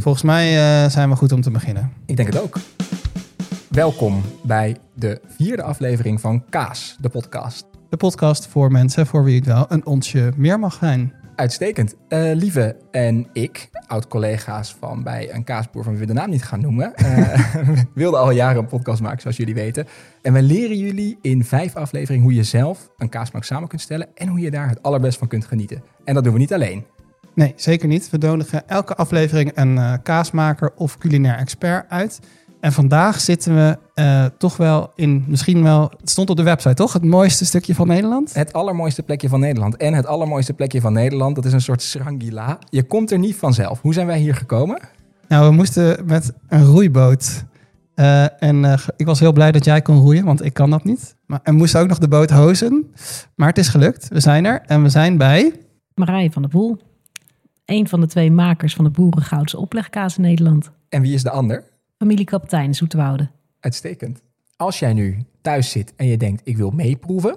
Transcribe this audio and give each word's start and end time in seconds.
Volgens 0.00 0.24
mij 0.24 0.52
uh, 0.84 0.90
zijn 0.90 1.08
we 1.08 1.16
goed 1.16 1.32
om 1.32 1.40
te 1.40 1.50
beginnen. 1.50 1.92
Ik 2.06 2.16
denk 2.16 2.32
het 2.32 2.42
ook. 2.42 2.56
Welkom 3.68 4.22
bij 4.42 4.76
de 4.94 5.20
vierde 5.26 5.62
aflevering 5.62 6.20
van 6.20 6.44
Kaas, 6.48 6.96
de 7.00 7.08
podcast. 7.08 7.66
De 7.88 7.96
podcast 7.96 8.46
voor 8.46 8.72
mensen 8.72 9.06
voor 9.06 9.24
wie 9.24 9.36
het 9.36 9.46
wel 9.46 9.66
een 9.68 9.86
onsje 9.86 10.32
meer 10.36 10.58
mag 10.58 10.74
zijn. 10.74 11.12
Uitstekend. 11.36 11.94
Uh, 12.08 12.34
Lieve 12.34 12.76
en 12.90 13.26
ik, 13.32 13.70
oud-collega's 13.86 14.76
van 14.80 15.02
bij 15.02 15.34
een 15.34 15.44
kaasboer 15.44 15.82
van 15.82 15.92
wie 15.92 16.00
we 16.00 16.06
de 16.06 16.12
naam 16.12 16.30
niet 16.30 16.44
gaan 16.44 16.60
noemen, 16.60 16.92
uh, 17.02 17.68
wilden 17.94 18.20
al 18.20 18.30
jaren 18.30 18.58
een 18.58 18.66
podcast 18.66 19.02
maken, 19.02 19.20
zoals 19.20 19.36
jullie 19.36 19.54
weten. 19.54 19.86
En 20.22 20.32
wij 20.32 20.42
leren 20.42 20.78
jullie 20.78 21.18
in 21.20 21.44
vijf 21.44 21.76
afleveringen 21.76 22.24
hoe 22.24 22.34
je 22.34 22.42
zelf 22.42 22.90
een 22.96 23.08
kaasmaak 23.08 23.44
samen 23.44 23.68
kunt 23.68 23.80
stellen 23.80 24.08
en 24.14 24.28
hoe 24.28 24.40
je 24.40 24.50
daar 24.50 24.68
het 24.68 24.82
allerbest 24.82 25.18
van 25.18 25.28
kunt 25.28 25.44
genieten. 25.44 25.82
En 26.04 26.14
dat 26.14 26.24
doen 26.24 26.32
we 26.32 26.38
niet 26.38 26.54
alleen. 26.54 26.84
Nee, 27.40 27.52
zeker 27.56 27.88
niet. 27.88 28.10
We 28.10 28.18
nodigen 28.18 28.68
elke 28.68 28.96
aflevering 28.96 29.52
een 29.54 29.76
uh, 29.76 29.94
kaasmaker 30.02 30.72
of 30.76 30.98
culinair 30.98 31.36
expert 31.36 31.84
uit. 31.88 32.20
En 32.60 32.72
vandaag 32.72 33.20
zitten 33.20 33.54
we 33.54 33.78
uh, 33.94 34.24
toch 34.38 34.56
wel 34.56 34.92
in, 34.94 35.24
misschien 35.28 35.62
wel, 35.62 35.92
het 36.00 36.10
stond 36.10 36.30
op 36.30 36.36
de 36.36 36.42
website 36.42 36.74
toch? 36.74 36.92
Het 36.92 37.04
mooiste 37.04 37.44
stukje 37.44 37.74
van 37.74 37.86
Nederland? 37.86 38.34
Het 38.34 38.52
allermooiste 38.52 39.02
plekje 39.02 39.28
van 39.28 39.40
Nederland. 39.40 39.76
En 39.76 39.94
het 39.94 40.06
allermooiste 40.06 40.52
plekje 40.52 40.80
van 40.80 40.92
Nederland, 40.92 41.34
dat 41.34 41.44
is 41.44 41.52
een 41.52 41.60
soort 41.60 41.82
srangila. 41.82 42.58
Je 42.70 42.82
komt 42.82 43.10
er 43.10 43.18
niet 43.18 43.36
vanzelf. 43.36 43.80
Hoe 43.80 43.94
zijn 43.94 44.06
wij 44.06 44.18
hier 44.18 44.34
gekomen? 44.34 44.80
Nou, 45.28 45.48
we 45.48 45.54
moesten 45.54 46.06
met 46.06 46.32
een 46.48 46.64
roeiboot. 46.64 47.44
Uh, 47.94 48.42
en 48.42 48.64
uh, 48.64 48.74
ik 48.96 49.06
was 49.06 49.20
heel 49.20 49.32
blij 49.32 49.52
dat 49.52 49.64
jij 49.64 49.82
kon 49.82 50.00
roeien, 50.00 50.24
want 50.24 50.44
ik 50.44 50.52
kan 50.52 50.70
dat 50.70 50.84
niet. 50.84 51.16
Maar, 51.26 51.40
en 51.42 51.54
moest 51.54 51.76
ook 51.76 51.88
nog 51.88 51.98
de 51.98 52.08
boot 52.08 52.30
hozen. 52.30 52.90
Maar 53.34 53.48
het 53.48 53.58
is 53.58 53.68
gelukt. 53.68 54.08
We 54.08 54.20
zijn 54.20 54.44
er 54.44 54.62
en 54.66 54.82
we 54.82 54.88
zijn 54.88 55.16
bij... 55.16 55.52
Marije 55.94 56.30
van 56.30 56.42
der 56.42 56.50
Poel. 56.50 56.88
Een 57.70 57.88
van 57.88 58.00
de 58.00 58.06
twee 58.06 58.30
makers 58.30 58.74
van 58.74 58.84
de 58.84 58.90
Boerengoudse 58.90 59.58
oplegkaas 59.58 60.16
in 60.16 60.22
Nederland. 60.22 60.70
En 60.88 61.02
wie 61.02 61.14
is 61.14 61.22
de 61.22 61.30
ander? 61.30 61.64
Familiekapitein 61.98 62.74
Zoeterwoude. 62.74 63.28
Uitstekend. 63.60 64.22
Als 64.56 64.78
jij 64.78 64.92
nu 64.92 65.24
thuis 65.40 65.70
zit 65.70 65.94
en 65.96 66.06
je 66.06 66.16
denkt, 66.16 66.40
ik 66.44 66.56
wil 66.56 66.70
meeproeven... 66.70 67.36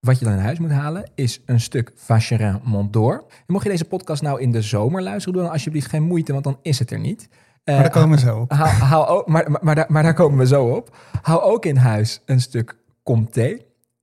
Wat 0.00 0.18
je 0.18 0.24
dan 0.24 0.34
in 0.34 0.40
huis 0.40 0.58
moet 0.58 0.70
halen 0.70 1.10
is 1.14 1.40
een 1.46 1.60
stuk 1.60 1.92
Vacherin 1.94 2.60
Mont 2.64 2.92
d'Or. 2.92 3.24
En 3.28 3.44
mocht 3.46 3.64
je 3.64 3.70
deze 3.70 3.84
podcast 3.84 4.22
nou 4.22 4.40
in 4.40 4.52
de 4.52 4.62
zomer 4.62 5.02
luisteren, 5.02 5.32
doe 5.32 5.42
dan 5.42 5.52
alsjeblieft 5.52 5.86
geen 5.86 6.02
moeite, 6.02 6.32
want 6.32 6.44
dan 6.44 6.58
is 6.62 6.78
het 6.78 6.90
er 6.90 6.98
niet. 6.98 7.28
Uh, 7.30 7.74
maar 7.74 7.82
daar 7.82 7.92
komen 7.92 8.18
we 8.18 8.24
zo 8.24 8.40
op. 8.40 8.52
Hou, 8.52 8.68
hou, 8.68 9.30
maar, 9.30 9.50
maar, 9.50 9.64
maar, 9.64 9.74
daar, 9.74 9.86
maar 9.88 10.02
daar 10.02 10.14
komen 10.14 10.38
we 10.38 10.46
zo 10.46 10.64
op. 10.64 10.96
Hou 11.22 11.40
ook 11.40 11.64
in 11.64 11.76
huis 11.76 12.20
een 12.24 12.40
stuk 12.40 12.76
Comté, 13.02 13.58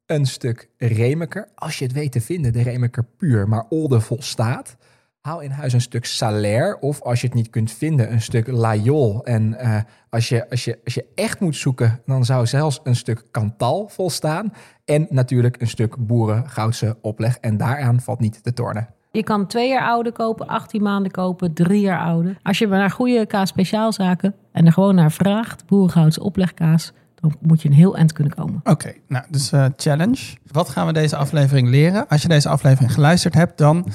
een 0.05 0.25
stuk 0.25 0.69
Remeker. 0.77 1.47
Als 1.55 1.79
je 1.79 1.85
het 1.85 1.93
weet 1.93 2.11
te 2.11 2.21
vinden, 2.21 2.53
de 2.53 2.61
Remeker 2.61 3.03
puur, 3.03 3.47
maar 3.47 3.65
Olde 3.69 3.99
volstaat. 3.99 4.77
Hou 5.23 5.43
in 5.43 5.51
huis 5.51 5.73
een 5.73 5.81
stuk 5.81 6.05
Salaire 6.05 6.79
of 6.79 7.01
als 7.01 7.21
je 7.21 7.27
het 7.27 7.35
niet 7.35 7.49
kunt 7.49 7.71
vinden, 7.71 8.11
een 8.11 8.21
stuk 8.21 8.47
Layol. 8.47 9.25
En 9.25 9.57
uh, 9.61 9.77
als, 10.09 10.29
je, 10.29 10.49
als, 10.49 10.65
je, 10.65 10.79
als 10.83 10.93
je 10.93 11.05
echt 11.15 11.39
moet 11.39 11.55
zoeken, 11.55 12.01
dan 12.05 12.25
zou 12.25 12.45
zelfs 12.45 12.79
een 12.83 12.95
stuk 12.95 13.23
Cantal 13.31 13.87
volstaan. 13.87 14.53
En 14.85 15.07
natuurlijk 15.09 15.61
een 15.61 15.67
stuk 15.67 15.95
boerengoudse 16.07 16.97
opleg. 17.01 17.37
En 17.37 17.57
daaraan 17.57 18.01
valt 18.01 18.19
niet 18.19 18.43
te 18.43 18.53
tornen. 18.53 18.87
Je 19.11 19.23
kan 19.23 19.47
twee 19.47 19.69
jaar 19.69 19.87
oude 19.87 20.11
kopen, 20.11 20.47
18 20.47 20.81
maanden 20.81 21.11
kopen, 21.11 21.53
drie 21.53 21.81
jaar 21.81 21.99
oude. 21.99 22.35
Als 22.41 22.57
je 22.57 22.67
naar 22.67 22.91
goede 22.91 23.25
kaas 23.25 23.49
speciaalzaken 23.49 24.35
en 24.51 24.65
er 24.65 24.73
gewoon 24.73 24.95
naar 24.95 25.11
vraagt, 25.11 25.65
boerengoudse 25.65 26.23
oplegkaas, 26.23 26.93
dan 27.15 27.35
moet 27.41 27.61
je 27.61 27.69
een 27.69 27.75
heel 27.75 27.97
eind 27.97 28.13
kunnen 28.13 28.33
komen. 28.35 28.55
Oké, 28.55 28.71
okay, 28.71 29.01
nou, 29.07 29.25
dus 29.29 29.51
uh, 29.51 29.65
challenge. 29.75 30.37
Wat 30.51 30.69
gaan 30.69 30.87
we 30.87 30.93
deze 30.93 31.15
aflevering 31.15 31.69
leren? 31.69 32.07
Als 32.07 32.21
je 32.21 32.27
deze 32.27 32.49
aflevering 32.49 32.93
geluisterd 32.93 33.33
hebt, 33.33 33.57
dan 33.57 33.91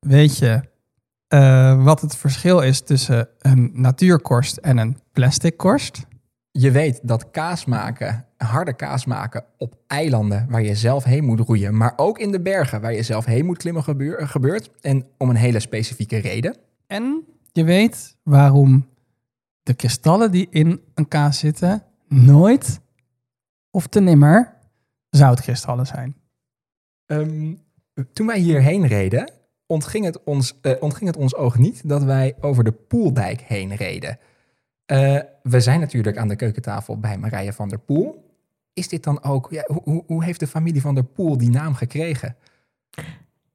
weet 0.00 0.38
je 0.38 0.60
uh, 1.34 1.84
wat 1.84 2.00
het 2.00 2.16
verschil 2.16 2.60
is 2.60 2.80
tussen 2.80 3.28
een 3.38 3.70
natuurkorst 3.72 4.56
en 4.56 4.78
een 4.78 4.98
plastic 5.12 5.56
korst. 5.56 6.06
Je 6.50 6.70
weet 6.70 7.00
dat 7.02 7.30
kaas 7.30 7.64
maken, 7.64 8.26
harde 8.36 8.72
kaas 8.72 9.04
maken 9.04 9.44
op 9.58 9.74
eilanden 9.86 10.46
waar 10.48 10.62
je 10.62 10.74
zelf 10.74 11.04
heen 11.04 11.24
moet 11.24 11.40
roeien, 11.40 11.76
maar 11.76 11.92
ook 11.96 12.18
in 12.18 12.32
de 12.32 12.40
bergen 12.40 12.80
waar 12.80 12.94
je 12.94 13.02
zelf 13.02 13.24
heen 13.24 13.46
moet 13.46 13.58
klimmen 13.58 13.82
gebeur, 13.82 14.28
gebeurt. 14.28 14.70
En 14.80 15.06
om 15.18 15.30
een 15.30 15.36
hele 15.36 15.60
specifieke 15.60 16.16
reden. 16.16 16.56
En 16.86 17.24
je 17.52 17.64
weet 17.64 18.16
waarom 18.22 18.88
de 19.62 19.74
kristallen 19.74 20.30
die 20.30 20.46
in 20.50 20.80
een 20.94 21.08
kaas 21.08 21.38
zitten 21.38 21.82
nooit 22.08 22.80
of 23.70 23.86
te 23.86 24.00
nimmer 24.00 24.54
zoutkristallen 25.10 25.86
zijn. 25.86 26.16
Um, 27.06 27.60
toen 28.12 28.26
wij 28.26 28.38
hierheen 28.38 28.86
reden, 28.86 29.32
ontging 29.70 30.04
het, 30.04 30.22
ons, 30.24 30.58
uh, 30.62 30.72
ontging 30.80 31.06
het 31.06 31.18
ons 31.18 31.34
oog 31.34 31.58
niet 31.58 31.88
dat 31.88 32.02
wij 32.02 32.34
over 32.40 32.64
de 32.64 32.72
Poeldijk 32.72 33.40
heen 33.40 33.74
reden. 33.74 34.18
Uh, 34.86 35.18
we 35.42 35.60
zijn 35.60 35.80
natuurlijk 35.80 36.16
aan 36.16 36.28
de 36.28 36.36
keukentafel 36.36 36.98
bij 36.98 37.18
Marije 37.18 37.52
van 37.52 37.68
der 37.68 37.78
Poel. 37.78 38.28
Is 38.72 38.88
dit 38.88 39.04
dan 39.04 39.22
ook, 39.22 39.48
ja, 39.50 39.68
hoe, 39.84 40.04
hoe 40.06 40.24
heeft 40.24 40.40
de 40.40 40.46
familie 40.46 40.80
van 40.80 40.94
der 40.94 41.04
Poel 41.04 41.38
die 41.38 41.50
naam 41.50 41.74
gekregen? 41.74 42.36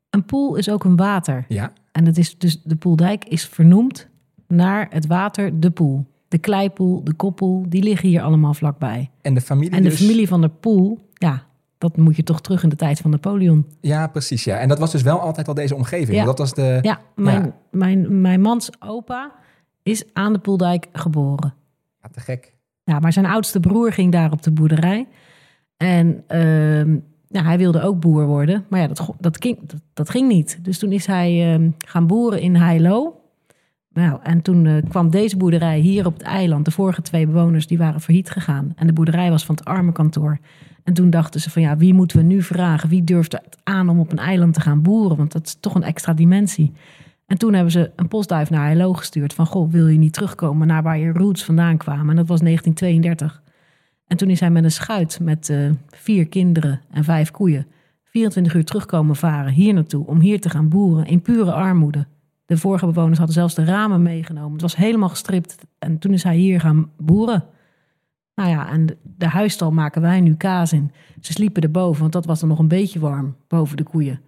Een 0.10 0.26
poel 0.26 0.56
is 0.56 0.70
ook 0.70 0.84
een 0.84 0.96
water. 0.96 1.46
Ja. 1.48 1.74
En 1.92 2.06
dat 2.06 2.18
is 2.18 2.38
dus, 2.38 2.62
de 2.62 2.76
Poeldijk 2.76 3.26
is 3.26 3.46
vernoemd 3.46 4.08
naar 4.48 4.88
het 4.90 5.06
water 5.06 5.60
De 5.60 5.72
Poel. 5.72 6.06
De 6.28 6.38
Kleipoel, 6.38 7.04
de 7.04 7.14
Koppel, 7.14 7.66
die 7.68 7.84
liggen 7.84 8.10
hier 8.10 8.22
allemaal 8.22 8.54
vlakbij. 8.54 9.12
En 9.22 9.34
de 9.34 9.42
familie 9.42 9.76
En 9.76 9.84
de 9.84 9.90
dus... 9.90 10.00
familie 10.00 10.28
van 10.28 10.42
der 10.42 10.50
Poel, 10.50 11.10
ja, 11.14 11.46
dat 11.78 11.98
moet 11.98 12.16
je 12.16 12.24
toch 12.24 12.42
terug 12.42 12.64
in 12.64 12.70
de 12.70 12.76
tijd 12.76 13.00
van 13.00 13.12
Napoleon. 13.12 13.66
Ja, 13.82 14.08
precies. 14.08 14.44
Ja. 14.44 14.58
En 14.58 14.68
dat 14.68 14.80
was 14.80 14.92
dus 14.92 15.02
wel 15.02 15.20
altijd 15.20 15.48
al 15.48 15.54
deze 15.54 15.76
omgeving. 15.76 16.18
Ja, 16.18 16.26
dat 16.26 16.38
was 16.38 16.54
de, 16.54 16.80
ja, 16.82 17.00
mijn, 17.16 17.44
ja. 17.44 17.56
Mijn, 17.72 18.22
mijn 18.22 18.42
mans 18.42 18.70
opa 18.80 19.32
is 19.84 20.04
aan 20.14 20.34
de 20.34 20.40
Poeldijk 20.40 20.88
geboren. 20.92 21.54
Ja, 22.02 22.10
te 22.12 22.20
gek. 22.20 22.54
Ja, 22.84 23.00
maar 23.00 23.14
zijn 23.14 23.26
oudste 23.26 23.60
broer 23.60 23.92
ging 23.92 24.12
daar 24.12 24.32
op 24.32 24.42
de 24.42 24.52
boerderij. 24.52 25.08
En 25.78 26.08
uh, 26.08 27.00
nou, 27.30 27.46
hij 27.46 27.58
wilde 27.58 27.82
ook 27.82 28.00
boer 28.00 28.26
worden. 28.26 28.66
Maar 28.70 28.80
ja, 28.80 28.88
dat, 28.88 29.10
dat, 29.20 29.38
ging, 29.42 29.60
dat, 29.68 29.80
dat 29.94 30.10
ging 30.10 30.28
niet. 30.28 30.60
Dus 30.62 30.80
toen 30.80 30.92
is 30.92 31.06
hij 31.06 31.60
uh, 31.60 31.70
gaan 31.78 32.08
boeren 32.08 32.42
in 32.42 32.56
Heilo. 32.56 33.20
Nou, 33.90 34.20
en 34.24 34.42
toen 34.42 34.66
uh, 34.66 34.84
kwam 34.90 35.10
deze 35.10 35.38
boerderij 35.38 35.80
hier 35.80 36.06
op 36.06 36.14
het 36.14 36.22
eiland. 36.22 36.66
De 36.66 36.72
vorige 36.72 37.02
twee 37.02 37.28
bewoners 37.28 37.68
die 37.68 37.78
waren 37.78 38.02
failliet 38.02 38.30
gegaan. 38.30 38.74
En 38.76 38.88
de 38.88 38.94
boerderij 38.94 39.30
was 39.30 39.46
van 39.46 39.56
het 39.56 39.66
armenkantoor. 39.66 40.40
En 40.86 40.94
toen 40.94 41.10
dachten 41.10 41.42
ze 41.42 41.50
van 41.50 41.62
ja, 41.62 41.78
wie 41.78 41.94
moeten 41.94 42.18
we 42.18 42.24
nu 42.24 42.42
vragen? 42.42 42.90
Wie 42.90 43.04
durft 43.04 43.32
het 43.32 43.58
aan 43.64 43.90
om 43.90 44.00
op 44.00 44.12
een 44.12 44.18
eiland 44.18 44.54
te 44.54 44.62
gaan 44.62 44.82
boeren? 44.82 45.18
Want 45.18 45.32
dat 45.32 45.46
is 45.46 45.58
toch 45.60 45.76
een 45.76 45.84
extra 45.84 46.14
dimensie. 46.14 46.74
En 47.26 47.38
toen 47.38 47.54
hebben 47.54 47.72
ze 47.72 47.92
een 47.96 48.08
postduif 48.08 48.50
naar 48.50 48.66
Heilo 48.66 48.94
gestuurd. 48.94 49.34
Van 49.34 49.46
goh, 49.46 49.72
wil 49.72 49.88
je 49.88 49.98
niet 49.98 50.14
terugkomen 50.14 50.68
naar 50.68 50.84
waar 50.84 50.98
je 50.98 51.12
roots 51.12 51.44
vandaan 51.44 51.78
kwamen? 51.78 52.10
En 52.10 52.16
dat 52.16 52.28
was 52.28 52.40
1932. 52.40 53.44
En 54.08 54.18
toen 54.18 54.30
is 54.30 54.40
hij 54.40 54.52
met 54.52 54.64
een 54.64 54.72
schuit 54.72 55.20
met 55.22 55.50
uh, 55.50 55.70
vier 55.88 56.28
kinderen 56.28 56.82
en 56.92 57.04
vijf 57.04 57.32
koeien... 57.32 57.68
24 58.04 58.54
uur 58.54 58.66
terugkomen 58.66 59.16
varen 59.16 59.54
hier 59.54 59.74
naartoe 59.74 60.08
om 60.08 60.20
hier 60.20 60.42
te 60.42 60.50
gaan 60.50 60.70
boeren 60.70 61.06
in 61.06 61.22
pure 61.22 61.52
armoede. 61.52 62.08
De 62.46 62.58
vorige 62.58 62.86
bewoners 62.86 63.18
hadden 63.18 63.36
zelfs 63.36 63.56
de 63.56 63.66
ramen 63.66 64.02
meegenomen. 64.02 64.52
Het 64.52 64.62
was 64.62 64.76
helemaal 64.76 65.10
gestript. 65.10 65.58
En 65.80 66.00
toen 66.00 66.14
is 66.14 66.24
hij 66.24 66.36
hier 66.36 66.60
gaan 66.60 66.90
boeren. 66.98 67.44
Nou 68.36 68.50
ja, 68.50 68.70
en 68.70 68.98
de, 69.18 69.28
huisstal 69.28 69.72
maken 69.72 70.02
wij 70.02 70.22
nu 70.22 70.36
kaas 70.36 70.74
in. 70.74 70.92
Ze 71.22 71.32
sliepen 71.32 71.62
erboven, 71.62 72.02
want 72.02 72.14
dat 72.14 72.26
was 72.26 72.40
dan 72.40 72.50
nog 72.50 72.60
een 72.60 72.68
beetje 72.68 73.00
warm 73.00 73.36
boven 73.48 73.78
de 73.78 73.84
koeien. 73.84 74.22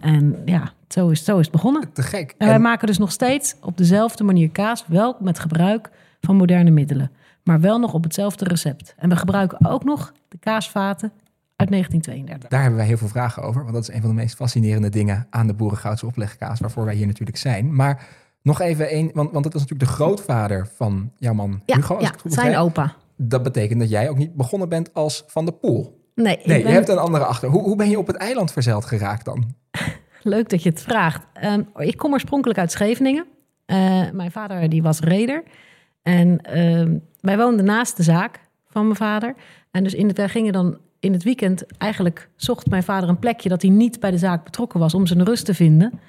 En 0.00 0.42
ja, 0.44 0.72
zo 0.88 1.08
is, 1.08 1.24
zo 1.24 1.38
is 1.38 1.44
het 1.44 1.54
begonnen. 1.54 1.92
Te 1.92 2.02
gek. 2.02 2.34
En 2.38 2.46
wij 2.46 2.56
en... 2.56 2.62
maken 2.62 2.86
dus 2.86 2.98
nog 2.98 3.12
steeds 3.12 3.56
op 3.60 3.76
dezelfde 3.76 4.24
manier 4.24 4.50
kaas, 4.50 4.84
wel 4.86 5.16
met 5.20 5.38
gebruik 5.38 5.90
van 6.20 6.36
moderne 6.36 6.70
middelen. 6.70 7.10
Maar 7.42 7.60
wel 7.60 7.78
nog 7.78 7.94
op 7.94 8.02
hetzelfde 8.02 8.44
recept. 8.44 8.94
En 8.96 9.08
we 9.08 9.16
gebruiken 9.16 9.66
ook 9.70 9.84
nog 9.84 10.12
de 10.28 10.38
kaasvaten 10.38 11.12
uit 11.56 11.70
1932. 11.70 12.48
Daar 12.48 12.60
hebben 12.60 12.78
wij 12.78 12.88
heel 12.88 12.96
veel 12.96 13.08
vragen 13.08 13.42
over, 13.42 13.62
want 13.62 13.74
dat 13.74 13.82
is 13.82 13.94
een 13.94 14.00
van 14.00 14.10
de 14.10 14.16
meest 14.16 14.34
fascinerende 14.34 14.88
dingen 14.88 15.26
aan 15.30 15.46
de 15.46 15.54
boerengoudse 15.54 16.06
oplegkaas, 16.06 16.60
waarvoor 16.60 16.84
wij 16.84 16.94
hier 16.94 17.06
natuurlijk 17.06 17.38
zijn. 17.38 17.74
Maar 17.74 18.06
nog 18.42 18.60
even 18.60 18.88
één, 18.88 19.10
want, 19.14 19.30
want 19.30 19.44
dat 19.44 19.52
was 19.52 19.62
natuurlijk 19.62 19.90
de 19.90 19.94
grootvader 19.96 20.68
van 20.76 21.12
jouw 21.16 21.34
man 21.34 21.60
ja, 21.66 21.74
Hugo. 21.76 21.94
Als 21.94 22.02
ja, 22.02 22.08
ik 22.08 22.14
het 22.14 22.22
goed 22.22 22.32
zijn 22.32 22.56
opa. 22.56 22.94
Dat 23.20 23.42
betekent 23.42 23.80
dat 23.80 23.90
jij 23.90 24.10
ook 24.10 24.16
niet 24.16 24.34
begonnen 24.34 24.68
bent 24.68 24.94
als 24.94 25.24
Van 25.26 25.44
de 25.44 25.52
Poel. 25.52 25.98
Nee, 26.14 26.24
Nee, 26.24 26.56
ik 26.56 26.62
ben... 26.62 26.72
je 26.72 26.78
hebt 26.78 26.88
een 26.88 26.98
andere 26.98 27.24
achter. 27.24 27.48
Hoe, 27.48 27.62
hoe 27.62 27.76
ben 27.76 27.90
je 27.90 27.98
op 27.98 28.06
het 28.06 28.16
eiland 28.16 28.52
verzeild 28.52 28.84
geraakt 28.84 29.24
dan? 29.24 29.54
Leuk 30.22 30.48
dat 30.48 30.62
je 30.62 30.68
het 30.68 30.82
vraagt. 30.82 31.26
Um, 31.44 31.68
ik 31.76 31.96
kom 31.96 32.12
oorspronkelijk 32.12 32.58
uit 32.58 32.72
Scheveningen. 32.72 33.26
Uh, 33.66 34.10
mijn 34.10 34.30
vader 34.30 34.68
die 34.68 34.82
was 34.82 35.00
reder. 35.00 35.42
En 36.02 36.40
uh, 36.56 36.96
wij 37.20 37.36
woonden 37.36 37.64
naast 37.64 37.96
de 37.96 38.02
zaak 38.02 38.40
van 38.68 38.84
mijn 38.84 38.96
vader. 38.96 39.34
En 39.70 39.82
dus 39.82 39.94
in 39.94 40.08
het, 40.08 40.16
wij 40.16 40.28
gingen 40.28 40.52
dan 40.52 40.78
in 41.00 41.12
het 41.12 41.22
weekend... 41.22 41.76
eigenlijk 41.76 42.28
zocht 42.36 42.70
mijn 42.70 42.82
vader 42.82 43.08
een 43.08 43.18
plekje... 43.18 43.48
dat 43.48 43.62
hij 43.62 43.70
niet 43.70 44.00
bij 44.00 44.10
de 44.10 44.18
zaak 44.18 44.44
betrokken 44.44 44.80
was 44.80 44.94
om 44.94 45.06
zijn 45.06 45.24
rust 45.24 45.44
te 45.44 45.54
vinden. 45.54 46.00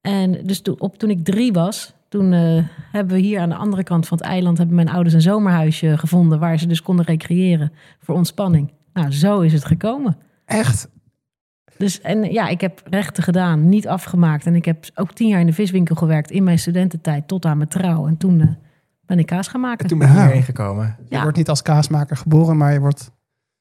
En 0.00 0.32
dus 0.42 0.62
op, 0.62 0.98
toen 0.98 1.10
ik 1.10 1.24
drie 1.24 1.52
was... 1.52 1.94
toen 2.16 2.32
uh, 2.32 2.62
hebben 2.92 3.14
we 3.16 3.22
hier 3.22 3.40
aan 3.40 3.48
de 3.48 3.54
andere 3.54 3.82
kant 3.82 4.06
van 4.06 4.18
het 4.18 4.26
eiland... 4.26 4.58
hebben 4.58 4.76
mijn 4.76 4.88
ouders 4.88 5.14
een 5.14 5.20
zomerhuisje 5.20 5.98
gevonden... 5.98 6.38
waar 6.38 6.58
ze 6.58 6.66
dus 6.66 6.82
konden 6.82 7.04
recreëren 7.04 7.72
voor 8.00 8.14
ontspanning. 8.14 8.72
Nou, 8.92 9.12
zo 9.12 9.40
is 9.40 9.52
het 9.52 9.64
gekomen. 9.64 10.16
Echt? 10.44 10.88
Dus 11.78 12.00
en 12.00 12.32
ja, 12.32 12.48
ik 12.48 12.60
heb 12.60 12.82
rechten 12.90 13.22
gedaan, 13.22 13.68
niet 13.68 13.88
afgemaakt. 13.88 14.46
En 14.46 14.54
ik 14.54 14.64
heb 14.64 14.84
ook 14.94 15.12
tien 15.12 15.28
jaar 15.28 15.40
in 15.40 15.46
de 15.46 15.52
viswinkel 15.52 15.94
gewerkt 15.94 16.30
in 16.30 16.44
mijn 16.44 16.58
studententijd 16.58 17.28
tot 17.28 17.44
aan 17.44 17.56
mijn 17.56 17.68
trouw. 17.68 18.06
En 18.06 18.16
toen 18.16 18.40
eh, 18.40 18.48
ben 19.06 19.18
ik 19.18 19.26
kaas 19.26 19.48
gaan 19.48 19.60
maken. 19.60 19.78
En 19.82 19.88
toen 19.88 19.98
ben 19.98 20.08
ik 20.08 20.14
Ja. 20.14 20.22
hierheen 20.22 20.42
gekomen. 20.42 20.96
Je 21.08 21.14
Ja. 21.14 21.22
wordt 21.22 21.36
niet 21.36 21.48
als 21.48 21.62
kaasmaker 21.62 22.16
geboren, 22.16 22.56
maar 22.56 22.72
je 22.72 22.80
wordt... 22.80 23.10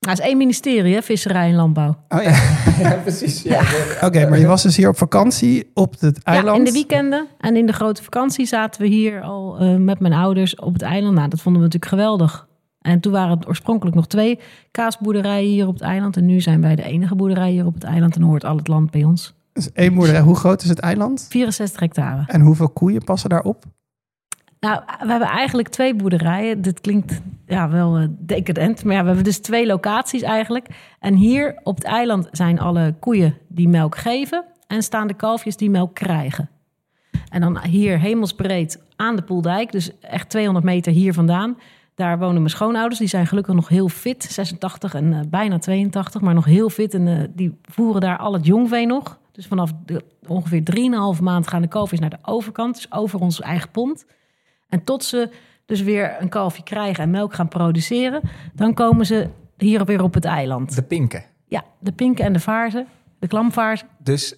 Nou, 0.05 0.17
het 0.17 0.25
is 0.25 0.31
één 0.31 0.37
ministerie, 0.37 0.93
hè? 0.93 1.01
visserij 1.01 1.49
en 1.49 1.55
landbouw. 1.55 1.95
Oh 2.09 2.21
ja. 2.21 2.35
ja, 2.89 2.99
precies. 3.01 3.41
Ja. 3.41 3.61
Oké, 4.01 4.29
maar 4.29 4.39
je 4.39 4.47
was 4.47 4.63
dus 4.63 4.77
hier 4.77 4.87
op 4.87 4.97
vakantie 4.97 5.71
op 5.73 5.99
het 5.99 6.23
eiland. 6.23 6.57
Ja, 6.57 6.63
in 6.63 6.63
de 6.63 6.71
weekenden 6.71 7.27
en 7.39 7.55
in 7.55 7.65
de 7.65 7.73
grote 7.73 8.03
vakantie 8.03 8.45
zaten 8.45 8.81
we 8.81 8.87
hier 8.87 9.21
al 9.21 9.57
eh, 9.59 9.75
met 9.75 9.99
mijn 9.99 10.13
ouders 10.13 10.55
op 10.55 10.73
het 10.73 10.81
eiland. 10.81 11.15
Nou, 11.15 11.29
dat 11.29 11.41
vonden 11.41 11.61
we 11.61 11.67
natuurlijk 11.67 11.91
geweldig. 11.91 12.47
En 12.81 12.99
toen 12.99 13.11
waren 13.11 13.37
het 13.37 13.47
oorspronkelijk 13.47 13.95
nog 13.95 14.07
twee 14.07 14.39
kaasboerderijen 14.71 15.49
hier 15.49 15.67
op 15.67 15.73
het 15.73 15.83
eiland. 15.83 16.17
En 16.17 16.25
nu 16.25 16.41
zijn 16.41 16.61
wij 16.61 16.75
de 16.75 16.83
enige 16.83 17.15
boerderij 17.15 17.51
hier 17.51 17.65
op 17.65 17.73
het 17.73 17.83
eiland. 17.83 18.15
En 18.15 18.21
dan 18.21 18.29
hoort 18.29 18.45
al 18.45 18.57
het 18.57 18.67
land 18.67 18.91
bij 18.91 19.03
ons. 19.03 19.33
Dus 19.53 19.71
één 19.71 19.93
boerderij. 19.93 20.21
Hoe 20.21 20.35
groot 20.35 20.63
is 20.63 20.69
het 20.69 20.79
eiland? 20.79 21.25
64 21.29 21.79
hectare. 21.79 22.23
En 22.27 22.41
hoeveel 22.41 22.69
koeien 22.69 23.03
passen 23.03 23.29
daarop? 23.29 23.63
Nou, 24.65 24.81
we 25.00 25.09
hebben 25.09 25.27
eigenlijk 25.27 25.67
twee 25.67 25.95
boerderijen. 25.95 26.62
Dit 26.62 26.81
klinkt 26.81 27.21
ja, 27.45 27.69
wel 27.69 27.97
eh, 27.97 28.07
decadent, 28.09 28.83
maar 28.83 28.94
ja, 28.94 29.00
we 29.00 29.07
hebben 29.07 29.23
dus 29.23 29.39
twee 29.39 29.65
locaties 29.65 30.21
eigenlijk. 30.21 30.67
En 31.00 31.15
hier 31.15 31.59
op 31.63 31.75
het 31.75 31.83
eiland 31.83 32.27
zijn 32.31 32.59
alle 32.59 32.95
koeien 33.00 33.38
die 33.47 33.67
melk 33.67 33.97
geven 33.97 34.45
en 34.67 34.83
staan 34.83 35.07
de 35.07 35.13
kalfjes 35.13 35.57
die 35.57 35.69
melk 35.69 35.95
krijgen. 35.95 36.50
En 37.29 37.41
dan 37.41 37.59
hier 37.59 38.00
hemelsbreed 38.00 38.81
aan 38.95 39.15
de 39.15 39.21
Poeldijk, 39.21 39.71
dus 39.71 40.00
echt 40.00 40.29
200 40.29 40.65
meter 40.65 40.91
hier 40.91 41.13
vandaan. 41.13 41.57
Daar 41.95 42.19
wonen 42.19 42.35
mijn 42.35 42.50
schoonouders, 42.50 43.00
die 43.00 43.07
zijn 43.07 43.27
gelukkig 43.27 43.53
nog 43.53 43.67
heel 43.67 43.89
fit, 43.89 44.23
86 44.23 44.94
en 44.94 45.13
eh, 45.13 45.19
bijna 45.27 45.57
82, 45.57 46.21
maar 46.21 46.33
nog 46.33 46.45
heel 46.45 46.69
fit. 46.69 46.94
En 46.94 47.07
eh, 47.07 47.27
die 47.35 47.57
voeren 47.62 48.01
daar 48.01 48.17
al 48.17 48.33
het 48.33 48.45
jongvee 48.45 48.85
nog. 48.85 49.19
Dus 49.31 49.47
vanaf 49.47 49.71
ongeveer 50.27 50.63
3,5 51.17 51.21
maand 51.21 51.47
gaan 51.47 51.62
de 51.62 51.67
kalfjes 51.67 52.00
naar 52.00 52.09
de 52.09 52.19
overkant, 52.21 52.75
dus 52.75 52.91
over 52.91 53.19
ons 53.19 53.41
eigen 53.41 53.71
pond. 53.71 54.06
En 54.69 54.83
tot 54.83 55.03
ze 55.03 55.29
dus 55.65 55.81
weer 55.81 56.15
een 56.19 56.29
kalfje 56.29 56.63
krijgen 56.63 57.03
en 57.03 57.09
melk 57.09 57.33
gaan 57.33 57.47
produceren, 57.47 58.21
dan 58.53 58.73
komen 58.73 59.06
ze 59.06 59.29
hier 59.57 59.85
weer 59.85 60.03
op 60.03 60.13
het 60.13 60.25
eiland. 60.25 60.75
De 60.75 60.81
pinken. 60.83 61.23
Ja, 61.47 61.63
de 61.79 61.91
pinken 61.91 62.25
en 62.25 62.33
de 62.33 62.39
vaarzen, 62.39 62.88
de 63.19 63.27
klamvaarzen, 63.27 63.88
Dus 63.97 64.29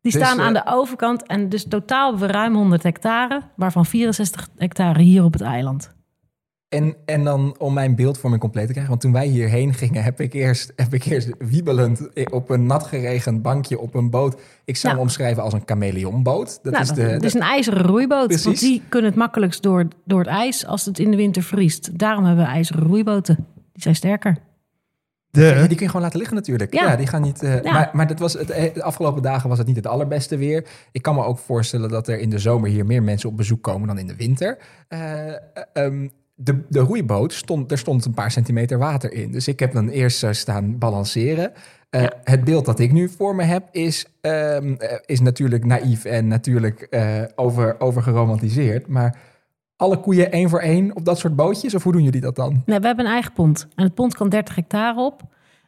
die 0.00 0.12
Dus, 0.12 0.14
staan 0.14 0.38
eh, 0.38 0.44
aan 0.46 0.52
de 0.52 0.62
overkant. 0.66 1.26
En 1.26 1.48
dus 1.48 1.68
totaal 1.68 2.10
hebben 2.10 2.26
we 2.26 2.32
ruim 2.32 2.54
100 2.54 2.82
hectare, 2.82 3.40
waarvan 3.56 3.86
64 3.86 4.48
hectare 4.56 5.02
hier 5.02 5.24
op 5.24 5.32
het 5.32 5.42
eiland. 5.42 5.93
En, 6.74 6.94
en 7.04 7.24
dan 7.24 7.54
om 7.58 7.74
mijn 7.74 7.94
beeldvorming 7.94 8.42
compleet 8.42 8.62
te 8.66 8.70
krijgen. 8.70 8.90
Want 8.90 9.02
toen 9.02 9.12
wij 9.12 9.26
hierheen 9.26 9.74
gingen, 9.74 10.02
heb 10.02 10.20
ik 10.20 10.32
eerst, 10.32 10.72
heb 10.76 10.94
ik 10.94 11.04
eerst 11.04 11.28
wiebelend 11.38 12.08
op 12.30 12.50
een 12.50 12.66
nat 12.66 12.84
geregend 12.86 13.42
bankje 13.42 13.78
op 13.78 13.94
een 13.94 14.10
boot. 14.10 14.40
Ik 14.64 14.76
zou 14.76 14.92
Ja. 14.92 14.98
hem 14.98 15.08
omschrijven 15.08 15.42
als 15.42 15.52
een 15.52 15.62
chameleonboot. 15.66 16.58
Dat 16.62 16.72
nou, 16.72 16.84
is 16.84 16.90
de, 16.90 17.02
het 17.02 17.22
is 17.24 17.32
de- 17.32 17.38
een 17.38 17.44
ijzeren 17.46 17.82
roeiboot. 17.82 18.26
Precies. 18.26 18.44
Want 18.44 18.60
die 18.60 18.82
kunnen 18.88 19.10
het 19.10 19.18
makkelijkst 19.18 19.62
door, 19.62 19.88
door 20.04 20.18
het 20.18 20.28
ijs 20.28 20.66
als 20.66 20.84
het 20.84 20.98
in 20.98 21.10
de 21.10 21.16
winter 21.16 21.42
vriest. 21.42 21.98
Daarom 21.98 22.24
hebben 22.24 22.44
we 22.44 22.50
ijzeren 22.50 22.82
roeiboten. 22.86 23.34
Die 23.72 23.82
zijn 23.82 23.94
sterker. 23.94 24.36
Ja, 25.30 25.40
De, 25.40 25.58
die 25.58 25.68
kun 25.68 25.78
je 25.78 25.86
gewoon 25.86 26.02
laten 26.02 26.18
liggen 26.18 26.36
natuurlijk. 26.36 26.74
Ja, 26.74 26.84
Ja. 26.90 26.96
die 26.96 27.06
gaan 27.06 27.22
niet. 27.22 27.42
eh, 27.42 27.62
Ja. 27.62 27.72
Maar, 27.72 27.90
maar 27.92 28.06
dat 28.06 28.18
was 28.18 28.32
het, 28.32 28.50
eh, 28.50 28.74
de 28.74 28.82
afgelopen 28.82 29.22
dagen 29.22 29.48
was 29.48 29.58
het 29.58 29.66
niet 29.66 29.76
het 29.76 29.86
allerbeste 29.86 30.36
weer. 30.36 30.66
Ik 30.92 31.02
kan 31.02 31.14
me 31.14 31.24
ook 31.24 31.38
voorstellen 31.38 31.88
dat 31.88 32.08
er 32.08 32.18
in 32.18 32.30
de 32.30 32.38
zomer 32.38 32.70
hier 32.70 32.86
meer 32.86 33.02
mensen 33.02 33.28
op 33.28 33.36
bezoek 33.36 33.62
komen 33.62 33.88
dan 33.88 33.98
in 33.98 34.06
de 34.06 34.16
winter. 34.16 34.58
Eh, 34.88 35.32
ehm, 35.72 36.08
de, 36.34 36.64
de 36.68 36.78
roeiboot 36.78 37.32
stond, 37.32 37.70
er 37.70 37.78
stond 37.78 38.04
een 38.04 38.14
paar 38.14 38.30
centimeter 38.30 38.78
water 38.78 39.12
in. 39.12 39.32
Dus 39.32 39.48
ik 39.48 39.60
heb 39.60 39.72
dan 39.72 39.88
eerst 39.88 40.18
zo 40.18 40.32
staan 40.32 40.78
balanceren. 40.78 41.52
Eh, 41.90 42.02
Ja. 42.02 42.12
Het 42.24 42.44
beeld 42.44 42.64
dat 42.64 42.78
ik 42.78 42.92
nu 42.92 43.08
voor 43.08 43.34
me 43.34 43.42
heb 43.42 43.68
is, 43.70 44.06
ehm, 44.20 44.74
eh, 44.74 44.98
is 45.06 45.20
natuurlijk 45.20 45.64
naïef 45.64 46.04
en 46.04 46.28
natuurlijk 46.28 46.80
eh 46.80 47.22
over, 47.34 47.80
overgeromantiseerd. 47.80 48.86
Maar 48.86 49.18
alle 49.76 50.00
koeien 50.00 50.32
één 50.32 50.48
voor 50.48 50.60
één 50.60 50.96
op 50.96 51.04
dat 51.04 51.18
soort 51.18 51.36
bootjes? 51.36 51.74
Of 51.74 51.82
hoe 51.82 51.92
doen 51.92 52.02
jullie 52.02 52.20
dat 52.20 52.36
dan? 52.36 52.62
Nee, 52.66 52.80
we 52.80 52.86
hebben 52.86 53.04
een 53.04 53.12
eigen 53.12 53.32
pont. 53.32 53.66
En 53.74 53.84
het 53.84 53.94
pont 53.94 54.14
kan 54.14 54.28
30 54.28 54.54
hectare 54.54 55.00
op. 55.00 55.22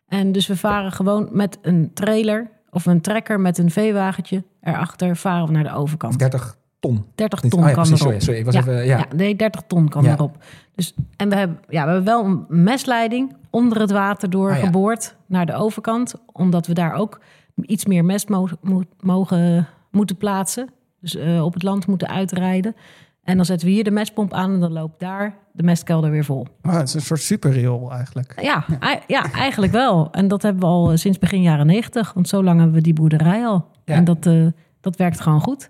En 0.06 0.32
dus 0.32 0.46
we 0.46 0.56
varen 0.56 0.92
gewoon 0.92 1.28
met 1.32 1.58
een 1.62 1.90
trailer 1.94 2.50
of 2.70 2.86
een 2.86 3.00
trekker 3.00 3.40
met 3.40 3.58
een 3.58 3.70
veewagentje 3.70 4.44
erachter 4.60 5.16
varen 5.16 5.46
we 5.46 5.52
naar 5.52 5.64
de 5.64 5.72
overkant. 5.74 6.18
30 6.18 6.56
ton. 6.86 7.04
30 7.14 7.42
Niet- 7.42 7.52
ton 7.52 7.60
oh 7.62 7.68
ja, 7.68 7.74
kan 7.74 7.82
precies, 7.84 8.00
erop. 8.06 8.20
sorry, 8.20 8.24
sorry, 8.24 8.38
ik 8.38 8.44
was 8.44 8.54
ja, 8.54 8.60
even- 8.60 8.86
ja. 8.86 8.98
ja, 8.98 9.04
nee, 9.16 9.36
30 9.36 9.62
ton 9.66 9.88
kan 9.88 10.02
Ja. 10.04 10.12
erop. 10.12 10.36
Dus, 10.74 10.94
en 11.16 11.28
we 11.28 11.34
hebben, 11.34 11.58
ja, 11.68 11.84
we 11.84 11.90
hebben 11.92 12.04
wel 12.04 12.24
een 12.24 12.44
mesleiding 12.48 13.36
onder 13.50 13.80
het 13.80 13.90
water 13.90 14.30
door 14.30 14.50
Ah, 14.50 14.58
ja. 14.58 14.64
geboord 14.64 15.16
naar 15.26 15.46
de 15.46 15.54
overkant. 15.54 16.14
Omdat 16.32 16.66
we 16.66 16.72
daar 16.74 16.94
ook 16.94 17.20
iets 17.60 17.86
meer 17.86 18.04
mest 18.04 18.28
mo- 18.28 18.48
mo- 18.62 18.82
mogen, 19.00 19.66
moeten 19.90 20.16
plaatsen. 20.16 20.68
Dus 21.00 21.16
eh, 21.16 21.44
op 21.44 21.54
het 21.54 21.62
land 21.62 21.86
moeten 21.86 22.08
uitrijden. 22.08 22.76
En 23.24 23.36
dan 23.36 23.44
zetten 23.44 23.66
we 23.68 23.72
hier 23.74 23.84
de 23.84 23.90
mestpomp 23.90 24.32
aan 24.32 24.52
en 24.52 24.60
dan 24.60 24.72
loopt 24.72 25.00
daar 25.00 25.34
de 25.52 25.62
mestkelder 25.62 26.10
weer 26.10 26.24
vol. 26.24 26.46
oh, 26.62 26.72
het 26.74 26.88
is 26.88 26.94
een 26.94 27.00
soort 27.00 27.20
superriool 27.20 27.92
eigenlijk. 27.92 28.40
Ja, 28.42 28.64
ja, 29.06 29.32
eigenlijk 29.32 29.72
wel. 29.72 30.08
En 30.12 30.28
dat 30.28 30.42
hebben 30.42 30.60
we 30.62 30.68
al 30.68 30.90
eh, 30.90 30.96
sinds 30.96 31.18
begin 31.18 31.42
jaren 31.42 31.66
90. 31.66 32.12
Want 32.12 32.28
zo 32.28 32.42
lang 32.42 32.58
hebben 32.58 32.76
we 32.76 32.82
die 32.82 32.92
boerderij 32.94 33.46
al. 33.46 33.66
Ja. 33.84 33.94
En 33.94 34.04
dat, 34.04 34.26
eh, 34.26 34.46
dat 34.80 34.96
werkt 34.96 35.20
gewoon 35.20 35.40
goed. 35.40 35.68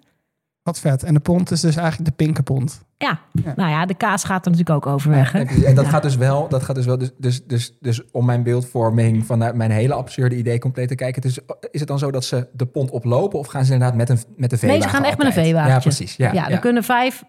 Wat 0.66 0.78
vet. 0.80 1.02
En 1.02 1.14
de 1.14 1.20
pont 1.20 1.50
is 1.50 1.60
dus 1.60 1.76
eigenlijk 1.76 2.10
de 2.10 2.24
pinkenpont. 2.24 2.84
Ja. 2.98 3.18
Ja. 3.32 3.52
nou 3.56 3.70
ja, 3.70 3.86
de 3.86 3.94
kaas 3.94 4.24
gaat 4.24 4.44
er 4.46 4.50
natuurlijk 4.50 4.86
ook 4.86 4.92
over 4.94 5.10
weg. 5.10 5.32
Hè? 5.32 5.40
En 5.64 5.74
dat 5.74 5.84
Ja. 5.84 5.90
gaat 5.90 6.02
dus 6.02 6.16
wel, 6.16 6.48
dat 6.48 6.62
gaat 6.62 6.76
dus 6.76 6.86
wel, 6.86 6.98
dus, 6.98 7.10
dus, 7.18 7.44
dus, 7.44 7.76
dus 7.80 8.02
om 8.10 8.24
mijn 8.24 8.42
beeldvorming 8.42 9.26
vanuit 9.26 9.54
mijn 9.54 9.70
hele 9.70 9.94
absurde 9.94 10.36
idee 10.36 10.58
compleet 10.58 10.88
te 10.88 10.94
kijken. 10.94 11.22
Dus 11.22 11.38
is 11.70 11.80
het 11.80 11.88
dan 11.88 11.98
zo 11.98 12.10
dat 12.10 12.24
ze 12.24 12.48
de 12.52 12.66
pont 12.66 12.90
oplopen 12.90 13.38
of 13.38 13.46
gaan 13.46 13.64
ze 13.64 13.72
inderdaad 13.72 13.96
met 13.96 14.08
een 14.08 14.18
met 14.36 14.50
de 14.50 14.56
veewagen? 14.58 14.82
Nee, 14.82 14.90
ze 14.90 14.96
gaan 14.96 15.04
echt 15.06 15.18
met 15.18 15.26
een 15.26 15.32
veewagentje. 15.32 15.74
Ja, 15.74 15.96
precies. 15.96 16.16
Ja, 16.16 16.26
Ja, 16.26 16.32
ja, 16.32 16.50
er 16.50 16.58
kunnen 16.58 16.82
vijf. 16.84 17.24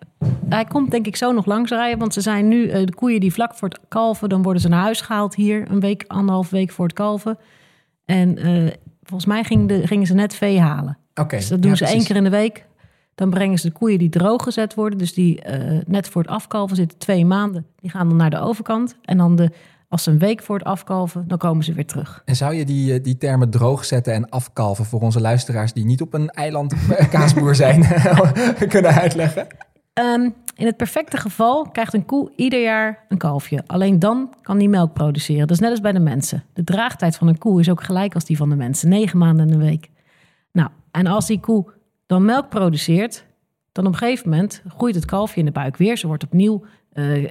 Hij 0.50 0.66
komt 0.66 0.92
denk 0.92 1.06
ik 1.08 1.16
zo 1.16 1.32
nog 1.32 1.46
langs 1.46 1.72
rijden. 1.72 2.00
Want 2.00 2.14
ze 2.14 2.22
zijn 2.22 2.48
nu 2.48 2.70
eh, 2.70 2.86
de 2.86 2.94
koeien 2.96 3.20
die 3.20 3.34
vlak 3.34 3.56
voor 3.56 3.68
het 3.70 3.80
kalven. 3.88 4.30
Dan 4.30 4.42
worden 4.42 4.62
ze 4.62 4.68
naar 4.68 4.82
huis 4.82 5.02
gehaald 5.02 5.36
hier. 5.36 5.72
Een 5.72 5.80
week, 5.80 6.04
anderhalf 6.08 6.50
week 6.50 6.72
voor 6.72 6.86
het 6.86 6.96
kalven. 6.96 7.38
En 8.06 8.38
eh, 8.38 8.74
volgens 9.04 9.26
mij 9.30 9.44
ging 9.44 9.68
de, 9.68 9.88
gingen 9.88 10.08
ze 10.08 10.14
net 10.14 10.36
vee 10.36 10.60
halen. 10.60 10.98
Oké. 11.16 11.36
Dus 11.36 11.48
dat 11.48 11.62
doen 11.62 11.72
ja, 11.72 11.78
ze 11.78 11.86
één 11.86 12.04
keer 12.04 12.16
in 12.16 12.24
de 12.24 12.30
week. 12.30 12.66
Dan 13.18 13.30
brengen 13.30 13.58
ze 13.58 13.68
de 13.68 13.74
koeien 13.74 14.00
die 14.00 14.10
droog 14.10 14.44
gezet 14.44 14.74
worden. 14.74 15.00
Dus 15.00 15.14
die 15.14 15.42
eh, 15.42 15.82
net 15.88 16.10
voor 16.10 16.22
het 16.22 16.32
afkalven 16.32 16.76
zitten 16.76 16.98
twee 16.98 17.26
maanden. 17.26 17.66
Die 17.76 17.90
gaan 17.90 18.08
dan 18.08 18.18
naar 18.18 18.30
de 18.30 18.40
overkant. 18.40 18.96
En 19.02 19.18
dan 19.18 19.36
de, 19.36 19.52
als 19.90 20.04
ze 20.04 20.12
een 20.12 20.20
week 20.20 20.42
voor 20.42 20.58
het 20.58 20.68
afkalven, 20.68 21.28
dan 21.28 21.38
komen 21.38 21.64
ze 21.64 21.74
weer 21.74 21.86
terug. 21.86 22.22
En 22.26 22.36
zou 22.36 22.54
je 22.54 22.66
die, 22.66 22.94
eh, 22.94 23.04
die 23.04 23.18
termen 23.18 23.50
droogzetten 23.50 24.14
en 24.14 24.30
afkalven 24.30 24.86
voor 24.86 25.02
onze 25.02 25.22
luisteraars 25.22 25.74
die 25.74 25.86
niet 25.86 26.02
op 26.02 26.14
een 26.14 26.30
eiland 26.30 26.74
eh, 26.74 27.10
kaasboer 27.14 27.56
zijn, 27.56 27.86
kunnen 28.68 28.94
uitleggen? 28.94 29.48
Ehm, 29.94 30.30
in 30.56 30.66
het 30.66 30.78
perfecte 30.78 31.18
geval 31.18 31.70
krijgt 31.70 31.94
een 31.94 32.06
koe 32.06 32.32
ieder 32.36 32.62
jaar 32.62 33.06
een 33.10 33.18
kalfje. 33.18 33.64
Alleen 33.68 34.00
dan 34.00 34.34
kan 34.42 34.58
die 34.58 34.70
melk 34.70 34.94
produceren. 34.94 35.48
Dat 35.48 35.58
is 35.58 35.60
net 35.60 35.72
als 35.72 35.82
bij 35.82 35.92
de 35.92 36.00
mensen. 36.00 36.44
De 36.54 36.64
draagtijd 36.64 37.16
van 37.16 37.28
een 37.28 37.38
koe 37.38 37.60
is 37.60 37.70
ook 37.70 37.84
gelijk 37.84 38.14
als 38.14 38.26
die 38.26 38.38
van 38.38 38.50
de 38.50 38.56
mensen. 38.56 38.90
Negen 38.90 39.18
maanden 39.18 39.48
in 39.48 39.54
een 39.54 39.60
week. 39.60 39.90
Nou, 40.52 40.70
en 40.92 41.08
als 41.08 41.28
die 41.28 41.40
koe 41.40 41.76
dan 42.08 42.26
melk 42.26 42.50
produceert... 42.50 43.26
dan 43.72 43.86
op 43.86 43.92
een 43.92 43.98
gegeven 43.98 44.30
moment 44.30 44.64
groeit 44.68 44.96
het 44.96 45.06
kalfje 45.06 45.40
in 45.40 45.46
de 45.46 45.52
buik 45.52 45.78
weer. 45.78 45.98
Ze 45.98 46.08
wordt 46.08 46.24
opnieuw 46.24 46.66
eh, 46.94 47.24
eh, 47.24 47.30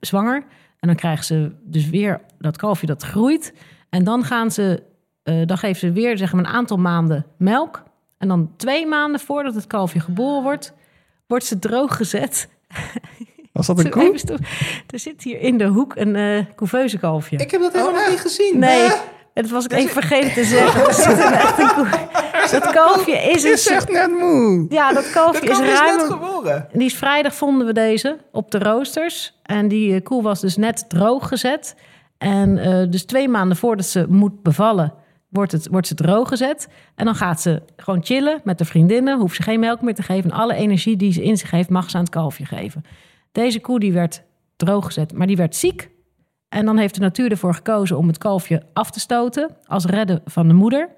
zwanger. 0.00 0.44
En 0.78 0.88
dan 0.88 0.96
krijgen 0.96 1.24
ze 1.24 1.52
dus 1.62 1.88
weer 1.88 2.20
dat 2.38 2.56
kalfje 2.56 2.86
dat 2.86 3.02
groeit. 3.02 3.54
En 3.90 4.04
dan 4.04 4.24
gaan 4.24 4.50
ze... 4.50 4.82
eh, 5.22 5.46
dan 5.46 5.58
geven 5.58 5.80
ze 5.80 5.92
weer 5.92 6.18
zeg 6.18 6.32
maar, 6.32 6.44
een 6.44 6.50
aantal 6.50 6.76
maanden 6.76 7.26
melk. 7.36 7.82
En 8.18 8.28
dan 8.28 8.52
twee 8.56 8.86
maanden 8.86 9.20
voordat 9.20 9.54
het 9.54 9.66
kalfje 9.66 10.00
geboren 10.00 10.42
wordt... 10.42 10.74
wordt 11.26 11.44
ze 11.44 11.58
droog 11.58 11.96
gezet 11.96 12.48
Was 13.52 13.66
dat 13.66 13.84
een 13.84 13.90
koe? 13.90 14.18
Er 14.86 14.98
zit 14.98 15.22
hier 15.22 15.40
in 15.40 15.58
de 15.58 15.66
hoek 15.66 15.96
een 15.96 16.16
eh 16.16 16.44
couveuse 16.56 16.98
kalfje. 16.98 17.36
Ik 17.36 17.50
heb 17.50 17.60
dat 17.60 17.72
helemaal 17.72 17.92
nog 17.92 18.08
niet 18.08 18.20
gezien. 18.20 18.58
nee, 18.58 18.90
Het 19.34 19.50
was 19.50 19.64
ik 19.64 19.72
even 19.72 19.90
vergeten 19.90 20.32
te 20.32 20.44
zeggen. 20.44 20.86
Er 20.86 20.94
zit 20.94 21.24
een 21.24 21.32
echt 21.32 21.58
een 21.58 21.68
koe. 21.68 21.88
Dat 22.50 22.70
kalfje 22.70 23.12
is 23.12 23.42
Je 23.42 23.50
een... 23.50 23.58
zegt 23.58 23.88
net 23.88 24.10
moe. 24.10 24.66
Ja, 24.68 24.92
dat 24.92 25.10
kalfje 25.10 25.46
Dat 25.46 25.50
is 25.50 25.56
kan 25.56 25.66
is 25.66 25.78
ruim... 25.78 25.96
net 25.96 26.06
geboren. 26.06 26.68
Die 26.72 26.86
is 26.86 26.94
vrijdag 26.94 27.34
vonden 27.34 27.66
we 27.66 27.72
deze 27.72 28.18
op 28.32 28.50
de 28.50 28.58
roosters. 28.58 29.40
En 29.42 29.68
die 29.68 29.94
eh, 29.94 30.02
koe 30.02 30.22
was 30.22 30.40
dus 30.40 30.56
net 30.56 30.84
droog 30.88 31.28
gezet. 31.28 31.74
En 32.18 32.58
eh, 32.58 32.90
dus 32.90 33.04
twee 33.04 33.28
maanden 33.28 33.56
voordat 33.56 33.86
ze 33.86 34.06
moet 34.08 34.42
bevallen, 34.42 34.94
wordt, 35.28 35.52
het, 35.52 35.68
wordt 35.70 35.86
ze 35.86 35.94
droog 35.94 36.28
gezet. 36.28 36.68
En 36.94 37.04
dan 37.04 37.14
gaat 37.14 37.40
ze 37.40 37.62
gewoon 37.76 38.04
chillen 38.04 38.40
met 38.44 38.58
de 38.58 38.64
vriendinnen. 38.64 39.18
Hoeft 39.18 39.36
ze 39.36 39.42
geen 39.42 39.60
melk 39.60 39.80
meer 39.80 39.94
te 39.94 40.02
geven. 40.02 40.30
En 40.30 40.36
alle 40.36 40.54
energie 40.54 40.96
die 40.96 41.12
ze 41.12 41.22
in 41.22 41.36
zich 41.36 41.50
heeft, 41.50 41.68
mag 41.68 41.90
ze 41.90 41.96
aan 41.96 42.02
het 42.02 42.12
kalfje 42.12 42.44
geven. 42.44 42.84
Deze 43.32 43.60
koe 43.60 43.80
die 43.80 43.92
werd 43.92 44.22
droog 44.56 44.84
gezet, 44.84 45.12
maar 45.12 45.26
die 45.26 45.36
werd 45.36 45.56
ziek. 45.56 45.90
En 46.50 46.64
dan 46.64 46.76
heeft 46.78 46.94
de 46.94 47.00
natuur 47.00 47.30
ervoor 47.30 47.54
gekozen 47.54 47.98
om 47.98 48.06
het 48.06 48.18
kalfje 48.18 48.62
af 48.72 48.90
te 48.90 49.00
stoten 49.00 49.50
als 49.66 49.84
redden 49.84 50.20
van 50.24 50.48
de 50.48 50.54
moeder. 50.54 50.88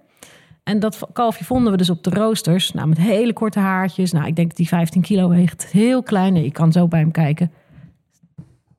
En 0.64 0.78
dat 0.80 0.98
kalfje 1.12 1.44
vonden 1.44 1.72
we 1.72 1.78
dus 1.78 1.90
op 1.90 2.02
de 2.04 2.10
roosters. 2.10 2.72
Nou, 2.72 2.88
met 2.88 2.98
hele 2.98 3.32
korte 3.32 3.58
haartjes. 3.58 4.12
Nou, 4.12 4.26
ik 4.26 4.36
denk 4.36 4.48
dat 4.48 4.56
die 4.56 4.68
15 4.68 5.02
kilo 5.02 5.28
weegt. 5.28 5.66
Heel 5.66 6.02
klein. 6.02 6.36
Ik 6.36 6.52
kan 6.52 6.72
zo 6.72 6.88
bij 6.88 7.00
hem 7.00 7.10
kijken. 7.10 7.52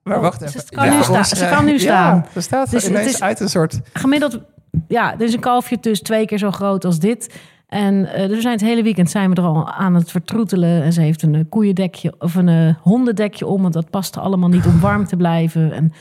Maar 0.03 0.21
wacht 0.21 0.39
Ze 0.39 0.45
even. 0.57 0.69
kan 0.69 0.85
nu 0.89 0.91
Ja, 0.95 1.01
staan. 1.03 1.17
ons, 1.17 1.29
Ze 1.29 1.47
kan 1.49 1.65
nu 1.65 1.71
ja, 1.71 1.77
staan. 1.79 2.25
ze 2.33 2.41
staat 2.41 2.71
Dus 2.71 2.87
het 2.87 3.05
is- 3.05 3.21
uit 3.21 3.39
een 3.39 3.49
soort... 3.49 3.79
Gemiddeld, 3.93 4.39
ja, 4.87 5.13
er 5.13 5.21
is 5.21 5.33
een 5.33 5.39
kalfje 5.39 5.77
dus 5.81 6.01
twee 6.01 6.25
keer 6.25 6.37
zo 6.37 6.51
groot 6.51 6.85
als 6.85 6.99
dit. 6.99 7.39
En 7.67 8.05
eh, 8.13 8.19
dus 8.27 8.35
we 8.35 8.41
zijn 8.41 8.53
het 8.53 8.63
hele 8.63 8.83
weekend 8.83 9.09
zijn 9.09 9.29
we 9.29 9.35
er 9.35 9.43
al 9.47 9.71
aan 9.71 9.93
het 9.95 10.11
vertroetelen. 10.11 10.83
En 10.83 10.93
ze 10.93 11.01
heeft 11.01 11.21
een 11.21 11.35
eh, 11.35 11.41
koeiendekje 11.49 12.13
of 12.19 12.35
een 12.35 12.49
eh, 12.49 12.75
hondendekje 12.81 13.45
om, 13.45 13.61
want 13.61 13.73
dat 13.73 13.89
past 13.89 14.15
er 14.15 14.21
allemaal 14.21 14.49
niet 14.49 14.65
om 14.65 14.79
warm 14.79 15.05
te 15.05 15.15
blijven. 15.15 15.71
En 15.71 15.93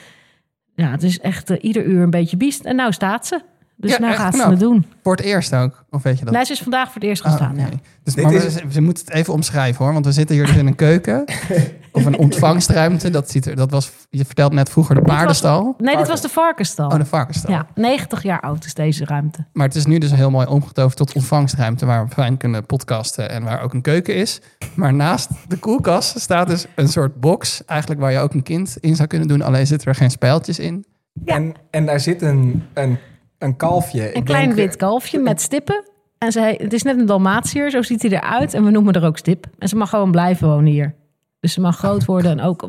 ja, 0.75 0.91
het 0.91 1.03
is 1.03 1.21
echt 1.21 1.51
eh, 1.51 1.57
ieder 1.61 1.85
uur 1.85 2.03
een 2.03 2.11
beetje 2.11 2.37
biest. 2.37 2.65
En 2.65 2.77
nou 2.77 2.93
staat 2.93 3.27
ze. 3.27 3.41
Dus 3.83 3.91
Ja, 3.91 3.99
nou 3.99 4.15
gaat 4.15 4.35
ze 4.37 4.49
het 4.49 4.61
doen. 4.61 4.87
Voor 5.03 5.17
het 5.17 5.25
eerst 5.25 5.55
ook, 5.55 5.85
of 5.91 6.03
weet 6.03 6.19
je 6.19 6.25
dat? 6.25 6.35
Nee, 6.35 6.45
ze 6.45 6.53
is 6.53 6.61
vandaag 6.63 6.85
voor 6.87 6.95
het 7.01 7.05
eerst 7.05 7.23
gaan 7.23 7.31
Ah, 7.31 7.37
staan. 7.37 7.55
Dus, 8.03 8.15
Dit 8.15 8.25
maar 8.25 8.33
is- 8.33 8.55
we, 8.55 8.73
ze 8.73 8.81
moeten 8.81 9.05
het 9.07 9.15
even 9.15 9.33
omschrijven 9.33 9.85
hoor, 9.85 9.93
want 9.93 10.05
we 10.05 10.13
zitten 10.13 10.37
hier 10.37 10.47
dus 10.47 10.57
in 10.57 10.67
een 10.67 10.75
keuken 10.75 11.25
of 11.93 12.05
een 12.05 12.17
ontvangstruimte. 12.19 13.11
Dat, 13.11 13.31
ziet 13.31 13.47
er, 13.47 13.57
dat 13.57 13.71
was, 13.71 13.91
je 14.11 14.25
vertelde 14.25 14.55
net 14.55 14.71
vroeger 14.71 14.95
de 14.95 15.01
was- 15.01 15.11
paardenstal. 15.11 15.75
Nee, 15.79 15.97
dit 15.97 16.09
was 16.09 16.21
de 16.21 16.29
varkenstal. 16.29 16.89
Oh, 16.91 16.99
de 16.99 17.05
varkenstal. 17.05 17.51
Ja, 17.51 17.67
90 17.75 18.23
jaar 18.23 18.41
oud 18.41 18.65
is 18.65 18.75
deze 18.75 19.05
ruimte. 19.05 19.45
Maar 19.53 19.67
het 19.67 19.77
is 19.77 19.87
nu 19.87 19.99
dus 19.99 20.13
heel 20.13 20.31
mooi 20.31 20.47
omgetoverd 20.47 20.97
tot 20.97 21.13
ontvangstruimte 21.13 21.87
waar 21.87 22.05
we 22.07 22.13
fijn 22.15 22.37
kunnen 22.37 22.67
podcasten 22.67 23.31
en 23.31 23.43
waar 23.45 23.63
ook 23.63 23.75
een 23.75 23.83
keuken 23.83 24.15
is. 24.15 24.41
Maar 24.75 24.95
naast 24.95 25.29
de 25.49 25.57
koelkast 25.57 26.21
staat 26.21 26.47
dus 26.49 26.67
een 26.75 26.89
soort 26.89 27.21
box, 27.21 27.65
eigenlijk 27.65 28.01
waar 28.01 28.13
je 28.13 28.19
ook 28.19 28.35
een 28.35 28.43
kind 28.43 28.77
in 28.81 28.97
zou 28.97 29.09
kunnen 29.09 29.29
doen, 29.29 29.43
alleen 29.43 29.67
zitten 29.67 29.89
er 29.89 29.95
geen 29.95 30.11
spijltjes 30.11 30.59
in. 30.59 30.85
En, 31.25 31.55
en 31.71 31.87
daar 31.87 32.01
zit 32.01 32.23
een, 32.23 32.63
een, 32.75 32.99
een 33.43 33.57
kalfje. 33.57 34.09
Een 34.09 34.15
Ik 34.15 34.25
klein 34.25 34.45
denk, 34.45 34.57
wit 34.57 34.77
kalfje 34.77 35.19
met 35.19 35.41
stippen. 35.41 35.85
En 36.19 36.33
zij, 36.33 36.55
het 36.63 36.73
is 36.73 36.83
net 36.83 36.99
een 36.99 37.07
Dalmatiër, 37.07 37.71
zo 37.71 37.83
ziet 37.83 38.03
hij 38.03 38.11
eruit. 38.11 38.55
En 38.55 38.65
we 38.65 38.71
noemen 38.71 38.95
er 38.95 39.05
ook 39.05 39.19
Stip. 39.19 39.47
En 39.59 39.69
ze 39.69 39.77
mag 39.77 39.89
gewoon 39.91 40.11
blijven 40.11 40.49
wonen 40.49 40.73
hier. 40.73 40.95
Dus 41.41 41.53
ze 41.53 41.61
mag 41.61 41.77
groot 41.79 42.05
worden. 42.05 42.31
En 42.31 42.41
ook 42.41 42.69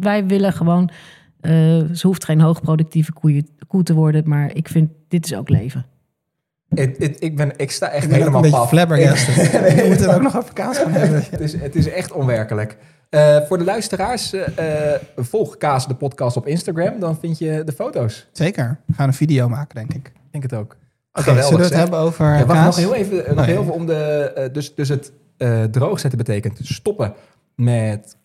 wij 0.00 0.26
willen 0.26 0.52
gewoon... 0.52 0.90
eh, 1.40 1.50
ze 1.92 2.06
hoeft 2.06 2.24
geen 2.24 2.40
hoogproductieve 2.40 3.12
koeien, 3.12 3.48
koe 3.66 3.82
te 3.82 3.94
worden. 3.94 4.28
Maar 4.28 4.54
ik 4.54 4.68
vind, 4.68 4.90
dit 5.08 5.24
is 5.24 5.34
ook 5.34 5.48
leven. 5.48 5.86
Het, 6.68 6.96
het- 6.98 7.22
ik, 7.22 7.36
ben, 7.36 7.52
ik 7.56 7.70
sta 7.70 7.88
echt 7.88 8.04
Ik 8.04 8.10
helemaal 8.10 8.44
een 8.44 8.50
paf. 8.50 8.68
flabbergasted. 8.68 9.34
We 9.76 9.84
moeten 9.86 10.06
het 10.06 10.14
ook 10.16 10.22
nog 10.22 10.36
over 10.36 10.52
kaas 10.52 10.78
gaan 10.78 10.92
hebben. 10.92 11.22
het, 11.30 11.40
is, 11.40 11.60
het 11.60 11.74
is 11.74 11.88
echt 11.88 12.12
onwerkelijk. 12.12 12.76
Eh, 13.08 13.40
voor 13.40 13.58
de 13.58 13.64
luisteraars, 13.64 14.32
eh, 14.32 14.94
eh, 14.94 15.00
volg 15.16 15.56
Kaas 15.56 15.88
de 15.88 15.94
podcast 15.94 16.36
op 16.36 16.46
Instagram. 16.46 17.00
Dan 17.00 17.18
vind 17.18 17.38
je 17.38 17.62
de 17.64 17.72
foto's. 17.72 18.26
Zeker. 18.32 18.80
We 18.86 18.94
gaan 18.94 19.08
een 19.08 19.14
video 19.14 19.48
maken, 19.48 19.74
denk 19.74 19.94
ik. 19.94 20.06
Ik 20.06 20.30
denk 20.30 20.42
het 20.42 20.54
ook. 20.54 20.76
Oké, 21.12 21.22
Geweldig, 21.22 21.44
zullen 21.44 21.58
we 21.58 21.64
het 21.64 21.72
zeg. 21.72 21.82
hebben 21.82 21.98
over 21.98 22.26
Ja, 22.26 22.46
wacht, 22.46 22.60
kaas? 22.60 22.76
nog 22.76 22.84
heel 22.84 22.94
even, 22.94 23.16
nog 23.16 23.26
Oh, 23.28 23.34
ja. 23.36 23.42
heel 23.42 23.60
even 23.60 23.72
om 23.72 23.86
de... 23.86 24.48
dus, 24.52 24.74
dus 24.74 24.88
het 24.88 25.12
eh 25.36 25.62
droogzetten 25.64 26.18
betekent 26.18 26.58
stoppen 26.62 27.14
met... 27.54 28.16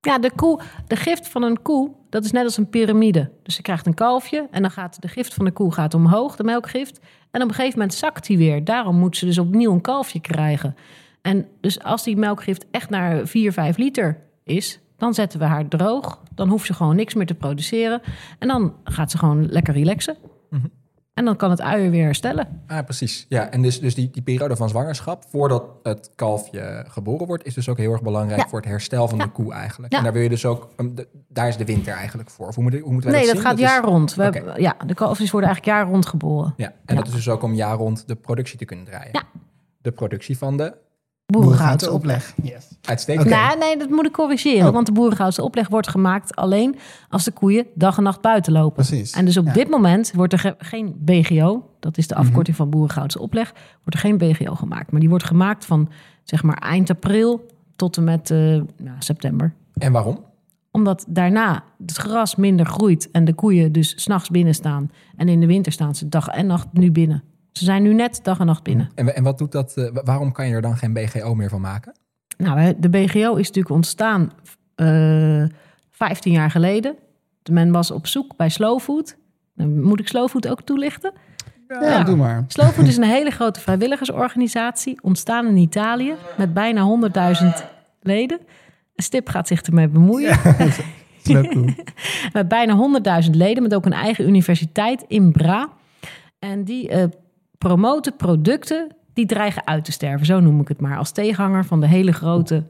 Ja, 0.00 0.18
de, 0.18 0.30
koe, 0.36 0.60
de 0.86 0.96
gift 0.96 1.28
van 1.28 1.42
een 1.42 1.62
koe, 1.62 1.90
dat 2.10 2.24
is 2.24 2.30
net 2.30 2.44
als 2.44 2.56
een 2.56 2.68
piramide. 2.68 3.30
Dus 3.42 3.56
je 3.56 3.62
krijgt 3.62 3.86
een 3.86 3.94
kalfje 3.94 4.48
en 4.50 4.62
dan 4.62 4.70
gaat 4.70 5.02
de 5.02 5.08
gift 5.08 5.34
van 5.34 5.44
de 5.44 5.50
koe 5.50 5.72
gaat 5.72 5.94
omhoog, 5.94 6.36
de 6.36 6.44
melkgift. 6.44 7.00
En 7.30 7.42
op 7.42 7.48
een 7.48 7.54
gegeven 7.54 7.78
moment 7.78 7.96
zakt 7.96 8.26
die 8.26 8.38
weer. 8.38 8.64
Daarom 8.64 8.96
moet 8.96 9.16
ze 9.16 9.26
dus 9.26 9.38
opnieuw 9.38 9.72
een 9.72 9.80
kalfje 9.80 10.20
krijgen. 10.20 10.76
En 11.22 11.46
dus 11.60 11.82
als 11.82 12.02
die 12.04 12.16
melkgift 12.16 12.64
echt 12.70 12.90
naar 12.90 13.26
4, 13.26 13.52
5 13.52 13.76
liter 13.76 14.18
is, 14.44 14.80
dan 14.96 15.14
zetten 15.14 15.38
we 15.38 15.44
haar 15.44 15.68
droog. 15.68 16.22
Dan 16.34 16.48
hoeft 16.48 16.66
ze 16.66 16.74
gewoon 16.74 16.96
niks 16.96 17.14
meer 17.14 17.26
te 17.26 17.34
produceren. 17.34 18.00
En 18.38 18.48
dan 18.48 18.74
gaat 18.84 19.10
ze 19.10 19.18
gewoon 19.18 19.46
lekker 19.46 19.74
relaxen. 19.74 20.16
Mhm. 20.50 20.66
En 21.14 21.24
dan 21.24 21.36
kan 21.36 21.50
het 21.50 21.60
uier 21.60 21.90
weer 21.90 22.04
herstellen. 22.04 22.62
Ah, 22.66 22.84
precies. 22.84 23.26
Ja, 23.28 23.50
en 23.50 23.62
dus, 23.62 23.80
dus 23.80 23.94
die, 23.94 24.10
die 24.10 24.22
periode 24.22 24.56
van 24.56 24.68
zwangerschap, 24.68 25.24
voordat 25.28 25.64
het 25.82 26.10
kalfje 26.14 26.84
geboren 26.88 27.26
wordt, 27.26 27.44
is 27.44 27.54
dus 27.54 27.68
ook 27.68 27.78
heel 27.78 27.92
erg 27.92 28.02
belangrijk 28.02 28.40
Ja. 28.42 28.48
voor 28.48 28.58
het 28.60 28.68
herstel 28.68 29.08
van 29.08 29.18
Ja. 29.18 29.24
de 29.24 29.30
koe 29.30 29.52
eigenlijk. 29.52 29.92
Ja. 29.92 29.98
En 29.98 30.04
daar 30.04 30.12
wil 30.12 30.22
je 30.22 30.28
dus 30.28 30.46
ook, 30.46 30.68
um, 30.76 30.94
daar 31.28 31.48
is 31.48 31.56
de 31.56 31.64
winter 31.64 31.94
eigenlijk 31.94 32.30
voor. 32.30 32.46
Of 32.48 32.54
hoe, 32.54 32.64
moet, 32.64 32.78
hoe 32.80 32.92
moeten 32.92 33.10
wij 33.10 33.18
Nee, 33.18 33.28
dat 33.28 33.36
zien? 33.38 33.46
gaat 33.46 33.58
is- 33.58 33.64
jaar 33.64 33.84
rond. 33.84 34.14
We 34.14 34.54
ja, 34.56 34.76
de 34.86 34.94
kalfjes 34.94 35.30
worden 35.30 35.50
eigenlijk 35.50 35.78
jaar 35.78 35.88
rond 35.92 36.06
geboren. 36.06 36.54
Ja, 36.56 36.72
en 36.84 36.96
dat 36.96 37.06
is 37.06 37.12
dus 37.12 37.28
ook 37.28 37.42
om 37.42 37.54
jaar 37.54 37.76
rond 37.76 38.08
de 38.08 38.14
productie 38.14 38.58
te 38.58 38.64
kunnen 38.64 38.84
draaien. 38.84 39.08
Ja. 39.12 39.22
De 39.80 39.92
productie 39.92 40.38
van 40.38 40.56
de 40.56 40.74
Boerengoudse 41.32 41.92
opleg. 41.92 42.34
Yes. 42.42 42.68
uitstekend. 42.82 43.28
Nou, 43.28 43.58
nee, 43.58 43.76
dat 43.78 43.88
moet 43.88 44.06
ik 44.06 44.12
corrigeren. 44.12 44.66
Oh. 44.66 44.72
Want 44.72 44.86
de 44.86 44.92
boerengoudse 44.92 45.42
opleg 45.42 45.68
wordt 45.68 45.88
gemaakt 45.88 46.36
alleen 46.36 46.76
als 47.08 47.24
de 47.24 47.30
koeien 47.30 47.66
dag 47.74 47.96
en 47.96 48.02
nacht 48.02 48.20
buiten 48.20 48.52
lopen. 48.52 48.72
Precies. 48.86 49.12
En 49.12 49.24
dus 49.24 49.36
op 49.36 49.44
Ja. 49.46 49.52
dit 49.52 49.68
moment 49.68 50.12
wordt 50.14 50.32
er 50.32 50.38
ge- 50.38 50.54
geen 50.58 50.94
BGO, 50.98 51.68
dat 51.80 51.98
is 51.98 52.06
de 52.06 52.14
Mhm. 52.14 52.22
afkorting 52.24 52.56
van 52.56 52.70
boerengoudse 52.70 53.18
opleg, 53.20 53.52
wordt 53.52 53.94
er 53.94 53.98
geen 53.98 54.18
BGO 54.18 54.54
gemaakt. 54.54 54.90
Maar 54.90 55.00
die 55.00 55.08
wordt 55.08 55.24
gemaakt 55.24 55.64
van 55.64 55.88
zeg 56.24 56.42
maar 56.42 56.56
eind 56.58 56.90
april 56.90 57.46
tot 57.76 57.96
en 57.96 58.04
met 58.04 58.30
eh, 58.30 58.38
nou, 58.38 58.96
september. 58.98 59.54
En 59.74 59.92
waarom? 59.92 60.18
Omdat 60.70 61.04
daarna 61.08 61.64
het 61.78 61.96
gras 61.96 62.36
minder 62.36 62.66
groeit 62.66 63.10
en 63.10 63.24
de 63.24 63.34
koeien 63.34 63.72
dus 63.72 63.92
s'nachts 64.02 64.28
binnen 64.30 64.54
staan. 64.54 64.90
En 65.16 65.28
in 65.28 65.40
de 65.40 65.46
winter 65.46 65.72
staan 65.72 65.94
ze 65.94 66.08
dag 66.08 66.28
en 66.28 66.46
nacht 66.46 66.66
nu 66.72 66.92
binnen. 66.92 67.22
Ze 67.52 67.64
zijn 67.64 67.82
nu 67.82 67.94
net 67.94 68.20
dag 68.22 68.38
en 68.38 68.46
nacht 68.46 68.62
binnen. 68.62 68.90
En, 68.94 69.14
en 69.16 69.22
wat 69.22 69.38
doet 69.38 69.52
dat? 69.52 69.76
eh, 69.76 69.90
wa- 69.92 70.02
waarom 70.04 70.32
kan 70.32 70.46
je 70.48 70.54
er 70.54 70.62
dan 70.62 70.76
geen 70.76 70.92
BGO 70.92 71.34
meer 71.34 71.48
van 71.48 71.60
maken? 71.60 71.92
Nou, 72.36 72.74
de 72.78 72.88
BGO 72.88 73.34
is 73.34 73.46
natuurlijk 73.46 73.74
ontstaan 73.74 74.32
eh 74.74 75.44
15 75.90 76.32
jaar 76.32 76.50
geleden. 76.50 76.94
Men 77.50 77.72
was 77.72 77.90
op 77.90 78.06
zoek 78.06 78.36
bij 78.36 78.48
Slowfood. 78.48 79.16
Dan 79.54 79.82
moet 79.82 80.00
ik 80.00 80.08
Slowfood 80.08 80.48
ook 80.48 80.62
toelichten? 80.62 81.12
Ja, 81.68 81.80
Ja. 81.82 82.02
doe 82.02 82.16
maar. 82.16 82.44
Slowfood 82.48 82.86
is 82.86 82.96
een 82.96 83.02
hele 83.02 83.30
grote 83.30 83.60
vrijwilligersorganisatie, 83.60 84.98
ontstaan 85.02 85.46
in 85.46 85.56
Italië 85.56 86.14
met 86.36 86.54
bijna 86.54 86.82
100.000 86.82 87.64
leden. 88.00 88.38
Stip 88.96 89.28
gaat 89.28 89.46
zich 89.48 89.62
ermee 89.62 89.88
bemoeien. 89.88 90.38
Met 92.32 92.48
bijna 92.48 92.90
100.000 93.24 93.30
leden, 93.30 93.62
met 93.62 93.74
ook 93.74 93.86
een 93.86 93.92
eigen 93.92 94.28
universiteit 94.28 95.04
in 95.08 95.32
Bra. 95.32 95.68
En 96.38 96.64
die 96.64 96.88
eh, 96.88 97.04
promoten 97.62 98.16
producten 98.16 98.88
die 99.12 99.26
dreigen 99.26 99.66
uit 99.66 99.84
te 99.84 99.92
sterven, 99.92 100.26
zo 100.26 100.40
noem 100.40 100.60
ik 100.60 100.68
het 100.68 100.80
maar. 100.80 100.96
Als 100.98 101.10
tegenhanger 101.12 101.64
van 101.64 101.80
de 101.80 101.86
hele 101.86 102.12
grote, 102.12 102.64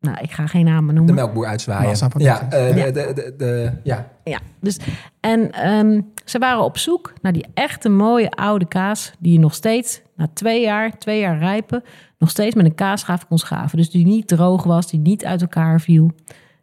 nou 0.00 0.16
ik 0.20 0.30
ga 0.32 0.46
geen 0.46 0.64
namen 0.64 0.88
De 0.88 0.94
noemen. 0.94 1.14
melkboer 1.14 1.46
uitzwaaien. 1.46 1.96
Ja, 2.16 2.42
eh, 2.50 2.74
de, 2.74 2.78
Ja. 2.80 2.84
de, 2.90 3.12
de, 3.14 3.34
de- 3.36 3.72
ja, 3.82 4.08
Ja, 4.24 4.38
dus, 4.60 4.78
en 5.20 5.52
ehm, 5.52 6.00
ze 6.24 6.38
waren 6.38 6.64
op 6.64 6.78
zoek 6.78 7.12
naar 7.22 7.32
die 7.32 7.46
echte 7.54 7.88
mooie 7.88 8.30
oude 8.30 8.68
kaas... 8.68 9.12
die 9.18 9.32
je 9.32 9.38
nog 9.38 9.54
steeds 9.54 10.02
na 10.16 10.28
twee 10.34 10.60
jaar, 10.62 10.98
twee 10.98 11.20
jaar 11.20 11.38
rijpen... 11.38 11.82
nog 12.18 12.30
steeds 12.30 12.54
met 12.54 12.64
een 12.64 12.74
kaasschaaf 12.74 13.26
kon 13.26 13.38
schaven. 13.38 13.76
Dus 13.76 13.90
die 13.90 14.06
niet 14.06 14.28
droog 14.28 14.62
was, 14.64 14.90
die 14.90 15.00
niet 15.00 15.24
uit 15.24 15.40
elkaar 15.40 15.80
viel. 15.80 16.10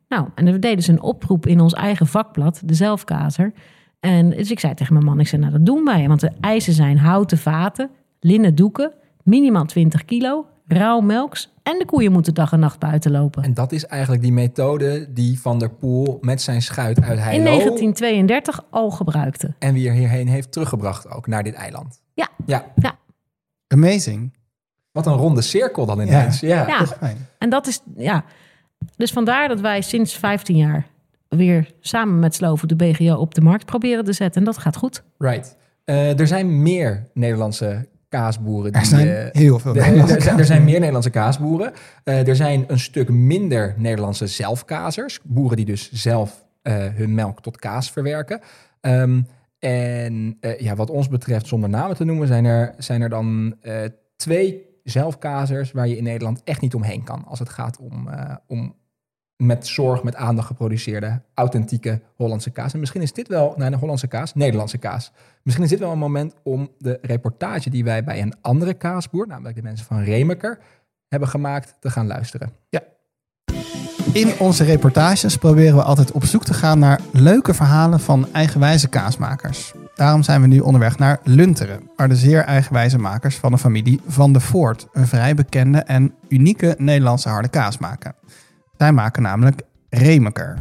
Nou, 0.09 0.27
en 0.35 0.45
dan 0.45 0.59
deden 0.59 0.83
ze 0.83 0.91
een 0.91 1.01
oproep 1.01 1.45
in 1.45 1.59
ons 1.59 1.73
eigen 1.73 2.07
vakblad, 2.07 2.61
de 2.65 2.73
Zelfkazer. 2.73 3.53
En 3.99 4.29
dus 4.29 4.51
ik 4.51 4.59
zei 4.59 4.73
tegen 4.73 4.93
mijn 4.93 5.05
man, 5.05 5.19
ik 5.19 5.27
zei, 5.27 5.41
nou 5.41 5.53
dat 5.53 5.65
doen 5.65 5.85
wij. 5.85 6.07
Want 6.07 6.19
de 6.19 6.31
eisen 6.41 6.73
zijn 6.73 6.97
houten 6.97 7.37
vaten, 7.37 7.89
linnen 8.19 8.55
doeken, 8.55 8.93
minimaal 9.23 9.65
20 9.65 10.05
kilo... 10.05 10.45
rauw 10.67 10.99
melks 10.99 11.53
en 11.63 11.79
de 11.79 11.85
koeien 11.85 12.11
moeten 12.11 12.33
dag 12.33 12.51
en 12.51 12.59
nacht 12.59 12.79
buiten 12.79 13.11
lopen. 13.11 13.43
en 13.43 13.53
dat 13.53 13.71
is 13.71 13.85
eigenlijk 13.85 14.21
die 14.21 14.31
methode 14.31 15.07
die 15.13 15.39
Van 15.39 15.59
der 15.59 15.69
Poel 15.69 16.17
met 16.21 16.41
zijn 16.41 16.61
schuit 16.61 17.01
uit 17.01 17.17
In 17.17 17.23
Heilo 17.23 17.43
1932 17.43 18.63
al 18.69 18.91
gebruikte. 18.91 19.53
en 19.59 19.73
wie 19.73 19.87
er 19.87 19.93
hierheen 19.93 20.27
heeft 20.27 20.51
teruggebracht 20.51 21.09
ook 21.09 21.27
naar 21.27 21.43
dit 21.43 21.53
eiland. 21.53 22.01
Ja. 22.13 22.27
Ja, 22.45 22.65
Amazing. 23.67 24.33
wat 24.91 25.05
een 25.05 25.13
ronde 25.13 25.41
cirkel 25.41 25.85
dan 25.85 25.99
ineens. 26.01 26.39
Ja. 26.39 26.67
Ja. 26.67 26.85
Fijn. 26.85 27.17
En 27.37 27.49
dat 27.49 27.67
is, 27.67 27.81
ja. 27.95 28.23
Dus 28.95 29.11
vandaar 29.11 29.47
dat 29.47 29.59
wij 29.59 29.81
sinds 29.81 30.13
15 30.13 30.55
jaar 30.55 30.85
weer 31.29 31.73
samen 31.79 32.19
met 32.19 32.35
Sloven 32.35 32.67
de 32.67 32.75
BGO 32.75 33.13
op 33.15 33.35
de 33.35 33.41
markt 33.41 33.65
proberen 33.65 34.03
te 34.03 34.13
zetten. 34.13 34.41
En 34.41 34.45
dat 34.45 34.57
gaat 34.57 34.75
goed. 34.75 35.03
Right. 35.17 35.57
Eh, 35.83 36.19
er 36.19 36.27
zijn 36.27 36.61
meer 36.61 37.07
Nederlandse 37.13 37.87
kaasboeren. 38.09 38.71
Die, 38.71 38.81
Er 38.81 38.87
zijn 38.87 39.07
eh, 39.07 39.41
heel 39.41 39.59
veel 39.59 39.75
er, 39.75 39.97
er 39.97 40.21
zijn, 40.21 40.37
er 40.39 40.45
zijn 40.45 40.63
meer 40.63 40.77
Nederlandse 40.77 41.09
kaasboeren. 41.09 41.73
Eh, 42.03 42.27
er 42.27 42.35
zijn 42.35 42.63
een 42.67 42.79
stuk 42.79 43.09
minder 43.09 43.73
Nederlandse 43.77 44.27
zelfkazers. 44.27 45.19
Boeren 45.23 45.57
die 45.57 45.65
dus 45.65 45.91
zelf 45.91 46.45
eh, 46.61 46.85
hun 46.93 47.13
melk 47.13 47.41
tot 47.41 47.57
kaas 47.57 47.91
verwerken. 47.91 48.41
Ehm, 48.81 49.21
en 49.59 50.37
eh, 50.39 50.59
ja, 50.59 50.75
wat 50.75 50.89
ons 50.89 51.07
betreft, 51.07 51.47
zonder 51.47 51.69
namen 51.69 51.95
te 51.95 52.03
noemen, 52.03 52.27
zijn 52.27 52.45
er, 52.45 52.73
zijn 52.77 53.01
er 53.01 53.09
dan 53.09 53.55
eh, 53.61 53.83
twee 54.15 54.65
zelfkazers 54.83 55.71
waar 55.71 55.87
je 55.87 55.97
in 55.97 56.03
Nederland 56.03 56.41
echt 56.43 56.61
niet 56.61 56.75
omheen 56.75 57.03
kan. 57.03 57.25
Als 57.25 57.39
het 57.39 57.49
gaat 57.49 57.79
om, 57.79 58.07
eh, 58.07 58.35
om 58.47 58.75
met 59.37 59.67
zorg, 59.67 60.03
met 60.03 60.15
aandacht 60.15 60.47
geproduceerde, 60.47 61.21
authentieke 61.33 62.01
Hollandse 62.15 62.49
kaas. 62.49 62.73
En 62.73 62.79
misschien 62.79 63.01
is 63.01 63.13
dit 63.13 63.27
wel, 63.27 63.53
nou, 63.57 63.71
de 63.71 63.77
Hollandse 63.77 64.07
kaas, 64.07 64.33
Nederlandse 64.33 64.77
kaas. 64.77 65.11
Misschien 65.43 65.65
is 65.65 65.71
dit 65.71 65.79
wel 65.79 65.91
een 65.91 65.97
moment 65.97 66.33
om 66.43 66.69
de 66.77 66.99
reportage 67.01 67.69
die 67.69 67.83
wij 67.83 68.03
bij 68.03 68.21
een 68.21 68.33
andere 68.41 68.73
kaasboer, 68.73 69.27
namelijk 69.27 69.55
de 69.55 69.61
mensen 69.61 69.85
van 69.85 70.03
Remeker, 70.03 70.59
hebben 71.07 71.29
gemaakt, 71.29 71.75
te 71.79 71.89
gaan 71.89 72.07
luisteren. 72.07 72.51
In 74.13 74.39
onze 74.39 74.63
reportages 74.63 75.37
proberen 75.37 75.75
we 75.75 75.83
altijd 75.83 76.11
op 76.11 76.25
zoek 76.25 76.45
te 76.45 76.53
gaan 76.53 76.79
naar 76.79 76.99
leuke 77.11 77.53
verhalen 77.53 77.99
van 77.99 78.27
eigenwijze 78.31 78.87
kaasmakers. 78.87 79.73
Daarom 79.95 80.23
zijn 80.23 80.41
we 80.41 80.47
nu 80.47 80.59
onderweg 80.59 80.97
naar 80.97 81.19
Lunteren, 81.23 81.89
waar 81.95 82.09
de 82.09 82.15
zeer 82.15 82.43
eigenwijze 82.43 82.97
makers 82.97 83.35
van 83.35 83.51
de 83.51 83.57
familie 83.57 84.01
Van 84.07 84.33
de 84.33 84.39
Voort 84.39 84.87
een 84.93 85.07
vrij 85.07 85.35
bekende 85.35 85.77
en 85.79 86.13
unieke 86.27 86.75
Nederlandse 86.77 87.29
harde 87.29 87.47
kaas 87.47 87.77
maken. 87.77 88.15
Zij 88.77 88.91
maken 88.91 89.21
namelijk 89.21 89.61
Remeker. 89.89 90.57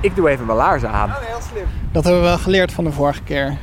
Ik 0.00 0.16
doe 0.16 0.28
even 0.28 0.46
mijn 0.46 0.58
laarzen 0.58 0.90
aan. 0.90 1.12
Dat 1.92 2.04
hebben 2.04 2.22
we 2.22 2.28
wel 2.28 2.38
geleerd 2.38 2.72
van 2.72 2.84
de 2.84 2.92
vorige 2.92 3.22
keer. 3.22 3.56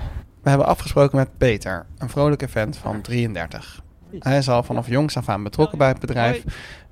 We 0.44 0.50
hebben 0.50 0.68
afgesproken 0.68 1.18
met 1.18 1.38
Peter, 1.38 1.86
een 1.98 2.10
vrolijke 2.10 2.48
vent 2.48 2.78
van 2.78 3.02
33. 3.02 3.82
Hij 4.20 4.38
is 4.38 4.50
al 4.50 4.64
vanaf 4.64 4.88
jongs 4.88 5.18
af 5.18 5.30
aan 5.30 5.44
betrokken 5.44 5.78
bij 5.78 5.88
het 5.88 6.00
bedrijf 6.00 6.44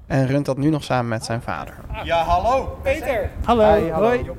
en 0.08 0.28
runt 0.28 0.46
dat 0.46 0.58
nu 0.58 0.70
nog 0.70 0.84
samen 0.84 1.08
met 1.08 1.26
zijn 1.26 1.42
vader. 1.42 1.74
Ja, 2.04 2.24
hallo. 2.24 2.80
Peter. 2.84 3.30
Hallo. 3.44 3.92
Hoi. 3.92 4.30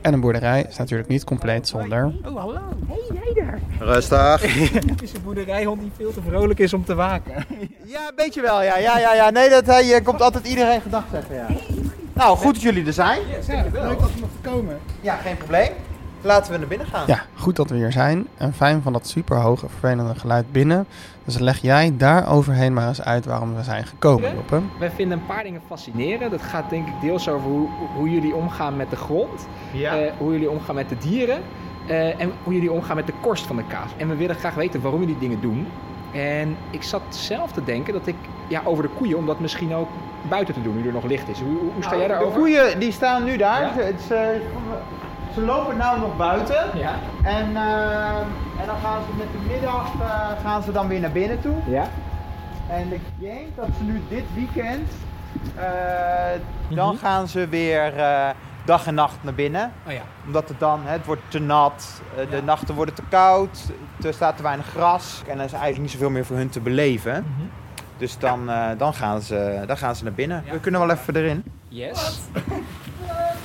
En 0.00 0.12
een 0.12 0.20
boerderij 0.20 0.66
is 0.68 0.76
natuurlijk 0.76 1.08
niet 1.08 1.24
compleet 1.24 1.68
zonder. 1.68 2.12
Oh, 2.24 2.36
hallo. 2.36 2.60
Hey, 2.86 3.18
jij 3.22 3.44
daar. 3.44 3.60
Rustig. 3.78 4.42
Het 4.90 5.02
is 5.02 5.12
een 5.12 5.22
boerderijhond 5.24 5.80
die 5.80 5.90
veel 5.96 6.12
te 6.12 6.20
vrolijk 6.28 6.58
is 6.58 6.72
om 6.72 6.84
te 6.84 6.94
waken. 6.94 7.44
Ja, 7.84 8.08
een 8.08 8.16
beetje 8.16 8.40
wel. 8.40 8.62
Ja, 8.62 8.78
ja, 8.78 8.98
ja. 8.98 9.14
ja. 9.14 9.30
Nee, 9.30 9.50
dat 9.50 9.66
hij 9.66 9.94
eh, 9.94 10.04
komt 10.04 10.22
altijd 10.22 10.46
iedereen 10.46 10.80
gedag 10.80 11.04
zeggen. 11.12 11.34
Ja. 11.34 11.46
Nou, 12.12 12.36
goed 12.36 12.54
dat 12.54 12.62
jullie 12.62 12.86
er 12.86 12.92
zijn. 12.92 13.20
Leuk 13.48 13.72
dat 13.72 14.12
we 14.14 14.20
mochten 14.20 14.40
komen. 14.42 14.78
Ja, 15.00 15.16
geen 15.16 15.36
probleem. 15.36 15.70
Laten 16.20 16.52
we 16.52 16.58
naar 16.58 16.68
binnen 16.68 16.86
gaan. 16.86 17.04
Ja, 17.06 17.22
goed 17.34 17.56
dat 17.56 17.70
we 17.70 17.76
hier 17.76 17.92
zijn. 17.92 18.26
En 18.36 18.54
fijn 18.54 18.82
van 18.82 18.92
dat 18.92 19.08
superhoge 19.08 19.68
vervelende 19.68 20.14
geluid 20.14 20.52
binnen. 20.52 20.86
Dus 21.24 21.38
leg 21.38 21.58
jij 21.62 21.94
daar 21.96 22.28
overheen 22.28 22.72
maar 22.72 22.88
eens 22.88 23.02
uit 23.02 23.24
waarom 23.24 23.54
we 23.54 23.62
zijn 23.62 23.84
gekomen, 23.86 24.34
Joppe. 24.34 24.60
Wij 24.78 24.90
vinden 24.90 25.18
een 25.18 25.26
paar 25.26 25.42
dingen 25.42 25.60
fascinerend. 25.66 26.30
Dat 26.30 26.42
gaat 26.42 26.70
denk 26.70 26.86
ik 26.86 26.92
deels 27.00 27.28
over 27.28 27.50
hoe, 27.50 27.68
hoe 27.96 28.10
jullie 28.10 28.34
omgaan 28.34 28.76
met 28.76 28.90
de 28.90 28.96
grond. 28.96 29.48
Ja. 29.72 29.96
eh, 29.98 30.12
hoe 30.18 30.32
jullie 30.32 30.50
omgaan 30.50 30.74
met 30.74 30.88
de 30.88 30.98
dieren. 30.98 31.40
eh, 31.86 32.20
en 32.20 32.32
hoe 32.42 32.52
jullie 32.52 32.72
omgaan 32.72 32.96
met 32.96 33.06
de 33.06 33.12
korst 33.20 33.46
van 33.46 33.56
de 33.56 33.64
kaas. 33.68 33.90
En 33.96 34.08
we 34.08 34.16
willen 34.16 34.36
graag 34.36 34.54
weten 34.54 34.80
waarom 34.80 35.00
jullie 35.00 35.18
dingen 35.18 35.40
doen. 35.40 35.66
En 36.12 36.56
ik 36.70 36.82
zat 36.82 37.02
zelf 37.08 37.52
te 37.52 37.64
denken 37.64 37.92
dat 37.92 38.06
ik 38.06 38.14
ja, 38.48 38.60
over 38.64 38.82
de 38.82 38.88
koeien, 38.96 39.16
om 39.16 39.26
dat 39.26 39.40
misschien 39.40 39.74
ook 39.74 39.88
buiten 40.28 40.54
te 40.54 40.62
doen, 40.62 40.76
nu 40.80 40.86
er 40.86 40.92
nog 40.92 41.04
licht 41.04 41.28
is. 41.28 41.40
Hoe, 41.40 41.56
hoe 41.74 41.82
sta 41.82 41.94
jij 41.96 42.02
de 42.06 42.08
daarover? 42.12 42.38
koeien 42.40 42.78
die 42.78 42.92
staan 42.92 43.24
nu 43.24 43.36
daar. 43.36 43.60
Ja. 43.62 43.72
Ze, 43.74 43.92
ze, 44.06 44.40
ze 45.34 45.40
lopen 45.40 45.76
nou 45.76 46.00
nog 46.00 46.16
buiten. 46.16 46.78
Ja. 46.78 46.94
En, 47.22 47.56
eh, 47.56 48.18
en 48.60 48.66
dan 48.66 48.76
gaan 48.82 49.02
ze 49.10 49.16
met 49.16 49.26
de 49.32 49.52
middag 49.52 49.86
eh, 50.00 50.28
gaan 50.42 50.62
ze 50.62 50.72
dan 50.72 50.88
weer 50.88 51.00
naar 51.00 51.12
binnen 51.12 51.40
toe. 51.40 51.56
Ja. 51.66 51.86
En 52.68 52.92
ik 52.92 53.00
denk 53.18 53.56
dat 53.56 53.66
ze 53.78 53.84
nu 53.84 54.02
dit 54.08 54.24
weekend, 54.34 54.88
eh, 55.56 55.64
dan 56.68 56.94
Mhm. 56.94 57.04
gaan 57.04 57.28
ze 57.28 57.48
weer 57.48 57.92
dag 58.64 58.86
en 58.86 58.94
nacht 58.94 59.16
naar 59.20 59.34
binnen. 59.34 59.72
Oh 59.86 59.92
ja. 59.92 60.02
Omdat 60.26 60.48
het 60.48 60.60
dan, 60.60 60.80
het 60.84 61.06
wordt 61.06 61.22
te 61.28 61.38
nat, 61.38 62.02
de 62.30 62.42
nachten 62.42 62.74
worden 62.74 62.94
te 62.94 63.02
koud, 63.08 63.58
er 64.04 64.14
staat 64.14 64.36
te 64.36 64.42
weinig 64.42 64.66
gras. 64.66 65.22
En 65.28 65.38
er 65.38 65.44
is 65.44 65.52
eigenlijk 65.52 65.82
niet 65.82 65.90
zoveel 65.90 66.10
meer 66.10 66.24
voor 66.24 66.36
hun 66.36 66.48
te 66.50 66.60
beleven. 66.60 67.26
Dus 67.96 68.18
dan, 68.18 68.50
dan, 68.78 68.94
gaan 68.94 69.20
ze, 69.20 69.62
dan 69.66 69.76
gaan 69.76 69.96
ze 69.96 70.04
naar 70.04 70.12
binnen. 70.12 70.44
We 70.50 70.60
kunnen 70.60 70.80
wel 70.80 70.90
even 70.90 71.16
erin. 71.16 71.44
Yes. 71.68 72.18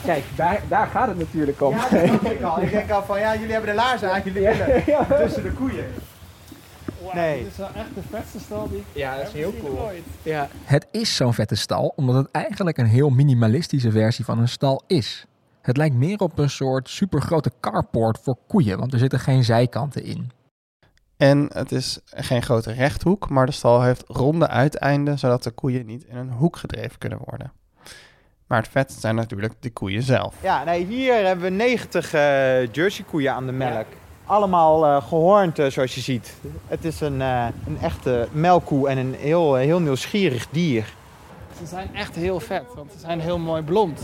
Kijk, 0.04 0.24
daar, 0.36 0.62
daar 0.68 0.88
gaat 0.88 1.08
het 1.08 1.18
natuurlijk 1.18 1.62
om. 1.62 1.76
Ja, 1.76 1.90
dat 1.90 2.32
ik 2.32 2.42
al. 2.42 2.62
Ik 2.62 2.72
denk 2.72 2.92
al 2.92 3.04
van, 3.04 3.20
ja, 3.20 3.36
jullie 3.36 3.52
hebben 3.52 3.70
de 3.70 3.76
laarzen 3.76 4.12
aan, 4.12 4.22
jullie 4.24 4.42
willen 4.42 4.84
tussen 5.08 5.44
de 5.44 5.52
koeien. 5.52 5.86
Nee. 7.14 7.44
Dit 7.44 7.52
is 7.52 7.58
wel 7.58 7.70
echt 7.76 7.96
de 7.96 8.02
vetste 8.10 8.40
stal 8.40 8.70
die 8.70 8.78
ik 8.78 8.84
Ja, 8.94 9.18
dat 9.18 9.28
is 9.28 9.34
heel 9.34 9.52
heb 9.52 9.62
cool. 9.62 9.80
ooit. 9.80 10.04
Ja. 10.24 10.48
Het 10.64 10.88
is 10.92 11.16
zo'n 11.16 11.34
vette 11.34 11.56
stal, 11.56 11.94
omdat 11.96 12.16
het 12.16 12.32
eigenlijk 12.32 12.78
een 12.78 12.86
heel 12.86 13.10
minimalistische 13.10 13.92
versie 13.92 14.26
van 14.26 14.40
een 14.40 14.48
stal 14.48 14.84
is. 14.88 15.26
Het 15.62 15.78
lijkt 15.78 15.96
meer 15.96 16.20
op 16.20 16.38
een 16.38 16.50
soort 16.50 16.90
supergrote 16.90 17.52
carport 17.60 18.20
voor 18.24 18.38
koeien, 18.48 18.80
want 18.80 18.94
er 18.94 19.00
zitten 19.00 19.20
geen 19.20 19.44
zijkanten 19.44 20.04
in. 20.04 20.32
En 21.18 21.50
het 21.54 21.72
is 21.72 22.00
geen 22.06 22.42
grote 22.42 22.72
rechthoek, 22.72 23.30
maar 23.30 23.46
de 23.46 23.52
stal 23.52 23.82
heeft 23.82 24.04
ronde 24.08 24.48
uiteinden, 24.48 25.20
zodat 25.20 25.44
de 25.44 25.52
koeien 25.52 25.86
niet 25.86 26.04
in 26.04 26.18
een 26.18 26.32
hoek 26.32 26.58
gedreven 26.58 26.98
kunnen 26.98 27.20
worden. 27.26 27.52
Maar 28.50 28.60
het 28.62 28.72
vetst 28.72 29.00
zijn 29.00 29.16
natuurlijk 29.16 29.54
de 29.60 29.70
koeien 29.70 30.02
zelf. 30.04 30.36
Ja, 30.42 30.64
nee, 30.64 30.86
hier 30.86 31.26
hebben 31.26 31.44
we 31.46 31.50
90 31.50 32.14
eh 32.14 32.72
Jersey 32.72 33.06
koeien 33.10 33.34
aan 33.34 33.46
de 33.46 33.52
melk. 33.52 33.86
Allemaal 34.26 34.86
eh 34.86 35.08
gehoornd, 35.08 35.60
eh, 35.60 35.70
zoals 35.70 35.96
je 35.96 36.02
ziet. 36.02 36.34
Het 36.68 36.86
is 36.86 37.02
een, 37.02 37.22
eh, 37.22 37.46
een 37.68 37.78
echte 37.82 38.28
melkkoe 38.32 38.90
en 38.90 38.98
een 38.98 39.16
heel, 39.18 39.56
heel 39.56 39.80
nieuwsgierig 39.80 40.48
dier. 40.52 40.94
Ze 41.60 41.66
zijn 41.66 41.96
echt 41.96 42.16
heel 42.16 42.40
vet, 42.40 42.64
want 42.76 42.92
ze 42.92 43.00
zijn 43.00 43.20
heel 43.20 43.40
mooi 43.40 43.62
blond. 43.62 44.02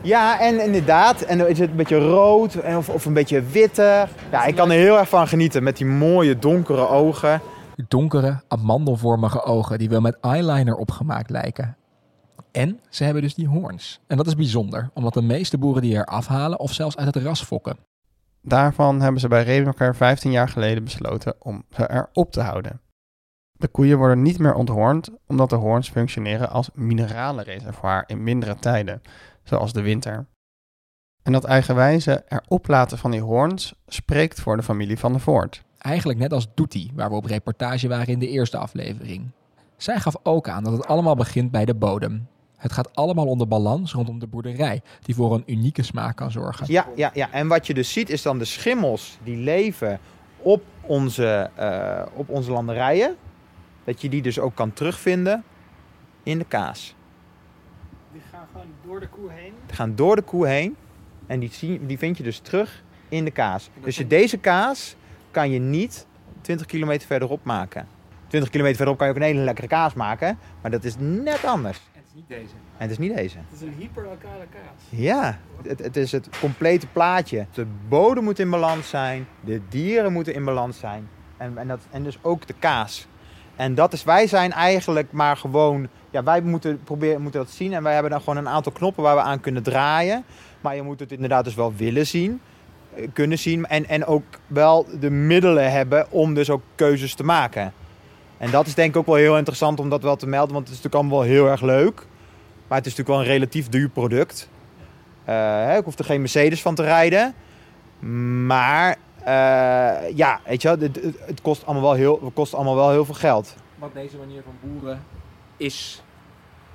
Ja, 0.00 0.40
en 0.40 0.64
inderdaad. 0.64 1.20
En 1.20 1.38
dan 1.38 1.46
is 1.46 1.58
het 1.58 1.70
een 1.70 1.76
beetje 1.76 1.98
rood 1.98 2.56
of, 2.76 2.88
of 2.88 3.04
een 3.04 3.12
beetje 3.12 3.42
witter. 3.42 4.08
Ja, 4.30 4.44
ik 4.44 4.54
kan 4.54 4.70
er 4.70 4.78
heel 4.78 4.98
erg 4.98 5.08
van 5.08 5.28
genieten 5.28 5.62
met 5.62 5.76
die 5.76 5.86
mooie 5.86 6.38
donkere 6.38 6.88
ogen. 6.88 7.40
Donkere, 7.88 8.40
amandelvormige 8.48 9.42
ogen 9.42 9.78
die 9.78 9.88
wel 9.88 10.00
met 10.00 10.16
eyeliner 10.20 10.74
opgemaakt 10.74 11.30
lijken. 11.30 11.76
En 12.52 12.80
ze 12.88 13.04
hebben 13.04 13.22
dus 13.22 13.34
die 13.34 13.48
hoorns. 13.48 14.00
En 14.06 14.16
dat 14.16 14.26
is 14.26 14.34
bijzonder, 14.34 14.90
omdat 14.94 15.14
de 15.14 15.22
meeste 15.22 15.58
boeren 15.58 15.82
die 15.82 15.96
er 15.96 16.04
afhalen 16.04 16.58
of 16.58 16.72
zelfs 16.72 16.96
uit 16.96 17.14
het 17.14 17.24
ras 17.24 17.44
fokken. 17.44 17.76
Daarvan 18.42 19.00
hebben 19.00 19.20
ze 19.20 19.28
bij 19.28 19.42
Rebenker 19.42 19.96
15 19.96 20.30
jaar 20.30 20.48
geleden 20.48 20.84
besloten 20.84 21.34
om 21.38 21.64
ze 21.70 21.90
erop 21.90 22.32
te 22.32 22.40
houden. 22.40 22.80
De 23.52 23.68
koeien 23.68 23.98
worden 23.98 24.22
niet 24.22 24.38
meer 24.38 24.54
onthoornd, 24.54 25.10
omdat 25.26 25.50
de 25.50 25.56
hoorns 25.56 25.90
functioneren 25.90 26.50
als 26.50 26.70
mineralenreservoir 26.74 28.04
in 28.06 28.22
mindere 28.22 28.56
tijden, 28.56 29.02
zoals 29.42 29.72
de 29.72 29.82
winter. 29.82 30.26
En 31.22 31.32
dat 31.32 31.44
eigenwijze 31.44 32.24
erop 32.28 32.66
laten 32.68 32.98
van 32.98 33.10
die 33.10 33.20
hoorns 33.20 33.74
spreekt 33.86 34.40
voor 34.40 34.56
de 34.56 34.62
familie 34.62 34.98
van 34.98 35.12
de 35.12 35.18
Voort. 35.18 35.62
Eigenlijk 35.78 36.18
net 36.18 36.32
als 36.32 36.54
Doetie, 36.54 36.90
waar 36.94 37.08
we 37.08 37.16
op 37.16 37.24
reportage 37.24 37.88
waren 37.88 38.12
in 38.12 38.18
de 38.18 38.28
eerste 38.28 38.56
aflevering. 38.56 39.30
Zij 39.76 40.00
gaf 40.00 40.16
ook 40.22 40.48
aan 40.48 40.64
dat 40.64 40.72
het 40.72 40.86
allemaal 40.86 41.16
begint 41.16 41.50
bij 41.50 41.64
de 41.64 41.74
bodem. 41.74 42.28
Het 42.62 42.72
gaat 42.72 42.96
allemaal 42.96 43.26
onder 43.26 43.48
balans 43.48 43.92
rondom 43.92 44.18
de 44.18 44.26
boerderij, 44.26 44.82
die 45.00 45.14
voor 45.14 45.34
een 45.34 45.42
unieke 45.46 45.82
smaak 45.82 46.16
kan 46.16 46.30
zorgen. 46.30 46.66
Ja, 46.68 46.86
ja, 46.94 47.10
ja. 47.14 47.30
En 47.30 47.48
wat 47.48 47.66
je 47.66 47.74
dus 47.74 47.92
ziet 47.92 48.10
is 48.10 48.22
dan 48.22 48.38
de 48.38 48.44
schimmels 48.44 49.18
die 49.22 49.36
leven 49.36 50.00
op 50.38 50.62
onze, 50.80 51.50
eh, 51.54 52.02
op 52.14 52.28
onze 52.28 52.50
landerijen. 52.52 53.16
Dat 53.84 54.00
je 54.00 54.08
die 54.08 54.22
dus 54.22 54.38
ook 54.38 54.54
kan 54.54 54.72
terugvinden 54.72 55.44
in 56.22 56.38
de 56.38 56.44
kaas. 56.44 56.94
Die 58.12 58.22
gaan 58.30 58.46
gewoon 58.52 58.66
door 58.84 59.00
de 59.00 59.08
koe 59.08 59.30
heen. 59.30 59.52
Die 59.66 59.76
gaan 59.76 59.94
door 59.94 60.16
de 60.16 60.22
koe 60.22 60.46
heen 60.46 60.76
en 61.26 61.40
die, 61.40 61.52
zie, 61.52 61.86
die 61.86 61.98
vind 61.98 62.16
je 62.16 62.22
dus 62.22 62.38
terug 62.38 62.82
in 63.08 63.24
de 63.24 63.30
kaas. 63.30 63.70
Dus 63.84 63.96
je, 63.96 64.06
deze 64.06 64.38
kaas 64.38 64.96
kan 65.30 65.50
je 65.50 65.58
niet 65.58 66.06
20 66.40 66.66
kilometer 66.66 67.06
verderop 67.06 67.44
maken. 67.44 67.88
20 68.26 68.50
kilometer 68.50 68.76
verderop 68.76 68.98
kan 68.98 69.08
je 69.08 69.14
ook 69.14 69.20
een 69.20 69.26
hele 69.26 69.44
lekkere 69.44 69.66
kaas 69.66 69.94
maken, 69.94 70.38
maar 70.60 70.70
dat 70.70 70.84
is 70.84 70.94
net 70.98 71.44
anders. 71.44 71.80
Is 72.14 72.18
niet 72.18 72.28
deze. 72.28 72.54
En 72.76 72.88
het 72.88 72.90
is 72.90 72.98
niet 72.98 73.16
deze. 73.16 73.38
Het 73.38 73.60
is 73.60 73.66
een 73.66 73.74
hyperlokale 73.78 74.46
kaas. 74.50 75.00
Ja, 75.00 75.38
het, 75.62 75.78
het 75.78 75.96
is 75.96 76.12
het 76.12 76.28
complete 76.40 76.86
plaatje. 76.86 77.46
De 77.52 77.66
bodem 77.88 78.24
moet 78.24 78.38
in 78.38 78.50
balans 78.50 78.88
zijn, 78.88 79.26
de 79.40 79.60
dieren 79.68 80.12
moeten 80.12 80.34
in 80.34 80.44
balans 80.44 80.78
zijn 80.78 81.08
en, 81.36 81.58
en, 81.58 81.68
dat, 81.68 81.80
en 81.90 82.02
dus 82.02 82.18
ook 82.22 82.46
de 82.46 82.54
kaas. 82.58 83.06
En 83.56 83.74
dat 83.74 83.92
is, 83.92 84.04
wij 84.04 84.26
zijn 84.26 84.52
eigenlijk 84.52 85.12
maar 85.12 85.36
gewoon, 85.36 85.88
ja, 86.10 86.22
wij 86.22 86.40
moeten 86.40 86.80
proberen 86.84 87.22
moeten 87.22 87.40
dat 87.40 87.50
zien 87.50 87.72
en 87.72 87.82
wij 87.82 87.92
hebben 87.92 88.10
dan 88.10 88.20
gewoon 88.20 88.36
een 88.36 88.48
aantal 88.48 88.72
knoppen 88.72 89.02
waar 89.02 89.16
we 89.16 89.22
aan 89.22 89.40
kunnen 89.40 89.62
draaien. 89.62 90.24
Maar 90.60 90.74
je 90.76 90.82
moet 90.82 91.00
het 91.00 91.12
inderdaad 91.12 91.44
dus 91.44 91.54
wel 91.54 91.74
willen 91.74 92.06
zien, 92.06 92.40
eh, 92.94 93.08
kunnen 93.12 93.38
zien 93.38 93.66
en, 93.66 93.88
en 93.88 94.04
ook 94.04 94.24
wel 94.46 94.86
de 95.00 95.10
middelen 95.10 95.72
hebben 95.72 96.10
om 96.10 96.34
dus 96.34 96.50
ook 96.50 96.62
keuzes 96.74 97.14
te 97.14 97.24
maken. 97.24 97.72
En 98.42 98.50
dat 98.50 98.66
is 98.66 98.74
denk 98.74 98.90
ik 98.90 98.96
ook 98.96 99.06
wel 99.06 99.14
heel 99.14 99.36
interessant 99.36 99.80
om 99.80 99.88
dat 99.88 100.02
wel 100.02 100.16
te 100.16 100.26
melden, 100.26 100.52
want 100.54 100.68
het 100.68 100.76
is 100.76 100.82
natuurlijk 100.82 100.94
allemaal 101.02 101.18
wel 101.28 101.36
heel 101.36 101.48
erg 101.50 101.60
leuk. 101.60 101.94
Maar 102.68 102.78
het 102.78 102.86
is 102.86 102.96
natuurlijk 102.96 103.08
wel 103.08 103.18
een 103.18 103.38
relatief 103.38 103.68
duur 103.68 103.88
product. 103.88 104.48
Hè, 105.24 105.76
ik 105.78 105.84
hoef 105.84 105.98
er 105.98 106.04
geen 106.04 106.20
Mercedes 106.20 106.62
van 106.62 106.74
te 106.74 106.82
rijden. 106.82 107.34
Maar 108.46 108.96
eh, 109.24 110.16
ja, 110.16 110.40
weet 110.46 110.62
je 110.62 110.68
wel, 110.68 110.78
het, 110.78 111.16
het- 111.26 111.40
kost 111.42 111.64
allemaal, 111.66 111.82
wel 111.82 111.92
heel, 111.92 112.20
het 112.24 112.34
kost 112.34 112.54
allemaal 112.54 112.74
wel 112.76 112.90
heel 112.90 113.04
veel 113.04 113.14
geld. 113.14 113.54
Want 113.78 113.94
deze 113.94 114.16
manier 114.16 114.42
van 114.44 114.70
boeren 114.70 115.04
is. 115.56 116.02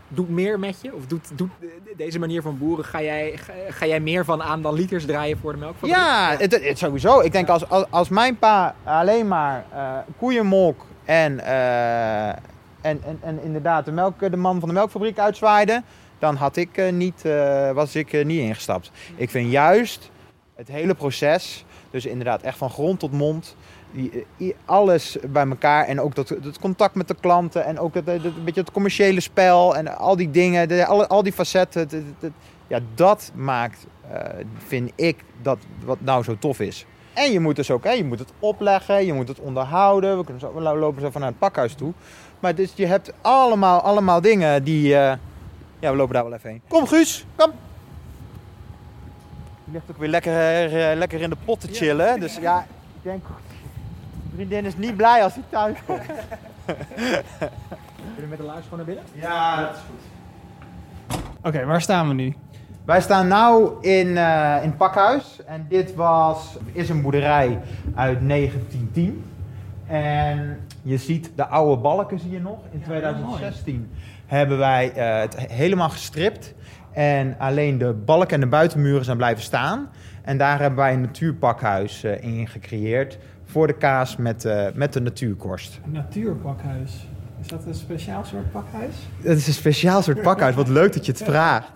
Doet 0.09 0.29
meer 0.29 0.59
met 0.59 0.77
je? 0.81 0.93
Of 0.95 1.05
doet, 1.05 1.29
doet 1.35 1.49
deze 1.97 2.19
manier 2.19 2.41
van 2.41 2.57
boeren, 2.57 2.85
ga 2.85 3.01
jij, 3.01 3.39
ga, 3.69 3.85
jij 3.85 3.99
meer 3.99 4.25
van 4.25 4.43
aan 4.43 4.61
dan 4.61 4.73
liters 4.73 5.05
draaien 5.05 5.37
voor 5.37 5.51
de 5.51 5.57
melkfabriek? 5.57 5.95
Ja, 5.95 6.29
het, 6.37 6.51
het- 6.51 6.63
het 6.67 6.77
sowieso. 6.77 7.19
Ik 7.19 7.31
denk 7.31 7.49
als, 7.49 7.69
als, 7.69 7.85
als 7.89 8.09
mijn 8.09 8.37
pa 8.37 8.75
alleen 8.83 9.27
maar 9.27 9.65
eh 9.73 9.97
koeienmolk 10.17 10.85
en, 11.07 11.39
eh, 11.39 12.27
en, 12.27 12.39
en, 12.81 13.19
en 13.21 13.43
inderdaad 13.43 13.85
de, 13.85 13.91
melk, 13.91 14.31
de 14.31 14.37
man 14.37 14.59
van 14.59 14.69
de 14.69 14.75
melkfabriek 14.75 15.19
uitzwaaide, 15.19 15.83
dan 16.19 16.35
had 16.35 16.55
ik, 16.55 16.77
eh, 16.77 16.91
niet, 16.91 17.25
eh, 17.25 17.71
was 17.71 17.95
ik 17.95 18.25
niet 18.25 18.39
ingestapt. 18.39 18.91
Ik 19.15 19.29
vind 19.29 19.51
juist 19.51 20.11
het 20.55 20.67
hele 20.67 20.93
proces, 20.93 21.65
dus 21.91 22.05
inderdaad 22.05 22.41
echt 22.41 22.57
van 22.57 22.69
grond 22.69 22.99
tot 22.99 23.11
mond, 23.11 23.55
alles 24.65 25.17
bij 25.29 25.47
elkaar 25.47 25.85
en 25.85 26.01
ook 26.01 26.15
dat, 26.15 26.29
het 26.29 26.59
contact 26.59 26.95
met 26.95 27.07
de 27.07 27.15
klanten 27.19 27.65
en 27.65 27.79
ook 27.79 27.93
het, 27.93 28.07
een 28.07 28.43
beetje 28.43 28.61
het 28.61 28.71
commerciële 28.71 29.19
spel 29.19 29.75
en 29.75 29.97
al 29.97 30.15
die 30.15 30.31
dingen, 30.31 30.67
de, 30.67 30.85
al, 30.85 31.23
die 31.23 31.33
facetten, 31.33 32.15
ja, 32.67 32.79
dat 32.95 33.31
maakt, 33.35 33.85
vind 34.57 34.91
ik, 34.95 35.23
dat 35.41 35.57
wat 35.85 36.01
nou 36.01 36.23
zo 36.23 36.37
tof 36.37 36.59
is. 36.59 36.85
En 37.17 37.31
je 37.31 37.39
moet 37.39 37.55
dus 37.55 37.71
ook, 37.71 37.83
hè, 37.83 37.91
je 37.91 38.03
moet 38.03 38.19
het 38.19 38.31
opleggen, 38.39 39.05
je 39.05 39.13
moet 39.13 39.27
het 39.27 39.39
onderhouden. 39.39 40.17
We, 40.17 40.23
kunnen 40.23 40.41
zo, 40.41 40.53
we 40.53 40.61
lopen 40.61 41.01
zo 41.01 41.09
vanuit 41.09 41.31
het 41.31 41.39
pakhuis 41.39 41.73
toe. 41.73 41.93
Maar 42.39 42.55
dus 42.55 42.71
je 42.75 42.85
hebt 42.85 43.13
allemaal, 43.21 43.81
allemaal 43.81 44.21
dingen 44.21 44.63
die... 44.63 44.95
eh, 44.95 45.17
ja, 45.79 45.91
we 45.91 45.95
lopen 45.97 46.13
daar 46.13 46.23
wel 46.23 46.33
even 46.33 46.49
heen. 46.49 46.61
Kom 46.67 46.87
Guus, 46.87 47.25
kom. 47.35 47.51
Die 49.63 49.73
ligt 49.73 49.85
ook 49.89 49.97
weer 49.97 50.09
lekker, 50.09 50.33
eh, 50.89 50.97
lekker 50.97 51.21
in 51.21 51.29
de 51.29 51.37
pot 51.45 51.59
te 51.59 51.67
chillen. 51.71 52.19
Dus 52.19 52.35
ja, 52.35 52.59
ik 52.95 53.03
denk 53.03 53.25
vriendin 54.33 54.65
is 54.65 54.77
niet 54.77 54.95
blij 54.95 55.23
als 55.23 55.33
hij 55.33 55.43
thuis 55.49 55.77
komt. 55.85 56.01
Jullie 58.15 58.29
met 58.29 58.37
de 58.37 58.43
luister 58.43 58.69
gewoon 58.69 58.85
naar 58.85 58.85
binnen? 58.85 59.03
Ja, 59.13 59.61
dat 59.61 59.75
is 59.75 59.81
goed. 59.89 61.19
Oké, 61.43 61.65
waar 61.65 61.81
staan 61.81 62.07
we 62.07 62.13
nu? 62.13 62.35
Wij 62.87 63.01
staan 63.01 63.27
nu 63.27 63.89
in, 63.89 64.17
eh, 64.17 64.57
in 64.61 64.69
het 64.69 64.77
pakhuis. 64.77 65.39
En 65.45 65.65
dit 65.69 65.95
was, 65.95 66.57
is 66.71 66.89
een 66.89 67.01
boerderij 67.01 67.59
uit 67.95 68.21
1910. 68.21 69.23
En 69.87 70.59
je 70.81 70.97
ziet 70.97 71.31
de 71.35 71.45
oude 71.45 71.81
balken 71.81 72.19
zie 72.19 72.31
je 72.31 72.39
nog. 72.39 72.59
In 72.71 72.81
2016 72.81 73.89
hebben 74.25 74.57
wij 74.57 74.91
eh, 74.91 75.19
het 75.19 75.37
helemaal 75.51 75.89
gestript. 75.89 76.53
En 76.91 77.35
alleen 77.39 77.77
de 77.77 77.93
balken 77.93 78.33
en 78.33 78.39
de 78.39 78.47
buitenmuren 78.47 79.05
zijn 79.05 79.17
blijven 79.17 79.43
staan. 79.43 79.89
En 80.21 80.37
daar 80.37 80.59
hebben 80.59 80.79
wij 80.79 80.93
een 80.93 81.01
natuurpakhuis 81.01 82.03
eh, 82.03 82.23
in 82.23 82.47
gecreëerd. 82.47 83.17
Voor 83.45 83.67
de 83.67 83.77
kaas 83.77 84.15
met, 84.15 84.49
met 84.73 84.93
de 84.93 85.01
natuurkorst. 85.01 85.79
Een 85.85 85.91
natuurpakhuis. 85.91 87.07
Is 87.41 87.47
dat 87.47 87.65
een 87.65 87.75
speciaal 87.75 88.25
soort 88.25 88.51
pakhuis? 88.51 88.95
Het 89.21 89.37
is 89.37 89.47
een 89.47 89.53
speciaal 89.53 90.01
soort 90.01 90.21
pakhuis. 90.21 90.55
Wat 90.55 90.67
leuk 90.67 90.93
dat 90.93 91.05
je 91.05 91.11
het 91.11 91.23
vraagt. 91.23 91.71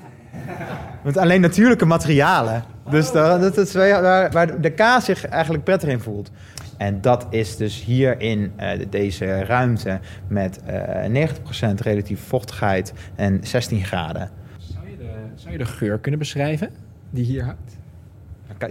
Met 1.03 1.17
alleen 1.17 1.41
natuurlijke 1.41 1.85
materialen. 1.85 2.63
Dus 2.89 3.11
daar- 3.11 3.39
dat 3.39 3.57
is 3.57 3.73
waar, 3.73 4.01
waar- 4.01 4.31
waar 4.31 4.61
de 4.61 4.69
kaas 4.71 5.05
zich 5.05 5.25
eigenlijk 5.27 5.63
prettig 5.63 5.89
in 5.89 5.99
voelt. 5.99 6.31
En 6.77 7.01
dat 7.01 7.27
is 7.29 7.55
dus 7.57 7.83
hier 7.83 8.19
in 8.21 8.51
eh, 8.55 8.79
deze 8.89 9.43
ruimte 9.43 9.99
met 10.27 10.59
eh 10.65 11.05
90% 11.05 11.81
relatief 11.81 12.19
vochtigheid 12.27 12.93
en 13.15 13.39
16 13.43 13.83
graden. 13.83 14.29
Zou 14.57 14.89
je, 14.89 14.97
de, 14.97 15.09
zou 15.35 15.51
je 15.51 15.57
de 15.57 15.65
geur 15.65 15.99
kunnen 15.99 16.19
beschrijven 16.19 16.69
die 17.09 17.23
hier 17.25 17.43
hangt? 17.43 17.79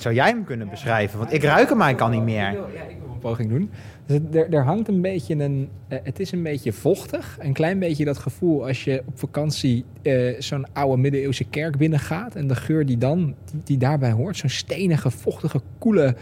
Zou 0.02 0.14
jij 0.14 0.28
hem 0.28 0.44
kunnen 0.44 0.68
beschrijven? 0.68 1.18
Want 1.18 1.32
ik 1.32 1.42
ruik 1.42 1.68
hem 1.68 1.80
eigenlijk 1.80 2.00
al 2.00 2.08
niet 2.08 2.28
Ik 2.28 2.34
meer. 2.34 2.50
wil, 2.52 2.68
ja, 2.74 2.82
ik 2.82 2.96
wil 3.02 3.12
een 3.12 3.18
poging 3.18 3.48
doen. 3.50 3.70
Dus 4.10 4.20
er, 4.32 4.54
er 4.54 4.64
hangt 4.64 4.88
een 4.88 5.00
beetje 5.00 5.34
een... 5.34 5.68
eh, 5.88 5.98
het 6.02 6.20
is 6.20 6.32
een 6.32 6.42
beetje 6.42 6.72
vochtig. 6.72 7.38
Een 7.40 7.52
klein 7.52 7.78
beetje 7.78 8.04
dat 8.04 8.18
gevoel 8.18 8.66
als 8.66 8.84
je 8.84 9.02
op 9.06 9.18
vakantie 9.18 9.84
eh, 10.02 10.34
zo'n 10.38 10.66
oude 10.72 11.02
middeleeuwse 11.02 11.44
kerk 11.44 11.76
binnengaat. 11.76 12.34
En 12.34 12.46
de 12.46 12.54
geur 12.54 12.86
die 12.86 12.98
dan, 12.98 13.34
die, 13.64 13.78
daarbij 13.78 14.10
hoort. 14.10 14.36
Zo'n 14.36 14.48
stenige, 14.48 15.10
vochtige, 15.10 15.60
koele 15.78 16.14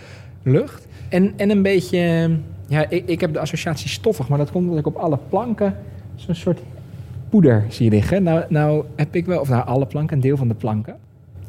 lucht. 0.42 0.86
En, 1.08 1.32
en 1.36 1.50
een 1.50 1.62
beetje... 1.62 2.30
Ja, 2.66 2.88
ik, 2.88 3.06
ik 3.06 3.20
heb 3.20 3.32
de 3.32 3.38
associatie 3.38 3.88
stoffig. 3.88 4.28
Maar 4.28 4.38
dat 4.38 4.50
komt 4.50 4.64
omdat 4.64 4.78
ik 4.78 4.86
op 4.86 4.96
alle 4.96 5.18
planken 5.28 5.76
zo'n 6.14 6.34
soort 6.34 6.60
poeder 7.28 7.64
zie 7.68 7.90
liggen. 7.90 8.22
Nou, 8.22 8.44
nou 8.48 8.84
heb 8.96 9.14
ik 9.14 9.26
wel... 9.26 9.40
Of 9.40 9.48
nou, 9.48 9.66
alle 9.66 9.86
planken, 9.86 10.16
een 10.16 10.22
deel 10.22 10.36
van 10.36 10.48
de 10.48 10.54
planken. 10.54 10.96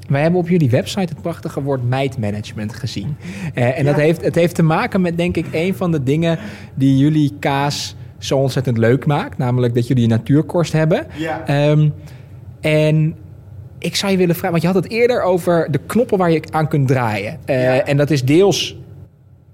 Wij 0.09 0.21
hebben 0.21 0.39
op 0.39 0.49
jullie 0.49 0.69
website 0.69 1.13
het 1.13 1.21
prachtige 1.21 1.61
woord 1.61 1.89
meidmanagement 1.89 2.73
gezien. 2.73 3.15
Eh, 3.53 3.79
en 3.79 3.85
dat 3.85 3.95
heeft, 3.95 4.23
het 4.23 4.35
heeft 4.35 4.55
te 4.55 4.63
maken 4.63 5.01
met, 5.01 5.17
denk 5.17 5.37
ik, 5.37 5.45
een 5.51 5.75
van 5.75 5.91
de 5.91 6.03
dingen 6.03 6.39
die 6.73 6.97
jullie 6.97 7.33
kaas 7.39 7.95
zo 8.17 8.37
ontzettend 8.37 8.77
leuk 8.77 9.05
maakt. 9.05 9.37
Namelijk 9.37 9.75
dat 9.75 9.87
jullie 9.87 10.03
een 10.03 10.09
natuurkorst 10.09 10.73
hebben. 10.73 11.07
Ja. 11.17 11.45
Ehm, 11.45 11.89
en 12.61 13.15
ik 13.79 13.95
zou 13.95 14.11
je 14.11 14.17
willen 14.17 14.35
vragen, 14.35 14.51
want 14.51 14.61
je 14.61 14.67
had 14.67 14.83
het 14.83 14.91
eerder 14.91 15.21
over 15.21 15.67
de 15.71 15.79
knoppen 15.85 16.17
waar 16.17 16.31
je 16.31 16.41
aan 16.51 16.67
kunt 16.67 16.87
draaien. 16.87 17.37
Eh, 17.45 17.63
Ja. 17.63 17.83
En 17.85 17.97
dat 17.97 18.09
is 18.11 18.23
deels 18.25 18.77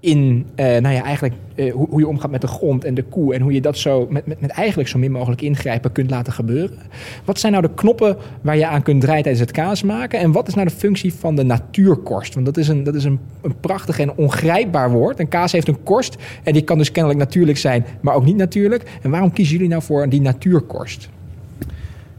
in, 0.06 0.46
eh, 0.54 0.66
nou 0.66 0.94
ja, 0.94 1.02
eigenlijk 1.02 1.34
eh, 1.54 1.72
hoe, 1.72 1.88
hoe 1.90 2.00
je 2.00 2.08
omgaat 2.08 2.30
met 2.30 2.40
de 2.40 2.46
grond 2.46 2.84
en 2.84 2.94
de 2.94 3.02
koe. 3.02 3.34
En 3.34 3.40
hoe 3.40 3.52
je 3.52 3.60
dat 3.60 3.78
zo 3.78 4.06
met, 4.10 4.26
met, 4.26 4.40
met 4.40 4.50
eigenlijk 4.50 4.88
zo 4.88 4.98
min 4.98 5.12
mogelijk 5.12 5.42
ingrijpen 5.42 5.92
kunt 5.92 6.10
laten 6.10 6.32
gebeuren. 6.32 6.78
Wat 7.24 7.38
zijn 7.38 7.52
nou 7.52 7.64
de 7.66 7.74
knoppen 7.74 8.16
waar 8.40 8.56
je 8.56 8.66
aan 8.66 8.82
kunt 8.82 9.00
draaien 9.00 9.22
tijdens 9.22 9.44
het 9.44 9.54
kaas 9.56 9.82
maken? 9.82 10.18
En 10.18 10.32
wat 10.32 10.48
is 10.48 10.54
nou 10.54 10.68
de 10.68 10.74
functie 10.74 11.14
van 11.14 11.36
de 11.36 11.42
natuurkorst? 11.42 12.34
Want 12.34 12.46
dat 12.46 12.56
is 12.56 12.68
een, 12.68 12.84
dat 12.84 12.94
is 12.94 13.04
een, 13.04 13.18
een 13.42 13.60
prachtig 13.60 13.98
en 13.98 14.16
ongrijpbaar 14.16 14.90
woord. 14.90 15.20
Een 15.20 15.28
kaas 15.28 15.52
heeft 15.52 15.68
een 15.68 15.82
korst 15.82 16.16
en 16.42 16.52
die 16.52 16.62
kan 16.62 16.78
dus 16.78 16.92
kennelijk 16.92 17.20
natuurlijk 17.20 17.58
zijn, 17.58 17.84
maar 18.00 18.14
ook 18.14 18.24
niet 18.24 18.36
natuurlijk. 18.36 18.98
En 19.02 19.10
waarom 19.10 19.32
kiezen 19.32 19.54
jullie 19.54 19.70
nou 19.70 19.82
voor 19.82 20.08
die 20.08 20.20
natuurkorst? 20.20 21.08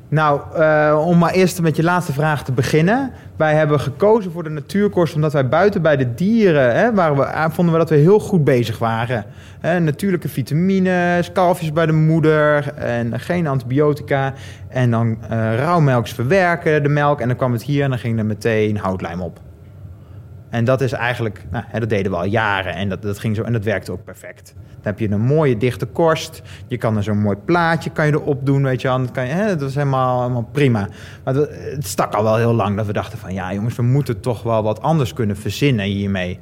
Nou, 0.09 0.41
eh, 0.55 1.03
om 1.07 1.17
maar 1.17 1.33
eerst 1.33 1.61
met 1.61 1.75
je 1.75 1.83
laatste 1.83 2.13
vraag 2.13 2.43
te 2.43 2.51
beginnen. 2.51 3.11
Wij 3.35 3.53
hebben 3.53 3.79
gekozen 3.79 4.31
voor 4.31 4.43
de 4.43 4.49
natuurkorst 4.49 5.15
omdat 5.15 5.33
wij 5.33 5.47
buiten 5.47 5.81
bij 5.81 5.97
de 5.97 6.13
dieren, 6.13 6.75
hè, 6.75 6.93
waren 6.93 7.17
we, 7.17 7.23
eh, 7.23 7.45
vonden 7.49 7.73
we 7.73 7.79
dat 7.79 7.89
we 7.89 7.95
heel 7.95 8.19
goed 8.19 8.43
bezig 8.43 8.77
waren. 8.79 9.25
Hè, 9.59 9.79
natuurlijke 9.79 10.29
vitamines, 10.29 11.31
kalfjes 11.31 11.73
bij 11.73 11.85
de 11.85 11.93
moeder 11.93 12.73
en 12.75 13.19
geen 13.19 13.47
antibiotica. 13.47 14.33
En 14.69 14.91
dan 14.91 15.17
eh 15.29 15.55
rauwmelks 15.55 16.13
verwerken, 16.13 16.83
de 16.83 16.89
melk. 16.89 17.21
En 17.21 17.27
dan 17.27 17.37
kwam 17.37 17.51
het 17.51 17.63
hier 17.63 17.83
en 17.83 17.89
dan 17.89 17.99
ging 17.99 18.19
er 18.19 18.25
meteen 18.25 18.77
houtlijm 18.77 19.21
op. 19.21 19.46
En 20.49 20.65
dat 20.65 20.81
is 20.81 20.91
eigenlijk, 20.91 21.45
nou, 21.51 21.63
dat 21.79 21.89
deden 21.89 22.11
we 22.11 22.17
al 22.17 22.25
jaren 22.25 22.73
en 22.73 22.89
dat, 22.89 23.01
dat 23.01 23.19
ging 23.19 23.35
zo 23.35 23.43
en 23.43 23.53
dat 23.53 23.63
werkte 23.63 23.91
ook 23.91 24.03
perfect. 24.03 24.53
Dan 24.55 24.81
heb 24.81 24.99
je 24.99 25.09
een 25.09 25.21
mooie 25.21 25.57
dichte 25.57 25.85
korst. 25.85 26.41
Je 26.67 26.77
kan 26.77 26.97
er 26.97 27.03
zo'n 27.03 27.21
mooi 27.21 27.37
plaatje 27.45 27.89
kan 27.89 28.05
je 28.05 28.11
erop 28.11 28.45
doen, 28.45 28.63
weet 28.63 28.81
je 28.81 28.87
wel. 28.87 28.99
Dat, 28.99 29.11
kan 29.11 29.27
je, 29.27 29.33
hè, 29.33 29.55
dat 29.55 29.69
is 29.69 29.75
helemaal, 29.75 30.21
helemaal 30.21 30.49
prima. 30.51 30.87
Maar 31.23 31.33
het 31.33 31.87
stak 31.87 32.13
al 32.13 32.23
wel 32.23 32.37
heel 32.37 32.53
lang 32.53 32.77
dat 32.77 32.85
we 32.85 32.93
dachten 32.93 33.17
van... 33.17 33.33
ja 33.33 33.53
jongens, 33.53 33.75
we 33.75 33.83
moeten 33.83 34.19
toch 34.19 34.43
wel 34.43 34.63
wat 34.63 34.81
anders 34.81 35.13
kunnen 35.13 35.37
verzinnen 35.37 35.85
hiermee. 35.85 36.39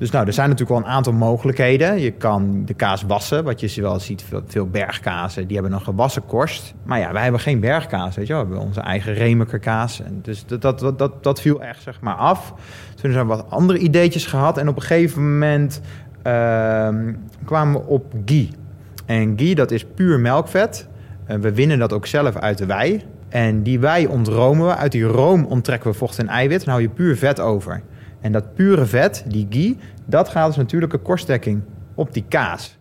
Dus 0.00 0.10
nou, 0.10 0.26
er 0.26 0.32
zijn 0.32 0.48
natuurlijk 0.48 0.78
wel 0.78 0.88
een 0.88 0.94
aantal 0.96 1.12
mogelijkheden. 1.12 2.00
Je 2.00 2.10
kan 2.10 2.62
de 2.64 2.74
kaas 2.74 3.02
wassen, 3.02 3.44
wat 3.44 3.60
je 3.60 3.82
wel 3.82 4.00
ziet, 4.00 4.22
veel, 4.22 4.42
veel 4.46 4.66
bergkazen, 4.66 5.46
die 5.46 5.56
hebben 5.56 5.74
een 5.74 5.80
gewassen 5.80 6.26
korst. 6.26 6.74
Maar 6.82 6.98
ja, 6.98 7.12
wij 7.12 7.22
hebben 7.22 7.40
geen 7.40 7.60
bergkaas, 7.60 8.16
weet 8.16 8.26
je 8.26 8.32
wel. 8.32 8.42
We 8.42 8.48
hebben 8.48 8.68
onze 8.68 8.80
eigen 8.80 9.14
Remekerkaas. 9.14 10.02
Dus 10.22 10.46
dat, 10.46 10.98
dat, 10.98 11.22
dat, 11.22 11.40
viel 11.40 11.62
echt 11.62 11.82
zeg 11.82 12.00
maar 12.00 12.14
af. 12.14 12.54
Toen 12.94 13.10
hebben 13.10 13.36
we 13.36 13.42
wat 13.42 13.52
andere 13.52 13.78
ideetjes 13.78 14.26
gehad. 14.26 14.58
En 14.58 14.68
op 14.68 14.76
een 14.76 14.82
gegeven 14.82 15.32
moment 15.32 15.80
ehm, 16.22 17.12
kwamen 17.44 17.80
we 17.80 17.86
op 17.86 18.14
ghee. 18.24 18.50
En 19.06 19.32
ghee, 19.36 19.54
dat 19.54 19.70
is 19.70 19.84
puur 19.84 20.20
melkvet. 20.20 20.88
We 21.26 21.54
winnen 21.54 21.78
dat 21.78 21.92
ook 21.92 22.06
zelf 22.06 22.36
uit 22.36 22.58
de 22.58 22.66
wei. 22.66 23.04
En 23.28 23.62
die 23.62 23.80
wei 23.80 24.06
ontromen 24.06 24.66
we. 24.66 24.76
Uit 24.76 24.92
die 24.92 25.04
room 25.04 25.44
onttrekken 25.44 25.90
we 25.90 25.96
vocht 25.96 26.18
en 26.18 26.28
eiwit. 26.28 26.64
Dan 26.64 26.68
hou 26.68 26.82
je 26.82 26.88
puur 26.88 27.16
vet 27.16 27.40
over. 27.40 27.82
En 28.20 28.32
dat 28.32 28.54
pure 28.54 28.86
vet, 28.86 29.24
die 29.26 29.46
ghee, 29.50 29.78
dat 30.04 30.28
gaat 30.28 30.46
als 30.46 30.56
natuurlijke 30.56 30.98
korstdekking 30.98 31.62
op 31.94 32.12
die 32.12 32.24
kaas. 32.28 32.78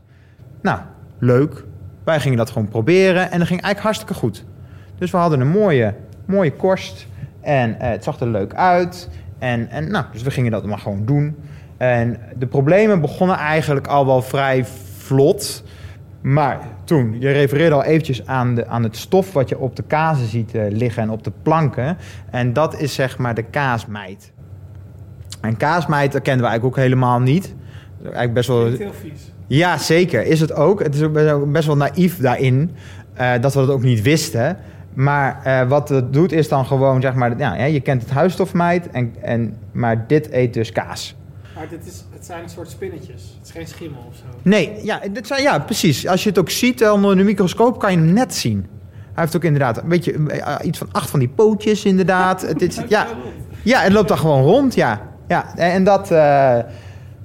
Nou, 0.61 0.79
leuk. 1.17 1.63
Wij 2.03 2.19
gingen 2.19 2.37
dat 2.37 2.49
gewoon 2.49 2.67
proberen 2.67 3.31
en 3.31 3.39
dat 3.39 3.47
ging 3.47 3.61
eigenlijk 3.61 3.79
hartstikke 3.79 4.13
goed. 4.13 4.45
Dus 4.97 5.11
we 5.11 5.17
hadden 5.17 5.39
een 5.39 5.47
mooie, 5.47 5.93
mooie 6.25 6.51
korst 6.51 7.07
en 7.41 7.79
eh, 7.79 7.89
het 7.89 8.03
zag 8.03 8.19
er 8.19 8.27
leuk 8.27 8.53
uit. 8.53 9.09
En, 9.37 9.69
en 9.69 9.91
nou, 9.91 10.05
dus 10.11 10.21
we 10.21 10.31
gingen 10.31 10.51
dat 10.51 10.65
maar 10.65 10.77
gewoon 10.77 11.05
doen. 11.05 11.35
En 11.77 12.19
de 12.37 12.47
problemen 12.47 13.01
begonnen 13.01 13.37
eigenlijk 13.37 13.87
al 13.87 14.05
wel 14.05 14.21
vrij 14.21 14.65
vlot. 14.97 15.63
Maar 16.21 16.59
toen, 16.83 17.19
je 17.19 17.31
refereerde 17.31 17.75
al 17.75 17.83
eventjes 17.83 18.25
aan, 18.25 18.55
de, 18.55 18.67
aan 18.67 18.83
het 18.83 18.97
stof 18.97 19.33
wat 19.33 19.49
je 19.49 19.59
op 19.59 19.75
de 19.75 19.83
kazen 19.83 20.27
ziet 20.27 20.55
eh, 20.55 20.65
liggen 20.69 21.03
en 21.03 21.09
op 21.09 21.23
de 21.23 21.31
planken. 21.41 21.97
En 22.31 22.53
dat 22.53 22.79
is 22.79 22.93
zeg 22.93 23.17
maar 23.17 23.35
de 23.35 23.43
kaasmijt. 23.43 24.31
En 25.41 25.57
kaasmijt 25.57 26.11
dat 26.11 26.21
kenden 26.21 26.41
we 26.43 26.47
eigenlijk 26.49 26.77
ook 26.77 26.83
helemaal 26.83 27.19
niet. 27.19 27.53
Eigenlijk 28.03 28.33
best 28.33 28.47
wel... 28.47 28.65
heel 28.65 28.93
vies. 29.01 29.31
Ja, 29.47 29.77
zeker. 29.77 30.25
Is 30.25 30.39
het 30.39 30.53
ook. 30.53 30.83
Het 30.83 30.95
is 30.95 31.01
ook 31.01 31.13
best- 31.51 31.65
wel 31.67 31.77
naïef 31.77 32.17
daarin. 32.17 32.71
eh, 33.13 33.31
dat 33.41 33.53
we 33.53 33.59
dat 33.59 33.69
ook 33.69 33.81
niet 33.83 34.01
wisten. 34.01 34.57
Maar 34.93 35.39
eh, 35.43 35.67
wat 35.67 35.89
het 35.89 36.13
doet 36.13 36.31
is 36.31 36.47
dan 36.47 36.65
gewoon, 36.65 37.01
zeg 37.01 37.13
maar... 37.13 37.37
Ja, 37.37 37.63
je 37.63 37.79
kent 37.79 38.01
het 38.01 38.11
huisstofmijt, 38.11 38.89
en, 38.89 39.15
en, 39.21 39.57
maar 39.71 40.07
dit 40.07 40.31
eet 40.31 40.53
dus 40.53 40.71
kaas. 40.71 41.15
Maar 41.55 41.67
dit 41.69 41.85
is, 41.85 42.03
het 42.13 42.25
zijn 42.25 42.43
een 42.43 42.49
soort 42.49 42.69
spinnetjes. 42.69 43.35
Het 43.37 43.47
is 43.47 43.51
geen 43.51 43.67
schimmel 43.67 44.05
of 44.09 44.15
zo. 44.15 44.23
Nee, 44.41 44.71
ja, 44.83 45.01
dit 45.11 45.27
zijn, 45.27 45.41
ja, 45.41 45.59
precies. 45.59 46.07
Als 46.07 46.23
je 46.23 46.29
het 46.29 46.39
ook 46.39 46.49
ziet 46.49 46.81
eh, 46.81 46.91
onder 46.91 47.17
de 47.17 47.23
microscoop, 47.23 47.79
kan 47.79 47.91
je 47.91 47.97
hem 47.97 48.13
net 48.13 48.35
zien. 48.35 48.67
Hij 49.13 49.23
heeft 49.23 49.35
ook 49.35 49.43
inderdaad 49.43 49.77
een 49.77 49.89
beetje 49.89 50.15
iets 50.63 50.77
van 50.77 50.87
acht 50.91 51.09
van 51.09 51.19
die 51.19 51.29
pootjes, 51.29 51.85
inderdaad. 51.85 52.41
het 52.41 52.61
is, 52.61 52.79
ja, 52.87 53.07
ja, 53.63 53.79
het 53.79 53.91
loopt 53.93 54.07
dan 54.07 54.17
gewoon 54.17 54.43
rond, 54.43 54.73
ja. 54.75 55.01
Ja 55.29 55.55
en 55.57 55.83
dat... 55.83 56.11
eh, 56.11 56.57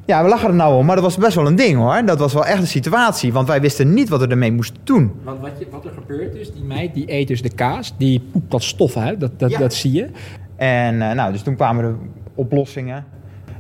ja, 0.06 0.22
we 0.22 0.28
lachen 0.28 0.48
er 0.48 0.54
nou 0.54 0.76
om, 0.76 0.86
maar 0.86 0.94
dat 0.94 1.04
was 1.04 1.16
best 1.16 1.34
wel 1.34 1.46
een 1.46 1.56
ding 1.56 1.76
hoor. 1.76 2.04
Dat 2.04 2.18
was 2.18 2.32
wel 2.32 2.46
echt 2.46 2.60
een 2.60 2.66
situatie, 2.66 3.32
want 3.32 3.48
wij 3.48 3.60
wisten 3.60 3.94
niet 3.94 4.08
wat 4.08 4.20
we 4.20 4.26
ermee 4.26 4.52
moesten 4.52 4.76
doen. 4.84 5.12
Want 5.22 5.40
wat, 5.40 5.50
je, 5.58 5.66
wat 5.70 5.84
er 5.84 5.90
gebeurt 5.90 6.34
is, 6.34 6.52
die 6.52 6.64
meid 6.64 6.94
die 6.94 7.12
eet 7.12 7.28
dus 7.28 7.42
de 7.42 7.54
kaas, 7.54 7.94
die 7.98 8.20
poept 8.32 8.50
dat 8.50 8.62
stof 8.62 8.96
uit, 8.96 9.20
dat, 9.20 9.30
dat, 9.38 9.50
Ja. 9.50 9.58
dat 9.58 9.74
zie 9.74 9.92
je. 9.92 10.08
En 10.56 11.02
eh, 11.02 11.14
nou, 11.14 11.32
dus 11.32 11.42
toen 11.42 11.54
kwamen 11.56 11.84
er 11.84 11.94
oplossingen. 12.34 13.04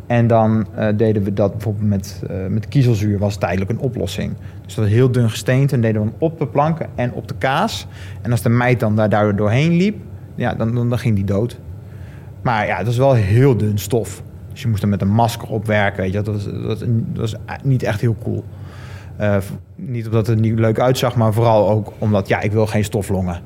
En 0.06 0.26
dan 0.26 0.66
eh, 0.74 0.88
deden 0.96 1.22
we 1.22 1.32
dat 1.32 1.52
bijvoorbeeld 1.52 1.88
met, 1.88 2.22
eh, 2.30 2.36
met 2.48 2.68
kiezelzuur, 2.68 3.18
was 3.18 3.36
tijdelijk 3.36 3.70
een 3.70 3.78
oplossing. 3.78 4.32
Dus 4.64 4.74
dat 4.74 4.84
was 4.84 4.94
heel 4.94 5.10
dun 5.10 5.30
gesteend 5.30 5.72
en 5.72 5.80
deden 5.80 6.02
we 6.02 6.06
hem 6.08 6.16
op 6.18 6.38
de 6.38 6.46
planken 6.46 6.86
en 6.94 7.12
op 7.12 7.28
de 7.28 7.34
kaas. 7.38 7.86
En 8.22 8.30
als 8.30 8.42
de 8.42 8.48
meid 8.48 8.80
dan 8.80 8.96
daar 8.96 9.36
doorheen 9.36 9.72
liep, 9.72 9.96
ja, 10.34 10.54
dan, 10.54 10.74
dan, 10.74 10.88
dan 10.88 10.98
ging 10.98 11.14
die 11.14 11.24
dood. 11.24 11.60
Maar 12.42 12.66
ja, 12.66 12.76
het 12.76 12.86
was 12.86 12.96
wel 12.96 13.12
heel 13.14 13.56
dun 13.56 13.78
stof. 13.78 14.22
Dus 14.54 14.62
je 14.62 14.68
moest 14.68 14.82
er 14.82 14.88
met 14.88 15.02
een 15.02 15.12
masker 15.12 15.48
op 15.48 15.66
werken, 15.66 16.02
weet 16.02 16.12
je. 16.12 16.22
Dat 16.22 16.34
was, 16.34 16.44
dat 16.44 16.62
was, 16.62 16.78
dat 16.78 17.30
was 17.30 17.34
niet 17.62 17.82
echt 17.82 18.00
heel 18.00 18.16
cool. 18.22 18.44
Eh, 19.16 19.36
niet 19.76 20.06
omdat 20.06 20.26
het 20.26 20.40
niet 20.40 20.58
leuk 20.58 20.78
uitzag, 20.78 21.16
maar 21.16 21.32
vooral 21.32 21.70
ook 21.70 21.92
omdat, 21.98 22.28
ja, 22.28 22.40
ik 22.40 22.52
wil 22.52 22.66
geen 22.66 22.84
stoflongen. 22.84 23.40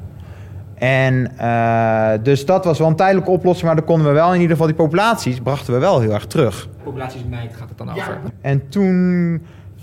En 0.75 1.39
eh, 1.39 2.11
dus 2.23 2.47
dat 2.47 2.65
was 2.65 2.79
wel 2.79 2.89
een 2.89 2.97
tijdelijke 2.97 3.31
oplossing, 3.31 3.67
maar 3.67 3.77
dan 3.77 3.85
konden 3.85 4.07
we 4.07 4.13
wel 4.13 4.29
in 4.29 4.35
ieder 4.35 4.51
geval 4.51 4.67
die 4.67 4.77
populaties 4.77 5.41
brachten 5.41 5.73
we 5.73 5.79
wel 5.79 6.01
heel 6.01 6.13
erg 6.13 6.27
terug. 6.27 6.69
Populaties 6.85 7.25
meid 7.31 7.57
gaat 7.57 7.69
het 7.69 7.79
dan 7.79 7.91
over. 7.91 8.19
En 8.41 8.69
toen, 8.69 9.31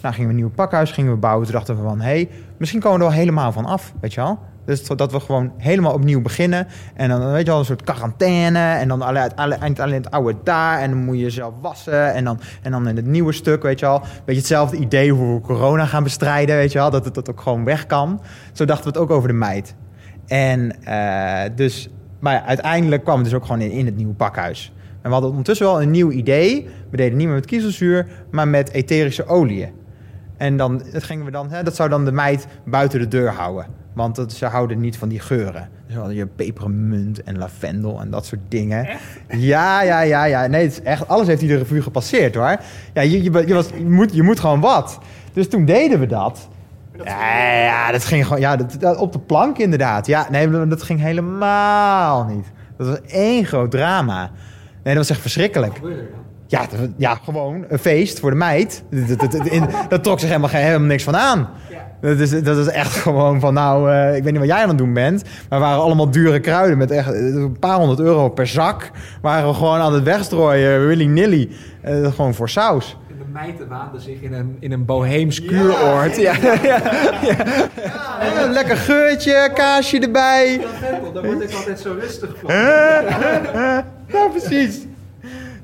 Nou, 0.01 0.13
gingen 0.13 0.29
we 0.29 0.35
een 0.35 0.41
nieuw 0.41 0.55
pakhuis 0.55 0.91
gingen 0.91 1.11
we 1.11 1.17
bouwen. 1.17 1.45
Toen 1.45 1.53
dachten 1.55 1.75
we 1.75 1.81
van, 1.81 1.99
hé, 2.01 2.05
hey, 2.05 2.29
misschien 2.57 2.79
komen 2.79 2.97
we 2.97 3.03
er 3.03 3.09
wel 3.09 3.19
helemaal 3.19 3.51
van 3.51 3.65
af, 3.65 3.93
weet 3.99 4.13
je 4.13 4.21
wel. 4.21 4.39
Dus 4.65 4.87
dat 4.87 5.11
we 5.11 5.19
gewoon 5.19 5.51
helemaal 5.57 5.93
opnieuw 5.93 6.21
beginnen. 6.21 6.67
En 6.93 7.09
dan 7.09 7.31
weet 7.31 7.45
je 7.45 7.51
wel, 7.51 7.59
een 7.59 7.65
soort 7.65 7.83
quarantaine. 7.83 8.59
En 8.59 8.87
dan 8.87 9.01
alleen, 9.01 9.35
alleen, 9.35 9.79
alleen 9.79 10.03
het 10.03 10.11
oude 10.11 10.35
daar. 10.43 10.79
En 10.79 10.89
dan 10.89 10.99
moet 10.99 11.15
je 11.15 11.21
jezelf 11.21 11.53
wassen. 11.61 12.13
En 12.13 12.23
dan, 12.23 12.39
en 12.61 12.71
dan 12.71 12.87
in 12.87 12.95
het 12.95 13.05
nieuwe 13.05 13.33
stuk, 13.33 13.63
weet 13.63 13.79
je 13.79 13.85
wel. 13.85 14.01
Beetje 14.25 14.41
hetzelfde 14.41 14.77
idee 14.77 15.11
hoe 15.11 15.35
we 15.35 15.41
corona 15.41 15.85
gaan 15.85 16.03
bestrijden, 16.03 16.55
weet 16.55 16.71
je 16.71 16.77
wel. 16.77 16.89
Dat 16.89 17.05
het 17.05 17.13
dat 17.13 17.29
ook 17.29 17.41
gewoon 17.41 17.63
weg 17.63 17.85
kan. 17.85 18.21
Zo 18.53 18.65
dachten 18.65 18.85
we 18.85 18.99
het 18.99 19.09
ook 19.09 19.17
over 19.17 19.27
de 19.27 19.33
meid. 19.33 19.75
En 20.27 20.75
uh, 20.87 21.41
dus, 21.55 21.89
maar 22.19 22.41
uiteindelijk 22.41 23.03
kwam 23.03 23.15
het 23.15 23.25
dus 23.25 23.33
ook 23.33 23.45
gewoon 23.45 23.61
in, 23.61 23.71
in 23.71 23.85
het 23.85 23.95
nieuwe 23.95 24.13
pakhuis. 24.13 24.73
En 25.01 25.01
we 25.01 25.09
hadden 25.09 25.29
ondertussen 25.29 25.65
wel 25.65 25.81
een 25.81 25.91
nieuw 25.91 26.11
idee. 26.11 26.69
We 26.89 26.97
deden 26.97 27.17
niet 27.17 27.27
meer 27.27 27.35
met 27.35 27.45
kiezelzuur, 27.45 28.07
maar 28.31 28.47
met 28.47 28.71
etherische 28.71 29.25
oliën. 29.25 29.69
En 30.37 30.57
dan, 30.57 30.81
dat, 30.91 31.03
gingen 31.03 31.25
we 31.25 31.31
dan, 31.31 31.49
hè, 31.49 31.63
dat 31.63 31.75
zou 31.75 31.89
dan 31.89 32.05
de 32.05 32.11
meid 32.11 32.47
buiten 32.65 32.99
de 32.99 33.07
deur 33.07 33.31
houden. 33.31 33.65
Want 33.95 34.15
dat, 34.15 34.33
ze 34.33 34.45
houden 34.45 34.79
niet 34.79 34.97
van 34.97 35.09
die 35.09 35.19
geuren. 35.19 35.69
Dus 35.87 36.15
je 36.15 36.25
pepermunt 36.25 37.23
en 37.23 37.37
lavendel 37.37 37.99
en 37.99 38.09
dat 38.09 38.25
soort 38.25 38.41
dingen. 38.47 38.87
Ja, 39.29 39.81
ja, 39.81 40.01
ja, 40.01 40.23
ja. 40.23 40.47
Nee, 40.47 40.63
het 40.63 40.71
is 40.71 40.81
echt, 40.81 41.07
alles 41.07 41.27
heeft 41.27 41.41
de 41.41 41.57
revue 41.57 41.81
gepasseerd 41.81 42.35
hoor. 42.35 42.57
Ja, 42.93 43.01
je, 43.01 43.23
je, 43.23 43.47
je, 43.47 43.53
was, 43.53 43.67
je, 43.77 43.89
moet, 43.89 44.13
je 44.13 44.23
moet 44.23 44.39
gewoon 44.39 44.59
wat. 44.59 44.99
Dus 45.33 45.49
toen 45.49 45.65
deden 45.65 45.99
we 45.99 46.05
dat. 46.05 46.49
Ja, 47.03 47.53
ja, 47.53 47.91
dat 47.91 48.05
ging 48.05 48.23
gewoon 48.23 48.39
ja, 48.39 48.55
dat, 48.55 48.75
dat, 48.79 48.97
op 48.97 49.13
de 49.13 49.19
plank 49.19 49.57
inderdaad. 49.57 50.07
Ja, 50.07 50.27
nee, 50.31 50.67
dat 50.67 50.83
ging 50.83 50.99
helemaal 50.99 52.25
niet. 52.25 52.51
Dat 52.77 52.87
was 52.87 53.01
één 53.07 53.45
groot 53.45 53.71
drama. 53.71 54.31
Nee, 54.83 54.95
dat 54.95 55.07
was 55.07 55.09
echt 55.09 55.21
verschrikkelijk. 55.21 55.79
Ja, 56.47 56.67
ja, 56.97 57.15
gewoon 57.23 57.65
een 57.69 57.79
feest 57.79 58.19
voor 58.19 58.29
de 58.29 58.35
meid. 58.35 58.83
Dat, 59.07 59.19
dat, 59.19 59.31
dat, 59.31 59.45
in, 59.45 59.65
dat 59.89 60.03
trok 60.03 60.19
zich 60.19 60.29
helemaal, 60.29 60.49
helemaal 60.49 60.87
niks 60.87 61.03
van 61.03 61.17
aan. 61.17 61.49
Dat 62.05 62.19
is, 62.19 62.43
dat 62.43 62.57
is 62.57 62.67
echt 62.67 62.95
gewoon 63.05 63.39
van, 63.39 63.53
nou, 63.53 63.91
uh, 63.91 64.15
ik 64.15 64.23
weet 64.23 64.31
niet 64.31 64.41
wat 64.41 64.49
jij 64.49 64.61
aan 64.61 64.67
het 64.67 64.77
doen 64.77 64.93
bent. 64.93 65.23
Maar 65.49 65.59
waren 65.59 65.81
allemaal 65.81 66.11
dure 66.11 66.39
kruiden 66.39 66.77
met 66.77 66.91
echt 66.91 67.07
een 67.07 67.57
paar 67.59 67.77
honderd 67.77 67.99
euro 67.99 68.29
per 68.29 68.47
zak. 68.47 68.91
Waren 69.21 69.47
we 69.47 69.53
gewoon 69.53 69.79
aan 69.79 69.93
het 69.93 70.03
wegstrooien, 70.03 70.87
willy-nilly. 70.87 71.49
Uh, 71.85 72.13
gewoon 72.13 72.33
voor 72.33 72.49
saus. 72.49 72.97
De 73.07 73.13
meiden 73.33 73.67
waanden 73.67 74.01
zich 74.01 74.21
in 74.21 74.33
een, 74.33 74.57
in 74.59 74.71
een 74.71 74.85
boheems 74.85 75.45
kuuroord. 75.45 76.17
Ja. 76.17 76.33
Ja. 76.41 76.53
Ja. 76.63 76.81
ja. 77.23 78.43
een 78.43 78.51
lekker 78.51 78.77
geurtje, 78.77 79.49
kaasje 79.53 79.99
erbij. 79.99 80.61
Daar 81.13 81.25
word 81.25 81.41
ik 81.41 81.53
altijd 81.53 81.79
zo 81.79 81.95
rustig 81.99 82.35
van. 82.41 82.53
ja, 82.53 83.83
precies. 84.31 84.85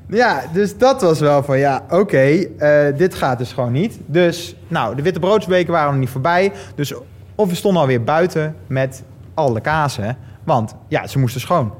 Ja, 0.08 0.42
dus 0.52 0.78
dat 0.78 1.02
was 1.02 1.20
wel 1.20 1.42
van 1.42 1.58
ja, 1.58 1.84
oké, 1.90 2.24
uh, 2.24 2.96
dit 2.96 3.14
gaat 3.14 3.38
dus 3.38 3.52
gewoon 3.52 3.72
niet. 3.72 3.98
Dus, 4.06 4.56
nou, 4.68 4.96
de 4.96 5.02
witte 5.02 5.20
broodsweken 5.20 5.72
waren 5.72 5.90
nog 5.90 6.00
niet 6.00 6.10
voorbij. 6.10 6.52
Dus 6.74 6.94
of 7.34 7.48
we 7.48 7.54
stonden 7.54 7.80
alweer 7.80 8.04
buiten 8.04 8.56
met 8.66 9.02
alle 9.34 9.60
kazen. 9.60 10.16
Want 10.44 10.74
ja, 10.88 11.06
ze 11.06 11.18
moesten 11.18 11.40
schoon. 11.40 11.72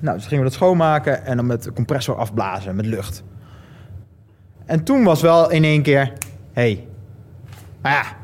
Nou, 0.00 0.16
dus 0.16 0.26
gingen 0.26 0.44
we 0.44 0.50
dat 0.50 0.58
schoonmaken 0.58 1.24
en 1.24 1.36
dan 1.36 1.46
met 1.46 1.62
de 1.62 1.72
compressor 1.72 2.16
afblazen 2.16 2.76
met 2.76 2.86
lucht. 2.86 3.22
En 4.64 4.84
toen 4.84 5.04
was 5.04 5.22
wel 5.22 5.50
in 5.50 5.64
één 5.64 5.82
keer, 5.82 6.12
hé, 6.52 6.62
hey, 6.62 6.86
maar 7.82 8.16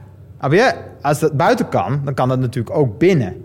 ja, 0.50 0.74
als 1.02 1.18
dat 1.18 1.36
buiten 1.36 1.68
kan, 1.68 2.00
dan 2.04 2.14
kan 2.14 2.28
dat 2.28 2.38
natuurlijk 2.38 2.76
ook 2.76 2.98
binnen. 2.98 3.43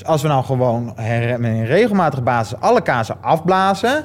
Dus 0.00 0.08
als 0.08 0.22
we 0.22 0.28
nou 0.28 0.44
gewoon 0.44 0.84
met 0.84 1.44
een 1.44 1.66
regelmatige 1.66 2.22
basis 2.22 2.60
alle 2.60 2.82
kazen 2.82 3.22
afblazen 3.22 4.04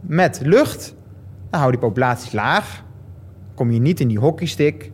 met 0.00 0.40
lucht, 0.44 0.94
dan 1.50 1.60
hou 1.60 1.72
die 1.72 1.80
populaties 1.80 2.32
laag. 2.32 2.84
Kom 3.54 3.70
je 3.70 3.80
niet 3.80 4.00
in 4.00 4.08
die 4.08 4.18
hockeystick. 4.18 4.92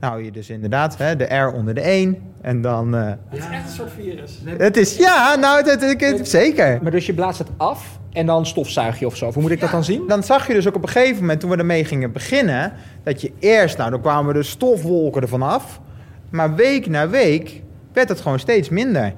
Dan 0.00 0.10
hou 0.10 0.24
je 0.24 0.30
dus 0.30 0.50
inderdaad 0.50 0.98
hè, 0.98 1.16
de 1.16 1.34
R 1.34 1.52
onder 1.52 1.74
de 1.74 1.80
1. 1.80 2.18
En 2.40 2.60
dan. 2.60 2.94
Uh, 2.94 3.06
het 3.06 3.38
is 3.38 3.44
echt 3.44 3.64
een 3.64 3.70
soort 3.70 3.90
virus. 3.90 4.40
Het 4.44 4.76
is, 4.76 4.96
ja, 4.96 5.34
nou, 5.34 5.56
het, 5.56 5.80
het, 5.80 6.00
het, 6.00 6.28
zeker. 6.28 6.78
Maar 6.82 6.90
dus 6.90 7.06
je 7.06 7.14
blaast 7.14 7.38
het 7.38 7.50
af 7.56 7.98
en 8.12 8.26
dan 8.26 8.46
stofzuig 8.46 8.98
je 8.98 9.06
of 9.06 9.16
zo. 9.16 9.32
Hoe 9.32 9.42
moet 9.42 9.50
ik 9.50 9.56
ja, 9.56 9.62
dat 9.62 9.72
dan 9.72 9.84
zien? 9.84 10.06
Dan 10.06 10.22
zag 10.22 10.46
je 10.46 10.54
dus 10.54 10.68
ook 10.68 10.76
op 10.76 10.82
een 10.82 10.88
gegeven 10.88 11.20
moment, 11.20 11.40
toen 11.40 11.50
we 11.50 11.56
ermee 11.56 11.84
gingen 11.84 12.12
beginnen, 12.12 12.72
dat 13.02 13.20
je 13.20 13.32
eerst, 13.38 13.78
nou, 13.78 13.90
dan 13.90 14.00
kwamen 14.00 14.34
de 14.34 14.42
stofwolken 14.42 15.22
ervan 15.22 15.42
af. 15.42 15.80
Maar 16.30 16.54
week 16.54 16.86
na 16.86 17.08
week 17.08 17.62
werd 17.92 18.08
het 18.08 18.20
gewoon 18.20 18.38
steeds 18.38 18.68
minder. 18.68 19.14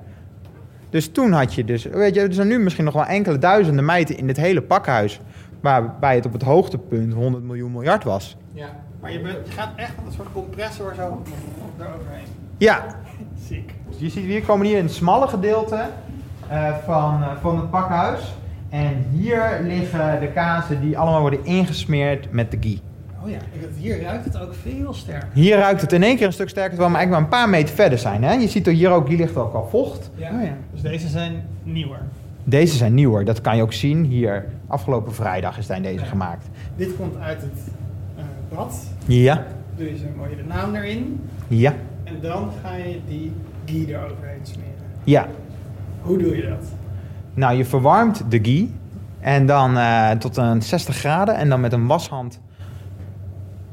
Dus 0.90 1.08
toen 1.12 1.32
had 1.32 1.54
je 1.54 1.64
dus, 1.64 1.84
weet 1.84 2.14
je, 2.14 2.20
er 2.20 2.32
zijn 2.32 2.48
nu 2.48 2.58
misschien 2.58 2.84
nog 2.84 2.94
wel 2.94 3.04
enkele 3.04 3.38
duizenden 3.38 3.84
meiden 3.84 4.16
in 4.16 4.26
dit 4.26 4.36
hele 4.36 4.62
pakhuis. 4.62 5.20
Waarbij 5.60 6.14
het 6.14 6.26
op 6.26 6.32
het 6.32 6.42
hoogtepunt 6.42 7.12
100 7.12 7.44
miljoen 7.44 7.72
miljard 7.72 8.04
was. 8.04 8.36
Ja, 8.52 8.66
maar 9.00 9.12
je, 9.12 9.42
gaat 9.48 9.70
echt 9.76 9.96
met 9.96 10.06
een 10.06 10.12
soort 10.12 10.32
compressor 10.32 10.94
zo 10.96 11.22
eroverheen. 11.78 12.26
Ja. 12.58 12.84
Ziek. 13.48 13.74
Dus 13.88 13.98
je 13.98 14.08
ziet, 14.08 14.24
hier 14.24 14.42
komen 14.42 14.66
hier 14.66 14.78
een 14.78 14.88
smalle 14.88 15.28
gedeelte 15.28 15.84
uh, 16.50 16.74
van, 16.84 17.20
uh, 17.20 17.28
van 17.40 17.56
het 17.56 17.70
pakhuis. 17.70 18.34
En 18.70 19.06
hier 19.10 19.60
liggen 19.62 20.20
de 20.20 20.32
kazen 20.32 20.80
die 20.80 20.98
allemaal 20.98 21.20
worden 21.20 21.44
ingesmeerd 21.44 22.32
met 22.32 22.50
de 22.50 22.56
ghee. 22.60 22.80
Oh 23.24 23.30
ja, 23.30 23.38
hier 23.76 24.02
ruikt 24.02 24.24
het 24.24 24.40
ook 24.40 24.54
veel 24.62 24.94
sterker. 24.94 25.28
Hier 25.32 25.56
ruikt 25.56 25.80
het 25.80 25.92
in 25.92 26.02
één 26.02 26.16
keer 26.16 26.26
een 26.26 26.32
stuk 26.32 26.48
sterker, 26.48 26.70
terwijl 26.70 26.90
we 26.90 26.96
eigenlijk 26.96 27.30
maar 27.30 27.40
een 27.40 27.46
paar 27.46 27.58
meter 27.58 27.74
verder 27.74 27.98
zijn. 27.98 28.24
Hè? 28.24 28.32
Je 28.32 28.48
ziet 28.48 28.66
er 28.66 28.72
hier 28.72 28.90
ook, 28.90 29.08
hier 29.08 29.16
ligt 29.16 29.36
ook 29.36 29.54
al 29.54 29.68
vocht. 29.70 30.10
Ja. 30.14 30.30
Oh 30.30 30.42
ja. 30.42 30.56
Dus 30.72 30.82
deze 30.82 31.08
zijn 31.08 31.44
nieuwer. 31.62 31.98
Deze 32.44 32.76
zijn 32.76 32.94
nieuwer, 32.94 33.24
dat 33.24 33.40
kan 33.40 33.56
je 33.56 33.62
ook 33.62 33.72
zien. 33.72 34.04
Hier, 34.04 34.44
afgelopen 34.66 35.14
vrijdag 35.14 35.58
is 35.58 35.66
zijn 35.66 35.82
deze 35.82 36.04
ja. 36.04 36.04
gemaakt. 36.04 36.46
Dit 36.76 36.96
komt 36.96 37.16
uit 37.16 37.40
het 37.40 37.60
uh, 38.18 38.24
bad. 38.56 38.76
Ja. 39.06 39.46
Doe 39.76 39.90
je 39.90 39.96
zo 39.96 40.04
mooi 40.16 40.36
de 40.36 40.44
naam 40.44 40.74
erin. 40.74 41.20
Ja. 41.48 41.74
En 42.04 42.20
dan 42.20 42.50
ga 42.62 42.74
je 42.74 43.00
die 43.08 43.32
ghee 43.64 43.86
eroverheen 43.88 44.40
smeren. 44.42 44.72
Ja. 45.04 45.26
Hoe 46.00 46.18
doe 46.18 46.36
je 46.36 46.42
dat? 46.48 46.64
Nou, 47.34 47.56
je 47.56 47.64
verwarmt 47.64 48.24
de 48.28 48.38
ghee. 48.38 48.72
En 49.20 49.46
dan 49.46 49.76
uh, 49.76 50.10
tot 50.10 50.36
een 50.36 50.62
60 50.62 50.96
graden. 50.96 51.36
En 51.36 51.48
dan 51.48 51.60
met 51.60 51.72
een 51.72 51.86
washand 51.86 52.40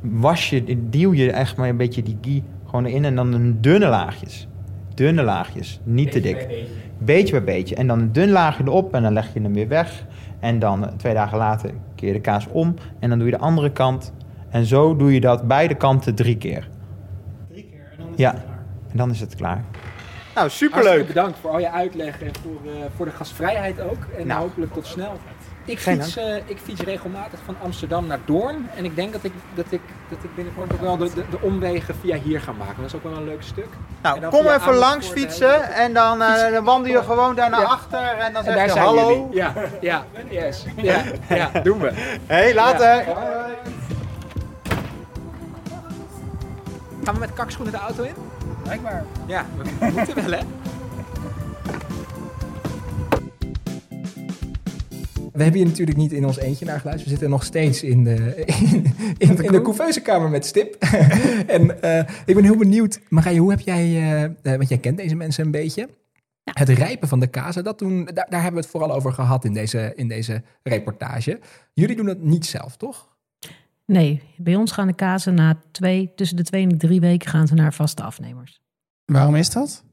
was 0.02 0.50
je, 0.50 0.90
duw 0.90 1.14
je 1.14 1.32
echt 1.32 1.58
maar 1.58 1.70
een 1.70 1.78
beetje 1.78 2.04
die 2.04 2.18
ghee 2.22 2.44
gewoon 2.66 2.86
erin. 2.86 3.06
En 3.06 3.16
dan 3.16 3.34
een 3.34 3.62
dunne 3.62 3.88
laagjes. 3.88 4.48
Dunne 4.96 5.24
laagjes, 5.24 5.80
niet 5.84 6.12
beetje 6.12 6.22
te 6.22 6.28
dik. 6.28 6.38
Bij 6.38 6.48
beetje. 6.48 6.74
beetje 6.98 7.32
bij 7.42 7.56
beetje. 7.56 7.76
En 7.76 7.88
dan 7.88 8.00
een 8.00 8.12
dun 8.12 8.30
laagje 8.30 8.64
erop 8.64 8.94
en 8.94 9.04
dan 9.04 9.14
leg 9.14 9.34
je 9.34 9.42
hem 9.42 9.54
weer 9.54 9.68
weg. 9.68 10.06
En 10.40 10.60
dan 10.60 10.98
twee 10.98 11.14
dagen 11.14 11.38
later 11.38 11.72
keer 11.96 12.08
je 12.08 12.14
de 12.14 12.22
kaas 12.22 12.48
om. 12.48 12.76
En 13.00 13.10
dan 13.10 13.18
doe 13.18 13.28
je 13.28 13.34
de 13.34 13.44
andere 13.44 13.72
kant. 13.72 14.14
En 14.50 14.66
zo 14.66 14.96
doe 14.96 15.14
je 15.14 15.22
dat 15.22 15.48
beide 15.48 15.76
kanten 15.76 16.16
drie 16.16 16.38
keer. 16.38 16.70
Drie 17.50 17.70
keer 17.72 17.80
en 17.92 17.98
dan 17.98 18.10
is 18.14 18.18
ja. 18.18 18.32
het 18.32 18.44
klaar. 18.44 18.58
En 18.92 18.98
dan 18.98 19.10
is 19.12 19.20
het 19.20 19.36
klaar. 19.36 19.64
Nou, 20.36 20.48
Hartstikke 20.48 20.76
superleuk. 20.78 21.08
bedankt 21.08 21.38
voor 21.40 21.50
al 21.50 21.60
je 21.60 21.72
uitleg 21.72 22.22
en 22.22 22.32
voor, 22.42 22.72
uh, 22.72 22.72
voor 22.96 23.06
de 23.06 23.12
gastvrijheid 23.12 23.82
ook. 23.82 24.08
En 24.18 24.28
Nou. 24.28 24.42
hopelijk 24.42 24.74
tot 24.74 24.86
snel. 24.86 25.18
Ik 25.66 25.80
fiets, 25.80 26.18
uh, 26.18 26.36
ik 26.46 26.58
fiets 26.64 26.82
regelmatig 26.82 27.40
van 27.46 27.56
Amsterdam 27.64 28.08
naar 28.08 28.20
Doorn. 28.26 28.70
En 28.76 28.86
ik 28.86 28.96
denk 28.96 29.12
dat 29.14 29.24
ik, 29.24 29.32
dat 29.54 29.66
ik, 29.70 29.82
dat 30.10 30.18
ik 30.24 30.36
binnenkort 30.36 30.74
ook 30.74 30.82
wel 30.82 30.98
de, 30.98 31.10
de, 31.14 31.24
de 31.30 31.38
omwegen 31.42 31.96
via 32.02 32.16
hier 32.18 32.42
ga 32.42 32.52
maken. 32.52 32.76
Dat 32.78 32.86
is 32.86 32.96
ook 32.96 33.04
wel 33.04 33.14
een 33.14 33.26
leuk 33.26 33.42
stuk. 33.42 33.68
Nou, 34.02 34.20
kom 34.20 34.40
even 34.40 34.50
Amersfoort 34.50 34.78
langs 34.78 35.08
fietsen. 35.08 35.64
En 35.74 35.94
dan, 35.94 36.22
eh, 36.22 36.52
dan 36.52 36.64
wandel 36.64 36.92
je 36.92 37.04
gewoon 37.04 37.36
daar 37.36 37.50
naar 37.50 37.60
Ja. 37.60 37.66
achter. 37.66 38.00
En 38.00 38.34
dan 38.34 38.36
En 38.36 38.44
zeg 38.44 38.56
daar 38.56 38.66
je 38.66 38.72
zijn 38.72 38.84
hallo. 38.86 39.08
jullie. 39.10 39.28
Ja, 39.36 39.54
ja, 39.82 40.06
yes. 40.30 40.66
Ja, 40.76 41.02
ja, 41.30 41.50
doen 41.64 41.80
we. 41.80 41.92
Hé, 41.94 42.20
hey, 42.28 42.54
later. 42.54 43.04
Gaan 47.04 47.14
we 47.14 47.20
met 47.20 47.34
kakschoenen 47.34 47.74
de 47.74 47.80
auto 47.80 48.04
in? 48.04 48.14
Blijkbaar. 48.64 49.04
Ja, 49.26 49.46
we 49.80 49.90
moeten 49.96 50.16
wel 50.16 50.32
hè. 50.32 50.40
We 55.34 55.44
hebben 55.44 55.60
hier 55.60 55.70
natuurlijk 55.70 55.98
niet 55.98 56.12
in 56.12 56.26
ons 56.26 56.38
eentje 56.38 56.66
naar 56.66 56.80
geluisterd. 56.80 57.04
We 57.04 57.10
zitten 57.10 57.30
nog 57.30 57.44
steeds 57.44 57.84
in 57.84 58.04
de, 58.04 58.44
in, 58.46 58.96
in, 59.18 59.44
in 59.44 59.52
de 59.52 59.62
couveuse 59.62 60.02
kamer 60.02 60.30
met 60.30 60.46
Stip. 60.46 60.76
en 61.48 61.82
eh, 61.82 62.00
ik 62.26 62.36
ben 62.36 62.44
heel 62.44 62.58
benieuwd, 62.58 63.00
Marije, 63.10 63.40
hoe 63.40 63.50
heb 63.50 63.60
jij, 63.60 63.84
eh, 63.84 64.24
eh, 64.24 64.32
want 64.42 64.70
jij 64.70 64.78
kent 64.78 64.98
deze 64.98 65.16
mensen 65.16 65.46
een 65.46 65.52
beetje. 65.52 65.90
Het 66.44 66.70
rijpen 66.70 67.08
van 67.08 67.20
de 67.20 67.28
kazen, 67.28 67.64
dat 67.64 67.80
doen, 67.80 68.06
daar, 68.06 68.28
daar 68.30 68.42
hebben 68.42 68.60
we 68.62 68.68
het 68.68 68.70
vooral 68.70 68.94
over 68.94 69.14
gehad 69.14 69.46
in 69.46 69.54
deze, 69.54 69.94
in 69.96 70.08
deze 70.08 70.44
reportage. 70.64 71.40
Jullie 71.74 71.96
doen 71.96 72.06
dat 72.06 72.20
niet 72.20 72.46
zelf, 72.46 72.78
toch? 72.78 73.10
Nee, 73.86 74.22
bij 74.38 74.56
ons 74.56 74.72
gaan 74.72 74.88
de 74.88 74.94
kazen 74.94 75.34
na 75.34 75.62
twee, 75.72 76.12
tussen 76.16 76.38
de 76.38 76.44
twee 76.44 76.64
en 76.64 76.70
de 76.70 76.78
drie 76.78 77.00
weken 77.00 77.30
gaan 77.30 77.48
ze 77.48 77.54
naar 77.54 77.74
vaste 77.74 78.04
afnemers. 78.04 78.62
Waarom 79.06 79.36
is 79.36 79.50
dat? 79.50 79.84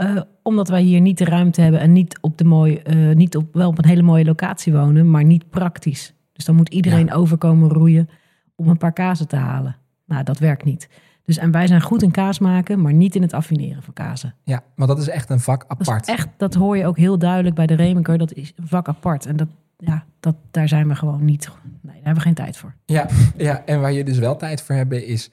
Eh, 0.00 0.20
omdat 0.42 0.68
wij 0.68 0.82
hier 0.82 1.00
niet 1.00 1.18
de 1.18 1.24
ruimte 1.24 1.60
hebben 1.60 1.80
en 1.80 1.92
niet 1.92 2.18
op 2.20 2.38
de 2.38 2.44
mooie, 2.44 2.82
eh, 2.82 3.14
niet 3.14 3.36
op, 3.36 3.54
wel 3.54 3.68
op 3.68 3.78
een 3.78 3.88
hele 3.88 4.02
mooie 4.02 4.24
locatie 4.24 4.72
wonen, 4.72 5.10
maar 5.10 5.24
niet 5.24 5.50
praktisch. 5.50 6.14
Dus 6.32 6.44
dan 6.44 6.54
moet 6.54 6.68
iedereen 6.68 7.12
overkomen 7.12 7.68
roeien 7.68 8.08
om 8.54 8.68
een 8.68 8.76
paar 8.76 8.92
kazen 8.92 9.28
te 9.28 9.36
halen. 9.36 9.76
Nou, 10.06 10.22
dat 10.24 10.38
werkt 10.38 10.64
niet. 10.64 10.88
Dus 11.24 11.38
en 11.38 11.50
wij 11.50 11.66
zijn 11.66 11.80
goed 11.80 12.02
in 12.02 12.10
kaas 12.10 12.38
maken, 12.38 12.80
maar 12.80 12.92
niet 12.92 13.14
in 13.14 13.22
het 13.22 13.32
affineren 13.32 13.82
van 13.82 13.94
kazen. 13.94 14.34
Ja, 14.44 14.62
want 14.76 14.88
dat 14.88 14.98
is 14.98 15.08
echt 15.08 15.30
een 15.30 15.40
vak 15.40 15.68
Dat, 15.68 15.78
apart. 15.78 16.08
echt, 16.08 16.28
dat 16.36 16.54
hoor 16.54 16.76
je 16.76 16.86
ook 16.86 16.96
heel 16.96 17.18
duidelijk 17.18 17.54
bij 17.54 17.66
de 17.66 17.74
Remeker. 17.74 18.18
Dat 18.18 18.32
is 18.32 18.52
een 18.56 18.68
vak 18.68 18.88
apart. 18.88 19.26
En 19.26 19.36
dat, 19.36 19.48
ja, 19.76 20.04
dat, 20.20 20.36
daar 20.50 20.68
zijn 20.68 20.88
we 20.88 20.94
gewoon 20.94 21.24
niet. 21.24 21.50
Nee. 21.62 21.80
daar 21.82 21.94
hebben 21.94 22.14
we 22.14 22.20
geen 22.20 22.34
tijd 22.34 22.56
voor. 22.56 22.74
Ja, 22.84 23.08
ja, 23.36 23.64
en 23.64 23.80
waar 23.80 23.92
je 23.92 24.04
dus 24.04 24.18
wel 24.18 24.36
tijd 24.36 24.62
voor 24.62 24.74
hebben 24.74 25.06
is 25.06 25.30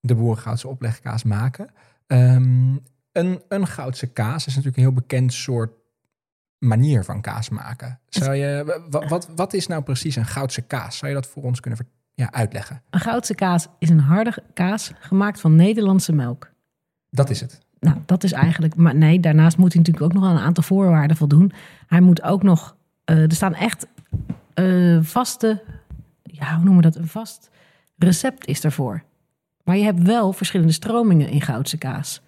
de 0.00 0.14
boerengoudse 0.14 0.68
oplegkaas 0.68 1.22
maken. 1.22 1.68
Ehm, 2.06 2.74
een, 3.12 3.42
een 3.48 3.66
goudse 3.66 4.06
kaas 4.06 4.46
is 4.46 4.54
natuurlijk 4.54 4.76
een 4.76 4.82
heel 4.82 4.92
bekend 4.92 5.32
soort 5.32 5.72
manier 6.58 7.04
van 7.04 7.20
kaas 7.20 7.48
maken. 7.48 8.00
Zou 8.08 8.34
je, 8.34 8.80
wa- 8.90 9.08
wat, 9.08 9.28
wat 9.36 9.52
is 9.52 9.66
nou 9.66 9.82
precies 9.82 10.16
een 10.16 10.26
goudse 10.26 10.62
kaas? 10.62 10.96
Zou 10.98 11.10
je 11.12 11.16
dat 11.20 11.26
voor 11.26 11.42
ons 11.42 11.60
kunnen 11.60 11.86
ja, 12.14 12.32
uitleggen? 12.32 12.82
Een 12.90 13.00
goudse 13.00 13.34
kaas 13.34 13.66
is 13.78 13.88
een 13.88 14.00
harde 14.00 14.34
kaas 14.54 14.92
gemaakt 15.00 15.40
van 15.40 15.54
Nederlandse 15.56 16.12
melk. 16.12 16.50
Dat 17.10 17.30
is 17.30 17.40
het. 17.40 17.58
Nou, 17.80 17.96
dat 18.06 18.24
is 18.24 18.32
eigenlijk. 18.32 18.76
Maar 18.76 18.94
nee, 18.94 19.20
daarnaast 19.20 19.56
moet 19.56 19.72
hij 19.72 19.82
natuurlijk 19.82 20.06
ook 20.06 20.20
nog 20.20 20.30
aan 20.30 20.36
een 20.36 20.42
aantal 20.42 20.62
voorwaarden 20.62 21.16
voldoen. 21.16 21.52
Hij 21.86 22.00
moet 22.00 22.22
ook 22.22 22.42
nog. 22.42 22.76
eh, 23.04 23.22
er 23.22 23.32
staan 23.32 23.54
echt 23.54 23.86
eh, 24.54 24.98
vaste. 25.02 25.62
Ja, 26.22 26.54
hoe 26.54 26.64
noemen 26.64 26.82
we 26.82 26.90
dat? 26.90 26.96
Een 26.96 27.08
vast 27.08 27.50
recept 27.96 28.46
is 28.46 28.64
ervoor. 28.64 29.02
Maar 29.64 29.76
je 29.76 29.84
hebt 29.84 30.02
wel 30.02 30.32
verschillende 30.32 30.72
stromingen 30.72 31.28
in 31.28 31.40
goudse 31.40 31.78
kaas. 31.78 32.22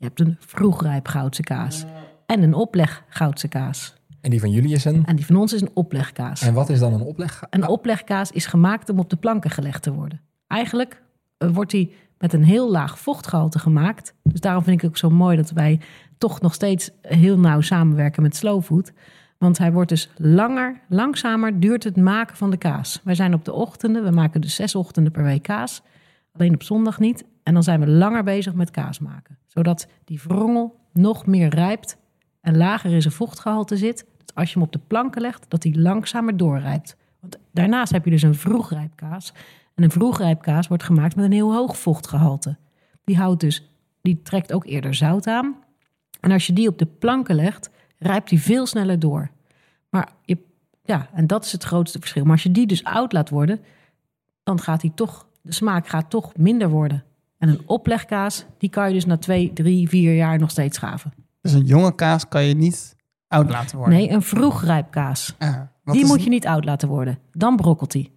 Je 0.00 0.06
hebt 0.06 0.20
een 0.20 0.36
vroegrijp 0.38 1.08
goudse 1.08 1.42
kaas. 1.42 1.84
En 2.26 2.42
een 2.42 2.54
opleg 2.54 3.04
goudse 3.08 3.48
kaas. 3.48 3.94
En 4.20 4.30
die 4.30 4.40
van 4.40 4.50
jullie 4.50 4.74
is 4.74 4.84
een... 4.84 5.04
En 5.06 5.16
die 5.16 5.26
van 5.26 5.36
ons 5.36 5.52
is 5.52 5.60
een 5.60 5.70
oplegkaas. 5.74 6.42
En 6.42 6.54
wat 6.54 6.68
is 6.68 6.78
dan 6.78 6.92
een 6.92 7.02
opleg? 7.02 7.42
Een 7.50 7.66
oplegkaas 7.68 8.30
is 8.30 8.46
gemaakt 8.46 8.88
om 8.88 8.98
op 8.98 9.10
de 9.10 9.16
planken 9.16 9.50
gelegd 9.50 9.82
te 9.82 9.92
worden. 9.92 10.20
Eigenlijk 10.46 11.02
eh, 11.36 11.48
wordt 11.50 11.70
die 11.70 11.94
met 12.18 12.32
een 12.32 12.44
heel 12.44 12.70
laag 12.70 12.98
vochtgehalte 12.98 13.58
gemaakt. 13.58 14.14
Dus 14.22 14.40
daarom 14.40 14.62
vind 14.62 14.76
ik 14.76 14.82
het 14.82 14.90
ook 14.90 14.96
zo 14.96 15.10
mooi 15.10 15.36
dat 15.36 15.50
wij 15.50 15.80
toch 16.18 16.40
nog 16.40 16.54
steeds 16.54 16.90
heel 17.02 17.38
nauw 17.38 17.60
samenwerken 17.60 18.22
met 18.22 18.36
Slowfood. 18.36 18.92
Want 19.38 19.58
hij 19.58 19.72
wordt 19.72 19.88
dus 19.88 20.10
langer, 20.16 20.80
langzamer 20.88 21.60
duurt 21.60 21.84
het 21.84 21.96
maken 21.96 22.36
van 22.36 22.50
de 22.50 22.56
kaas. 22.56 23.00
Wij 23.04 23.14
zijn 23.14 23.34
op 23.34 23.44
de 23.44 23.52
ochtenden, 23.52 24.04
we 24.04 24.10
maken 24.10 24.40
dus 24.40 24.54
zes 24.54 24.74
ochtenden 24.74 25.12
per 25.12 25.24
week 25.24 25.42
kaas. 25.42 25.82
Alleen 26.32 26.54
op 26.54 26.62
zondag 26.62 26.98
niet. 26.98 27.24
En 27.42 27.54
dan 27.54 27.62
zijn 27.62 27.80
we 27.80 27.86
langer 27.86 28.24
bezig 28.24 28.54
met 28.54 28.70
kaas 28.70 28.98
maken. 28.98 29.38
Zodat 29.46 29.86
die 30.04 30.20
wrongel 30.24 30.80
nog 30.92 31.26
meer 31.26 31.48
rijpt 31.48 31.96
en 32.40 32.56
lager 32.56 32.92
in 32.92 33.02
zijn 33.02 33.14
vochtgehalte 33.14 33.76
zit. 33.76 34.06
Dat 34.18 34.34
als 34.34 34.48
je 34.48 34.54
hem 34.54 34.66
op 34.66 34.72
de 34.72 34.80
planken 34.86 35.20
legt, 35.20 35.44
dat 35.48 35.62
hij 35.62 35.74
langzamer 35.74 36.36
doorrijpt. 36.36 36.96
Want 37.20 37.38
daarnaast 37.52 37.92
heb 37.92 38.04
je 38.04 38.10
dus 38.10 38.22
een 38.22 38.34
vroegrijpkaas. 38.34 39.32
En 39.74 39.82
een 39.82 39.90
vroegrijpkaas 39.90 40.68
wordt 40.68 40.82
gemaakt 40.82 41.16
met 41.16 41.24
een 41.24 41.32
heel 41.32 41.52
hoog 41.52 41.78
vochtgehalte. 41.78 42.56
Die 43.04 43.16
houdt 43.16 43.40
dus, 43.40 43.70
die 44.02 44.22
trekt 44.22 44.52
ook 44.52 44.66
eerder 44.66 44.94
zout 44.94 45.26
aan. 45.26 45.56
En 46.20 46.30
als 46.30 46.46
je 46.46 46.52
die 46.52 46.68
op 46.68 46.78
de 46.78 46.86
planken 46.86 47.34
legt, 47.34 47.70
rijpt 47.98 48.28
die 48.28 48.40
veel 48.40 48.66
sneller 48.66 48.98
door. 48.98 49.30
Maar 49.88 50.08
je, 50.24 50.38
ja, 50.84 51.08
en 51.12 51.26
dat 51.26 51.44
is 51.44 51.52
het 51.52 51.64
grootste 51.64 51.98
verschil. 51.98 52.22
Maar 52.22 52.32
als 52.32 52.42
je 52.42 52.50
die 52.50 52.66
dus 52.66 52.84
oud 52.84 53.12
laat 53.12 53.28
worden, 53.28 53.60
dan 54.42 54.60
gaat 54.60 54.80
die 54.80 54.94
toch, 54.94 55.26
de 55.42 55.52
smaak 55.52 55.88
gaat 55.88 56.10
toch 56.10 56.36
minder 56.36 56.68
worden. 56.68 57.04
En 57.40 57.48
een 57.48 57.62
oplegkaas, 57.66 58.44
die 58.58 58.70
kan 58.70 58.88
je 58.88 58.94
dus 58.94 59.04
na 59.06 59.16
twee, 59.16 59.52
drie, 59.52 59.88
vier 59.88 60.14
jaar 60.14 60.38
nog 60.38 60.50
steeds 60.50 60.76
schaven. 60.76 61.12
Dus 61.40 61.52
een 61.52 61.64
jonge 61.64 61.94
kaas 61.94 62.28
kan 62.28 62.44
je 62.44 62.54
niet 62.54 62.96
oud 63.28 63.50
laten 63.50 63.76
worden. 63.78 63.94
Nee, 63.98 64.10
een 64.10 64.22
vroegrijpkaas. 64.22 65.34
Ah, 65.38 65.60
wat 65.84 65.94
Die 65.94 66.06
moet 66.06 66.22
je 66.24 66.30
niet 66.30 66.46
oud 66.46 66.64
laten 66.64 66.88
worden. 66.88 67.18
Dan 67.32 67.56
brokkelt 67.56 67.92
hij. 67.92 68.10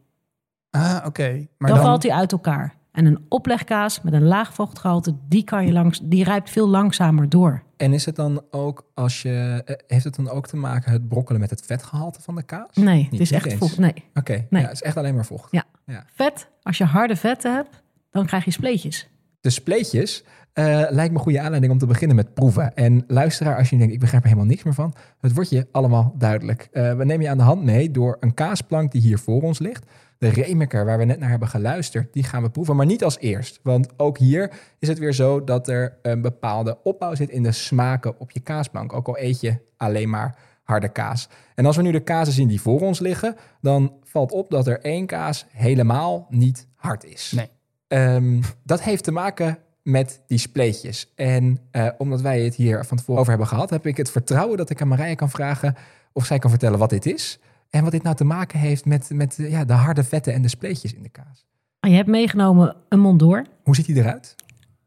Ah, 0.70 1.04
oké. 1.06 1.30
Maar 1.58 1.70
Dan, 1.70 1.78
dan, 1.78 1.86
valt 1.88 2.04
hij 2.04 2.12
uit 2.12 2.32
elkaar. 2.32 2.76
En 2.92 3.06
een 3.06 3.26
oplegkaas 3.30 4.02
met 4.02 4.14
een 4.14 4.24
laag 4.24 4.54
vochtgehalte, 4.54 5.16
die, 5.28 5.44
kan 5.44 5.66
je 5.66 5.72
langs, 5.72 6.00
die 6.04 6.24
rijpt 6.24 6.50
veel 6.50 6.68
langzamer 6.70 7.30
door. 7.30 7.64
En 7.78 7.94
is 7.94 8.06
het 8.06 8.16
dan 8.16 8.42
ook 8.52 8.86
als 8.94 9.22
je... 9.22 9.62
eh, 9.66 9.76
Heeft 9.88 10.04
het 10.04 10.16
dan 10.16 10.30
ook 10.30 10.48
te 10.48 10.56
maken 10.56 10.92
het 10.92 11.08
brokkelen 11.08 11.42
met 11.42 11.50
het 11.50 11.66
vetgehalte 11.66 12.22
van 12.22 12.36
de 12.36 12.44
kaas? 12.44 12.76
Nee, 12.76 12.98
Niet- 12.98 13.12
het 13.12 13.20
is 13.20 13.32
echt 13.32 13.46
eens. 13.46 13.56
vocht. 13.56 13.78
Nee. 13.78 13.94
Oké, 14.14 14.46
Nee. 14.50 14.62
ja, 14.62 14.68
het 14.68 14.72
is 14.76 14.82
echt 14.82 14.98
alleen 14.98 15.16
maar 15.16 15.26
vocht. 15.26 15.52
Ja. 15.52 15.64
Ja. 15.86 16.06
Vet, 16.16 16.48
als 16.62 16.78
je 16.78 16.84
harde 16.86 17.16
vetten 17.16 17.54
hebt, 17.56 17.82
dan 18.12 18.26
krijg 18.26 18.46
je 18.46 18.52
spleetjes. 18.52 19.08
De 19.44 19.50
spleetjes 19.50 20.24
eh, 20.54 20.84
lijkt 20.90 21.14
me 21.14 21.20
goede 21.20 21.40
aanleiding 21.40 21.72
om 21.72 21.78
te 21.78 21.86
beginnen 21.86 22.16
met 22.16 22.34
proeven. 22.34 22.76
En 22.76 23.04
luisteraar, 23.08 23.58
als 23.58 23.70
je 23.70 23.78
denkt, 23.78 23.94
ik 23.94 24.00
begrijp 24.00 24.24
er 24.24 24.30
helemaal 24.30 24.50
niks 24.50 24.64
meer 24.64 24.74
van, 24.74 24.94
het 25.20 25.34
wordt 25.34 25.50
je 25.50 25.68
allemaal 25.72 26.14
duidelijk. 26.18 26.68
Eh, 26.72 26.96
we 26.96 27.06
nemen 27.06 27.22
je 27.22 27.30
aan 27.30 27.38
de 27.38 27.44
hand 27.44 27.64
mee 27.64 27.92
door 27.92 28.18
een 28.20 28.34
kaasplank 28.34 28.92
die 28.92 29.02
hier 29.02 29.20
voor 29.20 29.42
ons 29.42 29.60
ligt. 29.60 29.86
De 30.18 30.28
Remeker, 30.28 30.86
waar 30.86 30.98
we 30.98 31.04
net 31.04 31.20
naar 31.20 31.30
hebben 31.30 31.48
geluisterd, 31.48 32.14
die 32.14 32.24
gaan 32.24 32.44
we 32.44 32.50
proeven, 32.50 32.76
maar 32.76 32.86
niet 32.86 33.04
als 33.04 33.20
eerst. 33.20 33.60
Want 33.64 34.00
ook 34.00 34.18
hier 34.18 34.52
is 34.80 34.88
het 34.88 35.00
weer 35.00 35.14
zo 35.14 35.44
dat 35.44 35.68
er 35.68 35.98
een 36.02 36.22
bepaalde 36.22 36.78
opbouw 36.84 37.16
zit 37.16 37.30
in 37.30 37.44
de 37.44 37.52
smaken 37.52 38.20
op 38.20 38.32
je 38.32 38.40
kaasplank. 38.40 38.94
Ook 38.94 39.08
al 39.08 39.18
eet 39.18 39.42
je 39.42 39.58
alleen 39.78 40.10
maar 40.10 40.38
harde 40.64 40.90
kaas. 40.90 41.30
En 41.56 41.66
als 41.66 41.76
we 41.76 41.82
nu 41.82 41.92
de 41.92 42.04
kazen 42.04 42.34
zien 42.34 42.48
die 42.48 42.62
voor 42.62 42.82
ons 42.82 43.00
liggen, 43.00 43.36
dan 43.62 43.94
valt 44.04 44.32
op 44.32 44.50
dat 44.50 44.68
er 44.68 44.80
één 44.80 45.06
kaas 45.06 45.46
helemaal 45.50 46.28
niet 46.30 46.68
hard 46.76 47.06
is. 47.06 47.32
Nee. 47.36 47.50
Ehm, 47.94 48.42
dat 48.64 48.82
heeft 48.82 49.04
te 49.04 49.12
maken 49.12 49.58
met 49.84 50.22
die 50.28 50.38
spleetjes. 50.38 51.12
En 51.16 51.60
eh, 51.72 51.88
omdat 51.98 52.22
wij 52.22 52.42
het 52.42 52.56
hier 52.56 52.86
van 52.86 52.98
tevoren 52.98 53.20
over 53.20 53.32
hebben 53.32 53.50
gehad, 53.50 53.70
heb 53.70 53.86
ik 53.86 53.98
het 53.98 54.12
vertrouwen 54.12 54.58
dat 54.58 54.70
ik 54.70 54.82
aan 54.82 54.88
Marije 54.88 55.16
kan 55.16 55.30
vragen 55.30 55.76
of 56.14 56.26
zij 56.26 56.40
kan 56.40 56.50
vertellen 56.50 56.80
wat 56.80 56.90
dit 56.90 57.06
is. 57.06 57.40
En 57.70 57.84
wat 57.84 57.92
dit 57.92 58.04
nou 58.04 58.16
te 58.16 58.24
maken 58.24 58.60
heeft 58.60 58.86
met, 58.86 59.10
met 59.14 59.40
eh, 59.40 59.52
ja, 59.52 59.66
de 59.66 59.74
harde 59.74 60.04
vetten 60.04 60.34
en 60.34 60.42
de 60.42 60.48
spleetjes 60.48 60.94
in 60.94 61.04
de 61.04 61.10
kaas. 61.10 61.46
Je 61.80 61.90
hebt 61.90 62.08
meegenomen 62.08 62.76
een 62.90 63.00
mondor. 63.00 63.46
Hoe 63.64 63.76
ziet 63.76 63.86
die 63.86 63.96
eruit? 63.96 64.36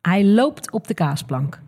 Hij 0.01 0.25
loopt 0.25 0.71
op 0.71 0.87
de 0.87 0.95
kaasplank. 0.95 1.61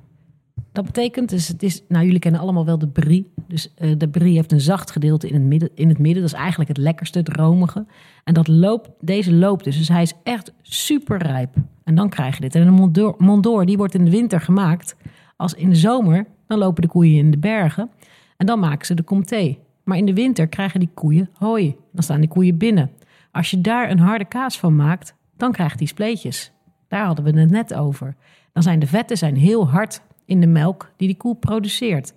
Dat 0.79 0.87
betekent, 0.87 1.29
dus 1.29 1.49
het 1.49 1.62
is, 1.62 1.83
nou 1.88 2.05
jullie 2.05 2.19
kennen 2.19 2.41
allemaal 2.41 2.64
wel 2.64 2.79
de 2.79 2.88
brie. 2.88 3.33
Dus 3.49 3.75
eh, 3.75 3.91
de 3.97 4.09
brie 4.09 4.35
heeft 4.35 4.53
een 4.53 4.61
zacht 4.61 4.91
gedeelte 4.91 5.29
in 5.29 5.35
het, 5.35 5.43
midden, 5.43 5.71
in 5.75 5.88
het 5.88 5.99
midden. 5.99 6.23
Dat 6.23 6.33
is 6.33 6.38
eigenlijk 6.38 6.69
het 6.69 6.79
lekkerste, 6.79 7.19
het 7.19 7.29
romige. 7.29 7.87
En 8.25 8.35
dat 8.35 8.49
loopt, 8.49 8.91
deze 9.01 9.33
loopt 9.33 9.64
dus. 9.64 9.79
Dus 9.79 9.88
hij 9.88 10.03
is 10.03 10.14
echt 10.23 10.53
super 10.62 11.23
rijp. 11.23 11.55
En 11.85 11.95
dan 11.95 12.09
krijg 12.09 12.35
je 12.35 12.41
dit. 12.41 12.55
En 12.55 12.67
een 12.67 12.73
mondor, 12.73 13.14
mondor 13.19 13.67
die 13.67 13.77
wordt 13.77 13.95
in 13.95 14.05
de 14.05 14.11
winter 14.11 14.41
gemaakt. 14.41 14.97
Als 15.37 15.55
in 15.55 15.69
de 15.69 15.77
zomer, 15.77 16.27
dan 16.47 16.59
lopen 16.59 16.83
de 16.83 16.88
koeien 16.88 17.19
in 17.19 17.31
de 17.31 17.38
bergen. 17.38 17.91
En 18.37 18.47
dan 18.47 18.59
maken 18.59 18.87
ze 18.87 18.95
de 18.95 19.05
comté. 19.05 19.57
Maar 19.85 19.97
in 19.97 20.07
de 20.07 20.14
winter 20.14 20.49
krijgen 20.49 20.81
die 20.81 20.91
koeien 20.95 21.29
hooi. 21.33 21.77
Dan 21.93 22.03
staan 22.03 22.21
die 22.21 22.29
koeien 22.29 22.57
binnen. 22.57 22.91
Als 23.33 23.51
je 23.51 23.61
daar 23.61 23.91
een 23.91 23.99
harde 23.99 24.25
kaas 24.25 24.59
van 24.59 24.77
maakt, 24.77 25.14
dan 25.37 25.53
krijgt 25.53 25.79
die 25.79 25.88
spleetjes. 25.88 26.53
Daar 26.88 27.07
hadden 27.07 27.25
we 27.25 27.41
het 27.41 27.51
net 27.51 27.75
over. 27.75 28.14
Dan 28.53 28.62
zijn 28.62 28.79
de 28.79 28.87
vetten 28.87 29.17
zijn 29.17 29.37
heel 29.37 29.69
hard 29.69 30.01
in 30.29 30.41
de 30.41 30.47
melk 30.47 30.91
die 30.97 31.09
die 31.09 31.17
koe 31.17 31.37
produceert. 31.37 32.14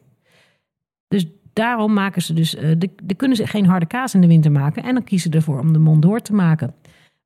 Dus 1.08 1.26
daarom 1.54 1.94
maken 1.94 2.22
ze 2.22 2.34
dus, 2.34 2.56
eh, 2.56 2.70
de, 2.78 2.90
de 3.04 3.14
kunnen 3.14 3.38
ze 3.38 3.48
geen 3.48 3.66
harde 3.66 3.86
kaas 3.86 4.14
in 4.14 4.22
de 4.22 4.28
winter 4.28 4.52
maken. 4.52 4.84
En 4.84 4.94
dan 4.94 5.04
kiezen 5.04 5.32
ze 5.32 5.38
ervoor 5.38 5.60
om 5.60 5.74
de 5.74 5.80
mondor 5.80 6.22
te 6.22 6.34
maken. 6.34 6.74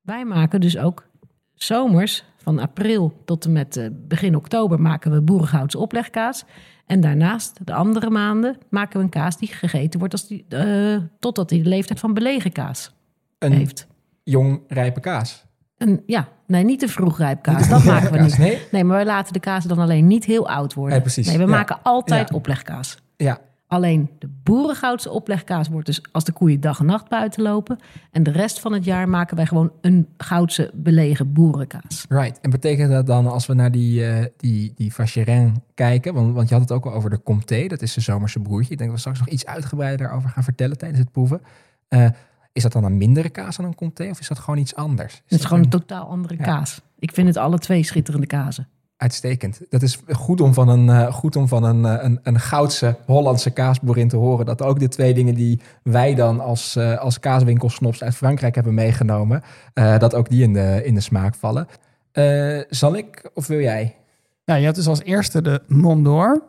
Wij 0.00 0.24
maken 0.24 0.60
dus 0.60 0.78
ook 0.78 1.08
zomers, 1.54 2.24
van 2.36 2.58
april 2.58 3.22
tot 3.24 3.44
en 3.44 3.52
met 3.52 3.76
eh, 3.76 3.88
begin 3.92 4.36
oktober, 4.36 4.80
maken 4.80 5.10
we 5.10 5.20
boerengoudse 5.20 5.78
oplegkaas. 5.78 6.44
En 6.86 7.00
daarnaast, 7.00 7.66
de 7.66 7.74
andere 7.74 8.10
maanden, 8.10 8.58
maken 8.70 8.98
we 8.98 9.04
een 9.04 9.10
kaas 9.10 9.38
die 9.38 9.48
gegeten 9.48 9.98
wordt 9.98 10.14
als 10.14 10.26
die, 10.26 10.44
eh, 10.48 10.96
totdat 11.18 11.50
hij 11.50 11.62
de 11.62 11.68
leeftijd 11.68 12.00
van 12.00 12.14
belegen 12.14 12.52
kaas 12.52 12.94
Een 13.38 13.52
heeft. 13.52 13.86
jong 14.22 14.60
rijpe 14.68 15.00
kaas. 15.00 15.45
Een, 15.78 16.02
ja, 16.06 16.28
nee, 16.46 16.64
niet 16.64 16.82
een 16.82 16.88
vroegrijpkaas. 16.88 17.68
Dat 17.68 17.84
maken 17.84 18.12
we 18.12 18.18
niet. 18.18 18.38
Nee? 18.38 18.58
Nee, 18.70 18.84
maar 18.84 18.96
wij 18.96 19.04
laten 19.06 19.32
de 19.32 19.40
kaas 19.40 19.64
dan 19.64 19.78
alleen 19.78 20.06
niet 20.06 20.24
heel 20.24 20.48
oud 20.48 20.74
worden. 20.74 21.02
Nee, 21.16 21.24
we 21.36 21.42
Ja. 21.42 21.46
maken 21.46 21.78
altijd 21.82 22.28
Ja. 22.28 22.34
oplegkaas. 22.36 22.98
Ja, 23.16 23.38
Alleen 23.68 24.10
de 24.18 24.28
boerengoudse 24.42 25.10
oplegkaas 25.10 25.68
wordt 25.68 25.86
dus 25.86 26.02
als 26.12 26.24
de 26.24 26.32
koeien 26.32 26.60
dag 26.60 26.78
en 26.80 26.86
nacht 26.86 27.08
buiten 27.08 27.42
lopen. 27.42 27.78
En 28.10 28.22
de 28.22 28.30
rest 28.30 28.60
van 28.60 28.72
het 28.72 28.84
jaar 28.84 29.08
maken 29.08 29.36
wij 29.36 29.46
gewoon 29.46 29.72
een 29.80 30.08
goudse 30.16 30.70
belegen 30.74 31.32
boerenkaas. 31.32 32.04
right. 32.08 32.40
En 32.40 32.50
betekent 32.50 32.90
dat 32.90 33.06
dan 33.06 33.26
als 33.26 33.46
we 33.46 33.54
naar 33.54 33.70
die, 33.70 34.06
eh 34.06 34.24
die, 34.36 34.72
die 34.76 34.94
vacherin 34.94 35.62
kijken, 35.74 36.14
want, 36.14 36.34
want 36.34 36.48
je 36.48 36.54
had 36.54 36.62
het 36.62 36.72
ook 36.72 36.86
al 36.86 36.92
over 36.92 37.10
de 37.10 37.22
comté, 37.22 37.66
dat 37.66 37.82
is 37.82 37.94
de 37.94 38.00
zomerse 38.00 38.40
broertje. 38.40 38.72
Ik 38.72 38.78
denk 38.78 38.90
dat 38.90 39.02
we 39.02 39.08
straks 39.08 39.18
nog 39.18 39.28
iets 39.34 39.46
uitgebreider 39.46 40.06
daarover 40.06 40.30
gaan 40.30 40.44
vertellen 40.44 40.78
tijdens 40.78 41.00
het 41.00 41.12
proeven. 41.12 41.40
Eh, 41.88 42.08
is 42.56 42.62
dat 42.62 42.72
dan 42.72 42.84
een 42.84 42.96
mindere 42.96 43.28
kaas 43.28 43.56
dan 43.56 43.64
een 43.66 43.74
comté 43.74 44.08
of 44.10 44.20
is 44.20 44.28
dat 44.28 44.38
gewoon 44.38 44.58
iets 44.58 44.74
anders? 44.74 45.12
Is 45.14 45.20
Het 45.26 45.38
is 45.38 45.44
gewoon 45.44 45.58
een 45.58 45.64
een- 45.64 45.70
totaal 45.80 46.06
andere 46.08 46.34
Ja. 46.38 46.44
kaas. 46.44 46.80
Ik 46.98 47.12
vind 47.12 47.28
het 47.28 47.36
alle 47.36 47.58
twee 47.58 47.82
schitterende 47.82 48.26
kazen. 48.26 48.68
Uitstekend. 48.96 49.60
Dat 49.68 49.82
is 49.82 49.98
goed 50.08 50.40
om 50.40 50.54
van 50.54 50.68
een, 50.68 50.88
eh, 50.88 51.12
goed 51.12 51.36
om 51.36 51.48
van 51.48 51.64
een, 51.64 51.84
eh, 51.84 52.04
een, 52.04 52.20
een 52.22 52.40
goudse 52.40 52.96
Hollandse 53.06 53.50
kaasboerin 53.50 54.08
te 54.08 54.16
horen. 54.16 54.46
Dat 54.46 54.62
ook 54.62 54.78
de 54.78 54.88
twee 54.88 55.14
dingen 55.14 55.34
die 55.34 55.60
wij 55.82 56.14
dan 56.14 56.40
als, 56.40 56.76
eh 56.76 56.98
als 56.98 57.20
kaaswinkelsnops 57.20 58.02
uit 58.02 58.14
Frankrijk 58.16 58.54
hebben 58.54 58.74
meegenomen, 58.74 59.42
eh, 59.74 59.98
dat 59.98 60.14
ook 60.14 60.28
die 60.28 60.42
in 60.42 60.52
de, 60.52 60.80
in 60.84 60.94
de 60.94 61.00
smaak 61.00 61.34
vallen. 61.34 61.66
Eh, 62.12 62.60
zal 62.68 62.96
ik 62.96 63.30
of 63.34 63.46
wil 63.46 63.60
jij? 63.60 63.96
Nou, 64.44 64.58
je 64.58 64.64
hebt 64.64 64.76
dus 64.76 64.86
als 64.88 65.02
eerste 65.02 65.42
de 65.42 65.62
Mondor. 65.66 66.42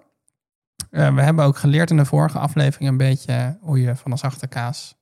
Eh, 0.89 1.15
we 1.15 1.21
hebben 1.21 1.45
ook 1.45 1.57
geleerd 1.57 1.89
in 1.89 1.97
de 1.97 2.05
vorige 2.05 2.39
aflevering 2.39 2.89
een 2.89 2.97
beetje 2.97 3.57
hoe 3.61 3.81
je 3.81 3.95
van 3.95 4.11
een 4.11 4.17
zachte 4.17 4.47
kaas... 4.47 4.95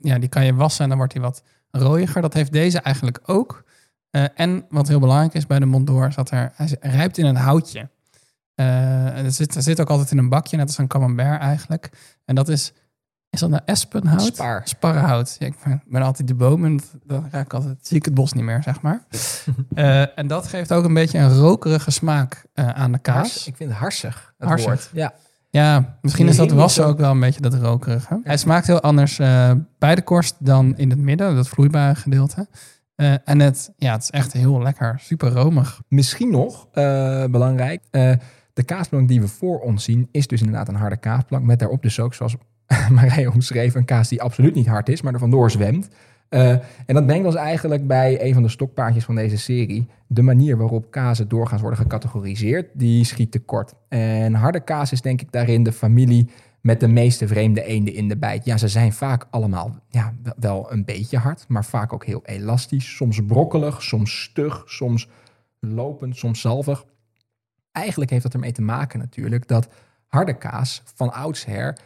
Ja, 0.00 0.18
die 0.18 0.28
kan 0.28 0.44
je 0.44 0.54
wassen 0.54 0.82
en 0.82 0.88
dan 0.88 0.98
wordt 0.98 1.12
die 1.12 1.22
wat 1.22 1.42
rooiger. 1.70 2.22
Dat 2.22 2.34
heeft 2.34 2.52
deze 2.52 2.80
eigenlijk 2.80 3.20
ook. 3.26 3.64
Eh, 4.10 4.24
en 4.34 4.66
wat 4.68 4.88
heel 4.88 5.00
belangrijk 5.00 5.34
is 5.34 5.46
bij 5.46 5.58
de 5.58 5.66
Mondor, 5.66 6.06
is 6.06 6.14
dat 6.14 6.30
er, 6.30 6.52
hij 6.54 6.76
rijpt 6.80 7.18
in 7.18 7.26
een 7.26 7.36
houtje. 7.36 7.90
Eh, 8.54 9.18
en 9.18 9.24
het 9.24 9.34
zit, 9.34 9.54
het 9.54 9.64
zit 9.64 9.80
ook 9.80 9.90
altijd 9.90 10.10
in 10.10 10.18
een 10.18 10.28
bakje, 10.28 10.56
net 10.56 10.66
als 10.66 10.78
een 10.78 10.86
camembert 10.86 11.40
eigenlijk. 11.40 11.90
En 12.24 12.34
dat 12.34 12.48
is 12.48 12.72
Is 13.32 13.40
dat 13.40 13.50
nou 13.50 13.62
espenhout? 13.64 14.42
Sparrenhout. 14.64 15.36
Ja, 15.38 15.46
ik 15.46 15.54
ben- 15.88 16.02
altijd 16.02 16.28
de 16.28 16.34
boom 16.34 16.64
en 16.64 16.80
dan 17.04 17.28
raak 17.30 17.44
ik 17.44 17.54
altijd, 17.54 17.76
zie 17.86 17.96
ik 17.96 18.04
het 18.04 18.14
bos 18.14 18.32
niet 18.32 18.44
meer, 18.44 18.62
zeg 18.62 18.80
maar. 18.80 19.02
Eh, 19.74 20.18
en 20.18 20.26
dat 20.26 20.46
geeft 20.46 20.72
ook 20.72 20.84
een 20.84 20.94
beetje 20.94 21.18
een 21.18 21.34
rokerige 21.34 21.90
smaak 21.90 22.44
eh, 22.54 22.68
aan 22.68 22.92
de 22.92 22.98
Hars, 23.02 23.18
kaas. 23.32 23.46
ik 23.46 23.56
vind 23.56 23.70
het 23.70 23.78
harsig, 23.78 24.34
het 24.38 24.48
Harsig. 24.48 24.66
woord. 24.66 24.90
Ja. 24.92 25.12
Ja, 25.50 25.98
misschien 26.00 26.28
is 26.28 26.36
dat 26.36 26.50
wassen 26.50 26.86
ook 26.86 26.98
wel 26.98 27.10
een 27.10 27.20
beetje 27.20 27.40
dat 27.40 27.54
rokerige. 27.54 28.20
Hij 28.24 28.36
smaakt 28.36 28.66
heel 28.66 28.80
anders 28.80 29.18
eh, 29.18 29.52
bij 29.78 29.94
de 29.94 30.02
korst 30.02 30.34
dan 30.38 30.76
in 30.76 30.90
het 30.90 30.98
midden, 30.98 31.34
dat 31.34 31.48
vloeibare 31.48 31.94
gedeelte. 31.94 32.46
Eh, 32.94 33.14
en 33.24 33.40
het, 33.40 33.72
ja, 33.76 33.92
het 33.92 34.02
is 34.02 34.10
echt 34.10 34.32
heel 34.32 34.62
lekker, 34.62 34.98
super 35.02 35.30
romig. 35.30 35.80
Misschien 35.88 36.30
nog 36.30 36.66
eh, 36.72 37.24
belangrijk, 37.24 37.82
de 38.52 38.62
kaasplank 38.64 39.08
die 39.08 39.20
we 39.20 39.28
voor 39.28 39.60
ons 39.60 39.84
zien 39.84 40.08
is 40.10 40.26
dus 40.26 40.40
inderdaad 40.40 40.68
een 40.68 40.74
harde 40.74 40.96
kaasplank. 40.96 41.44
Met 41.44 41.58
daarop 41.58 41.82
dus 41.82 42.00
ook, 42.00 42.14
zoals 42.14 42.36
Marije 42.90 43.32
omschreef, 43.32 43.74
een 43.74 43.84
kaas 43.84 44.08
die 44.08 44.22
absoluut 44.22 44.54
niet 44.54 44.66
hard 44.66 44.88
is, 44.88 45.02
maar 45.02 45.12
er 45.12 45.18
vandoor 45.18 45.50
zwemt. 45.50 45.88
Eh, 46.28 46.50
en 46.86 46.94
dat 46.94 47.06
brengt 47.06 47.26
ons 47.26 47.34
eigenlijk 47.34 47.86
bij 47.86 48.24
een 48.24 48.34
van 48.34 48.42
de 48.42 48.48
stokpaardjes 48.48 49.04
van 49.04 49.14
deze 49.14 49.38
serie. 49.38 49.86
De 50.06 50.22
manier 50.22 50.56
waarop 50.56 50.90
kazen 50.90 51.28
doorgaans 51.28 51.60
worden 51.60 51.80
gecategoriseerd, 51.80 52.66
die 52.72 53.04
schiet 53.04 53.30
tekort. 53.30 53.74
En 53.88 54.34
harde 54.34 54.60
kaas 54.60 54.92
is 54.92 55.00
denk 55.00 55.20
ik 55.20 55.32
daarin 55.32 55.62
de 55.62 55.72
familie 55.72 56.30
met 56.60 56.80
de 56.80 56.88
meeste 56.88 57.26
vreemde 57.26 57.64
eenden 57.64 57.94
in 57.94 58.08
de 58.08 58.16
bijt. 58.16 58.44
Ja, 58.44 58.56
ze 58.56 58.68
zijn 58.68 58.92
vaak 58.92 59.26
allemaal 59.30 59.76
ja, 59.88 60.14
wel 60.36 60.72
een 60.72 60.84
beetje 60.84 61.18
hard, 61.18 61.44
maar 61.48 61.64
vaak 61.64 61.92
ook 61.92 62.04
heel 62.04 62.22
elastisch. 62.24 62.96
Soms 62.96 63.24
brokkelig, 63.26 63.82
soms 63.82 64.22
stug, 64.22 64.62
soms 64.66 65.08
lopend, 65.60 66.16
soms 66.16 66.40
zalvig. 66.40 66.84
Eigenlijk 67.72 68.10
heeft 68.10 68.22
dat 68.22 68.34
ermee 68.34 68.52
te 68.52 68.62
maken 68.62 68.98
natuurlijk 68.98 69.48
dat 69.48 69.68
harde 70.06 70.38
kaas 70.38 70.82
van 70.94 71.12
oudsher 71.12 71.78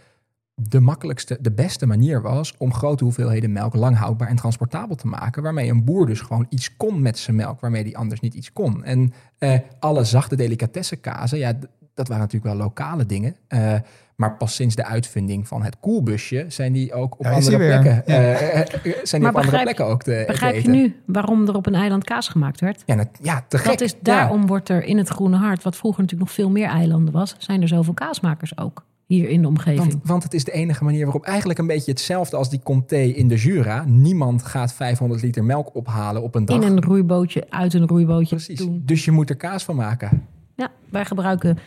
de 0.62 0.80
makkelijkste, 0.80 1.38
de 1.40 1.50
beste 1.52 1.86
manier 1.86 2.22
was 2.22 2.54
om 2.58 2.72
grote 2.74 3.04
hoeveelheden 3.04 3.52
melk 3.52 3.74
lang 3.74 3.96
houdbaar 3.96 4.28
en 4.28 4.36
transportabel 4.36 4.96
te 4.96 5.06
maken. 5.06 5.42
Waarmee 5.42 5.70
een 5.70 5.84
boer 5.84 6.06
dus 6.06 6.20
gewoon 6.20 6.46
iets 6.48 6.76
kon 6.76 7.02
met 7.02 7.18
zijn 7.18 7.36
melk, 7.36 7.60
waarmee 7.60 7.84
die 7.84 7.96
anders 7.96 8.20
niet 8.20 8.34
iets 8.34 8.52
kon. 8.52 8.84
En 8.84 9.12
eh, 9.38 9.58
alle 9.78 10.04
zachte 10.04 10.36
delicatessenkazen, 10.36 11.38
ja, 11.38 11.52
dat 11.94 12.08
waren 12.08 12.22
natuurlijk 12.22 12.54
wel 12.54 12.62
lokale 12.62 13.06
dingen. 13.06 13.36
eh, 13.48 13.74
maar 14.16 14.36
pas 14.36 14.54
sinds 14.54 14.74
de 14.74 14.84
uitvinding 14.84 15.48
van 15.48 15.62
het 15.62 15.76
koelbusje 15.80 16.44
zijn 16.48 16.72
die 16.72 16.92
ook 16.94 17.18
op 17.18 17.26
andere 17.26 17.56
plekken, 17.56 18.02
Ja. 18.06 18.32
eh, 18.32 18.52
zijn 18.52 18.64
die 18.82 18.92
Maar 18.92 19.02
op 19.02 19.12
andere 19.12 19.32
begrijp- 19.42 19.62
plekken 19.62 19.86
ook 19.86 20.02
te, 20.02 20.10
te 20.20 20.24
Begrijp 20.32 20.62
je 20.62 20.68
nu 20.68 20.96
waarom 21.06 21.48
er 21.48 21.54
op 21.54 21.66
een 21.66 21.74
eiland 21.74 22.04
kaas 22.04 22.28
gemaakt 22.28 22.60
werd? 22.60 22.82
Ja, 22.86 22.96
dat, 22.96 23.08
ja, 23.22 23.44
te 23.48 23.58
gek. 23.58 23.66
Dat 23.66 23.80
is, 23.80 23.90
Ja. 23.90 23.98
daarom 24.02 24.46
wordt 24.46 24.68
er 24.68 24.84
in 24.84 24.98
het 24.98 25.08
Groene 25.08 25.36
Hart, 25.36 25.62
wat 25.62 25.76
vroeger 25.76 26.00
natuurlijk 26.02 26.28
nog 26.28 26.38
veel 26.38 26.50
meer 26.50 26.68
eilanden 26.68 27.12
was, 27.14 27.34
zijn 27.38 27.62
er 27.62 27.68
zoveel 27.68 27.94
kaasmakers 27.94 28.58
ook 28.58 28.84
hier 29.06 29.28
in 29.28 29.42
de 29.42 29.48
omgeving. 29.48 29.78
Want, 29.78 30.06
want 30.06 30.22
het 30.22 30.34
is 30.34 30.44
de 30.44 30.52
enige 30.52 30.84
manier 30.84 31.04
waarop 31.04 31.24
eigenlijk 31.24 31.58
een 31.58 31.66
beetje 31.66 31.90
hetzelfde 31.90 32.36
als 32.36 32.50
die 32.50 32.60
comté 32.62 32.96
in 32.96 33.28
de 33.28 33.34
Jura. 33.34 33.84
Niemand 33.84 34.42
gaat 34.42 34.72
500 34.72 35.22
liter 35.22 35.44
melk 35.44 35.74
ophalen 35.74 36.22
op 36.22 36.34
een 36.34 36.44
dag. 36.44 36.56
in 36.56 36.62
een 36.62 36.82
roeibootje, 36.82 37.46
uit 37.50 37.74
een 37.74 37.86
roeibootje 37.86 38.36
Precies. 38.36 38.58
doen. 38.58 38.82
Dus 38.84 39.04
je 39.04 39.10
moet 39.10 39.30
er 39.30 39.36
kaas 39.36 39.64
van 39.64 39.76
maken. 39.76 40.26
Ja, 40.54 40.70
wij 40.90 41.04
gebruiken 41.04 41.58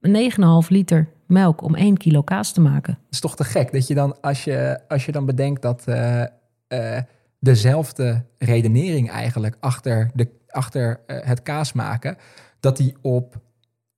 9,5 0.00 0.68
liter 0.68 1.08
melk 1.26 1.62
om 1.62 1.74
1 1.74 1.96
kilo 1.96 2.22
kaas 2.22 2.52
te 2.52 2.60
maken. 2.60 2.92
Het 2.92 3.14
is 3.14 3.20
toch 3.20 3.36
te 3.36 3.44
gek 3.44 3.72
dat 3.72 3.86
je 3.86 3.94
dan, 3.94 4.20
als 4.20 4.44
je, 4.44 4.80
als 4.88 5.06
je 5.06 5.12
dan 5.12 5.26
bedenkt 5.26 5.62
dat 5.62 5.84
eh, 5.86 6.22
eh, 6.68 7.02
dezelfde 7.40 8.24
redenering 8.38 9.10
eigenlijk 9.10 9.56
achter, 9.60 10.10
de, 10.14 10.28
achter 10.48 11.00
eh, 11.06 11.26
het 11.26 11.42
kaas 11.42 11.72
maken, 11.72 12.16
dat 12.60 12.76
die 12.76 12.96
op 13.02 13.40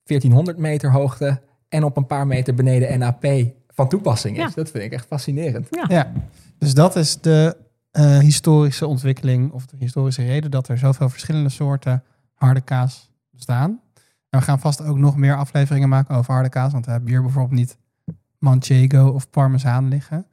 1400 0.04 0.58
meter 0.58 0.90
hoogte 0.92 1.40
en 1.70 1.84
op 1.84 1.96
een 1.96 2.06
paar 2.06 2.26
meter 2.26 2.54
beneden 2.54 2.98
NAP 2.98 3.26
van 3.68 3.88
toepassing 3.88 4.36
is. 4.36 4.42
Ja. 4.42 4.50
Dat 4.54 4.70
vind 4.70 4.84
ik 4.84 4.92
echt 4.92 5.06
fascinerend. 5.06 5.68
Ja, 5.88 6.12
dus 6.58 6.74
dat 6.74 6.96
is 6.96 7.20
de 7.20 7.56
eh, 7.90 8.18
historische 8.18 8.86
ontwikkeling 8.86 9.52
of 9.52 9.66
de 9.66 9.76
historische 9.78 10.24
reden 10.24 10.50
dat 10.50 10.68
er 10.68 10.78
zoveel 10.78 11.08
verschillende 11.08 11.48
soorten 11.48 12.02
harde 12.34 12.60
kaas 12.60 13.10
bestaan. 13.30 13.80
En 14.28 14.38
we 14.38 14.44
gaan 14.44 14.60
vast 14.60 14.82
ook 14.82 14.98
nog 14.98 15.16
meer 15.16 15.36
afleveringen 15.36 15.88
maken 15.88 16.16
over 16.16 16.32
harde 16.32 16.48
kaas, 16.48 16.72
want 16.72 16.84
we 16.84 16.90
hebben 16.90 17.10
hier 17.10 17.22
bijvoorbeeld 17.22 17.58
niet 17.58 17.76
manchego 18.38 19.06
of 19.08 19.30
parmezaan 19.30 19.88
liggen. 19.88 20.26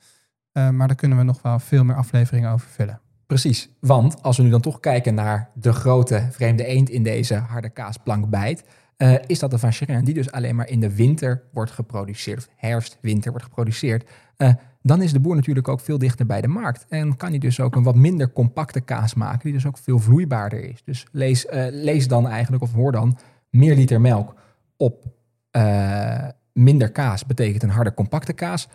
Eh, 0.52 0.70
maar 0.70 0.88
daar 0.88 0.96
kunnen 0.96 1.18
we 1.18 1.24
nog 1.24 1.42
wel 1.42 1.60
veel 1.60 1.84
meer 1.84 1.96
afleveringen 1.96 2.52
over 2.52 2.68
vullen. 2.70 3.02
Precies, 3.28 3.70
want 3.80 4.24
als 4.24 4.38
we 4.38 4.44
nu 4.44 4.50
dan 4.50 4.62
toch 4.62 4.80
kijken 4.80 5.14
naar 5.14 5.50
de 5.54 5.74
grote 5.74 6.28
vreemde 6.32 6.66
eend 6.66 6.90
in 6.90 7.04
deze 7.04 7.36
harde 7.36 7.70
kaasplank 7.70 8.30
bijt, 8.30 8.64
eh, 8.98 9.14
is 9.26 9.40
dat 9.40 9.52
de 9.52 9.58
vacherin 9.58 10.04
die 10.04 10.14
dus 10.14 10.32
alleen 10.32 10.56
maar 10.56 10.70
in 10.70 10.80
de 10.80 10.96
winter 10.96 11.44
wordt 11.52 11.72
geproduceerd, 11.72 12.38
of 12.38 12.48
herfst, 12.56 12.98
winter 13.02 13.32
wordt 13.32 13.46
geproduceerd. 13.46 14.10
Eh, 14.38 14.54
dan 14.82 15.02
is 15.02 15.12
de 15.12 15.20
boer 15.20 15.36
natuurlijk 15.36 15.68
ook 15.68 15.80
veel 15.80 15.98
dichter 15.98 16.26
bij 16.26 16.42
de 16.42 16.48
markt 16.48 16.86
en 16.90 17.18
kan 17.18 17.30
hij 17.30 17.38
dus 17.38 17.60
ook 17.60 17.76
een 17.76 17.84
wat 17.84 17.96
minder 17.96 18.34
compacte 18.34 18.82
kaas 18.82 19.14
maken, 19.14 19.40
die 19.44 19.54
dus 19.54 19.66
ook 19.66 19.78
veel 19.78 20.00
vloeibaarder 20.00 20.64
is. 20.64 20.82
Dus 20.84 21.06
lees, 21.12 21.46
eh, 21.46 21.66
lees 21.70 22.08
dan 22.08 22.28
eigenlijk, 22.28 22.64
of 22.64 22.74
hoor 22.74 22.92
dan, 22.92 23.18
meer 23.50 23.76
liter 23.76 24.02
melk 24.02 24.36
op 24.78 25.16
minder 26.54 26.92
kaas 26.92 27.26
betekent 27.26 27.64
een 27.64 27.70
harde 27.70 27.94
compacte 27.94 28.34
kaas. 28.34 28.68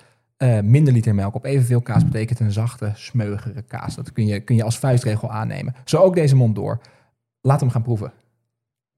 Minder 0.63 0.93
liter 0.93 1.15
melk 1.15 1.35
op 1.35 1.45
evenveel 1.45 1.81
kaas 1.81 2.05
betekent 2.05 2.41
een 2.41 2.53
zachte, 2.53 2.93
smeugere 2.95 3.63
kaas. 3.63 3.95
Dat 3.95 4.13
kun 4.13 4.27
je, 4.27 4.41
kun 4.41 4.57
je 4.57 4.63
als 4.63 4.79
vuistregel 4.79 5.31
aannemen. 5.31 5.75
Zo 5.85 5.97
ook 5.97 6.15
deze 6.15 6.37
mond 6.37 6.55
door. 6.55 6.81
Laat 7.41 7.61
hem 7.61 7.71
gaan 7.71 7.83
proeven. 7.83 8.13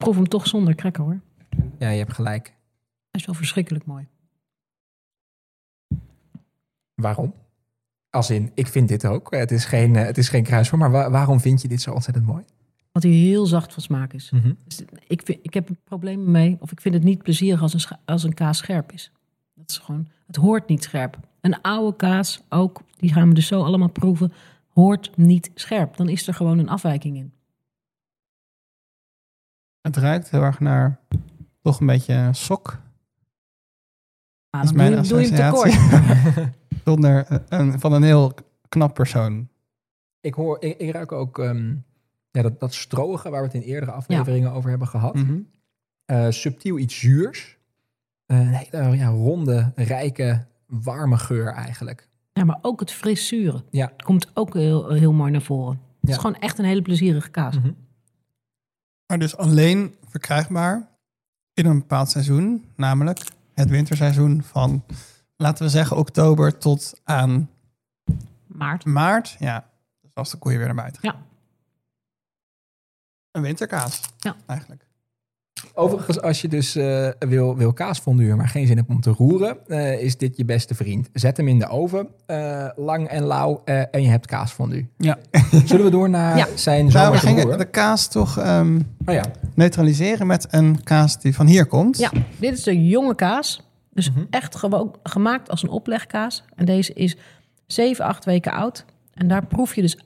Proef 0.04 0.16
hem 0.16 0.28
toch 0.28 0.46
zonder 0.46 0.74
cracker 0.74 1.02
hoor. 1.04 1.20
Ja, 1.78 1.88
je 1.88 1.98
hebt 1.98 2.12
gelijk. 2.12 2.44
Dat 3.10 3.20
is 3.20 3.26
wel 3.26 3.34
verschrikkelijk 3.34 3.86
mooi. 3.86 4.06
Waarom? 6.94 7.34
Als 8.10 8.30
in, 8.30 8.50
ik 8.54 8.66
vind 8.66 8.88
dit 8.88 9.06
ook. 9.06 9.30
Het 9.34 9.50
is 9.50 9.64
geen, 9.64 9.96
eh, 9.96 10.04
het 10.04 10.18
is 10.18 10.28
geen 10.28 10.42
kruisvorm, 10.42 10.80
maar 10.80 10.90
wa- 10.90 11.10
waarom 11.10 11.40
vind 11.40 11.62
je 11.62 11.68
dit 11.68 11.80
zo 11.82 11.92
ontzettend 11.92 12.26
mooi? 12.26 12.44
Wat 12.92 13.02
hij 13.02 13.12
heel 13.12 13.46
zacht 13.46 13.72
van 13.72 13.82
smaak 13.82 14.12
is. 14.12 14.30
Dus 14.64 14.82
ik, 15.06 15.22
vind, 15.24 15.38
ik 15.42 15.54
heb 15.54 15.68
er 15.68 15.76
problemen 15.84 16.30
mee, 16.30 16.56
of 16.60 16.72
ik 16.72 16.80
vind 16.80 16.94
het 16.94 17.04
niet 17.04 17.22
plezierig 17.22 17.62
als 17.62 17.74
een, 17.74 17.96
als 18.04 18.22
een 18.22 18.34
kaas 18.34 18.58
scherp 18.58 18.92
is. 18.92 19.12
Dat 19.54 19.70
is 19.70 19.78
gewoon, 19.78 20.08
het 20.26 20.36
hoort 20.36 20.68
niet 20.68 20.82
scherp. 20.82 21.18
Een 21.40 21.60
oude 21.60 21.96
kaas 21.96 22.42
ook, 22.48 22.82
die 22.96 23.12
gaan 23.12 23.28
we 23.28 23.34
dus 23.34 23.46
zo 23.46 23.62
allemaal 23.62 23.88
proeven, 23.88 24.32
hoort 24.68 25.16
niet 25.16 25.50
scherp. 25.54 25.96
Dan 25.96 26.08
is 26.08 26.26
er 26.28 26.34
gewoon 26.34 26.58
een 26.58 26.68
afwijking 26.68 27.16
in. 27.16 27.32
Het 29.84 29.96
ruikt 29.96 30.30
heel 30.30 30.42
erg 30.42 30.60
naar 30.60 30.98
toch 31.62 31.80
een 31.80 31.86
beetje 31.86 32.28
sok. 32.32 32.78
Ah, 34.50 34.60
Dat 34.60 34.70
is 34.70 34.76
mijn 34.76 34.92
doe, 34.92 35.02
je- 35.02 35.08
doe 35.08 35.20
je 35.20 35.26
hem 35.32 35.54
associatie. 35.54 35.90
tekort. 35.90 36.48
Zonder 36.84 37.26
eh, 37.26 37.38
een, 37.48 37.80
van 37.80 37.92
een 37.92 38.02
heel 38.02 38.32
knap 38.68 38.94
persoon. 38.94 39.48
Ik, 40.20 40.34
hoor, 40.34 40.56
ik, 40.62 40.78
ik 40.78 40.92
ruik 40.92 41.12
ook 41.12 41.38
ehm, 41.38 41.74
ja, 42.30 42.42
dat, 42.42 42.60
dat 42.60 42.74
strooige 42.74 43.30
waar 43.30 43.40
we 43.40 43.46
het 43.46 43.54
in 43.56 43.62
eerdere 43.62 43.92
afleveringen 43.92 44.52
over 44.52 44.70
hebben 44.70 44.88
gehad. 44.88 45.14
Mhm. 45.14 45.38
Eh, 46.04 46.26
subtiel 46.30 46.78
iets 46.78 46.98
zuurs. 47.00 47.58
Eh, 48.26 48.38
een 48.38 48.46
hele 48.46 48.96
ja, 48.96 49.08
ronde, 49.08 49.72
rijke, 49.74 50.46
warme 50.66 51.16
geur 51.18 51.52
eigenlijk. 51.52 52.08
Ja, 52.32 52.44
maar 52.44 52.58
ook 52.62 52.80
het 52.80 52.90
fris 52.92 53.26
zure. 53.28 53.64
Ja. 53.70 53.92
Komt 54.04 54.30
ook 54.34 54.54
heel, 54.54 54.90
heel 54.92 55.12
mooi 55.12 55.30
naar 55.30 55.42
voren. 55.42 55.80
Het 56.00 56.10
is 56.10 56.16
gewoon 56.16 56.36
echt 56.36 56.58
een 56.58 56.64
hele 56.64 56.82
plezierige 56.82 57.30
kaas. 57.30 57.58
Mhm. 57.58 57.70
Maar 59.06 59.18
dus 59.18 59.36
alleen 59.36 59.96
verkrijgbaar 60.08 60.88
in 61.52 61.66
een 61.66 61.78
bepaald 61.78 62.10
seizoen, 62.10 62.64
namelijk 62.76 63.18
het 63.54 63.68
winterseizoen 63.68 64.42
van, 64.42 64.84
laten 65.36 65.64
we 65.64 65.70
zeggen, 65.70 65.96
oktober 65.96 66.58
tot 66.58 67.00
aan 67.04 67.50
Maart. 68.46 68.84
maart. 68.84 69.36
Ja, 69.38 69.70
dus 70.00 70.14
als 70.14 70.30
de 70.30 70.36
koeien 70.36 70.58
weer 70.58 70.66
naar 70.66 70.76
buiten 70.76 71.02
gaan. 71.02 71.14
Ja. 71.14 71.22
Een 73.30 73.42
winterkaas, 73.42 74.00
Ja. 74.18 74.36
eigenlijk. 74.46 74.83
Overigens, 75.74 76.20
als 76.20 76.40
je 76.40 76.48
dus 76.48 76.76
eh, 76.76 77.08
wil, 77.18 77.56
wil 77.56 77.72
kaasfondue, 77.72 78.34
maar 78.34 78.48
geen 78.48 78.66
zin 78.66 78.76
hebt 78.76 78.88
om 78.88 79.00
te 79.00 79.10
roeren, 79.10 79.56
eh, 79.66 80.00
is 80.02 80.16
dit 80.16 80.36
je 80.36 80.44
beste 80.44 80.74
vriend. 80.74 81.08
Zet 81.12 81.36
hem 81.36 81.48
in 81.48 81.58
de 81.58 81.68
oven, 81.68 82.08
eh, 82.26 82.66
lang 82.76 83.08
en 83.08 83.24
lauw, 83.24 83.62
eh, 83.64 83.78
en 83.90 84.02
je 84.02 84.08
hebt 84.08 84.26
kaasfondue. 84.26 84.86
Ja. 84.98 85.18
Zullen 85.66 85.84
we 85.84 85.90
door 85.90 86.10
naar 86.10 86.36
Ja. 86.36 86.46
zijn 86.54 86.86
Nou, 86.86 87.12
we 87.12 87.18
gingen 87.18 87.58
de 87.58 87.64
kaas 87.64 88.08
toch 88.08 88.38
ehm, 88.38 88.80
Oh 89.06 89.14
ja. 89.14 89.24
neutraliseren 89.54 90.26
met 90.26 90.46
een 90.50 90.82
kaas 90.82 91.20
die 91.20 91.34
van 91.34 91.46
hier 91.46 91.66
komt. 91.66 91.98
Ja, 91.98 92.10
dit 92.38 92.52
is 92.58 92.62
de 92.62 92.86
jonge 92.88 93.14
kaas. 93.14 93.62
Dus 93.92 94.10
Mhm. 94.10 94.24
echt 94.30 94.56
gewoon 94.56 94.94
gemaakt 95.02 95.50
als 95.50 95.62
een 95.62 95.68
oplegkaas. 95.68 96.44
En 96.54 96.64
deze 96.64 96.92
is 96.92 97.16
7, 97.66 98.04
8 98.04 98.24
weken 98.24 98.52
oud. 98.52 98.84
En 99.14 99.28
daar 99.28 99.46
proef 99.46 99.74
je 99.74 99.80
dus... 99.82 99.98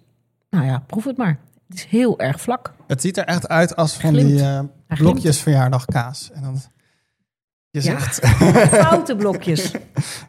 Nou 0.51 0.67
ja, 0.67 0.83
proef 0.87 1.05
het 1.05 1.17
maar. 1.17 1.39
Het 1.69 1.77
is 1.77 1.85
heel 1.85 2.19
erg 2.19 2.41
vlak. 2.41 2.73
Het 2.87 3.01
ziet 3.01 3.17
er 3.17 3.25
echt 3.25 3.49
uit 3.49 3.77
als 3.77 3.97
van 3.97 4.11
Glimt. 4.11 4.29
die 4.31 4.41
eh, 4.41 4.59
glimt. 4.89 5.01
blokjes 5.13 5.41
verjaardagkaas. 5.41 6.31
En 6.33 6.43
dan 6.43 6.61
je 7.71 7.83
Ja. 7.83 7.99
zegt, 7.99 8.27
Foute 8.87 9.17
blokjes. 9.17 9.71
ja, 9.71 9.79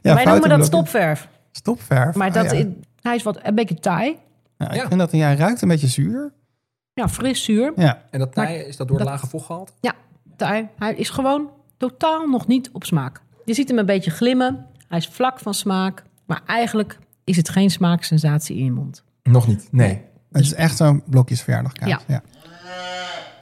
Wij 0.02 0.14
foute 0.14 0.30
noemen 0.30 0.50
dat 0.50 0.66
stopverf. 0.66 1.28
Stopverf. 1.52 2.16
Maar 2.16 2.28
Oh, 2.28 2.34
dat, 2.34 2.52
ja. 2.52 2.58
is- 2.58 2.66
hij 3.02 3.16
is 3.16 3.24
wat, 3.24 3.40
een 3.44 3.56
beetje 3.56 3.76
taai. 3.80 4.18
Ja, 4.58 4.70
ik 4.70 4.76
Ja. 4.82 4.88
vind 4.88 5.00
dat 5.00 5.12
hij 5.12 5.36
ruikt 5.36 5.62
een 5.62 5.68
beetje 5.68 5.88
zuur. 5.88 6.34
Ja, 6.94 7.10
fris 7.10 7.44
zuur. 7.44 7.74
Ja, 7.76 8.02
En 8.12 8.20
dat 8.20 8.34
taaien, 8.34 8.68
is 8.68 8.78
dat 8.78 8.88
door 8.88 8.98
de 8.98 9.04
dat- 9.04 9.12
lage 9.14 9.28
vochtgehalte? 9.28 9.72
Ja, 9.82 9.94
taai. 10.36 10.68
Hij 10.78 10.94
is 10.96 11.10
gewoon 11.10 11.50
totaal 11.78 12.28
nog 12.28 12.48
niet 12.48 12.70
op 12.72 12.84
smaak. 12.84 13.22
Je 13.46 13.54
ziet 13.54 13.68
hem 13.70 13.78
een 13.78 13.86
beetje 13.86 14.12
glimmen. 14.12 14.66
Hij 14.88 14.98
is 14.98 15.08
vlak 15.08 15.40
van 15.40 15.54
smaak. 15.54 16.04
Maar 16.26 16.42
eigenlijk 16.46 16.98
is 17.24 17.38
het 17.38 17.50
geen 17.50 17.70
smaaksensatie 17.70 18.58
in 18.58 18.64
je 18.64 18.72
mond. 18.72 19.04
Nog 19.24 19.48
niet, 19.48 19.68
nee. 19.72 20.02
Het 20.32 20.42
is 20.44 20.54
echt 20.54 20.78
zo'n 20.78 21.04
blokjesverjaardagkaas. 21.06 21.90
Ja. 21.90 22.00
Ja. 22.08 22.22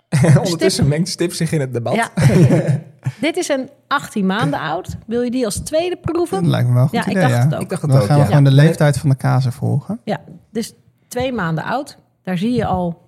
Ondertussen 0.43 0.87
mengt 0.87 1.09
Stip 1.09 1.33
zich 1.33 1.51
in 1.51 1.59
het 1.59 1.73
debat. 1.73 1.95
Ja. 1.95 2.09
Dit 3.21 3.37
is 3.37 3.49
een 3.49 3.69
18 3.87 4.25
maanden 4.25 4.59
oud. 4.59 4.97
Wil 5.05 5.21
je 5.21 5.31
die 5.31 5.45
als 5.45 5.55
tweede 5.55 5.97
Dat 6.01 6.13
proeven? 6.13 6.49
lijkt 6.49 6.67
me 6.67 6.73
wel 6.73 6.83
een 6.83 6.89
goed 6.89 6.97
Ja, 6.97 7.07
ik 7.07 7.15
dacht 7.15 7.33
ja. 7.33 7.39
het 7.39 7.55
ook. 7.55 7.61
Ik 7.61 7.69
dacht 7.69 7.81
het 7.81 7.91
Dan 7.91 8.01
ook, 8.01 8.07
gaan 8.07 8.19
we 8.19 8.25
gewoon 8.25 8.43
de 8.43 8.51
leeftijd 8.51 8.97
van 8.97 9.09
de 9.09 9.15
kazen 9.15 9.51
volgen. 9.51 9.99
Ja, 10.03 10.21
dus 10.51 10.73
twee 11.07 11.33
maanden 11.33 11.63
oud. 11.63 11.97
Daar 12.23 12.37
zie 12.37 12.53
je 12.53 12.65
al... 12.65 13.05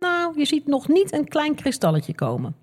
Nou, 0.00 0.38
je 0.38 0.44
ziet 0.44 0.66
nog 0.66 0.88
niet 0.88 1.12
een 1.12 1.28
klein 1.28 1.54
kristalletje 1.54 2.14
komen. 2.14 2.54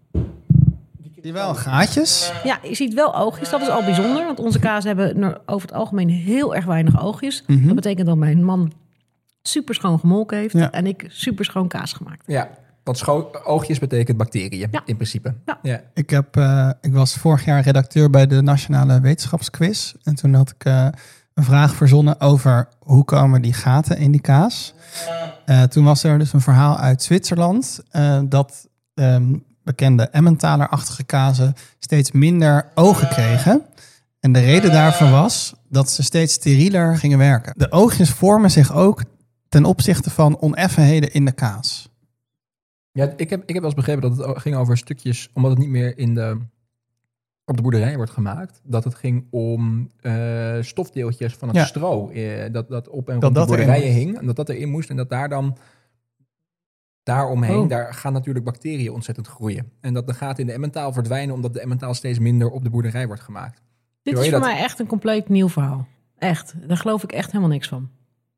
Die 1.22 1.34
wel 1.34 1.56
gaatjes. 1.56 2.32
Ja, 2.44 2.60
je 2.64 2.76
ziet 2.76 2.94
wel 2.94 3.16
oogjes. 3.16 3.50
Dat 3.50 3.62
is 3.62 3.70
al 3.70 3.84
bijzonder. 3.84 4.26
Want 4.26 4.40
onze 4.40 4.60
kazen 4.60 4.88
hebben 4.88 5.24
er 5.24 5.42
over 5.46 5.68
het 5.68 5.78
algemeen 5.78 6.10
heel 6.10 6.56
erg 6.56 6.66
weinig 6.66 7.02
oogjes. 7.02 7.44
Mhm. 7.48 7.66
Dat 7.66 7.76
betekent 7.76 8.08
dat 8.08 8.18
mijn 8.18 8.44
man 8.44 8.72
super 9.48 9.76
schoon 9.76 10.00
gemolken 10.00 10.38
heeft. 10.38 10.54
Ja. 10.54 10.72
En 10.72 10.86
ik 10.88 11.06
super 11.08 11.46
schoon 11.46 11.68
kaas 11.68 11.94
gemaakt. 11.94 12.24
Ja, 12.26 12.50
want 12.84 12.98
scho- 12.98 13.32
oogjes 13.44 13.80
betekent 13.80 14.18
bacteriën 14.18 14.68
Ja. 14.72 14.82
in 14.86 14.96
principe. 14.96 15.34
Ja. 15.46 15.60
ja. 15.62 15.82
Ik, 15.94 16.10
heb, 16.10 16.36
eh, 16.38 16.70
ik 16.82 16.94
was 16.94 17.14
vorig 17.16 17.46
jaar 17.46 17.62
redacteur 17.62 18.10
bij 18.10 18.28
de 18.28 18.42
Nationale 18.42 19.00
Wetenschapsquiz. 19.02 19.94
En 20.04 20.16
toen 20.16 20.34
had 20.34 20.50
ik 20.50 20.66
eh, 20.66 20.88
een 21.34 21.44
vraag 21.44 21.76
verzonnen 21.76 22.20
over 22.22 22.68
hoe 22.80 23.04
komen 23.06 23.42
die 23.42 23.54
gaten 23.54 23.98
in 23.98 24.12
die 24.12 24.22
kaas. 24.22 24.74
Eh, 25.46 25.64
toen 25.64 25.84
was 25.84 26.04
er 26.04 26.20
dus 26.20 26.34
een 26.34 26.42
verhaal 26.42 26.78
uit 26.78 27.04
Zwitserland 27.04 27.80
eh, 27.92 28.20
dat 28.26 28.68
ehm, 28.94 29.34
bekende 29.64 30.04
Emmentaler-achtige 30.10 31.04
kazen 31.04 31.54
steeds 31.80 32.12
minder 32.12 32.66
ogen 32.76 33.08
kregen. 33.08 33.62
En 34.20 34.32
de 34.32 34.40
reden 34.40 34.72
daarvan 34.72 35.12
was 35.12 35.54
dat 35.70 35.90
ze 35.90 36.04
steeds 36.04 36.34
sterieler 36.34 36.98
gingen 36.98 37.18
werken. 37.18 37.54
De 37.58 37.72
oogjes 37.72 38.10
vormen 38.10 38.52
zich 38.52 38.74
ook 38.74 39.04
ten 39.50 39.66
opzichte 39.66 40.10
van 40.10 40.40
oneffenheden 40.42 41.14
in 41.14 41.26
de 41.26 41.32
kaas. 41.32 41.90
Ja, 42.92 43.14
ik 43.18 43.30
heb, 43.30 43.42
ik 43.42 43.48
heb 43.54 43.58
wel 43.58 43.66
eens 43.66 43.74
begrepen 43.74 44.02
dat 44.16 44.28
het 44.28 44.38
ging 44.42 44.56
over 44.56 44.78
stukjes, 44.78 45.30
omdat 45.34 45.52
het 45.52 45.60
niet 45.60 45.70
meer 45.70 45.98
in 45.98 46.14
de, 46.14 46.38
op 47.46 47.56
de 47.56 47.62
boerderij 47.62 47.96
wordt 47.96 48.12
gemaakt, 48.12 48.62
dat 48.64 48.84
het 48.84 48.96
ging 48.96 49.28
om 49.30 49.92
eh, 50.02 50.58
stofdeeltjes 50.62 51.34
van 51.34 51.48
het 51.48 51.58
Ja. 51.58 51.66
stro, 51.66 52.10
eh, 52.10 52.52
dat, 52.52 52.70
dat 52.70 52.88
op 52.90 53.10
en 53.10 53.14
Dat 53.14 53.24
rond 53.24 53.34
de 53.34 53.40
dat 53.40 53.48
boerderijen 53.48 53.94
hing, 53.94 54.18
en 54.18 54.26
dat 54.26 54.36
dat 54.36 54.50
erin 54.50 54.70
moest 54.70 54.90
en 54.90 54.96
dat 54.96 55.10
daar 55.10 55.30
dan 55.30 55.58
daaromheen, 57.04 57.60
Oh. 57.60 57.70
daar 57.70 57.94
gaan 57.94 58.14
natuurlijk 58.14 58.46
bacteriën 58.46 58.92
ontzettend 58.92 59.28
groeien. 59.28 59.72
En 59.82 59.94
dat 59.94 60.08
de 60.08 60.14
gaten 60.14 60.40
in 60.40 60.46
de 60.48 60.54
emmentaal 60.54 60.94
verdwijnen, 60.94 61.36
omdat 61.36 61.54
de 61.54 61.60
emmentaal 61.60 61.94
steeds 61.94 62.20
minder 62.20 62.50
op 62.50 62.64
de 62.64 62.70
boerderij 62.70 63.08
wordt 63.08 63.22
gemaakt. 63.22 63.62
Dit 64.02 64.14
is 64.14 64.22
voor 64.22 64.32
dat? 64.32 64.42
mij 64.42 64.58
echt 64.58 64.80
een 64.80 64.88
compleet 64.88 65.30
nieuw 65.30 65.50
verhaal. 65.50 65.88
Echt. 66.18 66.54
Daar 66.68 66.78
geloof 66.78 67.04
ik 67.04 67.12
echt 67.12 67.28
helemaal 67.32 67.50
niks 67.54 67.68
van. 67.68 67.90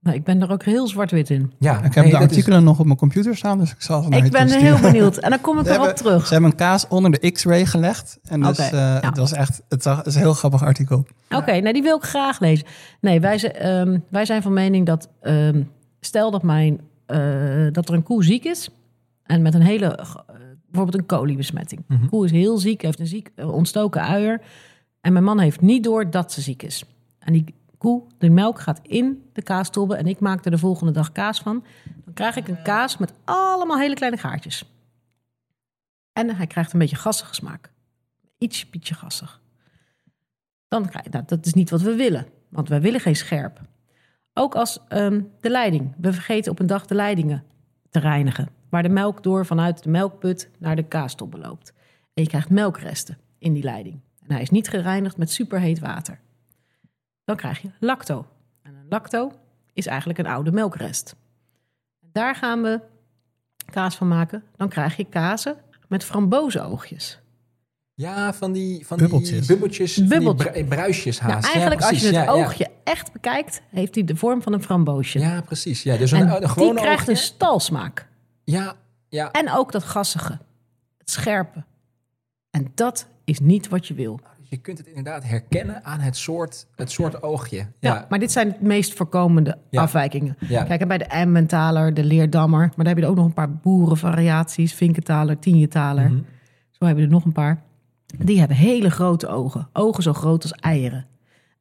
Nou, 0.07 0.19
ik 0.19 0.25
ben 0.25 0.41
er 0.41 0.51
ook 0.51 0.63
heel 0.63 0.87
zwart-wit 0.87 1.29
in. 1.29 1.51
Ja, 1.59 1.83
Ik 1.83 1.93
heb 1.93 2.09
de 2.09 2.17
artikelen 2.17 2.63
nog 2.63 2.79
op 2.79 2.85
mijn 2.85 2.97
computer 2.97 3.35
staan, 3.37 3.57
dus 3.59 3.71
ik 3.71 3.81
zal 3.81 4.01
ze 4.03 4.09
naar 4.09 4.19
Ik 4.19 4.25
je 4.25 4.31
ben 4.31 4.47
heel 4.49 4.79
benieuwd. 4.79 5.17
En 5.17 5.29
dan 5.29 5.41
kom 5.41 5.59
ik 5.59 5.65
erop 5.67 5.77
hebben- 5.77 5.95
terug. 5.95 6.27
Ze 6.27 6.33
hebben 6.33 6.51
een 6.51 6.57
kaas 6.57 6.87
onder 6.87 7.11
de 7.11 7.31
X-ray 7.31 7.65
gelegd. 7.65 8.19
En 8.23 8.39
dus 8.41 8.49
Oké, 8.49 8.61
eh, 8.61 8.71
ja. 8.71 8.99
het 9.01 9.17
was 9.17 9.33
echt, 9.33 9.61
het 9.69 9.85
is 10.05 10.15
een 10.15 10.21
heel 10.21 10.33
grappig 10.33 10.63
artikel. 10.63 11.05
Oké, 11.29 11.59
nou 11.59 11.73
die 11.73 11.81
wil 11.83 11.97
ik 11.97 12.03
graag 12.03 12.39
lezen. 12.39 12.65
Nee, 13.01 13.19
wij, 13.19 13.37
zijn- 13.37 13.53
ehm, 13.53 13.99
wij 14.09 14.25
zijn 14.25 14.41
van 14.41 14.53
mening 14.53 14.85
dat... 14.85 15.09
ehm, 15.21 15.61
stel 15.99 16.31
dat, 16.31 16.43
mijn, 16.43 16.79
eh, 17.05 17.17
dat 17.71 17.89
er 17.89 17.95
een 17.95 18.03
koe 18.03 18.23
ziek 18.23 18.43
is... 18.45 18.69
en 19.23 19.41
met 19.41 19.53
een 19.53 19.61
hele... 19.61 19.95
eh, 19.95 20.05
bijvoorbeeld 20.71 21.01
een 21.01 21.17
coli-besmetting. 21.17 21.83
Mhm. 21.87 22.01
De 22.01 22.07
koe 22.09 22.25
is 22.25 22.31
heel 22.31 22.57
ziek, 22.57 22.81
heeft 22.81 22.99
een 22.99 23.07
ziek 23.07 23.31
ontstoken 23.35 24.01
uier... 24.01 24.41
en 25.01 25.13
mijn 25.13 25.25
man 25.25 25.39
heeft 25.39 25.61
niet 25.61 25.83
door 25.83 26.09
dat 26.09 26.31
ze 26.31 26.41
ziek 26.41 26.63
is. 26.63 26.83
En 27.19 27.33
die 27.33 27.53
koe, 27.77 28.03
de 28.17 28.29
melk 28.29 28.59
gaat 28.59 28.79
in 28.83 29.29
de 29.33 29.41
kaastobbe... 29.41 29.95
en 29.95 30.07
ik 30.07 30.19
maak 30.19 30.45
er 30.45 30.51
de 30.51 30.57
volgende 30.57 30.91
dag 30.91 31.11
kaas 31.11 31.39
van. 31.39 31.63
Dan 32.05 32.13
krijg 32.13 32.35
ik 32.35 32.47
een 32.47 32.61
kaas 32.61 32.97
met 32.97 33.13
allemaal 33.23 33.79
hele 33.79 33.95
kleine 33.95 34.17
gaartjes. 34.17 34.71
En 36.13 36.35
hij 36.35 36.47
krijgt 36.47 36.73
een 36.73 36.79
beetje 36.79 36.95
gassige 36.95 37.33
smaak. 37.33 37.71
Ietsje, 38.37 38.69
pietje 38.69 38.93
gassig. 38.93 39.41
Dan 40.67 40.89
krijg 40.89 41.09
nou, 41.09 41.23
dat 41.27 41.45
is 41.45 41.53
niet 41.53 41.69
wat 41.69 41.81
we 41.81 41.95
willen. 41.95 42.27
Want 42.49 42.69
wij 42.69 42.81
willen 42.81 42.99
geen 42.99 43.15
scherp. 43.15 43.61
Ook 44.33 44.55
als 44.55 44.79
ehm, 44.87 45.21
de 45.39 45.49
leiding. 45.49 45.93
We 45.97 46.13
vergeten 46.13 46.51
op 46.51 46.59
een 46.59 46.67
dag 46.67 46.85
de 46.85 46.95
leidingen 46.95 47.43
te 47.89 47.99
reinigen. 47.99 48.49
Waar 48.69 48.83
de 48.83 48.89
melk 48.89 49.23
door 49.23 49.45
vanuit 49.45 49.83
de 49.83 49.89
melkput 49.89 50.49
naar 50.59 50.75
de 50.75 50.83
kaastobbe 50.83 51.37
loopt. 51.37 51.73
En 52.13 52.23
je 52.23 52.29
krijgt 52.29 52.49
melkresten 52.49 53.17
in 53.37 53.53
die 53.53 53.63
leiding. 53.63 53.99
En 54.27 54.31
hij 54.31 54.41
is 54.41 54.49
niet 54.49 54.69
gereinigd 54.69 55.17
met 55.17 55.31
superheet 55.31 55.79
water. 55.79 56.19
Dan 57.27 57.35
krijg 57.35 57.61
je 57.61 57.69
lacto. 57.79 58.25
En 58.61 58.75
een 58.75 58.85
lacto 58.89 59.31
is 59.73 59.85
eigenlijk 59.85 60.19
een 60.19 60.27
oude 60.27 60.51
melkrest. 60.51 61.15
Daar 61.99 62.35
gaan 62.35 62.61
we 62.61 62.79
kaas 63.71 63.95
van 63.95 64.07
maken. 64.07 64.43
Dan 64.55 64.69
krijg 64.69 64.95
je 64.97 65.03
kazen 65.05 65.55
met 65.87 66.03
frambozenoogjes. 66.03 67.19
Ja, 67.93 68.33
van 68.33 68.51
die, 68.51 68.87
van 68.87 68.97
Bubbeltjes. 68.97 69.39
die 69.39 69.47
bubbeltjes, 69.47 69.93
van 69.93 70.03
die 70.03 70.11
Bubbeltjes. 70.17 70.51
bru- 70.51 70.63
bruisjes 70.65 71.19
Nou, 71.19 71.31
haast. 71.31 71.45
eigenlijk 71.51 71.81
ja, 71.81 71.87
als 71.89 71.99
je 71.99 72.05
het 72.05 72.15
ja, 72.15 72.23
ja. 72.23 72.29
oogje 72.31 72.67
echt 72.83 73.11
bekijkt, 73.11 73.61
heeft 73.69 73.95
hij 73.95 74.03
de 74.03 74.15
vorm 74.15 74.41
van 74.41 74.53
een 74.53 74.63
framboosje. 74.63 75.19
Ja, 75.19 75.41
precies. 75.41 75.83
Ja, 75.83 75.97
dus 75.97 76.11
een, 76.11 76.19
en 76.29 76.43
een 76.43 76.53
die 76.55 76.73
krijgt 76.73 76.99
oogje. 76.99 77.11
een 77.11 77.17
stalsmaak. 77.17 78.07
Ja, 78.43 78.75
ja. 79.09 79.31
En 79.31 79.51
ook 79.51 79.71
dat 79.71 79.83
gassige, 79.83 80.39
het 80.97 81.09
scherpe. 81.09 81.63
En 82.49 82.71
dat 82.75 83.07
is 83.23 83.39
niet 83.39 83.67
wat 83.67 83.87
je 83.87 83.93
wil. 83.93 84.19
Je 84.49 84.57
kunt 84.57 84.77
het 84.77 84.87
inderdaad 84.87 85.23
herkennen 85.23 85.83
aan 85.85 85.99
het 85.99 86.17
soort, 86.17 86.67
het 86.75 86.91
soort 86.91 87.21
oogje. 87.23 87.57
Ja. 87.57 87.67
Ja, 87.79 88.05
maar 88.09 88.19
dit 88.19 88.31
zijn 88.31 88.49
de 88.49 88.65
meest 88.67 88.93
voorkomende 88.93 89.57
Ja. 89.69 89.81
afwijkingen. 89.81 90.37
ja. 90.39 90.63
Kijk, 90.63 90.81
en 90.81 90.87
bij 90.87 90.97
de 90.97 91.05
Emmentaler, 91.05 91.93
de 91.93 92.03
Leerdammer, 92.03 92.59
maar 92.59 92.73
daar 92.85 92.87
heb 92.87 92.97
je 92.97 93.03
er 93.03 93.09
ook 93.09 93.15
nog 93.15 93.25
een 93.25 93.33
paar 93.33 93.51
boerenvariaties. 93.51 94.73
Vinkentaler, 94.73 95.39
Tienjetaler. 95.39 96.09
Mhm. 96.11 96.21
Zo 96.71 96.85
hebben 96.85 97.03
we 97.03 97.09
er 97.09 97.15
nog 97.15 97.25
een 97.25 97.31
paar. 97.31 97.63
Die 98.17 98.39
hebben 98.39 98.57
hele 98.57 98.89
grote 98.89 99.27
ogen. 99.27 99.69
Ogen 99.73 100.03
zo 100.03 100.13
groot 100.13 100.41
als 100.43 100.51
eieren. 100.51 101.05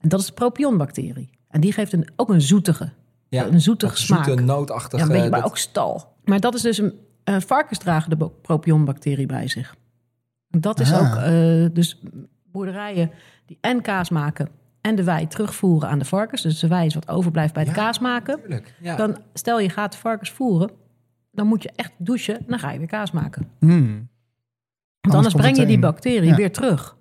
En 0.00 0.08
dat 0.08 0.20
is 0.20 0.26
de 0.26 0.32
propionbacterie. 0.32 1.30
En 1.48 1.60
die 1.60 1.72
geeft 1.72 1.92
een, 1.92 2.08
ook 2.16 2.28
een 2.30 2.40
zoetige, 2.40 2.90
ja. 3.28 3.46
een 3.46 3.60
zoetige 3.60 3.96
smaak. 3.96 4.24
Zoete, 4.24 4.42
nootachtige... 4.42 4.96
Ja, 4.96 5.02
een 5.02 5.08
beetje, 5.12 5.30
maar 5.30 5.40
dat- 5.40 5.48
ook 5.48 5.58
stal. 5.58 6.14
Maar 6.24 6.40
dat 6.40 6.54
is 6.54 6.62
dus 6.62 6.78
een, 6.78 6.92
een 7.24 7.42
varkens 7.42 7.78
dragen 7.78 8.18
de 8.18 8.30
propionbacterie 8.42 9.26
bij 9.26 9.48
zich. 9.48 9.76
En 10.50 10.60
dat 10.60 10.80
is 10.80 10.92
Ah. 10.92 11.00
ook 11.00 11.16
eh, 11.22 11.66
dus 11.74 12.00
boerderijen 12.56 13.10
die 13.46 13.58
en 13.60 13.80
kaas 13.82 14.10
maken 14.10 14.48
en 14.80 14.94
de 14.94 15.04
wei 15.04 15.26
terugvoeren 15.26 15.88
aan 15.88 15.98
de 15.98 16.04
varkens. 16.04 16.42
Dus 16.42 16.58
de 16.58 16.68
wei 16.68 16.86
is 16.86 16.94
wat 16.94 17.08
overblijft 17.08 17.54
bij 17.54 17.62
het 17.62 17.74
Ja, 17.76 17.82
kaas 17.82 17.98
maken. 17.98 18.40
Tuurlijk, 18.40 18.74
ja. 18.80 18.96
Dan 18.96 19.16
stel 19.34 19.60
je 19.60 19.68
gaat 19.68 19.92
de 19.92 19.98
varkens 19.98 20.30
voeren, 20.30 20.70
dan 21.32 21.46
moet 21.46 21.62
je 21.62 21.72
echt 21.76 21.92
douchen, 21.98 22.44
dan 22.46 22.58
ga 22.58 22.70
je 22.70 22.78
weer 22.78 22.86
kaas 22.86 23.10
maken. 23.10 23.48
Hmm. 23.58 24.08
Want 25.00 25.14
anders 25.14 25.34
breng 25.34 25.56
je 25.56 25.66
die 25.66 25.78
bacterie 25.78 26.28
Ja. 26.30 26.36
weer 26.36 26.52
terug. 26.52 26.96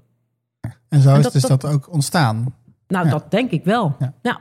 En 0.90 1.02
zo 1.02 1.10
En 1.10 1.18
is 1.18 1.24
dat- 1.24 1.34
dus 1.34 1.42
dat- 1.42 1.62
dat 1.62 1.72
ook 1.74 1.92
ontstaan. 1.94 2.56
Nou, 2.88 3.06
Ja. 3.06 3.12
dat 3.12 3.32
denk 3.32 3.52
ik 3.52 3.64
wel. 3.64 3.96
Ja. 4.00 4.14
Ja. 4.22 4.40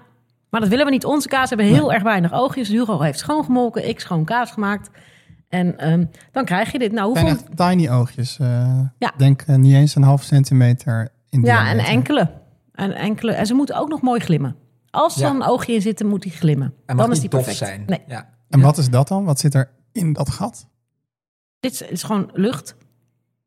Maar 0.51 0.61
dat 0.61 0.69
willen 0.69 0.85
we 0.85 0.91
niet. 0.91 1.05
Onze 1.05 1.29
kaas 1.29 1.49
hebben 1.49 1.67
heel 1.67 1.93
erg 1.93 2.03
weinig 2.03 2.33
oogjes. 2.33 2.69
Hugo 2.69 3.01
heeft 3.01 3.19
schoongemolken, 3.19 3.89
ik 3.89 4.01
schoon 4.01 4.25
kaas 4.25 4.51
gemaakt. 4.51 4.91
En 5.55 5.79
ehm, 5.79 6.05
dan 6.33 6.45
krijg 6.45 6.73
je 6.73 6.79
dit. 6.79 6.93
Nou, 6.93 7.07
hoeveel... 7.07 7.27
echt 7.29 7.57
tiny 7.57 7.89
oogjes. 7.89 8.39
eh 8.39 8.81
Ja. 8.99 9.13
Denk 9.17 9.43
eh, 9.43 9.57
niet 9.57 9.75
eens 9.75 9.95
een 9.95 10.03
half 10.03 10.23
centimeter 10.23 11.09
in 11.29 11.43
Ja, 11.43 11.69
en 11.69 11.79
enkele. 11.79 12.31
en 12.73 12.93
enkele. 12.93 13.33
En 13.33 13.47
ze 13.47 13.55
moeten 13.55 13.77
ook 13.77 13.89
nog 13.89 14.01
mooi 14.01 14.21
glimmen. 14.21 14.57
Als 14.91 15.15
er 15.17 15.21
Ja. 15.23 15.27
dan 15.27 15.37
een 15.43 15.49
oogje 15.49 15.73
in 15.73 15.83
zit, 15.83 15.99
dan 15.99 16.09
moet 16.09 16.23
die 16.23 16.33
glimmen. 16.33 16.75
Mag 16.87 16.97
dan 16.97 17.11
is 17.11 17.21
die 17.21 17.29
perfect. 17.29 17.57
zijn. 17.57 17.83
Nee, 17.87 18.03
Ja. 18.07 18.29
En 18.49 18.61
wat 18.61 18.79
is 18.79 18.91
dat 18.91 19.09
dan? 19.09 19.25
Wat 19.25 19.41
zit 19.41 19.55
er 19.55 19.71
in 19.93 20.13
dat 20.13 20.31
gat? 20.31 20.67
dit 21.61 21.73
is, 21.73 21.83
is 21.83 22.03
gewoon 22.03 22.31
lucht. 22.33 22.77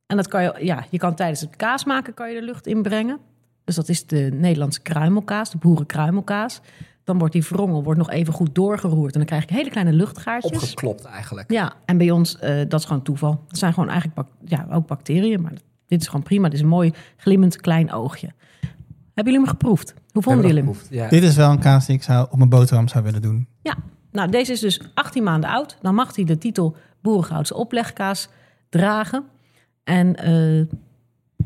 En 0.05 0.15
dat 0.17 0.27
kan 0.27 0.43
je, 0.43 0.55
ja, 0.61 0.85
je 0.89 0.97
kan 0.97 1.15
tijdens 1.15 1.41
het 1.41 1.55
kaas 1.55 1.85
maken 1.85 2.13
kan 2.13 2.29
je 2.31 2.35
er 2.37 2.43
lucht 2.43 2.67
in 2.67 2.81
brengen. 2.81 3.19
Dus 3.63 3.75
dat 3.75 3.89
is 3.89 4.05
de 4.05 4.29
Nederlandse 4.33 4.81
kruimelkaas, 4.81 5.51
de 5.51 5.57
boerenkruimelkaas. 5.57 6.61
Dan 7.07 7.17
wordt 7.17 7.33
die 7.33 7.43
wrongel 7.49 7.83
wordt 7.83 7.99
nog 7.99 8.09
even 8.09 8.33
goed 8.33 8.55
doorgeroerd. 8.55 9.11
En 9.13 9.17
dan 9.19 9.27
krijg 9.27 9.47
je 9.49 9.53
hele 9.55 9.69
kleine 9.69 9.93
luchtgaartjes. 9.93 10.51
Opgeklopt 10.51 11.05
eigenlijk. 11.05 11.51
Ja, 11.51 11.73
en 11.85 11.97
bij 11.97 12.11
ons, 12.11 12.39
eh, 12.39 12.57
dat 12.67 12.79
is 12.79 12.85
gewoon 12.85 13.01
toeval. 13.01 13.43
Dat 13.47 13.57
zijn 13.57 13.73
gewoon 13.73 13.89
eigenlijk 13.89 14.17
bak- 14.17 14.49
ja, 14.49 14.67
ook 14.71 14.87
bacteriën. 14.87 15.41
Maar 15.41 15.53
dit 15.87 16.01
is 16.01 16.07
gewoon 16.07 16.23
prima. 16.23 16.43
Dit 16.43 16.53
is 16.53 16.61
een 16.61 16.67
mooi 16.67 16.93
glimmend 17.17 17.55
klein 17.61 17.91
oogje. 17.91 18.31
Hebben 19.13 19.33
jullie 19.33 19.39
hem 19.39 19.47
geproefd? 19.47 19.93
Hoe 20.11 20.23
vonden 20.23 20.47
jullie 20.47 20.63
hem? 20.63 20.73
Ja. 20.89 21.07
Dit 21.09 21.23
is 21.23 21.35
wel 21.35 21.51
een 21.51 21.59
kaas 21.59 21.85
die 21.85 21.95
ik 21.95 22.03
zou 22.03 22.27
op 22.31 22.37
mijn 22.37 22.49
boterham 22.49 22.87
zou 22.87 23.03
willen 23.03 23.21
doen. 23.21 23.47
Ja, 23.61 23.75
nou 24.11 24.29
deze 24.31 24.51
is 24.51 24.59
dus 24.59 24.81
18 24.93 25.23
maanden 25.23 25.49
oud. 25.49 25.77
Dan 25.81 25.95
mag 25.95 26.15
hij 26.15 26.25
de 26.25 26.37
titel 26.37 26.75
Boerengoudse 27.01 27.55
oplegkaas 27.55 28.27
dragen. 28.69 29.23
En, 29.83 30.15
eh, 30.15 30.65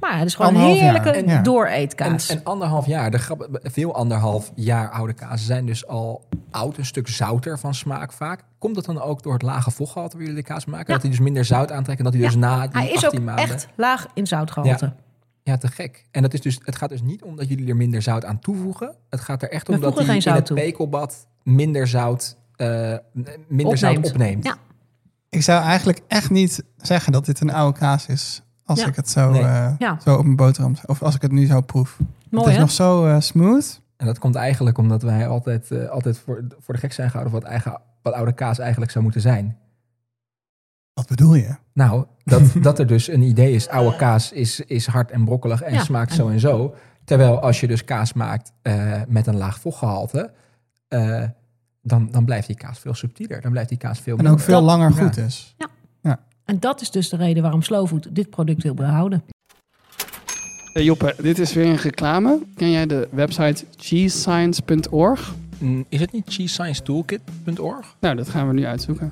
maar 0.02 0.18
het 0.18 0.28
is 0.28 0.36
gewoon 0.36 0.56
een 0.56 0.62
heerlijke 0.62 1.10
ja. 1.10 1.38
En, 1.38 1.44
dooreetkaas. 1.44 2.30
en 2.30 2.44
anderhalf 2.44 2.86
jaar, 2.86 3.12
de 3.12 3.18
grap, 3.18 3.60
veel 3.64 3.96
anderhalf 3.96 4.52
jaar 4.56 4.90
oude 4.90 5.14
kazen 5.14 5.46
zijn 5.46 5.66
dus 5.66 5.88
al 5.88 6.28
oud, 6.52 6.78
een 6.78 6.86
stuk 6.86 7.08
zouter 7.08 7.60
van 7.60 7.74
smaak 7.76 8.14
vaak. 8.14 8.44
Komt 8.58 8.76
dat 8.76 8.86
dan 8.86 9.02
ook 9.02 9.24
door 9.24 9.34
het 9.34 9.42
lage 9.42 9.72
vochtgehalte 9.72 10.18
waar 10.18 10.26
jullie 10.26 10.42
de 10.42 10.48
kaas 10.48 10.66
maken? 10.66 10.86
Ja. 10.88 10.94
Dat 10.94 11.02
die 11.02 11.12
dus 11.12 11.20
minder 11.20 11.46
zout 11.46 11.72
aantrekken, 11.72 12.04
dat 12.04 12.14
die 12.14 12.22
Ja. 12.22 12.28
dus 12.28 12.38
na 12.38 12.68
die 12.68 12.82
hij 12.82 12.92
is 12.92 13.04
18 13.04 13.20
ook 13.20 13.26
maanden... 13.26 13.44
echt 13.46 13.68
laag 13.76 14.08
in 14.14 14.28
zoutgehalte. 14.28 14.94
Ja, 15.44 15.58
te 15.58 15.68
gek. 15.68 16.06
En 16.12 16.22
dat 16.22 16.34
is 16.34 16.42
dus, 16.42 16.60
het 16.64 16.76
gaat 16.76 16.90
dus 16.90 17.02
niet 17.02 17.24
om 17.24 17.36
dat 17.36 17.48
jullie 17.48 17.70
er 17.70 17.76
minder 17.76 18.02
zout 18.02 18.26
aan 18.26 18.40
toevoegen. 18.40 18.96
Het 19.10 19.20
gaat 19.22 19.42
er 19.42 19.52
echt 19.52 19.70
om 19.70 19.80
dat 19.80 20.00
hij 20.06 20.16
in 20.16 20.22
zout 20.22 20.36
het 20.36 20.46
toe. 20.46 20.56
pekelbad 20.56 21.28
minder 21.44 21.88
zout, 21.88 22.38
eh, 22.56 22.96
minder 23.48 23.78
zout 23.78 23.96
Opneemt. 23.96 24.14
opneemt. 24.14 24.46
Ja. 24.46 24.56
Ik 25.30 25.42
zou 25.44 25.64
eigenlijk 25.64 26.02
echt 26.08 26.30
niet 26.30 26.64
zeggen 26.78 27.12
dat 27.12 27.26
dit 27.26 27.40
een 27.42 27.52
oude 27.54 27.80
kaas 27.80 28.08
is. 28.08 28.42
Als 28.66 28.80
Ja. 28.80 28.88
ik 28.88 28.96
het 28.96 29.10
zo, 29.10 29.32
Nee. 29.32 29.42
eh, 29.42 29.74
Ja. 29.80 30.00
zo 30.04 30.16
op 30.16 30.24
mijn 30.24 30.36
boterham... 30.36 30.76
Of 30.86 31.02
als 31.04 31.16
ik 31.16 31.22
het 31.22 31.32
nu 31.32 31.46
zo 31.46 31.62
proef. 31.62 31.98
Mooi, 32.30 32.44
het 32.44 32.46
is 32.48 32.54
hè? 32.54 32.60
nog 32.60 32.72
zo 32.72 33.06
eh, 33.06 33.20
smooth. 33.20 33.82
En 33.98 34.06
dat 34.06 34.20
komt 34.20 34.36
eigenlijk 34.36 34.78
omdat 34.78 35.02
wij 35.02 35.28
altijd, 35.28 35.72
eh, 35.72 35.90
altijd 35.90 36.18
voor, 36.18 36.44
voor 36.60 36.74
de 36.74 36.80
gek 36.80 36.94
zijn 36.94 37.10
gehouden 37.10 37.40
wat, 37.40 37.50
eigen, 37.50 37.82
wat 38.02 38.14
oude 38.14 38.34
kaas 38.34 38.60
eigenlijk 38.60 38.92
zou 38.92 39.04
moeten 39.04 39.22
zijn. 39.22 39.58
Wat 40.94 41.08
bedoel 41.08 41.34
je? 41.36 41.56
Nou, 41.74 42.06
dat, 42.24 42.42
dat 42.62 42.80
er 42.80 42.88
dus 42.88 43.08
een 43.08 43.22
idee 43.22 43.54
is, 43.54 43.68
oude 43.70 43.96
kaas 43.96 44.32
is, 44.32 44.60
is 44.60 44.88
hard 44.88 45.12
en 45.12 45.26
brokkelig 45.26 45.62
en 45.62 45.74
Ja. 45.74 45.84
smaakt 45.84 46.14
zo 46.14 46.28
en 46.30 46.40
zo. 46.40 46.76
Terwijl 47.04 47.40
als 47.42 47.60
je 47.60 47.68
dus 47.68 47.84
kaas 47.84 48.14
maakt 48.14 48.52
eh, 48.62 49.02
met 49.08 49.28
een 49.28 49.38
laag 49.38 49.60
vochtgehalte, 49.60 50.34
eh, 50.88 51.24
dan, 51.82 52.12
dan 52.12 52.26
blijft 52.26 52.48
die 52.48 52.56
kaas 52.56 52.80
veel 52.80 52.94
subtieler. 52.94 53.42
Dan 53.42 53.52
blijft 53.52 53.70
die 53.70 53.78
kaas 53.78 54.00
veel 54.00 54.14
En 54.18 54.20
ook 54.20 54.28
minder. 54.28 54.46
veel 54.46 54.62
langer 54.62 54.90
Ja. 54.90 54.96
goed 55.04 55.18
is. 55.18 55.56
En 56.52 56.60
dat 56.60 56.82
is 56.82 56.92
dus 56.92 57.10
de 57.10 57.16
reden 57.16 57.42
waarom 57.44 57.62
Slowfood 57.62 58.08
dit 58.16 58.30
product 58.30 58.64
wil 58.64 58.74
behouden. 58.74 59.24
Hey 60.74 60.84
Joppe, 60.84 61.16
dit 61.22 61.40
is 61.40 61.54
weer 61.54 61.66
een 61.66 61.76
reclame. 61.78 62.40
Ken 62.56 62.72
jij 62.72 62.86
de 62.86 63.08
website 63.12 63.66
cheesescience.org? 63.78 65.34
Mm, 65.58 65.86
Is 65.90 66.00
het 66.00 66.12
niet 66.12 66.24
cheesesciencetoolkit.org? 66.26 67.96
Nou, 68.00 68.16
dat 68.16 68.30
gaan 68.30 68.48
we 68.48 68.54
nu 68.54 68.66
uitzoeken. 68.66 69.12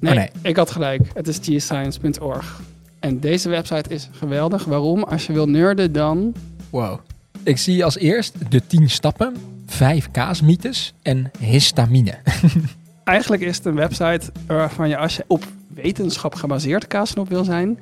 Nee, 0.00 0.12
Oh, 0.12 0.18
nee. 0.18 0.30
ik 0.42 0.56
had 0.56 0.70
gelijk. 0.70 1.10
Het 1.14 1.28
is 1.28 1.38
cheesescience.org. 1.42 2.60
En 3.00 3.20
deze 3.20 3.48
website 3.48 3.90
is 3.90 4.08
geweldig. 4.12 4.64
Waarom? 4.64 5.02
Als 5.02 5.26
je 5.26 5.32
wil 5.32 5.48
nerden, 5.48 5.92
dan... 5.92 6.34
Wow. 6.70 6.98
Ik 7.42 7.58
zie 7.58 7.84
als 7.84 7.96
eerst 7.96 8.50
de 8.50 8.66
10 8.66 8.90
stappen, 8.90 9.34
vijf 9.66 10.10
kaasmythes 10.10 10.94
en 11.02 11.30
histamine. 11.38 12.18
Eigenlijk 13.08 13.42
is 13.42 13.56
het 13.56 13.66
een 13.66 13.74
website 13.74 14.32
waarvan 14.46 14.88
je 14.88 14.96
als 14.96 15.16
je 15.16 15.24
op 15.26 15.44
wetenschap 15.74 16.34
gebaseerd 16.34 16.86
kaasnop 16.86 17.28
wil 17.28 17.44
zijn, 17.44 17.78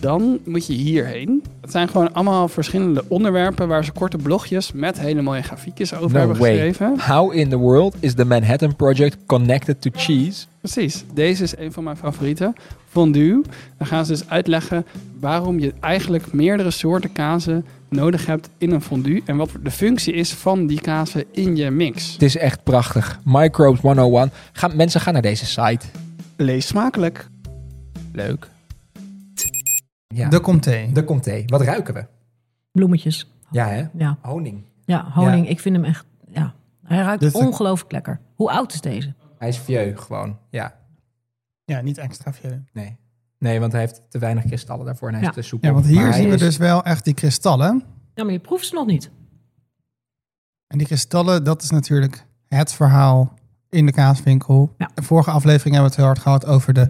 dan 0.00 0.38
moet 0.44 0.66
je 0.66 0.72
hierheen. 0.72 1.42
Het 1.60 1.70
zijn 1.70 1.88
gewoon 1.88 2.12
allemaal 2.12 2.48
verschillende 2.48 3.04
onderwerpen 3.08 3.68
waar 3.68 3.84
ze 3.84 3.92
korte 3.92 4.16
blogjes 4.16 4.72
met 4.72 5.00
hele 5.00 5.22
mooie 5.22 5.42
grafiekjes 5.42 5.94
over 5.94 6.10
No 6.12 6.18
hebben 6.18 6.38
way. 6.38 6.50
geschreven. 6.50 7.00
How 7.00 7.34
in 7.34 7.48
the 7.48 7.56
world 7.56 7.94
is 8.00 8.14
the 8.14 8.24
Manhattan 8.24 8.76
Project 8.76 9.16
connected 9.26 9.80
to 9.80 9.90
cheese? 9.94 10.46
Precies, 10.60 11.04
deze 11.14 11.42
is 11.42 11.56
een 11.56 11.72
van 11.72 11.84
mijn 11.84 11.96
favorieten. 11.96 12.54
Fondue. 12.88 13.42
Dan 13.78 13.86
gaan 13.86 14.04
ze 14.06 14.12
dus 14.12 14.28
uitleggen 14.28 14.86
waarom 15.20 15.58
je 15.58 15.74
eigenlijk 15.80 16.32
meerdere 16.32 16.70
soorten 16.70 17.12
kazen 17.12 17.64
nodig 17.88 18.26
hebt 18.26 18.48
in 18.58 18.70
een 18.70 18.82
fondue 18.82 19.22
en 19.24 19.36
wat 19.36 19.50
de 19.62 19.70
functie 19.70 20.12
is 20.12 20.32
van 20.32 20.66
die 20.66 20.80
kazen 20.80 21.24
in 21.32 21.56
je 21.56 21.70
mix. 21.70 22.12
Het 22.12 22.22
is 22.22 22.36
echt 22.36 22.62
prachtig. 22.62 23.20
Microbes 23.24 23.80
101. 23.80 24.30
Ga, 24.52 24.68
mensen 24.74 25.00
gaan 25.00 25.12
naar 25.12 25.22
deze 25.22 25.46
site. 25.46 25.86
Lees 26.36 26.66
smakelijk. 26.66 27.28
Leuk. 28.12 28.48
Ja, 30.14 30.28
De 30.28 30.40
comté. 30.40 30.88
de 30.92 31.04
comté. 31.04 31.42
Wat 31.46 31.60
ruiken 31.60 31.94
we? 31.94 32.06
Bloemetjes. 32.72 33.32
Ja, 33.50 33.66
hè? 33.68 33.86
Ja, 33.92 34.18
Honing. 34.22 34.64
ja 34.84 35.10
honing. 35.10 35.44
Ja. 35.44 35.50
Ik 35.50 35.60
vind 35.60 35.76
hem 35.76 35.84
echt... 35.84 36.06
Ja. 36.28 36.54
Hij 36.84 36.98
ruikt 37.02 37.22
is- 37.22 37.32
ongelooflijk 37.32 37.92
lekker. 37.92 38.20
Hoe 38.34 38.50
oud 38.50 38.72
is 38.74 38.80
deze? 38.80 39.14
Hij 39.38 39.48
is 39.48 39.58
vieux 39.58 40.00
gewoon. 40.00 40.38
Ja, 40.50 40.76
Ja, 41.64 41.80
niet 41.80 41.98
extra 41.98 42.32
veel. 42.32 42.58
nee. 42.72 42.96
Nee, 43.38 43.60
want 43.60 43.72
hij 43.72 43.80
heeft 43.80 44.02
te 44.08 44.18
weinig 44.18 44.44
kristallen 44.44 44.84
daarvoor 44.86 45.08
en 45.08 45.14
hij 45.14 45.22
Ja. 45.22 45.28
is 45.28 45.34
te 45.34 45.42
soepel. 45.42 45.68
Ja, 45.68 45.74
want 45.74 45.86
hier 45.86 46.12
zien 46.12 46.28
we 46.28 46.34
is- 46.34 46.40
dus 46.40 46.56
wel 46.56 46.84
echt 46.84 47.04
die 47.04 47.14
kristallen. 47.14 47.82
Ja, 48.14 48.24
maar 48.24 48.32
je 48.32 48.38
proeft 48.38 48.66
ze 48.66 48.74
nog 48.74 48.86
niet. 48.86 49.10
En 50.66 50.78
die 50.78 50.86
kristallen, 50.86 51.44
dat 51.44 51.62
is 51.62 51.70
natuurlijk 51.70 52.26
het 52.48 52.72
verhaal 52.72 53.34
in 53.68 53.86
de 53.86 53.92
kaaswinkel. 53.92 54.74
Ja. 54.78 54.90
De 54.94 55.02
vorige 55.02 55.30
aflevering 55.30 55.74
hebben 55.74 55.80
we 55.82 55.86
het 55.88 55.96
heel 55.96 56.04
hard 56.06 56.18
gehad 56.18 56.46
over 56.46 56.72
de 56.72 56.88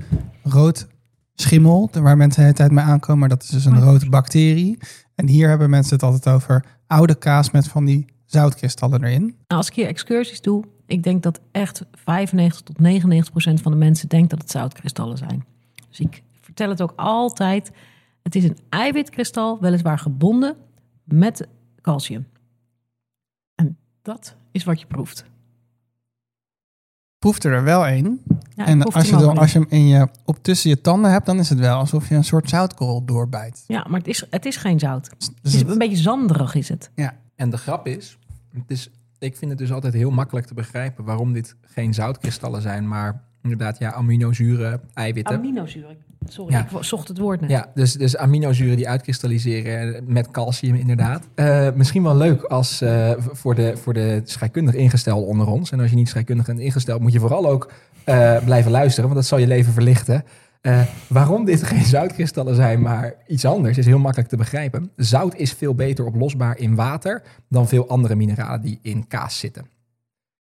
roodschimmel, 1.39 1.89
waar 1.93 2.17
mensen 2.17 2.37
de 2.37 2.43
hele 2.43 2.55
tijd 2.57 2.71
mee 2.71 2.85
aankomen. 2.85 3.19
Maar 3.19 3.29
dat 3.29 3.43
is 3.43 3.49
dus 3.49 3.65
een 3.65 3.77
Oh. 3.77 3.83
rode 3.83 4.09
bacterie. 4.09 4.79
En 5.15 5.29
hier 5.29 5.49
hebben 5.49 5.71
mensen 5.71 5.95
het 5.95 6.03
altijd 6.03 6.35
over 6.35 6.65
oude 6.87 7.15
kaas 7.15 7.51
met 7.51 7.69
van 7.69 7.85
die 7.85 8.07
zoutkristallen 8.25 9.05
erin. 9.05 9.23
Nou, 9.23 9.35
als 9.47 9.69
ik 9.69 9.75
hier 9.75 9.87
excursies 9.87 10.41
doe, 10.41 10.65
ik 10.87 11.03
denk 11.03 11.23
dat 11.23 11.41
echt 11.53 11.83
95 11.93 12.61
tot 12.63 12.79
99 12.79 13.31
procent 13.31 13.61
van 13.61 13.73
de 13.73 13.79
mensen 13.79 14.09
denkt 14.09 14.31
dat 14.31 14.39
het 14.39 14.51
zoutkristallen 14.51 15.19
zijn. 15.19 15.45
Dus 15.89 16.01
ik 16.01 16.23
vertel 16.41 16.69
het 16.69 16.83
ook 16.83 16.93
altijd. 16.97 17.71
Het 18.23 18.35
is 18.35 18.45
een 18.45 18.59
eiwitkristal, 18.69 19.61
weliswaar 19.61 19.99
gebonden 19.99 20.57
met 21.05 21.49
calcium. 21.81 22.27
En 23.55 23.77
dat 24.03 24.37
is 24.51 24.65
wat 24.65 24.81
je 24.81 24.87
proeft. 24.87 25.25
Proeft 27.19 27.45
er 27.45 27.63
wel 27.63 27.89
een. 27.89 28.23
Ja, 28.55 28.67
en 28.67 28.83
als 28.83 29.09
je, 29.09 29.17
dan, 29.17 29.39
als 29.39 29.53
je 29.53 29.59
hem 29.59 29.67
in 29.71 29.87
je, 29.87 30.09
op 30.25 30.39
tussen 30.43 30.71
je 30.71 30.81
tanden 30.81 31.11
hebt, 31.11 31.27
dan 31.27 31.39
is 31.39 31.49
het 31.49 31.59
wel 31.59 31.79
alsof 31.79 32.09
je 32.09 32.15
een 32.15 32.25
soort 32.25 32.49
zoutkorrel 32.49 33.05
doorbijt. 33.05 33.65
Ja, 33.67 33.87
maar 33.89 33.99
het 33.99 34.09
is, 34.09 34.25
het 34.31 34.45
is 34.47 34.57
geen 34.57 34.79
zout. 34.79 35.11
Dus 35.19 35.27
Het 35.27 35.37
is 35.43 35.55
het- 35.61 35.69
een 35.71 35.79
beetje 35.79 35.97
zanderig 35.97 36.55
is 36.55 36.69
het. 36.69 36.91
En 37.37 37.51
de 37.51 37.57
grap 37.57 37.87
is, 37.87 38.19
het 38.53 38.63
is, 38.71 38.91
ik 39.19 39.37
vind 39.37 39.51
het 39.51 39.61
dus 39.61 39.73
altijd 39.73 39.95
heel 39.95 40.11
makkelijk 40.11 40.47
te 40.47 40.55
begrijpen 40.55 41.05
waarom 41.05 41.33
dit 41.33 41.57
geen 41.61 41.95
zoutkristallen 41.95 42.63
zijn, 42.63 42.89
maar 42.89 43.23
inderdaad, 43.43 43.79
ja, 43.79 43.93
aminozuren, 43.93 44.81
eiwitten. 44.95 45.37
Aminozuren. 45.37 45.97
Sorry, 46.29 46.53
Ja. 46.53 46.61
ik 46.61 46.85
zocht 46.85 47.09
het 47.09 47.19
woord 47.19 47.41
net. 47.41 47.51
Ja, 47.51 47.71
dus, 47.75 47.93
dus 47.93 48.17
aminozuren 48.17 48.77
die 48.77 48.89
uitkristalliseren 48.89 50.05
met 50.07 50.31
calcium 50.31 50.75
inderdaad. 50.75 51.29
Eh, 51.35 51.69
misschien 51.75 52.03
wel 52.03 52.17
leuk 52.17 52.43
als 52.43 52.81
eh, 52.81 53.11
voor, 53.19 53.55
de, 53.55 53.77
voor 53.77 53.95
de 53.95 54.21
scheikundig 54.25 54.75
ingesteld 54.75 55.27
onder 55.27 55.47
ons. 55.47 55.71
En 55.71 55.81
als 55.81 55.91
je 55.91 55.97
niet 55.97 56.09
scheikundig 56.09 56.47
bent 56.47 56.61
ingesteld, 56.61 57.01
moet 57.01 57.13
je 57.13 57.21
vooral 57.21 57.49
ook 57.49 57.73
eh, 58.05 58.45
blijven 58.45 58.71
luisteren, 58.71 59.05
want 59.05 59.15
dat 59.21 59.29
zal 59.29 59.39
je 59.39 59.47
leven 59.47 59.73
verlichten. 59.73 60.25
Waarom 61.09 61.45
dit 61.45 61.63
geen 61.73 61.85
zoutkristallen 61.85 62.55
zijn, 62.55 62.81
maar 62.81 63.15
iets 63.27 63.45
anders, 63.45 63.79
is 63.79 63.87
heel 63.87 63.99
makkelijk 63.99 64.29
te 64.29 64.37
begrijpen. 64.37 64.91
Zout 64.97 65.35
is 65.35 65.53
veel 65.53 65.75
beter 65.75 66.05
oplosbaar 66.05 66.59
in 66.59 66.75
water 66.75 67.23
dan 67.49 67.69
veel 67.69 67.89
andere 67.89 68.15
mineralen 68.15 68.61
die 68.61 68.79
in 68.83 69.07
kaas 69.07 69.39
zitten. 69.39 69.67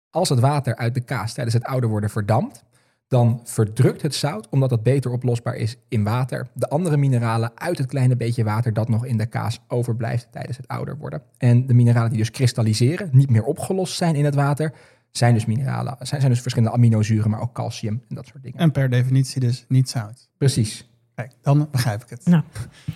Als 0.10 0.30
het 0.30 0.40
water 0.40 0.76
uit 0.76 0.94
de 0.94 1.02
kaas 1.02 1.34
tijdens 1.34 1.56
het 1.56 1.64
ouder 1.66 1.90
worden 1.90 2.10
verdampt, 2.10 2.64
dan 3.08 3.40
verdrukt 3.44 4.02
het 4.02 4.16
zout, 4.16 4.50
omdat 4.50 4.72
het 4.72 4.84
beter 4.84 5.12
oplosbaar 5.12 5.56
is 5.56 5.78
in 5.90 6.04
water, 6.04 6.48
de 6.54 6.70
andere 6.70 6.98
mineralen 6.98 7.52
uit 7.56 7.78
het 7.78 7.88
kleine 7.88 8.16
beetje 8.16 8.44
water 8.44 8.74
dat 8.74 8.90
nog 8.90 9.06
in 9.06 9.18
de 9.18 9.26
kaas 9.26 9.60
overblijft 9.68 10.28
tijdens 10.32 10.58
het 10.58 10.68
ouder 10.68 10.98
worden. 10.98 11.22
En 11.38 11.68
de 11.68 11.74
mineralen 11.74 12.10
die 12.10 12.20
dus 12.20 12.32
kristalliseren, 12.32 13.10
niet 13.12 13.30
meer 13.30 13.44
opgelost 13.44 13.96
zijn 13.96 14.16
in 14.16 14.26
het 14.26 14.36
water, 14.36 14.74
zijn 15.12 15.34
dus 15.34 15.46
mineralen, 15.46 15.96
zijn, 16.00 16.20
zijn 16.20 16.32
dus 16.32 16.42
verschillende 16.42 16.76
aminozuren, 16.76 17.30
maar 17.30 17.42
ook 17.42 17.54
calcium 17.54 18.04
en 18.10 18.16
dat 18.16 18.28
soort 18.28 18.44
dingen. 18.44 18.60
En 18.60 18.72
per 18.72 18.90
definitie 18.90 19.42
dus 19.42 19.66
niet 19.68 19.90
zout. 19.90 20.30
Precies. 20.38 20.92
Kijk, 21.16 21.32
dan 21.42 21.68
begrijp 21.72 22.02
ik 22.02 22.10
het. 22.10 22.26
Nou. 22.26 22.44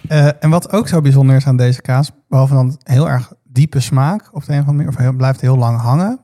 Eh, 0.08 0.44
en 0.44 0.50
wat 0.50 0.72
ook 0.72 0.88
zo 0.88 1.02
bijzonder 1.02 1.36
is 1.36 1.48
aan 1.48 1.58
deze 1.58 1.82
kaas, 1.82 2.12
behalve 2.28 2.54
dan 2.54 2.80
heel 2.84 3.10
erg 3.10 3.34
diepe 3.44 3.80
smaak 3.80 4.30
op 4.36 4.46
de 4.46 4.54
een 4.54 4.60
of 4.60 4.68
andere 4.68 4.72
manier, 4.72 4.88
of 4.88 4.98
heel, 4.98 5.14
blijft 5.14 5.42
heel 5.42 5.58
lang 5.58 5.80
hangen, 5.80 6.20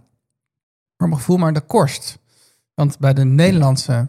voor 0.97 1.07
mijn 1.07 1.19
gevoel 1.19 1.37
maar 1.37 1.53
de 1.53 1.61
korst. 1.61 2.19
Want 2.73 2.99
bij 2.99 3.13
de 3.13 3.23
Nederlandse 3.23 4.07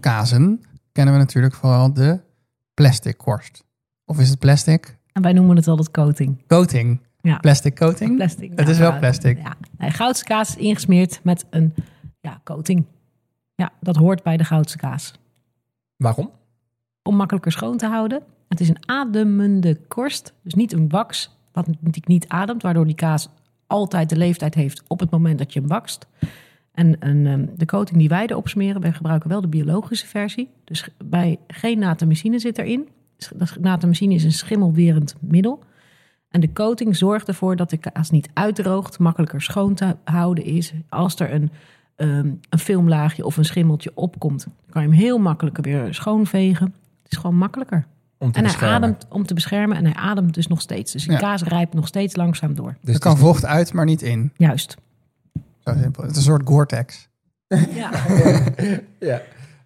kazen 0.00 0.60
kennen 0.92 1.14
we 1.14 1.20
natuurlijk 1.20 1.54
vooral 1.54 1.92
de 1.92 2.20
plastic 2.74 3.16
korst. 3.16 3.64
Of 4.04 4.18
is 4.18 4.28
het 4.28 4.38
plastic? 4.38 4.96
En 5.12 5.22
wij 5.22 5.32
noemen 5.32 5.56
het 5.56 5.68
altijd 5.68 5.90
coating. 5.90 6.46
Coating. 6.46 7.00
Ja. 7.20 7.36
Plastic 7.36 7.76
coating. 7.76 8.16
Plastic. 8.16 8.52
Het 8.54 8.68
is 8.68 8.78
wel 8.78 8.98
plastic. 8.98 9.38
Ja. 9.38 9.56
Nee, 9.78 9.90
goudse 9.90 10.24
kaas 10.24 10.48
is 10.48 10.56
ingesmeerd 10.56 11.20
met 11.22 11.44
een 11.50 11.74
ja, 12.20 12.40
coating. 12.44 12.84
Ja, 13.54 13.72
dat 13.80 13.96
hoort 13.96 14.22
bij 14.22 14.36
de 14.36 14.44
goudse 14.44 14.76
kaas. 14.76 15.18
Waarom? 15.96 16.30
Om 17.02 17.16
makkelijker 17.16 17.52
schoon 17.52 17.76
te 17.76 17.86
houden. 17.86 18.22
Het 18.48 18.60
is 18.60 18.68
een 18.68 18.88
ademende 18.88 19.80
korst. 19.88 20.32
Dus 20.42 20.54
niet 20.54 20.72
een 20.72 20.88
wax, 20.88 21.36
wat 21.52 21.66
natuurlijk 21.66 22.06
niet 22.06 22.28
ademt. 22.28 22.62
Waardoor 22.62 22.84
die 22.84 22.94
kaas 22.94 23.28
altijd 23.66 24.08
de 24.08 24.16
leeftijd 24.16 24.54
heeft 24.54 24.82
op 24.86 25.00
het 25.00 25.10
moment 25.10 25.38
dat 25.38 25.52
je 25.52 25.60
hem 25.60 25.68
wakst. 25.68 26.06
En 26.78 26.96
een, 26.98 27.26
ehm, 27.26 27.46
de 27.56 27.64
coating 27.66 27.98
die 27.98 28.08
wij 28.08 28.26
erop 28.26 28.48
smeren, 28.48 28.80
wij 28.80 28.92
gebruiken 28.92 29.28
wel 29.28 29.40
de 29.40 29.48
biologische 29.48 30.06
versie. 30.06 30.48
Dus 30.64 30.88
bij 31.04 31.38
geen 31.46 31.78
natamycine 31.78 32.38
zit 32.38 32.58
erin. 32.58 32.88
Natamycine 33.60 34.14
is 34.14 34.24
een 34.24 34.32
schimmelwerend 34.32 35.14
middel. 35.20 35.62
En 36.30 36.40
de 36.40 36.52
coating 36.52 36.96
zorgt 36.96 37.28
ervoor 37.28 37.56
dat 37.56 37.70
de 37.70 37.76
kaas 37.76 38.10
niet 38.10 38.28
uitdroogt, 38.34 38.98
makkelijker 38.98 39.42
schoon 39.42 39.74
te 39.74 39.96
houden 40.04 40.44
is. 40.44 40.72
Als 40.88 41.20
er 41.20 41.32
een, 41.32 41.50
ehm, 41.96 42.30
een 42.48 42.58
filmlaagje 42.58 43.24
of 43.24 43.36
een 43.36 43.44
schimmeltje 43.44 43.90
opkomt, 43.94 44.44
dan 44.44 44.52
kan 44.70 44.82
je 44.82 44.88
hem 44.88 44.96
heel 44.96 45.18
makkelijk 45.18 45.58
weer 45.64 45.94
schoonvegen. 45.94 46.66
Het 47.02 47.12
is 47.12 47.18
gewoon 47.18 47.36
makkelijker. 47.36 47.86
Om 48.18 48.32
te 48.32 48.38
En 48.38 48.44
hij 48.44 48.52
beschermen. 48.52 48.76
ademt 48.88 49.06
om 49.10 49.26
te 49.26 49.34
beschermen 49.34 49.76
en 49.76 49.84
hij 49.84 49.94
ademt 49.94 50.34
dus 50.34 50.46
nog 50.46 50.60
steeds. 50.60 50.92
Dus 50.92 51.06
de 51.06 51.12
Ja. 51.12 51.18
kaas 51.18 51.42
rijpt 51.42 51.74
nog 51.74 51.86
steeds 51.86 52.16
langzaam 52.16 52.54
door. 52.54 52.70
Dus 52.70 52.78
er 52.86 52.92
het 52.92 53.02
kan 53.02 53.16
vocht 53.16 53.44
uit, 53.44 53.72
maar 53.72 53.84
niet 53.84 54.02
in. 54.02 54.32
Juist. 54.36 54.76
Zo 55.74 55.80
simpel. 55.80 56.02
Het 56.02 56.10
is 56.10 56.16
een 56.16 56.22
soort 56.22 56.48
Gore-Tex. 56.48 57.08
Ja. 57.74 57.90
ja. 59.10 59.20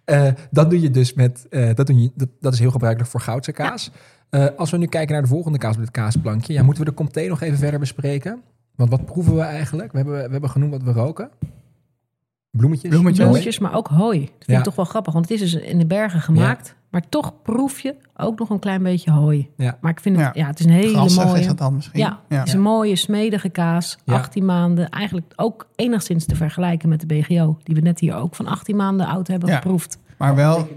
Eh, 0.05 0.27
dat 0.51 0.69
doe 0.69 0.81
je 0.81 0.91
dus 0.91 1.13
met, 1.13 1.47
eh, 1.49 1.73
dat, 1.73 1.87
doe 1.87 2.01
je, 2.01 2.11
dat, 2.15 2.29
dat 2.39 2.53
is 2.53 2.59
heel 2.59 2.71
gebruikelijk 2.71 3.11
voor 3.11 3.19
goudse 3.19 3.51
kaas. 3.51 3.91
Eh, 4.29 4.47
als 4.57 4.71
we 4.71 4.77
nu 4.77 4.85
kijken 4.85 5.13
naar 5.13 5.21
de 5.21 5.27
volgende 5.27 5.57
kaas 5.57 5.73
op 5.75 5.79
dit 5.81 5.91
kaasplankje, 5.91 6.53
ja, 6.53 6.63
moeten 6.63 6.83
we 6.83 6.89
de 6.89 6.95
comté 6.95 7.27
nog 7.27 7.41
even 7.41 7.57
verder 7.57 7.79
bespreken? 7.79 8.41
Want 8.75 8.89
wat 8.89 9.05
proeven 9.05 9.35
we 9.35 9.41
eigenlijk? 9.41 9.91
We 9.91 9.97
hebben, 9.97 10.15
we 10.15 10.31
hebben 10.31 10.49
genoemd 10.49 10.71
wat 10.71 10.83
we 10.83 10.91
roken. 10.91 11.29
Bloemetjes. 12.51 12.89
Bloemetjes. 12.89 13.25
Bloemetjes, 13.25 13.59
maar 13.59 13.75
ook 13.75 13.87
hooi. 13.87 14.19
Dat 14.19 14.29
vind 14.29 14.45
Ja. 14.47 14.57
ik 14.57 14.63
toch 14.63 14.75
wel 14.75 14.85
grappig, 14.85 15.13
want 15.13 15.29
het 15.29 15.41
is 15.41 15.51
dus 15.51 15.61
in 15.61 15.77
de 15.77 15.85
bergen 15.85 16.21
gemaakt. 16.21 16.75
Maar 16.93 17.09
toch 17.09 17.41
proef 17.41 17.79
je 17.79 17.95
ook 18.15 18.39
nog 18.39 18.49
een 18.49 18.59
klein 18.59 18.83
beetje 18.83 19.11
hooi. 19.11 19.49
Ja. 19.57 19.77
Maar 19.81 19.91
ik 19.91 19.99
vind 19.99 20.15
het, 20.17 20.25
Ja. 20.25 20.41
ja, 20.41 20.47
het 20.47 20.59
is 20.59 20.65
een 20.65 20.71
hele 20.71 20.93
Grassig 20.93 21.23
mooie. 21.25 21.39
is 21.39 21.47
dat 21.47 21.57
dan 21.57 21.75
misschien. 21.75 21.99
Ja, 21.99 22.19
het 22.27 22.47
is 22.47 22.53
een 22.53 22.61
mooie 22.61 22.95
smedige 22.95 23.49
kaas. 23.49 23.97
Ja. 24.05 24.13
18 24.13 24.45
maanden. 24.45 24.89
Eigenlijk 24.89 25.33
ook 25.35 25.67
enigszins 25.75 26.25
te 26.25 26.35
vergelijken 26.35 26.89
met 26.89 26.99
de 26.99 27.05
BGO. 27.05 27.57
Die 27.63 27.75
we 27.75 27.81
net 27.81 27.99
hier 27.99 28.15
ook 28.15 28.35
van 28.35 28.47
18 28.47 28.75
maanden 28.75 29.07
oud 29.07 29.27
hebben 29.27 29.49
Ja. 29.49 29.55
geproefd. 29.55 29.97
Maar 30.17 30.35
wel 30.35 30.67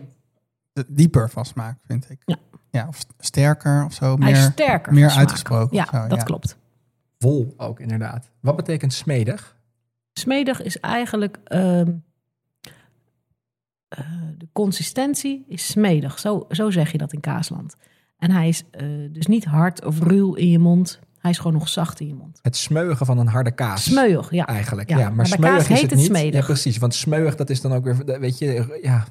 dieper 0.89 1.31
van 1.31 1.45
smaak, 1.45 1.79
vind 1.87 2.11
ik. 2.11 2.23
Ja. 2.25 2.37
ja 2.71 2.87
of 2.89 2.97
st- 2.97 3.15
sterker 3.19 3.85
of 3.85 3.93
zo. 3.93 4.17
Hij 4.19 4.31
is 4.31 4.39
Meer, 4.39 4.51
sterker 4.51 4.93
meer 4.93 5.03
van 5.03 5.11
smaak. 5.11 5.23
uitgesproken 5.25 5.77
Ja, 5.77 5.87
zo, 5.93 6.09
dat 6.09 6.19
ja. 6.19 6.25
klopt. 6.25 6.57
Vol 7.19 7.55
ook, 7.57 7.81
inderdaad. 7.81 8.31
Wat 8.41 8.57
betekent 8.57 8.93
smedig? 8.93 9.57
Smedig 10.13 10.63
is 10.63 10.81
eigenlijk... 10.81 11.39
ehm, 11.45 11.93
eh, 13.97 14.05
de 14.39 14.49
consistentie 14.53 15.45
is 15.49 15.67
smedig. 15.67 16.19
Zo, 16.19 16.47
zo 16.49 16.71
zeg 16.71 16.93
je 16.93 16.99
dat 16.99 17.13
in 17.13 17.21
Kaasland. 17.21 17.77
En 18.19 18.31
hij 18.31 18.49
is 18.49 18.63
eh, 18.71 18.87
dus 19.11 19.27
niet 19.27 19.45
hard 19.45 19.85
of 19.85 20.01
ruw 20.01 20.35
in 20.35 20.51
je 20.51 20.59
mond. 20.59 21.01
Hij 21.19 21.31
is 21.31 21.37
gewoon 21.37 21.53
nog 21.53 21.69
zacht 21.69 22.01
in 22.01 22.07
je 22.07 22.15
mond. 22.15 22.39
Het 22.43 22.57
smeugen 22.57 23.07
van 23.07 23.19
een 23.19 23.27
harde 23.27 23.51
kaas. 23.51 23.85
Smeuig, 23.85 24.31
ja. 24.31 24.47
Eigenlijk, 24.47 24.89
Ja, 24.89 24.99
ja. 24.99 25.11
maar 25.11 25.27
smeuig 25.27 25.57
kaas 25.57 25.63
is 25.63 25.69
heet 25.69 25.81
het 25.81 25.91
het 25.91 25.99
niet. 25.99 26.09
smedig. 26.09 26.41
Ja, 26.41 26.47
precies. 26.47 26.79
Want 26.79 26.95
smeuig, 26.95 27.37
dat 27.37 27.51
is 27.51 27.61
dan 27.61 27.73
ook 27.73 27.85
weer, 27.85 28.21
weet 28.21 28.39
je, 28.39 28.79
ja... 28.83 29.05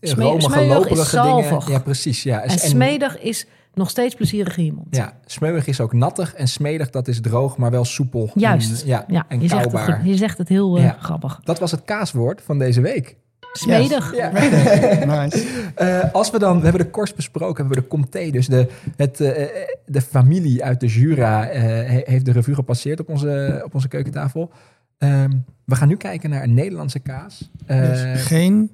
Romige, 0.00 0.64
loperige 0.64 1.20
dingen. 1.20 1.62
Ja, 1.66 1.78
precies. 1.78 2.22
Ja. 2.22 2.42
En 2.42 2.58
smedig 2.58 3.18
is 3.20 3.46
nog 3.74 3.90
steeds 3.90 4.14
plezierig 4.14 4.56
in 4.56 4.64
je 4.64 4.72
mond. 4.72 4.96
Ja, 4.96 5.18
smeuig 5.24 5.66
is 5.66 5.80
ook 5.80 5.92
nattig 5.92 6.34
en 6.34 6.48
smedig, 6.48 6.90
dat 6.90 7.08
is 7.08 7.20
droog, 7.20 7.56
maar 7.56 7.70
wel 7.70 7.84
soepel. 7.84 8.30
Juist. 8.34 8.82
En, 8.82 8.88
ja, 8.88 9.04
Ja, 9.08 9.24
en 9.28 9.40
je, 9.40 9.48
zegt 9.48 9.72
het, 9.72 10.00
je 10.04 10.16
zegt 10.16 10.38
het 10.38 10.48
heel 10.48 10.78
eh, 10.78 10.90
grappig. 10.98 11.40
Dat 11.44 11.58
was 11.58 11.70
het 11.70 11.84
kaaswoord 11.84 12.42
van 12.42 12.58
deze 12.58 12.80
week. 12.80 13.16
Smedig. 13.58 14.16
Ja. 14.16 14.30
Nice. 15.22 15.46
Eh, 15.74 16.12
als 16.12 16.30
we 16.30 16.38
dan, 16.38 16.56
we 16.58 16.62
hebben 16.64 16.84
de 16.84 16.90
korst 16.90 17.16
besproken, 17.16 17.56
hebben 17.56 17.74
we 17.76 17.82
de 17.82 17.88
comté, 17.88 18.30
dus 18.30 18.46
de, 18.46 18.68
het, 18.96 19.20
eh, 19.20 19.46
de 19.86 20.00
familie 20.00 20.64
uit 20.64 20.80
de 20.80 20.86
Jura 20.86 21.48
eh, 21.48 21.62
he- 21.62 22.02
heeft 22.04 22.24
de 22.24 22.32
revue 22.32 22.54
gepasseerd 22.54 23.00
op 23.00 23.08
onze, 23.08 23.62
op 23.64 23.74
onze 23.74 23.88
keukentafel. 23.88 24.50
Ehm, 24.98 25.30
we 25.64 25.74
gaan 25.76 25.88
nu 25.88 25.96
kijken 25.96 26.30
naar 26.30 26.42
een 26.42 26.54
Nederlandse 26.54 26.98
kaas. 26.98 27.50
Eh, 27.66 27.80
Dus 27.80 28.22
geen 28.22 28.70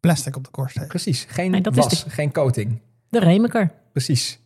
plastic 0.00 0.36
op 0.36 0.44
de 0.44 0.50
korst 0.50 0.76
heeft. 0.76 0.88
precies, 0.88 1.26
geen 1.28 1.50
Nee, 1.50 1.60
dat 1.60 1.76
is 1.76 1.84
was, 1.84 2.04
geen 2.08 2.32
coating. 2.32 2.80
De 3.08 3.18
Remeker. 3.18 3.70
Precies. 3.92 4.40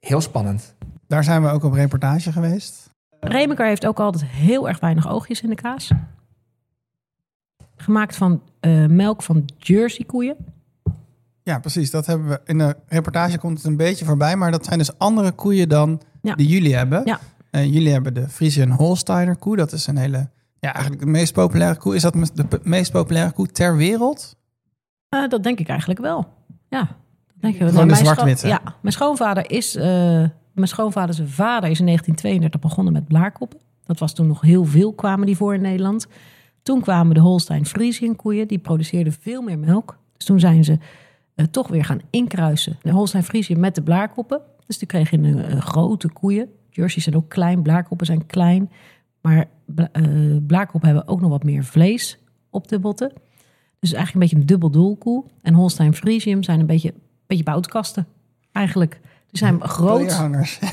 Heel 0.00 0.20
spannend. 0.20 0.74
Daar 1.08 1.24
zijn 1.24 1.42
we 1.42 1.48
ook 1.48 1.64
op 1.64 1.72
reportage 1.72 2.32
geweest. 2.32 2.90
Remeker 3.20 3.66
heeft 3.66 3.86
ook 3.86 4.00
altijd 4.00 4.24
heel 4.30 4.68
erg 4.68 4.80
weinig 4.80 5.08
oogjes 5.08 5.40
in 5.40 5.48
de 5.48 5.54
kaas. 5.54 5.90
Gemaakt 7.76 8.16
van 8.16 8.42
eh, 8.60 8.86
melk 8.86 9.22
van 9.22 9.44
Jersey 9.58 10.04
koeien. 10.04 10.36
Ja, 11.42 11.58
precies. 11.58 11.90
Dat 11.90 12.06
hebben 12.06 12.28
we 12.28 12.40
in 12.44 12.58
de 12.58 12.76
reportage 12.88 13.38
komt 13.38 13.56
het 13.56 13.66
een 13.66 13.76
beetje 13.76 14.04
voorbij, 14.04 14.36
maar 14.36 14.50
dat 14.50 14.64
zijn 14.64 14.78
dus 14.78 14.98
andere 14.98 15.32
koeien 15.32 15.68
dan 15.68 16.00
Ja. 16.22 16.34
die 16.34 16.46
jullie 16.46 16.74
hebben. 16.74 17.02
Ja. 17.04 17.18
Eh, 17.50 17.64
jullie 17.64 17.92
hebben 17.92 18.14
de 18.14 18.28
Friesian 18.28 18.70
Holsteiner 18.70 19.36
koe. 19.36 19.56
Dat 19.56 19.72
is 19.72 19.86
een 19.86 19.96
hele, 19.96 20.28
ja, 20.60 20.72
eigenlijk 20.72 21.04
de 21.04 21.10
meest 21.10 21.32
populaire 21.32 21.78
koe. 21.78 21.94
Is 21.94 22.02
dat 22.02 22.12
de 22.34 22.60
meest 22.62 22.92
populaire 22.92 23.32
koe 23.32 23.46
ter 23.46 23.76
wereld? 23.76 24.36
Eh, 25.08 25.28
dat 25.28 25.42
denk 25.42 25.58
ik 25.58 25.68
eigenlijk 25.68 26.00
wel. 26.00 26.28
Ja, 26.68 26.88
denk 27.34 27.54
ik 27.54 27.60
wel. 27.60 27.68
Gewoon 27.68 27.86
de 27.86 27.92
mijn 27.92 28.04
zwart-witte. 28.04 28.46
Ja, 28.48 28.60
mijn 28.80 28.94
schoonvader 28.94 29.50
is... 29.50 29.74
mijn 29.74 30.68
schoonvader 30.68 31.14
zijn 31.14 31.28
vader 31.28 31.70
is 31.70 31.78
in 31.78 31.84
1932 31.84 32.60
begonnen 32.60 32.92
met 32.92 33.06
blaarkoppen. 33.06 33.58
Dat 33.84 33.98
was 33.98 34.12
toen 34.14 34.26
nog 34.26 34.40
heel 34.40 34.64
veel, 34.64 34.92
kwamen 34.92 35.26
die 35.26 35.36
voor 35.36 35.54
in 35.54 35.60
Nederland. 35.60 36.06
Toen 36.66 36.80
kwamen 36.80 37.14
de 37.14 37.20
Holstein 37.20 37.66
Friesian 37.66 38.16
koeien. 38.16 38.48
Die 38.48 38.58
produceerden 38.58 39.12
veel 39.12 39.42
meer 39.42 39.58
melk. 39.58 39.98
Dus 40.16 40.26
toen 40.26 40.40
zijn 40.40 40.64
ze 40.64 40.78
eh, 41.34 41.46
toch 41.46 41.68
weer 41.68 41.84
gaan 41.84 42.00
inkruisen. 42.10 42.78
De 42.82 42.90
Holstein 42.90 43.24
Friesian 43.24 43.60
met 43.60 43.74
de 43.74 43.82
blaarkoppen. 43.82 44.40
Dus 44.66 44.78
die 44.78 44.88
kregen 44.88 45.24
een 45.24 45.44
eh, 45.44 45.60
grote 45.60 46.08
koeien. 46.08 46.48
Jerseys 46.70 47.02
zijn 47.04 47.16
ook 47.16 47.28
klein, 47.28 47.62
blaarkoppen 47.62 48.06
zijn 48.06 48.26
klein. 48.26 48.70
Maar 49.20 49.44
bla- 49.64 49.88
eh, 49.92 50.02
blaarkoppen 50.46 50.88
hebben 50.88 51.08
ook 51.08 51.20
nog 51.20 51.30
wat 51.30 51.44
meer 51.44 51.64
vlees 51.64 52.18
op 52.50 52.68
de 52.68 52.78
botten. 52.78 53.12
Dus 53.80 53.92
eigenlijk 53.92 54.14
een 54.14 54.20
beetje 54.20 54.36
een 54.36 54.46
dubbel 54.46 54.70
doelkoe. 54.70 55.24
En 55.42 55.54
Holstein 55.54 55.94
Friesium 55.94 56.42
zijn 56.42 56.60
een 56.60 56.66
beetje, 56.66 56.94
beetje 57.26 57.44
boutkasten. 57.44 58.06
Eigenlijk. 58.52 59.00
Die 59.30 59.38
zijn 59.38 59.62
groot, 59.68 60.10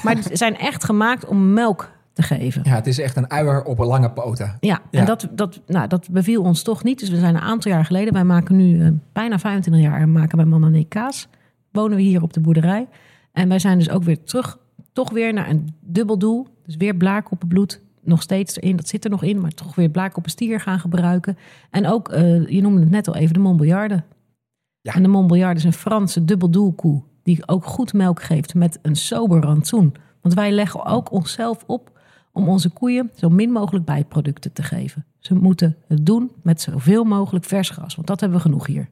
maar 0.03 0.15
die 0.15 0.23
zijn 0.37 0.57
echt 0.57 0.83
gemaakt 0.83 1.25
om 1.25 1.53
melk 1.53 1.91
te 2.13 2.21
geven. 2.21 2.61
Ja, 2.65 2.75
het 2.75 2.87
is 2.87 2.99
echt 2.99 3.15
een 3.15 3.29
uier 3.29 3.63
op 3.63 3.79
een 3.79 3.85
lange 3.85 4.11
poten. 4.11 4.57
Ja, 4.59 4.81
Ja. 4.91 4.99
en 4.99 5.05
dat, 5.05 5.27
dat, 5.31 5.61
nou, 5.67 5.87
dat 5.87 6.09
beviel 6.09 6.41
ons 6.43 6.63
toch 6.63 6.83
niet. 6.83 6.99
Dus 6.99 7.09
we 7.09 7.17
zijn 7.19 7.35
een 7.35 7.41
aantal 7.41 7.71
jaar 7.71 7.85
geleden, 7.85 8.13
wij 8.13 8.23
maken 8.23 8.55
nu 8.55 8.81
eh, 8.81 8.87
bijna 9.13 9.39
25 9.39 9.83
jaar, 9.83 10.09
maken 10.09 10.37
bij 10.37 10.45
Man 10.45 10.63
en 10.63 10.75
ik 10.75 10.89
kaas. 10.89 11.27
Wonen 11.71 11.97
we 11.97 12.03
hier 12.03 12.21
op 12.21 12.33
de 12.33 12.39
boerderij. 12.39 12.87
En 13.31 13.49
wij 13.49 13.59
zijn 13.59 13.77
dus 13.77 13.89
ook 13.89 14.03
weer 14.03 14.23
terug, 14.23 14.57
toch 14.91 15.11
weer 15.11 15.33
naar 15.33 15.49
een 15.49 15.75
dubbel 15.79 16.17
doel. 16.17 16.47
Dus 16.65 16.75
weer 16.75 16.95
blaarkoppenbloed, 16.95 17.81
nog 18.01 18.21
steeds 18.21 18.57
erin. 18.57 18.75
Dat 18.75 18.87
zit 18.87 19.03
er 19.03 19.09
nog 19.09 19.23
in, 19.23 19.41
maar 19.41 19.51
toch 19.51 19.75
weer 19.75 19.89
blaarkoppenstier 19.89 20.59
gaan 20.59 20.79
gebruiken. 20.79 21.37
En 21.69 21.87
ook, 21.87 22.09
eh, 22.09 22.47
je 22.47 22.61
noemde 22.61 22.79
het 22.79 22.89
net 22.89 23.07
al 23.07 23.15
even, 23.15 23.33
de 23.33 23.39
Montbéliarde. 23.39 24.03
Ja. 24.81 24.93
En 24.93 25.01
de 25.03 25.09
Montbéliarde 25.09 25.59
is 25.59 25.65
een 25.65 25.73
Franse 25.73 26.25
dubbeldoelkoe 26.25 27.01
die 27.23 27.47
ook 27.47 27.65
goed 27.65 27.93
melk 27.93 28.21
geeft 28.23 28.53
met 28.53 28.79
een 28.81 28.95
sober 28.95 29.41
rantsoen. 29.41 29.95
Want 30.21 30.35
wij 30.35 30.51
leggen 30.51 30.85
ook 30.85 31.11
onszelf 31.11 31.63
op 31.67 31.92
om 32.33 32.49
onze 32.49 32.69
koeien 32.69 33.11
zo 33.15 33.29
min 33.29 33.51
mogelijk 33.51 33.85
bijproducten 33.85 34.53
te 34.53 34.63
geven. 34.63 35.05
Ze 35.19 35.33
moeten 35.35 35.77
het 35.87 36.05
doen 36.05 36.31
met 36.41 36.61
zoveel 36.61 37.03
mogelijk 37.03 37.45
vers 37.45 37.69
gras, 37.69 37.95
want 37.95 38.07
dat 38.07 38.19
hebben 38.19 38.37
we 38.37 38.43
genoeg 38.43 38.67
hier. 38.67 38.89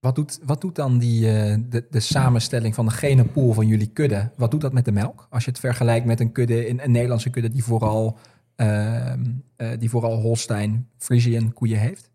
Wat 0.00 0.14
doet, 0.14 0.38
wat 0.44 0.60
doet 0.60 0.76
dan 0.76 0.98
die, 0.98 1.28
eh, 1.28 1.58
de, 1.68 1.86
de 1.90 2.00
samenstelling 2.00 2.74
van 2.74 2.84
de 2.84 2.90
genenpool 2.90 3.52
van 3.52 3.66
jullie 3.66 3.86
kudde? 3.86 4.30
Wat 4.36 4.50
doet 4.50 4.60
dat 4.60 4.72
met 4.72 4.84
de 4.84 4.92
melk? 4.92 5.26
Als 5.30 5.44
je 5.44 5.50
het 5.50 5.60
vergelijkt 5.60 6.06
met 6.06 6.20
een 6.20 6.32
kudde, 6.32 6.68
een, 6.68 6.84
een 6.84 6.90
Nederlandse 6.90 7.30
kudde 7.30 7.50
die 7.50 7.64
vooral, 7.64 8.18
ehm, 8.56 9.24
eh, 9.56 9.68
die 9.78 9.90
vooral 9.90 10.20
Holstein, 10.20 10.88
Friesian 10.98 11.52
koeien 11.52 11.78
heeft? 11.78 12.10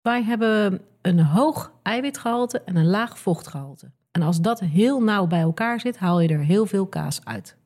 Wij 0.00 0.22
hebben 0.22 0.80
een 1.02 1.20
hoog 1.20 1.72
eiwitgehalte 1.82 2.60
en 2.60 2.76
een 2.76 2.86
laag 2.86 3.18
vochtgehalte. 3.18 3.90
En 4.10 4.22
als 4.22 4.40
dat 4.40 4.60
heel 4.60 5.02
nauw 5.02 5.26
bij 5.26 5.40
elkaar 5.40 5.80
zit, 5.80 5.98
haal 5.98 6.20
je 6.20 6.28
er 6.28 6.44
heel 6.44 6.66
veel 6.66 6.86
kaas 6.86 7.20
uit. 7.24 7.56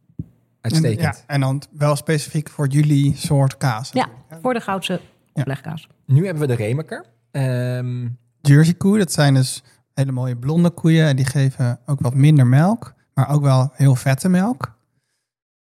Uitstekend. 0.61 1.01
En, 1.01 1.05
ja, 1.05 1.15
en 1.27 1.41
dan 1.41 1.63
wel 1.71 1.97
specifiek 1.97 2.49
voor 2.51 2.67
jullie 2.67 3.17
soort 3.17 3.57
kaas. 3.57 3.91
Ja, 3.93 4.09
voor 4.43 4.55
de 4.55 4.61
goudse 4.61 5.01
oplegkaas. 5.33 5.89
Nu 6.07 6.25
hebben 6.25 6.49
we 6.49 6.57
de 6.57 6.65
Remeker. 6.65 7.05
Ehm, 7.31 8.09
Jersey 8.41 8.75
koe, 8.75 8.99
dat 8.99 9.13
zijn 9.13 9.35
dus 9.35 9.63
hele 9.95 10.13
mooie 10.13 10.37
blonde 10.37 10.71
koeien. 10.71 11.07
En 11.07 11.17
die 11.17 11.25
geven 11.25 11.81
ook 11.87 12.01
wat 12.01 12.15
minder 12.15 12.47
melk, 12.47 12.95
maar 13.15 13.29
ook 13.31 13.43
wel 13.43 13.71
heel 13.73 13.95
vette 13.95 14.29
melk. 14.29 14.79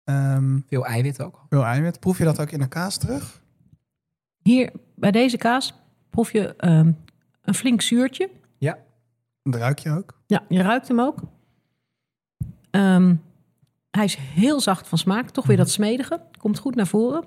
Ehm, 0.03 0.59
veel 0.67 0.85
eiwit 0.85 1.21
ook. 1.21 1.45
veel 1.49 1.63
eiwit. 1.65 1.99
Proef 1.99 2.17
je 2.17 2.23
dat 2.23 2.39
ook 2.39 2.51
in 2.51 2.59
de 2.59 2.67
kaas 2.67 2.97
terug? 2.97 3.41
Hier 4.43 4.71
bij 4.95 5.11
deze 5.11 5.37
kaas 5.37 5.73
proef 6.09 6.31
je 6.31 6.55
ehm, 6.55 6.91
een 7.41 7.53
flink 7.53 7.81
zuurtje. 7.81 8.29
Ja, 8.57 8.77
Dat 9.43 9.55
ruik 9.55 9.79
je 9.79 9.89
ook. 9.91 10.19
Ja, 10.25 10.43
je 10.49 10.61
ruikt 10.61 10.87
hem 10.87 10.99
ook. 11.01 11.19
Ehm, 12.71 13.15
hij 13.97 14.05
is 14.05 14.15
heel 14.15 14.59
zacht 14.61 14.87
van 14.87 14.97
smaak. 14.97 15.29
Toch 15.29 15.45
weer 15.45 15.57
dat 15.57 15.69
smedige. 15.69 16.21
Komt 16.39 16.59
goed 16.59 16.75
naar 16.75 16.87
voren. 16.87 17.23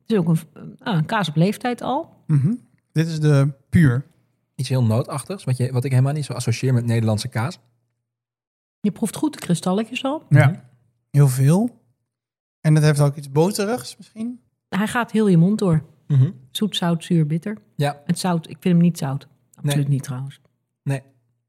Het 0.00 0.12
is 0.12 0.16
ook 0.18 0.28
een, 0.28 0.38
ah, 0.78 0.96
een 0.96 1.06
kaas 1.06 1.28
op 1.28 1.36
leeftijd 1.36 1.82
al. 1.82 2.22
Mhm. 2.26 2.54
Dit 2.92 3.06
is 3.06 3.20
de 3.20 3.52
puur. 3.68 4.06
iets 4.54 4.68
heel 4.68 4.84
nootachtigs, 4.84 5.44
wat, 5.44 5.56
je, 5.56 5.72
wat 5.72 5.84
ik 5.84 5.90
helemaal 5.90 6.12
niet 6.12 6.24
zo 6.24 6.32
associeer 6.32 6.74
met 6.74 6.84
Nederlandse 6.84 7.28
kaas. 7.28 7.58
Je 8.80 8.90
proeft 8.90 9.16
goed 9.16 9.32
de 9.32 9.38
kristalletjes 9.38 10.04
al. 10.04 10.22
Ja. 10.28 10.64
Heel 11.10 11.28
veel. 11.28 11.70
En 12.60 12.74
het 12.74 12.84
heeft 12.84 13.00
ook 13.00 13.16
iets 13.16 13.30
boterigs 13.30 13.96
misschien. 13.96 14.40
Hij 14.68 14.86
gaat 14.86 15.10
heel 15.10 15.26
je 15.28 15.36
mond 15.36 15.58
door. 15.58 15.84
Mhm. 16.06 16.30
Zoet, 16.50 16.76
zout, 16.76 17.04
zuur, 17.04 17.26
bitter. 17.26 17.58
Ja, 17.76 18.02
Het 18.04 18.18
zout, 18.18 18.48
ik 18.48 18.56
vind 18.60 18.74
hem 18.74 18.82
niet 18.82 18.98
zout. 18.98 19.26
Absoluut 19.54 19.76
Nee. 19.76 19.94
niet 19.94 20.02
trouwens. 20.02 20.40
nee. 20.82 21.02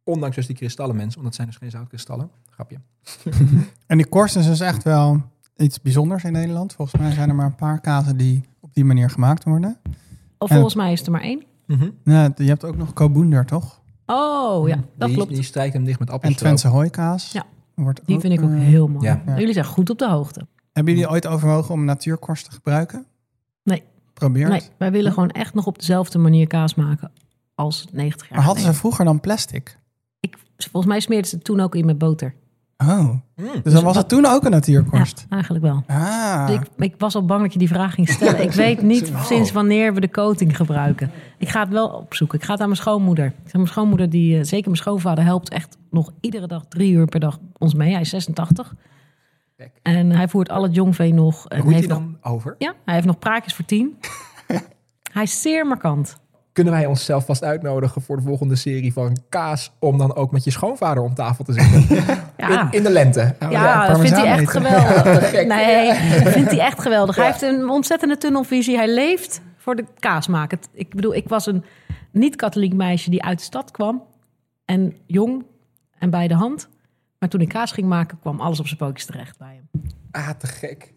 Ondanks 0.03 0.35
dus 0.35 0.47
die 0.47 0.55
kristallen 0.55 0.95
mensen, 0.95 1.13
want 1.13 1.25
dat 1.25 1.35
zijn 1.35 1.47
dus 1.47 1.57
geen 1.57 1.71
zoutkristallen. 1.71 2.29
Grapje. 2.55 2.77
En 3.87 3.97
die 3.97 4.05
korst 4.07 4.35
is 4.35 4.45
dus 4.45 4.59
echt 4.59 4.83
wel 4.83 5.21
iets 5.57 5.81
bijzonders 5.81 6.23
in 6.23 6.31
Nederland. 6.31 6.73
Volgens 6.73 7.01
mij 7.01 7.11
zijn 7.11 7.29
er 7.29 7.35
maar 7.35 7.45
een 7.45 7.55
paar 7.55 7.81
kazen 7.81 8.17
die 8.17 8.43
op 8.59 8.73
die 8.73 8.85
manier 8.85 9.09
gemaakt 9.09 9.43
worden. 9.43 9.77
Of 10.37 10.49
En- 10.49 10.55
volgens 10.55 10.75
mij 10.75 10.91
is 10.91 11.01
er 11.05 11.11
maar 11.11 11.21
één. 11.21 11.43
Mhm. 11.67 11.89
Ja, 12.03 12.31
je 12.35 12.43
hebt 12.43 12.65
ook 12.65 12.77
nog 12.77 12.93
Koboender, 12.93 13.45
toch? 13.45 13.81
Oh 14.05 14.67
ja, 14.67 14.79
dat 14.97 15.07
die, 15.07 15.17
klopt. 15.17 15.33
Die 15.33 15.43
strijkt 15.43 15.73
hem 15.73 15.83
dicht 15.83 15.99
met 15.99 16.07
En 16.07 16.13
appelstroop. 16.13 16.43
Twentse 16.43 16.67
hooikaas. 16.67 17.31
Ja. 17.31 17.43
Wordt 17.75 18.01
Die 18.05 18.19
vind 18.19 18.33
ik 18.33 18.41
ook 18.41 18.51
eh, 18.51 18.57
heel 18.57 18.87
mooi. 18.87 19.05
ja. 19.05 19.21
Jullie 19.37 19.53
zijn 19.53 19.65
goed 19.65 19.89
op 19.89 19.97
de 19.99 20.09
hoogte. 20.09 20.47
Hebben 20.73 20.93
jullie 20.93 21.09
ooit 21.09 21.27
overwogen 21.27 21.73
om 21.73 21.85
natuurkorst 21.85 22.45
te 22.45 22.51
gebruiken? 22.51 23.05
Nee. 23.63 23.83
Probeer 24.13 24.49
Nee, 24.49 24.61
wij 24.77 24.91
willen 24.91 25.11
gewoon 25.13 25.29
echt 25.29 25.53
nog 25.53 25.65
op 25.65 25.79
dezelfde 25.79 26.17
manier 26.17 26.47
kaas 26.47 26.75
maken 26.75 27.11
als 27.55 27.87
90 27.91 28.27
jaar 28.27 28.37
Maar 28.37 28.47
hadden 28.47 28.63
ze 28.63 28.73
vroeger 28.73 29.05
dan 29.05 29.19
plastic? 29.19 29.77
Ik, 30.19 30.37
volgens 30.57 30.85
mij 30.85 30.99
smeerden 31.01 31.29
ze 31.29 31.35
het 31.35 31.43
toen 31.45 31.59
ook 31.59 31.75
in 31.75 31.85
met 31.85 31.97
boter. 31.97 32.33
Oh, 32.77 33.09
Mm. 33.35 33.47
dus 33.63 33.73
dan 33.73 33.83
was 33.83 33.95
het 33.95 34.09
toen 34.09 34.25
ook 34.25 34.39
een 34.43 34.49
Ja, 34.49 34.55
natuurkorst. 34.55 35.25
eigenlijk 35.29 35.63
wel. 35.63 35.83
Ah, 35.87 36.47
Dus 36.47 36.55
ik, 36.55 36.61
ik 36.77 36.93
was 36.97 37.15
al 37.15 37.25
bang 37.25 37.41
dat 37.41 37.53
je 37.53 37.59
die 37.59 37.67
vraag 37.67 37.93
ging 37.93 38.09
stellen. 38.09 38.41
Ik 38.41 38.51
weet 38.51 38.81
niet 38.93 39.11
sinds 39.23 39.51
wanneer 39.51 39.93
we 39.93 39.99
de 39.99 40.09
coating 40.09 40.55
gebruiken. 40.55 41.11
Ik 41.37 41.49
ga 41.49 41.59
het 41.59 41.69
wel 41.69 41.87
opzoeken. 41.87 42.37
Ik 42.39 42.45
ga 42.45 42.51
het 42.51 42.61
aan 42.61 42.67
mijn 42.67 42.79
schoonmoeder. 42.79 43.25
Ik 43.25 43.33
zeg, 43.43 43.53
mijn 43.53 43.67
schoonmoeder, 43.67 44.09
die, 44.09 44.37
eh, 44.37 44.43
zeker 44.43 44.65
mijn 44.65 44.77
schoonvader, 44.81 45.23
helpt 45.23 45.49
echt 45.49 45.77
nog 45.89 46.11
iedere 46.21 46.47
dag 46.47 46.65
drie 46.69 46.91
uur 46.93 47.05
per 47.05 47.19
dag 47.19 47.39
ons 47.57 47.73
mee. 47.73 47.91
Hij 47.91 48.01
is 48.01 48.09
86. 48.09 48.73
Kijk. 49.57 49.79
En 49.81 50.11
hij 50.11 50.27
voert 50.27 50.49
al 50.49 50.63
het 50.63 50.75
jongvee 50.75 51.13
nog. 51.13 51.47
En 51.47 51.57
Roeit 51.57 51.63
hij 51.69 51.75
heeft 51.75 51.87
nog 51.89 51.97
dan 51.99 52.17
over? 52.33 52.55
ja, 52.57 52.73
hij 52.85 52.93
heeft 52.93 53.07
nog 53.07 53.19
praatjes 53.19 53.53
voor 53.53 53.65
tien. 53.65 53.97
hij 55.13 55.23
is 55.23 55.41
zeer 55.41 55.67
markant. 55.67 56.17
Kunnen 56.55 56.73
wij 56.73 56.85
onszelf 56.85 57.25
vast 57.25 57.43
uitnodigen 57.43 58.01
voor 58.01 58.15
de 58.15 58.21
volgende 58.21 58.55
serie 58.55 58.93
van 58.93 59.17
Kaas... 59.29 59.71
om 59.79 59.97
dan 59.97 60.15
ook 60.15 60.31
met 60.31 60.43
je 60.43 60.51
schoonvader 60.51 61.03
om 61.03 61.13
tafel 61.13 61.43
te 61.43 61.53
zitten? 61.53 61.85
Ja, 62.37 62.61
In, 62.61 62.71
in 62.71 62.83
de 62.83 62.89
lente. 62.91 63.35
ja 63.49 63.87
dat 63.87 63.99
vindt 63.99 64.15
hij 64.17 64.25
echt 64.31 64.49
geweldig. 64.49 65.31
Nee, 65.55 65.87
dat 66.23 66.33
vindt 66.33 66.51
hij 66.51 66.59
echt 66.59 66.81
geweldig. 66.81 67.15
Hij 67.15 67.25
Ja. 67.25 67.31
heeft 67.31 67.41
een 67.43 67.69
ontzettende 67.69 68.17
tunnelvisie. 68.17 68.75
Hij 68.77 68.93
leeft 68.93 69.41
voor 69.57 69.75
de 69.75 69.85
kaas 69.99 70.27
maken. 70.27 70.59
Ik 70.73 70.89
bedoel, 70.95 71.15
ik 71.15 71.27
was 71.29 71.45
een 71.45 71.63
niet-katholiek 72.11 72.73
meisje 72.73 73.09
die 73.09 73.23
uit 73.23 73.37
de 73.37 73.43
stad 73.43 73.71
kwam. 73.71 74.03
En 74.65 74.93
jong 75.05 75.45
en 75.99 76.09
bij 76.09 76.27
de 76.27 76.33
hand. 76.35 76.69
Maar 77.19 77.29
toen 77.29 77.41
ik 77.41 77.49
kaas 77.49 77.71
ging 77.71 77.87
maken, 77.87 78.19
kwam 78.19 78.39
alles 78.41 78.59
op 78.59 78.65
zijn 78.67 78.79
pootjes 78.79 79.05
terecht 79.05 79.37
bij 79.37 79.59
hem. 79.71 79.81
Ah, 80.11 80.29
te 80.29 80.47
gek. 80.47 80.93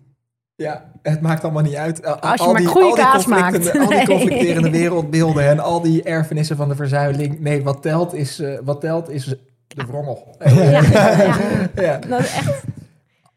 Ja, 0.62 0.90
het 1.02 1.20
maakt 1.20 1.42
allemaal 1.44 1.62
niet 1.62 1.74
uit. 1.74 2.04
Al- 2.06 2.20
Als 2.20 2.40
je 2.40 2.46
al 2.46 2.52
maar 2.52 2.60
die, 2.60 2.70
goede 2.70 2.86
al 2.88 2.94
die 2.94 3.04
kaas 3.04 3.24
conflicten- 3.24 3.64
maakt. 3.80 3.90
Al 3.92 3.98
die 3.98 4.06
conflicterende 4.06 4.70
wereldbeelden 4.70 5.48
en 5.48 5.58
al 5.58 5.80
die 5.80 6.02
erfenissen 6.02 6.56
van 6.56 6.68
de 6.68 6.74
verzuiling. 6.74 7.40
Nee, 7.40 7.62
wat 7.62 7.82
telt 7.82 8.14
is, 8.14 8.38
eh, 8.40 8.58
wat 8.64 8.80
telt 8.80 9.08
is 9.10 9.24
de 9.66 9.84
wrommel. 9.86 10.36
Ja, 10.44 10.52
ja. 10.62 11.36
Ja. 11.74 11.98
Nou, 12.08 12.22
echt. 12.22 12.62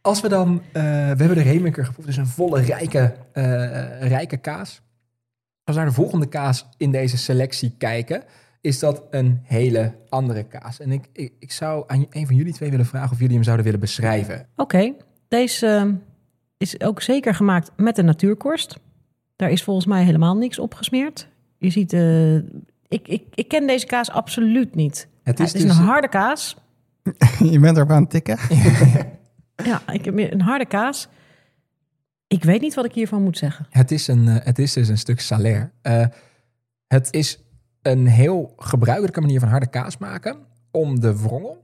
Als 0.01 0.21
we 0.21 0.29
dan, 0.29 0.61
eh, 0.73 0.81
we 0.83 0.87
hebben 1.23 1.35
de 1.35 1.41
Remeker 1.41 1.85
geproefd, 1.85 2.07
dus 2.07 2.17
een 2.17 2.27
volle 2.27 2.61
rijke, 2.61 3.13
eh, 3.33 4.07
rijke 4.07 4.37
kaas. 4.37 4.81
Als 5.63 5.75
we 5.75 5.81
naar 5.81 5.85
de 5.91 5.95
volgende 5.95 6.25
kaas 6.27 6.67
in 6.77 6.91
deze 6.91 7.17
selectie 7.17 7.75
kijken, 7.77 8.23
is 8.61 8.79
dat 8.79 9.03
een 9.09 9.39
hele 9.43 9.93
andere 10.09 10.43
kaas. 10.43 10.79
En 10.79 10.91
ik, 10.91 11.05
ik, 11.13 11.33
ik 11.39 11.51
zou 11.51 11.83
aan 11.87 12.05
een 12.09 12.25
van 12.27 12.35
jullie 12.35 12.53
twee 12.53 12.69
willen 12.69 12.85
vragen 12.85 13.11
of 13.11 13.19
jullie 13.19 13.33
hem 13.35 13.43
zouden 13.43 13.65
willen 13.65 13.79
beschrijven. 13.79 14.47
Oké, 14.55 14.93
deze 15.27 15.95
is 16.61 16.81
ook 16.81 17.01
zeker 17.01 17.35
gemaakt 17.35 17.71
met 17.75 17.97
een 17.97 18.05
natuurkorst. 18.05 18.79
Daar 19.35 19.49
is 19.49 19.63
volgens 19.63 19.85
mij 19.85 20.03
helemaal 20.03 20.37
niks 20.37 20.59
op 20.59 20.73
gesmeerd. 20.73 21.27
Je 21.57 21.69
ziet, 21.69 21.93
eh, 21.93 22.35
ik, 22.87 23.07
ik, 23.07 23.23
ik 23.33 23.47
ken 23.47 23.67
deze 23.67 23.85
kaas 23.85 24.11
absoluut 24.11 24.75
niet. 24.75 25.07
Het 25.23 25.37
Ja, 25.37 25.43
is, 25.43 25.53
het 25.53 25.61
is 25.61 25.67
dus, 25.67 25.77
een 25.77 25.83
harde 25.83 26.09
kaas. 26.09 26.57
je 27.51 27.59
bent 27.59 27.77
erop 27.77 27.89
aan 27.89 28.01
het 28.01 28.09
tikken. 28.09 28.37
Ja, 29.63 29.81
ik 29.93 30.05
heb 30.05 30.17
een 30.17 30.41
harde 30.41 30.65
kaas. 30.65 31.07
Ik 32.27 32.43
weet 32.43 32.61
niet 32.61 32.73
wat 32.73 32.85
ik 32.85 32.93
hiervan 32.93 33.23
moet 33.23 33.37
zeggen. 33.37 33.65
het, 33.69 33.91
is 33.91 34.07
een, 34.07 34.27
eh, 34.27 34.45
het 34.45 34.59
is 34.59 34.73
dus 34.73 34.87
een 34.87 34.97
stuk 34.97 35.19
salair. 35.19 35.71
Eh, 35.81 36.05
het 36.87 37.07
is 37.11 37.39
een 37.81 38.07
heel 38.07 38.53
gebruikelijke 38.57 39.21
manier 39.21 39.39
van 39.39 39.49
harde 39.49 39.69
kaas 39.69 39.97
maken 39.97 40.37
om 40.71 40.99
de 40.99 41.21
wrongel 41.21 41.63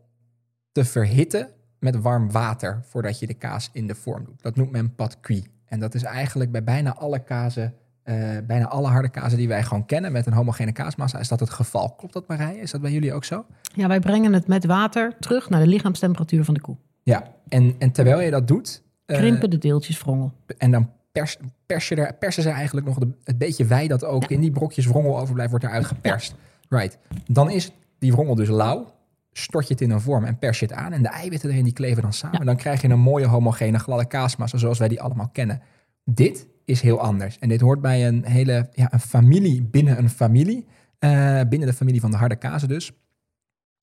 te 0.72 0.86
verhitten 0.86 1.50
met 1.80 2.02
warm 2.02 2.32
water 2.32 2.80
voordat 2.84 3.20
je 3.20 3.28
de 3.28 3.34
kaas 3.34 3.70
in 3.74 3.88
de 3.88 3.96
vorm 3.96 4.24
doet. 4.24 4.42
Dat 4.42 4.56
noemt 4.56 4.72
men 4.72 4.96
pat 4.96 5.20
cuit. 5.20 5.50
En 5.66 5.80
dat 5.80 5.96
is 5.96 6.04
eigenlijk 6.04 6.52
bij 6.52 6.64
bijna 6.64 6.96
alle 6.96 7.24
kazen, 7.24 7.74
eh, 8.04 8.16
bijna 8.48 8.68
alle 8.68 8.88
harde 8.88 9.10
kazen 9.10 9.38
die 9.38 9.48
wij 9.48 9.64
gewoon 9.64 9.86
kennen 9.86 10.12
met 10.12 10.26
een 10.26 10.34
homogene 10.34 10.72
kaasmassa, 10.72 11.20
is 11.20 11.28
dat 11.28 11.40
het 11.40 11.50
geval. 11.50 11.90
Klopt 11.90 12.14
dat 12.14 12.28
Marije? 12.28 12.60
Is 12.60 12.72
dat 12.72 12.82
bij 12.82 12.92
jullie 12.92 13.14
ook 13.14 13.24
zo? 13.24 13.46
Ja, 13.76 13.88
wij 13.88 14.00
brengen 14.00 14.34
het 14.34 14.48
met 14.48 14.66
water 14.66 15.16
terug 15.20 15.50
naar 15.50 15.60
de 15.60 15.68
lichaamstemperatuur 15.68 16.44
van 16.44 16.54
de 16.54 16.62
koe. 16.62 16.76
Ja. 17.04 17.24
En, 17.48 17.76
en 17.80 17.92
terwijl 17.92 18.20
je 18.20 18.32
dat 18.32 18.48
doet, 18.48 18.84
eh, 19.06 19.18
Krimpen 19.18 19.50
de 19.50 19.58
deeltjes 19.58 20.00
wrongel. 20.00 20.34
En 20.58 20.72
dan 20.72 20.90
pers, 21.12 21.38
pers 21.66 21.88
je 21.88 21.96
er, 21.96 22.14
persen 22.14 22.44
ze 22.44 22.50
eigenlijk 22.50 22.86
nog 22.88 22.98
de, 22.98 23.08
het 23.24 23.38
beetje 23.38 23.66
wei 23.66 23.88
dat 23.88 24.04
ook 24.04 24.26
in 24.26 24.40
die 24.40 24.52
brokjes 24.52 24.86
wrongel 24.86 25.20
overblijft, 25.20 25.52
wordt 25.52 25.66
eruit 25.66 25.86
geperst. 25.86 26.36
Right. 26.70 26.98
Dan 27.26 27.50
is 27.50 27.72
die 28.00 28.12
wrongel 28.12 28.36
dus 28.36 28.50
lauw. 28.50 28.94
Stort 29.38 29.68
je 29.68 29.74
het 29.74 29.82
in 29.82 29.90
een 29.92 30.02
vorm 30.02 30.26
en 30.26 30.38
pers 30.38 30.60
je 30.60 30.66
het 30.66 30.76
aan. 30.76 30.94
En 30.94 31.02
de 31.02 31.08
eiwitten 31.10 31.50
erin 31.50 31.64
die 31.64 31.74
kleven 31.74 32.02
dan 32.02 32.14
samen. 32.14 32.40
Ja. 32.40 32.46
Dan 32.46 32.56
krijg 32.56 32.82
je 32.82 32.90
een 32.90 33.00
mooie 33.00 33.26
homogene 33.26 33.80
gladde 33.80 34.06
kaasmassa 34.08 34.58
zoals 34.58 34.80
wij 34.80 34.88
die 34.88 35.02
allemaal 35.02 35.30
kennen. 35.30 35.62
Dit 36.04 36.48
is 36.66 36.82
heel 36.82 37.00
anders. 37.00 37.40
En 37.40 37.50
dit 37.50 37.62
hoort 37.62 37.82
bij 37.82 38.08
een 38.08 38.26
hele 38.26 38.70
ja, 38.74 38.94
een 38.94 39.00
familie 39.00 39.64
binnen 39.64 39.98
een 39.98 40.10
familie. 40.10 40.66
eh, 41.00 41.42
binnen 41.50 41.68
de 41.68 41.74
familie 41.74 42.02
van 42.02 42.12
de 42.12 42.18
harde 42.18 42.36
kazen 42.36 42.68
dus. 42.68 42.92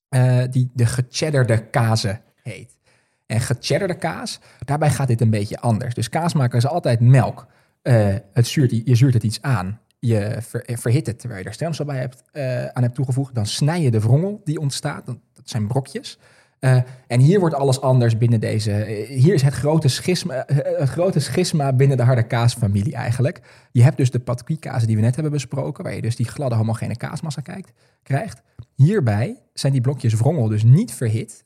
eh, 0.08 0.42
die 0.50 0.70
de 0.74 0.86
gechedderde 0.86 1.66
kazen 1.70 2.20
heet. 2.42 2.78
En 3.26 3.40
gechedderde 3.40 3.94
kaas, 3.94 4.40
daarbij 4.64 4.90
gaat 4.90 5.08
dit 5.08 5.20
een 5.20 5.30
beetje 5.30 5.60
anders. 5.60 5.94
Dus 5.94 6.08
kaas 6.08 6.34
maken 6.34 6.58
is 6.58 6.66
altijd 6.66 7.00
melk. 7.00 7.46
Eh, 7.82 8.14
het 8.32 8.46
zuurt, 8.46 8.70
je 8.70 8.94
zuurt 8.94 9.14
het 9.14 9.22
iets 9.22 9.42
aan. 9.42 9.80
Je 10.06 10.36
ver- 10.40 10.64
eh, 10.64 10.76
verhit 10.76 11.06
het 11.06 11.18
terwijl 11.18 11.40
je 11.40 11.46
er 11.46 11.54
stemsel 11.54 11.84
bij 11.84 11.98
hebt, 11.98 12.22
eh, 12.32 12.66
aan 12.66 12.82
hebt 12.82 12.94
toegevoegd. 12.94 13.34
Dan 13.34 13.46
snij 13.46 13.82
je 13.82 13.90
de 13.90 14.00
wrongel 14.00 14.40
die 14.44 14.58
ontstaat. 14.58 15.06
Dat 15.06 15.18
zijn 15.44 15.66
brokjes. 15.66 16.18
Eh, 16.58 16.80
en 17.06 17.20
hier 17.20 17.40
wordt 17.40 17.54
alles 17.54 17.80
anders 17.80 18.18
binnen 18.18 18.40
deze. 18.40 19.04
hier 19.08 19.34
is 19.34 19.42
het 19.42 19.54
grote, 19.54 19.88
schisma, 19.88 20.44
het 20.46 20.88
grote 20.88 21.20
schisma 21.20 21.72
binnen 21.72 21.96
de 21.96 22.02
harde 22.02 22.26
kaasfamilie 22.26 22.94
eigenlijk. 22.94 23.40
Je 23.72 23.82
hebt 23.82 23.96
dus 23.96 24.10
de 24.10 24.20
kazen 24.58 24.86
die 24.86 24.96
we 24.96 25.02
net 25.02 25.14
hebben 25.14 25.32
besproken, 25.32 25.84
waar 25.84 25.94
je 25.94 26.02
dus 26.02 26.16
die 26.16 26.28
gladde 26.28 26.56
homogene 26.56 26.96
kaasmassa 26.96 27.40
kijkt, 27.40 27.72
krijgt. 28.02 28.42
Hierbij 28.74 29.42
zijn 29.54 29.72
die 29.72 29.80
blokjes 29.80 30.14
wrongel 30.14 30.48
dus 30.48 30.62
niet 30.62 30.92
verhit, 30.92 31.44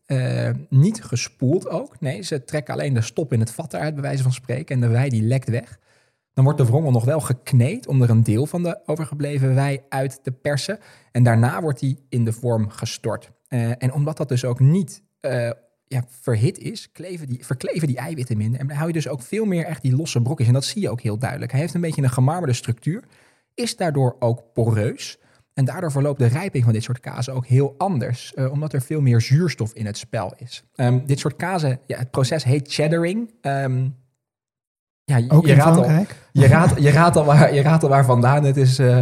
niet 0.69 1.05
gespoeld 1.05 1.69
ook. 1.69 2.01
Nee, 2.01 2.23
ze 2.23 2.45
trekken 2.45 2.75
alleen 2.75 2.95
de 2.95 3.01
stop 3.01 3.33
in 3.33 3.41
het 3.41 3.51
vat 3.51 3.75
eruit, 3.75 3.95
bij 3.95 4.03
wijze 4.03 4.23
van 4.23 4.33
spreken, 4.33 4.75
en 4.75 4.81
de 4.81 4.89
wei 4.89 5.09
die 5.09 5.23
lekt 5.23 5.49
weg. 5.49 5.79
Dan 6.39 6.47
wordt 6.47 6.62
de 6.62 6.66
wrongel 6.66 6.91
nog 6.91 7.05
wel 7.05 7.20
gekneed 7.20 7.86
om 7.86 8.03
er 8.03 8.11
een 8.11 8.22
deel 8.22 8.47
van 8.47 8.62
de 8.62 8.80
overgebleven 8.86 9.55
wei 9.55 9.80
uit 9.89 10.24
te 10.24 10.30
persen. 10.30 10.78
En 11.12 11.22
daarna 11.22 11.61
wordt 11.61 11.80
die 11.80 12.07
in 12.09 12.24
de 12.24 12.32
vorm 12.32 12.68
gestort. 12.68 13.30
Eh, 13.49 13.70
en 13.82 13.93
omdat 13.93 14.16
dat 14.16 14.28
dus 14.28 14.45
ook 14.45 14.61
niet 14.61 15.03
eh, 15.20 15.51
ja, 15.84 16.05
verhit 16.09 16.59
is, 16.59 16.93
kleven 16.93 17.26
die, 17.26 17.47
verkleven 17.47 17.89
die 17.89 17.97
eiwitten 17.97 18.36
minder. 18.36 18.61
En 18.61 18.66
dan 18.66 18.76
hou 18.76 18.89
je 18.89 18.95
dus 18.95 19.09
ook 19.09 19.22
veel 19.22 19.45
meer 19.45 19.64
echt 19.64 19.82
die 19.82 19.97
losse 19.97 20.22
brokjes. 20.22 20.47
En 20.47 20.53
dat 20.53 20.64
zie 20.64 20.82
je 20.82 20.91
ook 20.91 21.01
heel 21.01 21.18
duidelijk. 21.18 21.51
Hij 21.51 21.61
heeft 21.61 21.74
een 21.74 21.80
beetje 21.80 22.03
een 22.03 22.11
gemarmerde 22.11 22.55
structuur, 22.55 23.05
is 23.55 23.76
daardoor 23.76 24.16
ook 24.18 24.53
poreus. 24.53 25.18
En 25.55 25.64
daardoor 25.64 25.93
verloopt 25.93 26.18
de 26.18 26.26
rijping 26.26 26.64
van 26.64 26.72
dit 26.72 26.82
soort 26.82 27.01
kazen 27.01 27.34
ook 27.34 27.47
heel 27.47 27.74
anders, 27.78 28.34
eh, 28.34 28.53
omdat 28.53 28.72
er 28.72 28.82
veel 28.82 29.01
meer 29.01 29.20
zuurstof 29.20 29.72
in 29.72 29.86
het 29.86 29.99
spel 29.99 30.34
is. 30.36 30.64
Ehm, 30.74 31.07
dit 31.07 31.18
soort 31.18 31.36
kazen, 31.36 31.80
ja, 31.86 31.99
het 31.99 32.11
proces 32.11 32.45
heet 32.45 32.72
cheddaring. 32.72 33.34
Ehm, 33.41 33.89
ja, 35.09 35.22
Ook 35.28 35.47
je 35.47 35.53
in 35.53 35.59
raadt 35.59 35.76
al. 35.76 36.07
Je 36.39 36.47
raadt, 36.47 36.82
je, 36.82 36.91
raadt 36.91 37.16
al 37.16 37.24
waar, 37.24 37.55
je 37.55 37.62
raadt 37.62 37.82
al 37.82 37.89
waar 37.89 38.05
vandaan. 38.05 38.45
Het 38.45 38.57
is 38.57 38.78
eh, 38.78 38.99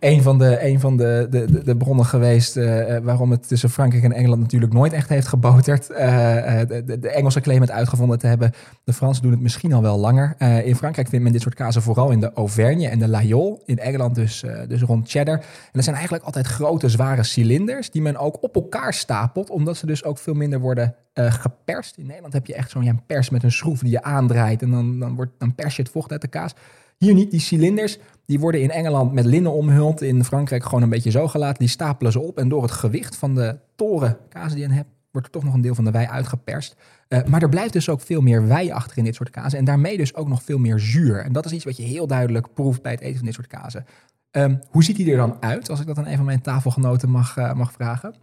een 0.00 0.22
van 0.22 0.38
de, 0.38 0.64
een 0.64 0.80
van 0.80 0.96
de, 0.96 1.26
de, 1.30 1.62
de, 1.64 1.76
bronnen 1.76 2.04
geweest 2.04 2.56
eh, 2.56 2.96
eh, 2.96 3.04
waarom 3.04 3.30
het 3.30 3.48
tussen 3.48 3.70
Frankrijk 3.70 4.04
en 4.04 4.12
Engeland 4.12 4.40
natuurlijk 4.40 4.72
nooit 4.72 4.92
echt 4.92 5.08
heeft 5.08 5.26
geboterd. 5.26 5.86
De, 5.86 6.98
de, 7.00 7.08
Engelsen 7.10 7.42
claimen 7.42 7.68
het 7.68 7.76
uitgevonden 7.76 8.18
te 8.18 8.26
hebben. 8.26 8.52
De 8.84 8.92
Fransen 8.92 9.22
doen 9.22 9.32
het 9.32 9.40
misschien 9.40 9.72
al 9.72 9.82
wel 9.82 9.98
langer. 9.98 10.34
In 10.64 10.76
Frankrijk 10.76 11.08
vindt 11.08 11.24
men 11.24 11.32
dit 11.32 11.42
soort 11.42 11.54
kazen 11.54 11.82
vooral 11.82 12.10
in 12.10 12.20
de 12.20 12.32
Auvergne 12.32 12.88
en 12.88 12.98
de 12.98 13.08
Layolle. 13.08 13.60
In 13.64 13.78
Engeland 13.78 14.14
dus, 14.14 14.44
dus 14.68 14.82
rond 14.82 15.10
cheddar. 15.10 15.36
En 15.36 15.44
dat 15.72 15.84
zijn 15.84 15.96
eigenlijk 15.96 16.24
altijd 16.24 16.46
grote, 16.46 16.88
zware 16.88 17.22
cilinders 17.22 17.90
die 17.90 18.02
men 18.02 18.16
ook 18.16 18.42
op 18.42 18.54
elkaar 18.54 18.94
stapelt, 18.94 19.50
omdat 19.50 19.76
ze 19.76 19.86
dus 19.86 20.04
ook 20.04 20.18
veel 20.18 20.34
minder 20.34 20.60
worden 20.60 20.94
geperst. 21.14 21.96
In 21.96 22.06
Nederland 22.06 22.32
heb 22.32 22.46
je 22.46 22.54
echt 22.54 22.70
zo'n 22.70 22.84
ja, 22.84 22.94
pers 23.06 23.30
met 23.30 23.42
een 23.42 23.52
schroef 23.52 23.80
die 23.80 23.90
je 23.90 24.02
aandraait 24.02 24.62
en 24.62 24.70
dan, 24.70 24.98
dan, 24.98 25.14
wordt, 25.14 25.32
dan 25.38 25.54
pers 25.54 25.76
je 25.76 25.82
het 25.82 25.90
vocht 25.90 26.12
uit 26.12 26.20
de 26.20 26.28
kaas. 26.28 26.54
Hier 26.98 27.14
niet, 27.14 27.30
die 27.30 27.40
cilinders, 27.40 27.98
die 28.26 28.40
worden 28.40 28.62
in 28.62 28.70
Engeland 28.70 29.12
met 29.12 29.24
linnen 29.24 29.52
omhuld. 29.52 30.02
In 30.02 30.24
Frankrijk 30.24 30.64
gewoon 30.64 30.82
een 30.82 30.88
beetje 30.88 31.10
zo 31.10 31.28
gelaten. 31.28 31.58
Die 31.58 31.68
stapelen 31.68 32.12
ze 32.12 32.20
op 32.20 32.38
en 32.38 32.48
door 32.48 32.62
het 32.62 32.70
gewicht 32.70 33.16
van 33.16 33.34
de 33.34 33.58
toren 33.76 34.18
kaas 34.28 34.52
die 34.52 34.62
je 34.62 34.72
hebt, 34.72 34.88
wordt 35.10 35.26
er 35.26 35.32
toch 35.32 35.44
nog 35.44 35.54
een 35.54 35.60
deel 35.60 35.74
van 35.74 35.84
de 35.84 35.90
wei 35.90 36.06
uitgeperst. 36.06 36.76
Eh, 37.08 37.24
maar 37.24 37.42
er 37.42 37.48
blijft 37.48 37.72
dus 37.72 37.88
ook 37.88 38.00
veel 38.00 38.20
meer 38.20 38.46
wei 38.46 38.70
achter 38.70 38.98
in 38.98 39.04
dit 39.04 39.14
soort 39.14 39.30
kazen. 39.30 39.58
En 39.58 39.64
daarmee 39.64 39.96
dus 39.96 40.14
ook 40.14 40.28
nog 40.28 40.42
veel 40.42 40.58
meer 40.58 40.78
zuur. 40.78 41.24
En 41.24 41.32
dat 41.32 41.44
is 41.44 41.52
iets 41.52 41.64
wat 41.64 41.76
je 41.76 41.82
heel 41.82 42.06
duidelijk 42.06 42.54
proeft 42.54 42.82
bij 42.82 42.92
het 42.92 43.00
eten 43.00 43.16
van 43.16 43.24
dit 43.24 43.34
soort 43.34 43.46
kazen. 43.46 43.86
Ehm, 44.30 44.56
hoe 44.70 44.84
ziet 44.84 44.96
die 44.96 45.10
er 45.10 45.16
dan 45.16 45.36
uit, 45.40 45.70
als 45.70 45.80
ik 45.80 45.86
dat 45.86 45.98
aan 45.98 46.06
een 46.06 46.16
van 46.16 46.24
mijn 46.24 46.40
tafelgenoten 46.40 47.10
mag, 47.10 47.36
eh, 47.36 47.54
mag 47.54 47.72
vragen? 47.72 48.14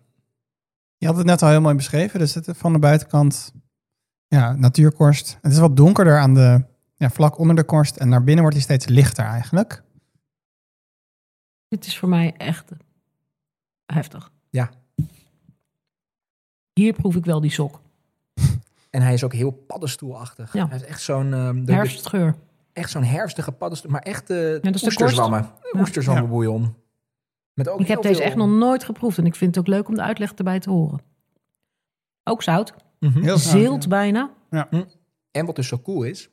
Je 0.98 1.08
had 1.08 1.18
het 1.18 1.26
net 1.26 1.42
al 1.42 1.50
heel 1.50 1.62
mooi 1.62 1.76
beschreven. 1.76 2.20
Dus 2.20 2.34
het, 2.34 2.50
van 2.54 2.74
de 2.74 2.80
buitenkant, 2.80 3.54
ja, 4.28 4.56
natuurkorst. 4.56 5.38
Het 5.42 5.52
is 5.52 5.58
wat 5.58 5.78
donkerder 5.78 6.20
aan 6.20 6.34
de, 6.34 6.64
ja, 6.98 7.10
vlak 7.10 7.38
onder 7.38 7.56
de 7.56 7.64
korst. 7.64 7.96
En 7.96 8.10
naar 8.10 8.24
binnen 8.24 8.42
wordt 8.42 8.56
hij 8.56 8.66
steeds 8.66 8.86
lichter 8.86 9.26
eigenlijk. 9.26 9.84
Dit 11.68 11.86
is 11.86 11.98
voor 11.98 12.10
mij 12.10 12.34
echt 12.38 12.72
heftig. 13.86 14.32
Ja. 14.50 14.70
Hier 16.74 16.94
proef 16.94 17.16
ik 17.16 17.26
wel 17.26 17.42
die 17.42 17.52
sok. 17.52 17.82
En 18.90 19.02
hij 19.02 19.14
is 19.14 19.24
ook 19.24 19.34
heel 19.34 19.52
paddenstoelachtig. 19.52 20.54
Ja. 20.54 20.68
Hij 20.68 20.78
is 20.78 20.84
echt 20.84 21.02
zo'n 21.02 21.34
ehm, 21.34 21.68
Herfstgeur. 21.68 22.36
echt 22.74 22.92
zo'n 22.92 23.04
herfstige 23.04 23.52
paddenstoel, 23.52 23.92
maar 23.92 24.02
echt 24.02 24.30
uh, 24.32 24.62
dat 24.62 24.76
is 24.76 24.82
de 24.82 24.88
oesterzwammen. 24.88 25.50
Ja. 25.72 25.80
Oesterzwammenbouillon. 25.80 26.76
Met 27.54 27.70
ook 27.70 27.80
Ik 27.80 27.88
heb 27.88 28.02
deze 28.02 28.24
echt 28.24 28.36
nog 28.36 28.50
nooit 28.50 28.84
geproefd 28.84 29.18
en 29.18 29.26
ik 29.26 29.36
vind 29.36 29.56
het 29.56 29.64
ook 29.66 29.74
leuk 29.74 29.88
om 29.88 29.96
de 29.96 30.02
uitleg 30.02 30.34
erbij 30.34 30.60
te 30.60 30.70
horen. 30.70 31.02
Ook 32.24 32.44
zout. 32.44 32.74
Mhm. 33.00 33.22
Heel 33.22 33.38
zout, 33.38 33.62
Zilt 33.62 33.84
ja. 33.84 33.90
bijna. 33.90 34.32
En 35.32 35.46
wat 35.46 35.56
dus 35.56 35.68
zo 35.68 35.80
cool 35.80 36.04
is, 36.04 36.30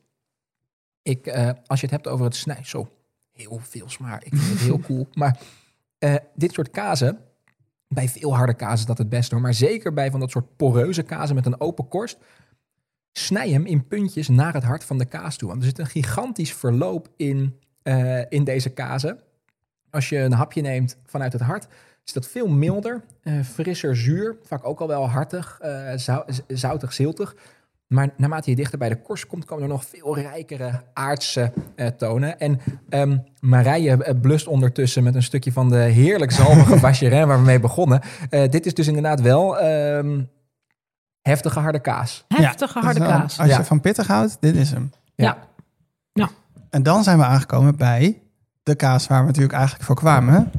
ik, 1.03 1.27
eh, 1.27 1.49
als 1.65 1.79
je 1.79 1.85
het 1.85 1.95
hebt 1.95 2.07
over 2.07 2.25
het 2.25 2.35
snijden, 2.35 2.65
zo 2.65 2.89
heel 3.31 3.59
veel 3.61 3.89
smaak. 3.89 4.23
Ik 4.23 4.35
vind 4.35 4.49
het 4.49 4.59
heel 4.59 4.79
cool. 4.87 5.07
Maar 5.13 5.39
eh, 5.97 6.15
dit 6.35 6.53
soort 6.53 6.69
kazen, 6.69 7.19
bij 7.87 8.09
veel 8.09 8.35
harde 8.35 8.53
kazen 8.53 8.79
is 8.79 8.85
dat 8.85 8.97
het 8.97 9.09
beste 9.09 9.33
hoor. 9.33 9.43
Maar 9.43 9.53
zeker 9.53 9.93
bij 9.93 10.11
van 10.11 10.19
dat 10.19 10.31
soort 10.31 10.55
poreuze 10.55 11.03
kazen 11.03 11.35
met 11.35 11.45
een 11.45 11.61
open 11.61 11.87
korst, 11.87 12.17
snij 13.11 13.49
hem 13.49 13.65
in 13.65 13.87
puntjes 13.87 14.27
naar 14.27 14.53
het 14.53 14.63
hart 14.63 14.83
van 14.83 14.97
de 14.97 15.05
kaas 15.05 15.37
toe. 15.37 15.49
Want 15.49 15.61
er 15.61 15.67
zit 15.67 15.79
een 15.79 15.85
gigantisch 15.85 16.53
verloop 16.53 17.09
in, 17.15 17.59
eh, 17.81 18.21
in 18.29 18.43
deze 18.43 18.69
kazen. 18.69 19.19
Als 19.89 20.09
je 20.09 20.17
een 20.17 20.33
hapje 20.33 20.61
neemt 20.61 20.97
vanuit 21.05 21.33
het 21.33 21.41
hart, 21.41 21.67
is 22.05 22.13
dat 22.13 22.27
veel 22.27 22.47
milder, 22.47 23.03
frisser 23.43 23.97
zuur. 23.97 24.37
Vaak 24.43 24.65
ook 24.65 24.79
al 24.79 24.87
wel 24.87 25.09
hartig, 25.09 25.59
zoutig, 26.47 26.93
ziltig. 26.93 27.35
Maar 27.93 28.09
naarmate 28.17 28.49
je 28.49 28.55
dichter 28.55 28.77
bij 28.77 28.89
de 28.89 29.01
korst 29.01 29.27
komt, 29.27 29.45
komen 29.45 29.63
er 29.63 29.69
nog 29.69 29.85
veel 29.85 30.17
rijkere 30.17 30.81
aardse 30.93 31.53
eh, 31.75 31.87
tonen. 31.87 32.39
En 32.39 32.59
ehm, 32.89 33.17
Marije 33.39 34.03
eh, 34.03 34.19
blust 34.21 34.47
ondertussen 34.47 35.03
met 35.03 35.15
een 35.15 35.23
stukje 35.23 35.51
van 35.51 35.69
de 35.69 35.77
heerlijk 35.77 36.31
zalmige 36.31 36.79
vacherin 36.87 37.27
waar 37.27 37.37
we 37.37 37.45
mee 37.45 37.59
begonnen. 37.59 38.01
Eh, 38.29 38.49
dit 38.49 38.65
is 38.65 38.73
dus 38.73 38.87
inderdaad 38.87 39.21
wel 39.21 39.59
ehm, 39.59 40.21
heftige 41.21 41.59
harde 41.59 41.79
kaas. 41.79 42.25
Heftige 42.27 42.79
Ja, 42.79 42.85
harde 42.85 42.99
kaas. 42.99 43.39
Als 43.39 43.49
Ja. 43.49 43.57
je 43.57 43.63
van 43.63 43.81
pittig 43.81 44.07
houdt, 44.07 44.37
dit 44.39 44.55
is 44.55 44.71
hem. 44.71 44.91
Ja. 45.15 45.37
En 46.69 46.83
dan 46.83 47.03
zijn 47.03 47.17
we 47.17 47.23
aangekomen 47.23 47.75
bij 47.75 48.21
de 48.63 48.75
kaas 48.75 49.07
waar 49.07 49.19
we 49.19 49.25
natuurlijk 49.25 49.53
eigenlijk 49.53 49.83
voor 49.85 49.95
kwamen. 49.95 50.51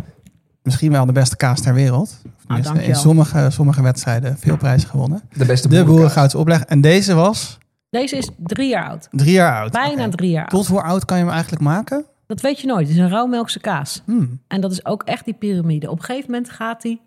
Misschien 0.64 0.92
wel 0.92 1.06
de 1.06 1.12
beste 1.12 1.36
kaas 1.36 1.60
ter 1.60 1.74
wereld. 1.74 2.22
Of 2.26 2.44
tenminste, 2.46 2.84
in 2.84 2.94
sommige, 2.94 3.50
sommige 3.50 3.82
wedstrijden 3.82 4.38
veel 4.38 4.56
prijzen 4.56 4.88
gewonnen. 4.88 5.20
De 5.32 5.44
beste 5.44 5.68
De 5.68 5.74
boerenkaas. 5.74 5.96
Boerengoudse 5.96 6.38
opleg. 6.38 6.60
En 6.64 6.80
deze 6.80 7.14
was 7.14 7.58
Deze 7.90 8.16
is 8.16 8.28
drie 8.36 8.68
jaar 8.68 8.88
oud. 8.88 9.08
drie 9.10 9.32
jaar 9.32 9.60
oud. 9.60 9.72
Bijna 9.72 10.08
drie 10.08 10.30
jaar 10.30 10.40
oud. 10.42 10.50
Tot 10.50 10.66
hoe 10.66 10.82
oud 10.82 11.04
kan 11.04 11.16
je 11.18 11.22
hem 11.24 11.32
eigenlijk 11.32 11.62
maken? 11.62 12.04
Dat 12.26 12.40
weet 12.40 12.60
je 12.60 12.66
nooit. 12.66 12.86
Het 12.88 12.96
is 12.96 13.02
een 13.02 13.08
rauwmelkse 13.08 13.60
kaas. 13.60 14.02
Hmm. 14.04 14.40
En 14.48 14.60
dat 14.60 14.72
is 14.72 14.84
ook 14.84 15.02
echt 15.02 15.24
die 15.24 15.34
piramide. 15.34 15.90
Op 15.90 15.98
een 15.98 16.04
gegeven 16.04 16.30
moment 16.30 16.50
gaat 16.50 16.82
hij, 16.82 17.00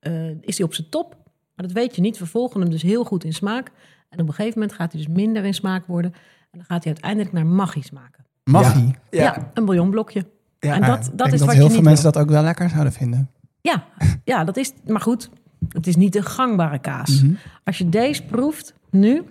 eh, 0.00 0.28
is 0.40 0.56
hij 0.58 0.66
op 0.66 0.74
zijn 0.74 0.88
top. 0.88 1.16
Maar 1.56 1.66
dat 1.66 1.72
weet 1.72 1.94
je 1.94 2.00
niet. 2.00 2.18
We 2.18 2.26
volgen 2.26 2.60
hem 2.60 2.70
dus 2.70 2.82
heel 2.82 3.04
goed 3.04 3.24
in 3.24 3.32
smaak. 3.32 3.70
En 4.08 4.20
op 4.20 4.28
een 4.28 4.34
gegeven 4.34 4.58
moment 4.58 4.76
gaat 4.78 4.92
hij 4.92 5.00
dus 5.04 5.14
minder 5.16 5.44
in 5.44 5.54
smaak 5.54 5.86
worden. 5.86 6.12
En 6.50 6.58
dan 6.58 6.64
gaat 6.64 6.84
hij 6.84 6.92
uiteindelijk 6.92 7.32
naar 7.32 7.46
maggi 7.46 7.82
smaken. 7.82 8.24
Maggi. 8.44 8.94
Ja, 9.10 9.22
Ja, 9.22 9.50
een 9.54 9.64
bouillonblokje. 9.64 10.26
Ja, 10.64 10.74
en 10.74 10.80
Ja, 10.80 10.86
dat, 10.86 11.10
dat 11.14 11.32
is 11.32 11.38
dat 11.38 11.48
wat 11.48 11.56
heel 11.56 11.64
je 11.66 11.70
veel 11.70 11.82
mensen 11.82 12.02
wil. 12.02 12.12
dat 12.12 12.22
ook 12.22 12.28
wel 12.28 12.42
lekker 12.42 12.68
zouden 12.70 12.92
vinden. 12.92 13.30
Ja, 13.60 13.84
ja, 14.24 14.44
dat 14.44 14.56
is... 14.56 14.72
Maar 14.86 15.00
goed, 15.00 15.30
het 15.68 15.86
is 15.86 15.96
niet 15.96 16.12
de 16.12 16.22
gangbare 16.22 16.78
kaas. 16.78 17.22
Mhm. 17.22 17.32
Als 17.64 17.78
je 17.78 17.88
deze 17.88 18.22
proeft, 18.22 18.74
nu... 18.90 19.22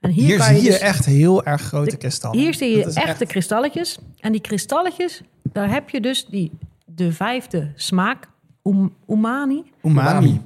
En 0.00 0.10
hier, 0.10 0.42
zie 0.42 0.56
je 0.56 0.62
dus- 0.62 0.78
echt 0.78 1.04
heel 1.04 1.44
erg 1.44 1.62
grote 1.62 1.90
De- 1.90 1.96
kristallen. 1.96 2.38
Hier 2.38 2.54
zie 2.54 2.76
je 2.76 2.84
echte 2.92 3.26
kristalletjes. 3.26 3.98
En 4.18 4.32
die 4.32 4.40
kristalletjes, 4.40 5.22
daar 5.52 5.70
heb 5.70 5.90
je 5.90 6.00
dus 6.00 6.26
die, 6.26 6.50
de 6.86 7.12
vijfde 7.12 7.72
smaak, 7.74 8.28
um, 8.64 8.92
umami. 9.08 9.62
umami. 9.82 10.40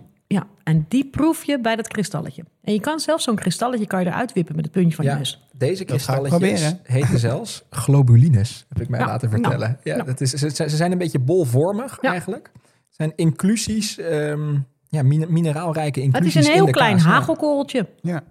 Ja, 0.64 0.72
en 0.72 0.84
die 0.88 1.04
proef 1.04 1.44
je 1.44 1.60
bij 1.60 1.76
dat 1.76 1.88
kristalletje. 1.88 2.44
En 2.62 2.72
je 2.72 2.80
kan 2.80 3.00
zelfs 3.00 3.24
zo'n 3.24 3.36
kristalletje 3.36 3.86
kan 3.86 4.00
je 4.00 4.06
eruit 4.06 4.32
wippen 4.32 4.56
met 4.56 4.64
het 4.64 4.74
puntje 4.74 4.96
van 4.96 5.04
Ja. 5.04 5.10
je 5.10 5.16
neus. 5.16 5.46
Deze 5.56 5.84
kristalletjes 5.84 6.74
heten 6.82 7.18
zelfs 7.18 7.62
globulines, 7.70 8.64
heb 8.68 8.80
ik 8.80 8.88
mij 8.88 9.00
Ja, 9.00 9.06
laten 9.06 9.30
nou, 9.30 9.42
vertellen. 9.42 9.78
ja, 9.82 9.94
nou. 9.94 10.06
Dat 10.06 10.20
is, 10.20 10.30
ze, 10.30 10.50
ze 10.50 10.68
zijn 10.68 10.92
een 10.92 10.98
beetje 10.98 11.18
bolvormig 11.18 11.98
Ja. 12.00 12.10
eigenlijk. 12.10 12.50
Het 12.54 12.94
zijn 12.94 13.12
inclusies, 13.16 13.98
ehm, 13.98 14.58
ja, 14.88 15.02
min- 15.02 15.32
mineraalrijke 15.32 16.00
Het 16.00 16.14
inclusies 16.14 16.34
is 16.40 16.46
een 16.46 16.52
heel 16.52 16.70
klein 16.70 16.94
kaas. 16.96 17.04
Ja. 17.04 17.10
hagelkorreltje. 17.10 17.88
Ja. 18.02 18.22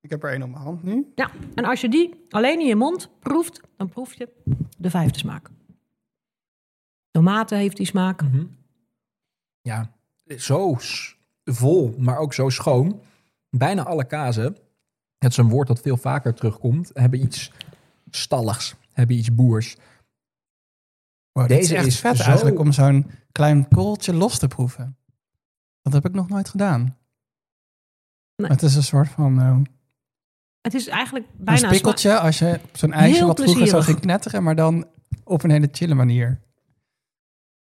Ik 0.00 0.10
heb 0.10 0.22
er 0.22 0.30
één 0.32 0.42
op 0.42 0.50
mijn 0.50 0.62
hand 0.62 0.82
nu. 0.82 1.12
Ja, 1.14 1.30
en 1.54 1.64
als 1.64 1.80
je 1.80 1.88
die 1.88 2.24
alleen 2.30 2.60
in 2.60 2.66
je 2.66 2.76
mond 2.76 3.10
proeft, 3.20 3.60
dan 3.76 3.88
proef 3.88 4.14
je 4.14 4.28
de 4.78 4.90
vijfde 4.90 5.18
smaak. 5.18 5.50
Tomaten 7.10 7.58
heeft 7.58 7.76
die 7.76 7.86
smaak. 7.86 8.22
Mhm. 8.22 8.44
Ja, 9.60 9.92
zo 10.36 10.76
vol, 11.52 11.94
maar 11.98 12.18
ook 12.18 12.34
zo 12.34 12.48
schoon. 12.48 13.00
Bijna 13.50 13.82
alle 13.84 14.04
kazen, 14.04 14.56
het 15.18 15.30
is 15.30 15.36
een 15.36 15.48
woord 15.48 15.68
dat 15.68 15.80
veel 15.80 15.96
vaker 15.96 16.34
terugkomt, 16.34 16.90
hebben 16.94 17.22
iets 17.22 17.52
stalligs, 18.10 18.74
hebben 18.92 19.16
iets 19.16 19.34
boers. 19.34 19.76
Wow, 21.32 21.48
Deze 21.48 21.60
is 21.62 21.72
echt 21.72 21.86
is 21.86 22.00
vet 22.00 22.16
zo- 22.16 22.22
eigenlijk 22.24 22.58
om 22.58 22.72
zo'n 22.72 23.10
klein 23.32 23.68
korreltje 23.68 24.14
los 24.14 24.38
te 24.38 24.48
proeven. 24.48 24.96
Dat 25.82 25.92
heb 25.92 26.04
ik 26.04 26.12
nog 26.12 26.28
nooit 26.28 26.48
gedaan. 26.48 26.96
Nee. 28.36 28.50
Het 28.50 28.62
is 28.62 28.74
een 28.74 28.82
soort 28.82 29.08
van 29.08 29.40
eh, 29.40 29.58
Het 30.60 30.74
is 30.74 30.86
eigenlijk 30.86 31.26
bijna 31.36 31.62
een 31.62 31.68
spikkeltje 31.68 32.18
als 32.18 32.38
je 32.38 32.60
op 32.64 32.76
zo'n 32.76 32.92
ijsje 32.92 33.24
wat 33.26 33.36
vroeger 33.40 33.54
zo 33.54 33.58
plezierig. 33.58 33.84
ging 33.84 34.00
knetteren, 34.00 34.42
maar 34.42 34.56
dan 34.56 34.86
op 35.24 35.42
een 35.42 35.50
hele 35.50 35.68
chille 35.72 35.94
manier. 35.94 36.40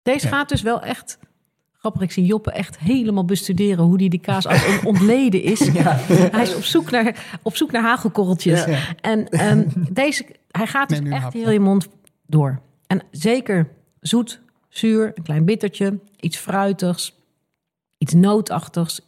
Deze 0.02 0.26
Ja. 0.26 0.32
gaat 0.32 0.48
dus 0.48 0.62
wel 0.62 0.82
echt... 0.82 1.18
Grappig, 1.80 2.02
ik 2.02 2.12
zie 2.12 2.24
Joppe 2.24 2.50
echt 2.52 2.78
helemaal 2.78 3.24
bestuderen 3.24 3.84
hoe 3.84 3.98
die 3.98 4.10
de 4.10 4.18
kaas 4.18 4.46
als 4.46 4.66
on- 4.66 4.86
ontleden 4.86 5.42
is. 5.42 5.60
Hij 6.32 6.42
is 6.42 6.54
op 6.54 6.62
zoek 6.62 6.90
naar, 6.90 7.38
op 7.42 7.56
zoek 7.56 7.70
naar 7.72 7.82
hagelkorreltjes. 7.82 8.64
Ja. 8.64 8.78
En 9.00 9.28
ehm, 9.28 9.64
deze, 9.90 10.26
hij 10.50 10.66
gaat 10.66 10.88
dus 10.88 10.98
echt 10.98 11.32
heel 11.32 11.50
je 11.50 11.60
mond 11.60 11.88
door. 12.26 12.60
En 12.86 13.02
zeker 13.10 13.68
zoet, 14.00 14.40
zuur, 14.68 15.12
een 15.14 15.22
klein 15.22 15.44
bittertje, 15.44 15.98
iets 16.20 16.36
fruitigs, 16.36 17.16
iets 17.98 18.12
nootachtigs, 18.14 19.00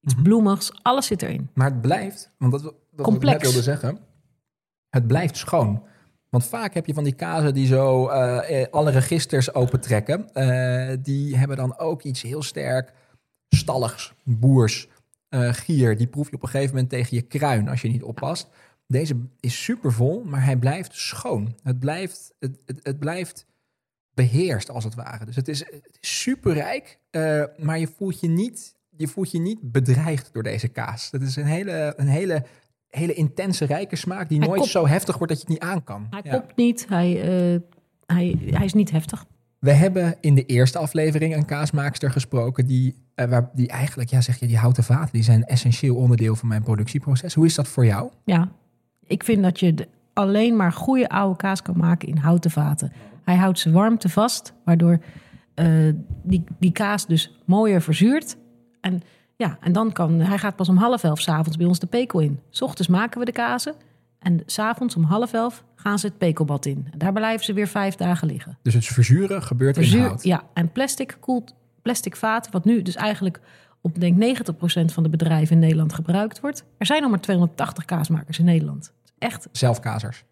iets 0.00 0.14
Mhm. 0.14 0.22
bloemigs. 0.22 0.72
Alles 0.82 1.06
zit 1.06 1.22
erin. 1.22 1.48
Maar 1.54 1.70
het 1.70 1.80
blijft, 1.80 2.30
want 2.38 2.52
dat, 2.52 2.62
dat 2.62 2.74
wat 3.06 3.14
ik 3.14 3.22
net 3.22 3.42
wilde 3.42 3.62
zeggen, 3.62 3.98
het 4.90 5.06
blijft 5.06 5.36
schoon. 5.36 5.82
Want 6.32 6.46
vaak 6.46 6.74
heb 6.74 6.86
je 6.86 6.94
van 6.94 7.04
die 7.04 7.14
kazen 7.14 7.54
die 7.54 7.66
zo 7.66 8.08
eh, 8.08 8.62
eh, 8.62 8.68
alle 8.70 8.90
registers 8.90 9.54
opentrekken. 9.54 10.34
Eh, 10.34 10.96
die 11.00 11.36
hebben 11.36 11.56
dan 11.56 11.78
ook 11.78 12.02
iets 12.02 12.22
heel 12.22 12.42
sterk 12.42 12.92
stalligs, 13.48 14.14
boers, 14.24 14.88
gier. 15.30 15.96
Die 15.96 16.06
proef 16.06 16.30
je 16.30 16.36
op 16.36 16.42
een 16.42 16.48
gegeven 16.48 16.74
moment 16.74 16.90
tegen 16.90 17.16
je 17.16 17.22
kruin 17.22 17.68
als 17.68 17.82
je 17.82 17.88
niet 17.88 18.02
oppast. 18.02 18.48
Deze 18.86 19.16
is 19.40 19.64
super 19.64 19.92
vol, 19.92 20.24
maar 20.24 20.44
hij 20.44 20.56
blijft 20.56 20.94
schoon. 20.94 21.58
Het 21.62 21.78
blijft, 21.78 22.34
het, 22.38 22.58
het, 22.82 22.98
blijft 22.98 23.46
beheerst 24.14 24.70
als 24.70 24.84
het 24.84 24.94
ware. 24.94 25.24
Dus 25.24 25.36
het 25.36 25.48
is, 25.48 25.58
het 25.58 25.98
is 26.00 26.20
superrijk, 26.20 26.98
maar 27.58 27.78
je 27.78 27.88
voelt 27.96 28.20
je, 28.20 28.28
niet, 28.28 28.76
je 28.96 29.08
voelt 29.08 29.30
je 29.30 29.38
niet 29.38 29.72
bedreigd 29.72 30.32
door 30.32 30.42
deze 30.42 30.68
kaas. 30.68 31.10
Dat 31.10 31.22
is 31.22 31.36
een 31.36 31.46
hele, 31.46 31.94
een 31.96 32.08
hele, 32.08 32.44
hele 32.96 33.12
intense, 33.14 33.64
rijke 33.64 33.96
smaak 33.96 34.28
die 34.28 34.38
Hij 34.38 34.48
nooit 34.48 34.64
zo 34.64 34.86
heftig 34.86 35.18
wordt 35.18 35.32
dat 35.32 35.42
je 35.42 35.52
het 35.52 35.60
niet 35.60 35.70
aan 35.70 35.84
kan. 35.84 36.06
Hij 36.10 36.20
Ja. 36.24 36.30
kopt 36.30 36.56
niet, 36.56 36.86
hij, 36.88 37.20
eh, 37.20 37.60
hij, 38.06 38.38
hij 38.50 38.64
is 38.64 38.72
niet 38.72 38.90
heftig. 38.90 39.24
We 39.58 39.72
hebben 39.72 40.16
in 40.20 40.34
de 40.34 40.46
eerste 40.46 40.78
aflevering 40.78 41.36
een 41.36 41.44
kaasmaakster 41.44 42.10
gesproken 42.10 42.66
die, 42.66 42.94
eh, 43.14 43.26
waar, 43.26 43.50
die 43.54 43.68
eigenlijk, 43.68 44.10
ja 44.10 44.20
zeg 44.20 44.38
je, 44.38 44.46
die 44.46 44.56
houten 44.58 44.84
vaten, 44.84 45.12
die 45.12 45.22
zijn 45.22 45.38
een 45.38 45.46
essentieel 45.46 45.96
onderdeel 45.96 46.36
van 46.36 46.48
mijn 46.48 46.62
productieproces. 46.62 47.34
Hoe 47.34 47.46
is 47.46 47.54
dat 47.54 47.68
voor 47.68 47.84
jou? 47.86 48.10
Ja, 48.24 48.52
ik 49.06 49.24
vind 49.24 49.42
dat 49.42 49.60
je 49.60 49.88
alleen 50.12 50.56
maar 50.56 50.72
goede 50.72 51.08
oude 51.08 51.36
kaas 51.36 51.62
kan 51.62 51.76
maken 51.76 52.08
in 52.08 52.16
houten 52.16 52.50
vaten. 52.50 52.92
Hij 53.24 53.36
houdt 53.36 53.58
zijn 53.58 53.74
warmte 53.74 54.08
vast, 54.08 54.52
waardoor 54.64 54.98
eh, 55.54 55.66
die, 56.22 56.44
die 56.58 56.72
kaas 56.72 57.06
dus 57.06 57.38
mooier 57.46 57.82
verzuurt. 57.82 58.36
En, 58.80 59.02
ja, 59.36 59.58
en 59.60 59.72
dan 59.72 59.92
kan 59.92 60.20
hij 60.20 60.38
gaat 60.38 60.56
pas 60.56 60.68
om 60.68 60.76
half 60.76 61.04
elf 61.04 61.20
s'avonds 61.20 61.56
bij 61.56 61.66
ons 61.66 61.78
de 61.78 61.86
pekel 61.86 62.20
in. 62.20 62.40
S 62.50 62.62
ochtends 62.62 62.90
maken 62.90 63.18
we 63.18 63.24
de 63.24 63.32
kazen 63.32 63.74
en 64.18 64.42
s'avonds 64.46 64.96
om 64.96 65.02
half 65.02 65.32
elf 65.32 65.64
gaan 65.74 65.98
ze 65.98 66.06
het 66.06 66.18
pekelbad 66.18 66.66
in. 66.66 66.88
En 66.90 66.98
daar 66.98 67.12
blijven 67.12 67.44
ze 67.44 67.52
weer 67.52 67.68
vijf 67.68 67.94
dagen 67.94 68.28
liggen. 68.28 68.58
Dus 68.62 68.74
het 68.74 68.86
verzuren 68.86 69.42
gebeurt 69.42 69.76
in 69.76 69.82
Verzuur, 69.82 70.06
hout. 70.06 70.22
ja, 70.22 70.42
en 70.54 70.72
plastic 70.72 71.16
koelt 71.20 71.54
plastic 71.82 72.16
vaten, 72.16 72.52
wat 72.52 72.64
nu 72.64 72.82
dus 72.82 72.94
eigenlijk 72.94 73.40
op 73.80 74.00
denk 74.00 74.38
90% 74.38 74.84
van 74.84 75.02
de 75.02 75.08
bedrijven 75.08 75.54
in 75.54 75.58
Nederland 75.58 75.92
gebruikt 75.92 76.40
wordt. 76.40 76.64
Er 76.78 76.86
zijn 76.86 77.00
nog 77.02 77.10
maar 77.10 77.20
280 77.20 77.84
kaasmakers 77.84 78.38
in 78.38 78.44
Nederland. 78.44 78.92
Echt 79.18 79.48
Zelfkazers. 79.52 80.24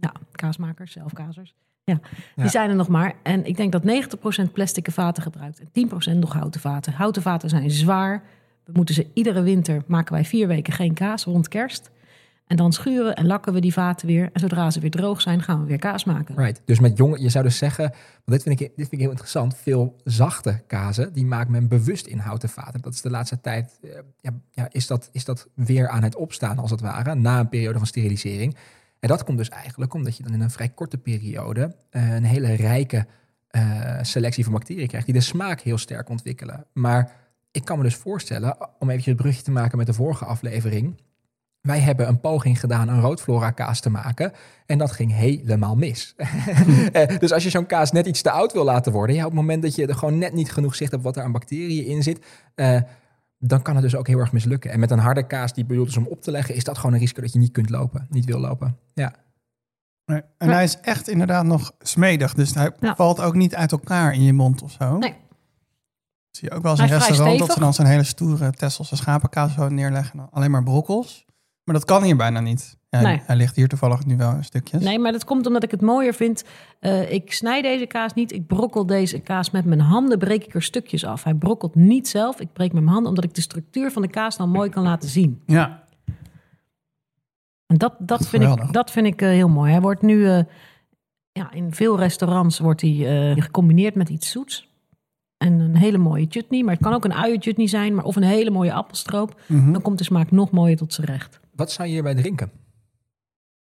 ja, 0.00 0.12
kaasmakers, 0.32 0.92
zelfkazers. 0.92 1.54
Ja, 1.88 2.00
die 2.34 2.44
Ja. 2.44 2.48
zijn 2.50 2.70
er 2.70 2.76
nog 2.76 2.88
maar. 2.88 3.14
En 3.22 3.44
ik 3.46 3.56
denk 3.56 3.72
dat 3.72 3.84
90% 3.84 4.52
plastic 4.52 4.90
vaten 4.90 5.22
gebruikt 5.22 5.60
en 5.60 5.68
10% 5.72 6.18
nog 6.18 6.32
houten 6.32 6.60
vaten. 6.60 6.92
Houten 6.92 7.22
vaten 7.22 7.48
zijn 7.48 7.70
zwaar. 7.70 8.22
We 8.64 8.72
moeten 8.74 8.94
ze 8.94 9.06
iedere 9.14 9.42
winter 9.42 9.82
maken 9.86 10.12
wij 10.12 10.24
vier 10.24 10.46
weken 10.46 10.72
geen 10.72 10.94
kaas 10.94 11.24
rond 11.24 11.48
kerst. 11.48 11.90
En 12.46 12.56
dan 12.56 12.72
schuren 12.72 13.14
en 13.14 13.26
lakken 13.26 13.52
we 13.52 13.60
die 13.60 13.72
vaten 13.72 14.06
weer. 14.06 14.30
En 14.32 14.40
zodra 14.40 14.70
ze 14.70 14.80
weer 14.80 14.90
droog 14.90 15.20
zijn, 15.20 15.42
gaan 15.42 15.60
we 15.60 15.66
weer 15.66 15.78
kaas 15.78 16.04
maken. 16.04 16.36
Right. 16.36 16.62
Dus 16.64 16.80
met 16.80 16.96
jonge, 16.96 17.20
je 17.20 17.28
zou 17.28 17.44
dus 17.44 17.56
zeggen, 17.58 17.84
want 18.24 18.24
dit 18.24 18.42
vind, 18.42 18.60
ik, 18.60 18.66
dit 18.66 18.74
vind 18.76 18.92
ik 18.92 18.98
heel 18.98 19.10
interessant, 19.10 19.56
veel 19.56 19.96
zachte 20.04 20.62
kazen, 20.66 21.12
die 21.12 21.24
maakt 21.26 21.50
men 21.50 21.68
bewust 21.68 22.06
in 22.06 22.18
houten 22.18 22.48
vaten. 22.48 22.80
Dat 22.80 22.92
is 22.92 23.00
de 23.00 23.10
laatste 23.10 23.40
tijd, 23.40 23.78
eh, 23.82 23.90
ja, 24.20 24.30
ja, 24.50 24.68
is, 24.70 24.86
dat, 24.86 25.08
is 25.12 25.24
dat 25.24 25.48
weer 25.54 25.88
aan 25.88 26.02
het 26.02 26.16
opstaan 26.16 26.58
als 26.58 26.70
het 26.70 26.80
ware, 26.80 27.14
na 27.14 27.38
een 27.40 27.48
periode 27.48 27.78
van 27.78 27.86
sterilisering. 27.86 28.56
En 29.00 29.08
dat 29.08 29.24
komt 29.24 29.38
dus 29.38 29.48
eigenlijk 29.48 29.94
omdat 29.94 30.16
je 30.16 30.22
dan 30.22 30.32
in 30.32 30.40
een 30.40 30.50
vrij 30.50 30.68
korte 30.68 30.98
periode 30.98 31.74
eh, 31.90 32.14
een 32.14 32.24
hele 32.24 32.52
rijke 32.52 33.06
eh, 33.48 33.98
selectie 34.02 34.44
van 34.44 34.52
bacteriën 34.52 34.88
krijgt, 34.88 35.06
die 35.06 35.14
de 35.14 35.20
smaak 35.20 35.60
heel 35.60 35.78
sterk 35.78 36.08
ontwikkelen. 36.08 36.66
Maar 36.72 37.12
ik 37.50 37.64
kan 37.64 37.76
me 37.76 37.82
dus 37.82 37.94
voorstellen, 37.94 38.56
om 38.78 38.90
even 38.90 39.12
het 39.12 39.20
brugje 39.20 39.42
te 39.42 39.50
maken 39.50 39.78
met 39.78 39.86
de 39.86 39.92
vorige 39.92 40.24
aflevering. 40.24 41.00
Wij 41.60 41.78
hebben 41.78 42.08
een 42.08 42.20
poging 42.20 42.60
gedaan 42.60 42.88
een 42.88 43.00
roodflora 43.00 43.50
kaas 43.50 43.80
te 43.80 43.90
maken. 43.90 44.32
En 44.66 44.78
dat 44.78 44.92
ging 44.92 45.12
helemaal 45.12 45.76
mis. 45.76 46.14
Eh, 46.92 47.18
dus 47.18 47.32
als 47.32 47.42
je 47.42 47.50
zo'n 47.50 47.66
kaas 47.66 47.92
net 47.92 48.06
iets 48.06 48.22
te 48.22 48.30
oud 48.30 48.52
wil 48.52 48.64
laten 48.64 48.92
worden. 48.92 49.16
Ja, 49.16 49.24
op 49.24 49.30
het 49.30 49.40
moment 49.40 49.62
dat 49.62 49.74
je 49.74 49.86
er 49.86 49.94
gewoon 49.94 50.18
net 50.18 50.32
niet 50.32 50.52
genoeg 50.52 50.74
zicht 50.74 50.90
hebt 50.90 51.02
wat 51.02 51.16
er 51.16 51.22
aan 51.22 51.32
bacteriën 51.32 51.84
in 51.84 52.02
zit. 52.02 52.26
Dan 53.38 53.62
kan 53.62 53.74
het 53.74 53.82
dus 53.84 53.94
ook 53.94 54.06
heel 54.06 54.18
erg 54.18 54.32
mislukken. 54.32 54.70
En 54.70 54.80
met 54.80 54.90
een 54.90 54.98
harde 54.98 55.26
kaas 55.26 55.52
die 55.52 55.64
bedoeld 55.64 55.88
is 55.88 55.96
om 55.96 56.06
op 56.06 56.22
te 56.22 56.30
leggen. 56.30 56.54
Is 56.54 56.64
dat 56.64 56.76
gewoon 56.78 56.92
een 56.92 56.98
risico 56.98 57.20
dat 57.20 57.32
je 57.32 57.38
niet 57.38 57.52
kunt 57.52 57.70
lopen. 57.70 58.06
Niet 58.10 58.24
wil 58.24 58.38
lopen. 58.38 58.76
Ja. 58.94 59.14
Nee. 60.04 60.22
En 60.38 60.48
hij 60.48 60.64
is 60.64 60.80
echt 60.80 61.08
inderdaad 61.08 61.44
nog 61.44 61.72
smedig. 61.78 62.34
Dus 62.34 62.54
hij 62.54 62.72
Ja. 62.80 62.94
valt 62.94 63.20
ook 63.20 63.34
niet 63.34 63.54
uit 63.54 63.72
elkaar 63.72 64.14
in 64.14 64.22
je 64.22 64.32
mond 64.32 64.62
of 64.62 64.72
zo. 64.72 64.98
Nee. 64.98 65.14
Zie 66.30 66.48
je 66.48 66.54
ook 66.54 66.62
wel 66.62 66.70
eens 66.70 66.80
in 66.80 66.86
vrij 66.86 66.98
restaurant 66.98 67.38
dat 67.38 67.52
ze 67.52 67.60
dan 67.60 67.74
zo'n 67.74 67.86
hele 67.86 68.02
stoere 68.04 68.52
Tesselse 68.52 68.96
schapenkaas 68.96 69.54
zo 69.54 69.68
neerleggen. 69.68 70.28
Alleen 70.30 70.50
maar 70.50 70.62
brokkels. 70.62 71.24
Maar 71.64 71.74
dat 71.74 71.84
kan 71.84 72.02
hier 72.02 72.16
bijna 72.16 72.40
niet. 72.40 72.77
Ja, 72.90 73.00
Nee. 73.00 73.20
Hij 73.26 73.36
ligt 73.36 73.56
hier 73.56 73.68
toevallig 73.68 74.04
nu 74.06 74.16
wel 74.16 74.32
in 74.32 74.44
stukjes. 74.44 74.82
Nee, 74.82 74.98
maar 74.98 75.12
dat 75.12 75.24
komt 75.24 75.46
omdat 75.46 75.62
ik 75.62 75.70
het 75.70 75.80
mooier 75.80 76.14
vind. 76.14 76.44
Eh, 76.80 77.12
ik 77.12 77.32
snij 77.32 77.62
deze 77.62 77.86
kaas 77.86 78.14
niet. 78.14 78.32
Ik 78.32 78.46
brokkel 78.46 78.86
deze 78.86 79.20
kaas 79.20 79.50
met 79.50 79.64
mijn 79.64 79.80
handen. 79.80 80.18
Breek 80.18 80.44
ik 80.44 80.54
er 80.54 80.62
stukjes 80.62 81.04
af. 81.04 81.24
Hij 81.24 81.34
brokkelt 81.34 81.74
niet 81.74 82.08
zelf. 82.08 82.40
Ik 82.40 82.52
breek 82.52 82.72
met 82.72 82.82
mijn 82.82 82.92
handen 82.92 83.08
omdat 83.08 83.24
ik 83.24 83.34
de 83.34 83.40
structuur 83.40 83.90
van 83.90 84.02
de 84.02 84.08
kaas 84.08 84.36
dan 84.36 84.50
mooi 84.50 84.70
kan 84.70 84.82
laten 84.82 85.08
zien. 85.08 85.42
Ja. 85.46 85.82
En 87.66 87.76
dat, 87.78 87.94
dat, 87.98 88.28
vind, 88.28 88.42
Geweldig. 88.42 88.66
ik, 88.66 88.72
dat 88.72 88.90
vind 88.90 89.06
ik 89.06 89.22
eh, 89.22 89.28
heel 89.28 89.48
mooi. 89.48 89.70
Hij 89.70 89.80
wordt 89.80 90.02
nu 90.02 90.28
eh, 90.28 90.40
ja, 91.32 91.52
in 91.52 91.74
veel 91.74 91.98
restaurants 91.98 92.58
wordt 92.58 92.80
hij 92.80 93.30
eh, 93.30 93.42
gecombineerd 93.42 93.94
met 93.94 94.08
iets 94.08 94.30
zoets. 94.30 94.68
En 95.36 95.60
een 95.60 95.76
hele 95.76 95.98
mooie 95.98 96.26
chutney. 96.28 96.62
Maar 96.62 96.74
het 96.74 96.82
kan 96.82 96.92
ook 96.92 97.04
een 97.04 97.14
uienchutney 97.14 97.66
zijn. 97.66 97.94
Maar 97.94 98.04
of 98.04 98.16
een 98.16 98.22
hele 98.22 98.50
mooie 98.50 98.72
appelstroop. 98.72 99.40
Mhm. 99.46 99.72
Dan 99.72 99.82
komt 99.82 99.98
de 99.98 100.04
smaak 100.04 100.30
nog 100.30 100.50
mooier 100.50 100.76
tot 100.76 100.94
zijn 100.94 101.06
recht. 101.06 101.40
Wat 101.54 101.70
zou 101.72 101.88
je 101.88 101.94
hierbij 101.94 102.14
drinken? 102.14 102.50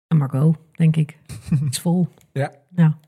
En 0.08 0.16
Margot, 0.16 0.56
denk 0.74 0.96
ik. 0.96 1.18
Iets 1.66 1.78
vol. 1.80 2.08
Ja. 2.32 2.52
Ja. 2.76 2.98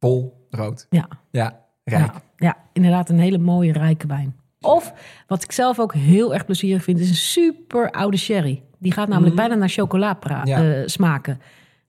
Vol, 0.00 0.46
rood. 0.50 0.86
Ja. 0.90 1.08
Ja, 1.30 1.60
rijk. 1.84 2.12
Ja, 2.12 2.22
ja, 2.36 2.56
inderdaad 2.72 3.08
een 3.08 3.18
hele 3.18 3.38
mooie 3.38 3.72
rijke 3.72 4.06
wijn. 4.06 4.36
Of, 4.60 4.92
wat 5.26 5.42
ik 5.42 5.52
zelf 5.52 5.78
ook 5.80 5.94
heel 5.94 6.34
erg 6.34 6.44
plezierig 6.44 6.82
vind, 6.82 6.98
is 6.98 7.08
een 7.08 7.14
super 7.14 7.90
oude 7.90 8.16
sherry. 8.16 8.62
Die 8.78 8.92
gaat 8.92 9.08
namelijk 9.08 9.34
Mhm. 9.34 9.42
bijna 9.44 9.60
naar 9.60 9.68
chocola 9.68 10.18
Ja. 10.44 10.44
eh, 10.44 10.86
smaken. 10.86 11.40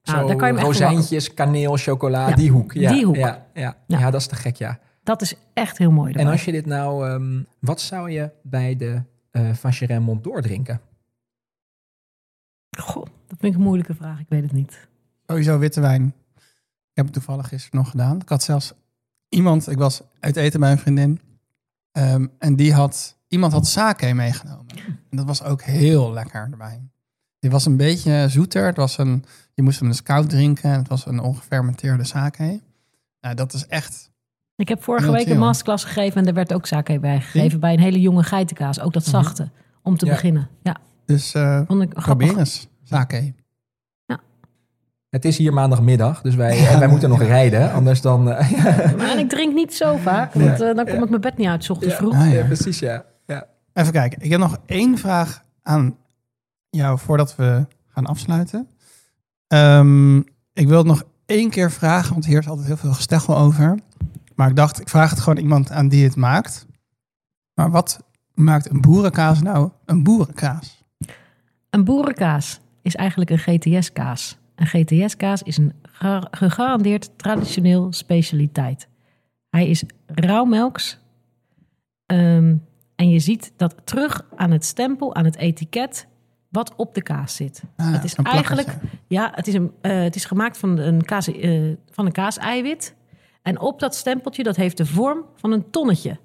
Nou, 0.03 0.19
Zo 0.19 0.27
daar 0.27 0.35
kan 0.35 0.53
je 0.55 0.59
rozijntjes, 0.59 1.33
kaneel, 1.33 1.77
chocola, 1.77 2.29
Ja, 2.29 2.35
die 2.35 2.51
hoek. 2.51 2.73
Ja, 2.73 2.91
die 2.91 3.05
hoek. 3.05 3.15
Ja, 3.15 3.45
ja. 3.53 3.77
Ja. 3.87 3.99
ja, 3.99 4.11
dat 4.11 4.21
is 4.21 4.27
te 4.27 4.35
gek, 4.35 4.55
ja. 4.55 4.79
Dat 5.03 5.21
is 5.21 5.35
echt 5.53 5.77
heel 5.77 5.91
mooi. 5.91 6.13
En 6.13 6.27
als 6.27 6.45
je 6.45 6.51
dit 6.51 6.65
nou, 6.65 7.07
ehm, 7.09 7.43
wat 7.59 7.81
zou 7.81 8.11
je 8.11 8.29
bij 8.43 8.75
de 8.75 9.01
eh 9.31 9.53
Vacherin 9.53 10.01
Mont 10.01 10.23
d'Or 10.23 10.41
drinken? 10.41 10.81
Goh, 12.79 13.05
dat 13.27 13.37
vind 13.39 13.53
ik 13.53 13.59
een 13.59 13.65
moeilijke 13.65 13.95
vraag. 13.95 14.19
Ik 14.19 14.25
weet 14.29 14.41
het 14.43 14.51
niet. 14.51 14.87
Sowieso 15.25 15.57
witte 15.59 15.81
wijn. 15.81 16.13
Ik 16.89 16.93
heb 16.93 17.05
het 17.05 17.13
toevallig 17.13 17.47
gisteren 17.47 17.79
nog 17.79 17.89
gedaan. 17.89 18.21
Ik 18.21 18.29
had 18.29 18.43
zelfs 18.43 18.73
iemand, 19.29 19.69
ik 19.69 19.77
was 19.77 20.01
uit 20.19 20.35
eten 20.35 20.59
bij 20.59 20.71
een 20.71 20.77
vriendin. 20.79 21.21
ehm, 21.91 22.27
en 22.39 22.55
die 22.55 22.73
had, 22.73 23.17
iemand 23.27 23.53
had 23.53 23.67
sake 23.67 24.13
meegenomen. 24.13 24.65
En 25.09 25.17
dat 25.17 25.25
was 25.25 25.43
ook 25.43 25.61
heel 25.61 26.11
lekker 26.13 26.47
erbij. 26.51 26.81
Die 27.39 27.49
was 27.51 27.65
een 27.65 27.77
beetje 27.77 28.25
zoeter. 28.29 28.65
Het 28.65 28.77
was 28.77 28.97
een, 28.97 29.25
je 29.53 29.61
moest 29.61 29.79
hem 29.79 29.89
dus 29.89 30.03
koud 30.03 30.29
drinken. 30.29 30.71
En 30.71 30.77
het 30.79 30.87
was 30.87 31.05
een 31.05 31.19
ongefermenteerde 31.19 32.03
sake. 32.03 32.61
Nou, 33.21 33.35
dat 33.35 33.53
is 33.53 33.67
echt... 33.67 34.11
Ik 34.55 34.67
heb 34.67 34.83
vorige 34.83 35.11
week 35.11 35.27
een 35.27 35.37
masterclass 35.39 35.83
gegeven 35.83 36.21
en 36.21 36.27
er 36.27 36.33
werd 36.33 36.53
ook 36.53 36.65
sake 36.65 36.99
bij 36.99 37.21
gegeven. 37.21 37.59
Bij 37.59 37.73
een 37.73 37.79
hele 37.79 37.99
jonge 38.01 38.23
geitenkaas. 38.23 38.79
Ook 38.79 38.93
dat 38.93 39.01
Mhm. 39.01 39.11
zachte. 39.11 39.49
Om 39.83 39.97
te 39.97 40.05
Ja. 40.05 40.11
beginnen. 40.11 40.49
Ja, 40.63 40.77
Dus 41.07 41.33
eh 41.33 41.61
vond 41.67 41.81
ik 41.81 41.89
probeer 41.93 42.37
eens. 42.37 42.67
Sake. 42.83 43.33
Het 45.09 45.25
is 45.25 45.37
hier 45.37 45.53
maandagmiddag, 45.53 46.21
dus 46.21 46.35
wij, 46.35 46.67
en 46.67 46.79
wij 46.79 46.87
moeten 46.87 47.09
nog 47.09 47.21
rijden. 47.37 47.71
Anders 47.73 48.01
dan... 48.01 48.31
eh, 48.31 48.51
Maar 48.97 49.09
en 49.09 49.19
ik 49.19 49.29
drink 49.29 49.53
niet 49.53 49.73
zo 49.73 49.97
vaak. 49.97 50.33
Want 50.33 50.61
eh, 50.61 50.75
dan 50.75 50.85
kom 50.85 51.03
ik 51.03 51.09
mijn 51.09 51.21
bed 51.21 51.37
niet 51.37 51.47
uit, 51.47 51.63
's 51.63 51.69
ochtends 51.69 51.93
Ja. 51.93 51.99
vroeg. 51.99 52.13
Ah, 52.13 52.19
ja, 52.19 52.33
ja. 52.33 52.45
precies, 52.45 52.79
ja. 52.79 53.05
ja. 53.25 53.45
Even 53.73 53.91
kijken. 53.91 54.21
Ik 54.21 54.31
heb 54.31 54.39
nog 54.39 54.57
één 54.65 54.97
vraag 54.97 55.43
aan 55.63 55.97
jou 56.69 56.99
voordat 56.99 57.35
we 57.35 57.65
gaan 57.87 58.05
afsluiten. 58.05 58.67
Ehm, 59.47 60.17
ik 60.53 60.67
wil 60.67 60.77
het 60.77 60.87
nog 60.87 61.03
één 61.25 61.49
keer 61.49 61.71
vragen, 61.71 62.11
want 62.13 62.25
hier 62.25 62.39
is 62.39 62.47
altijd 62.47 62.67
heel 62.67 62.77
veel 62.77 62.93
gesteggel 62.93 63.37
over. 63.37 63.79
Maar 64.35 64.49
ik 64.49 64.55
dacht, 64.55 64.79
ik 64.79 64.89
vraag 64.89 65.09
het 65.09 65.19
gewoon 65.19 65.37
iemand 65.43 65.71
aan 65.71 65.87
die 65.87 66.03
het 66.03 66.15
maakt. 66.15 66.65
Maar 67.53 67.71
wat 67.71 67.99
maakt 68.33 68.69
een 68.69 68.81
boerenkaas 68.81 69.41
nou 69.41 69.69
een 69.85 70.03
boerenkaas? 70.03 70.76
Een 71.69 71.83
boerenkaas 71.83 72.59
is 72.81 72.95
eigenlijk 72.95 73.29
een 73.29 73.37
GTS-kaas. 73.37 74.37
Een 74.55 74.65
GTS-kaas 74.67 75.43
is 75.43 75.57
een 75.57 75.73
ga- 75.81 76.27
gegarandeerd 76.31 77.17
traditioneel 77.17 77.93
specialiteit. 77.93 78.87
Hij 79.49 79.67
is 79.69 79.83
rauwmelks. 80.05 80.99
Ehm, 82.05 82.55
en 82.95 83.09
je 83.09 83.19
ziet 83.19 83.53
dat 83.57 83.75
terug 83.83 84.25
aan 84.35 84.51
het 84.51 84.65
stempel, 84.65 85.15
aan 85.15 85.25
het 85.25 85.35
etiket, 85.37 86.07
wat 86.49 86.75
op 86.75 86.95
de 86.95 87.01
kaas 87.01 87.35
zit. 87.35 87.63
Ah, 87.75 87.91
het 87.91 88.03
is 88.03 88.13
plakkertje. 88.13 88.55
eigenlijk, 88.55 88.79
ja, 89.07 89.31
het 89.35 89.47
is, 89.47 89.53
een, 89.53 89.71
eh, 89.81 90.01
het 90.01 90.15
is 90.15 90.25
gemaakt 90.25 90.57
van 90.57 90.77
een, 90.77 91.03
kaas, 91.05 91.27
eh, 91.27 91.73
van 91.89 92.05
een 92.05 92.11
kaaseiwit. 92.11 92.95
En 93.41 93.59
op 93.59 93.79
dat 93.79 93.95
stempeltje, 93.95 94.43
dat 94.43 94.55
heeft 94.55 94.77
de 94.77 94.85
vorm 94.85 95.25
van 95.35 95.51
een 95.51 95.69
tonnetje. 95.69 96.17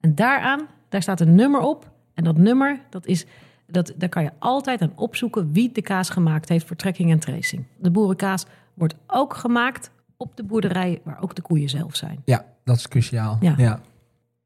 En 0.00 0.14
daaraan, 0.14 0.66
daar 0.88 1.02
staat 1.02 1.20
een 1.20 1.34
nummer 1.34 1.60
op. 1.60 1.90
En 2.14 2.24
dat 2.24 2.36
nummer, 2.36 2.80
dat 2.90 3.06
is, 3.06 3.26
dat, 3.66 3.92
daar 3.96 4.08
kan 4.08 4.22
je 4.22 4.30
altijd 4.38 4.82
aan 4.82 4.92
opzoeken 4.96 5.52
wie 5.52 5.72
de 5.72 5.82
kaas 5.82 6.08
gemaakt 6.10 6.48
heeft 6.48 6.66
voor 6.66 6.76
trekking 6.76 7.10
en 7.10 7.18
tracing. 7.18 7.64
De 7.78 7.90
boerenkaas 7.90 8.46
wordt 8.74 8.94
ook 9.06 9.34
gemaakt 9.36 9.90
op 10.16 10.36
de 10.36 10.44
boerderij 10.44 11.00
waar 11.04 11.22
ook 11.22 11.34
de 11.34 11.42
koeien 11.42 11.68
zelf 11.68 11.96
zijn. 11.96 12.22
ja, 12.24 12.44
dat 12.64 12.76
is 12.76 12.88
cruciaal. 12.88 13.36
Ja. 13.40 13.54
Ja. 13.56 13.80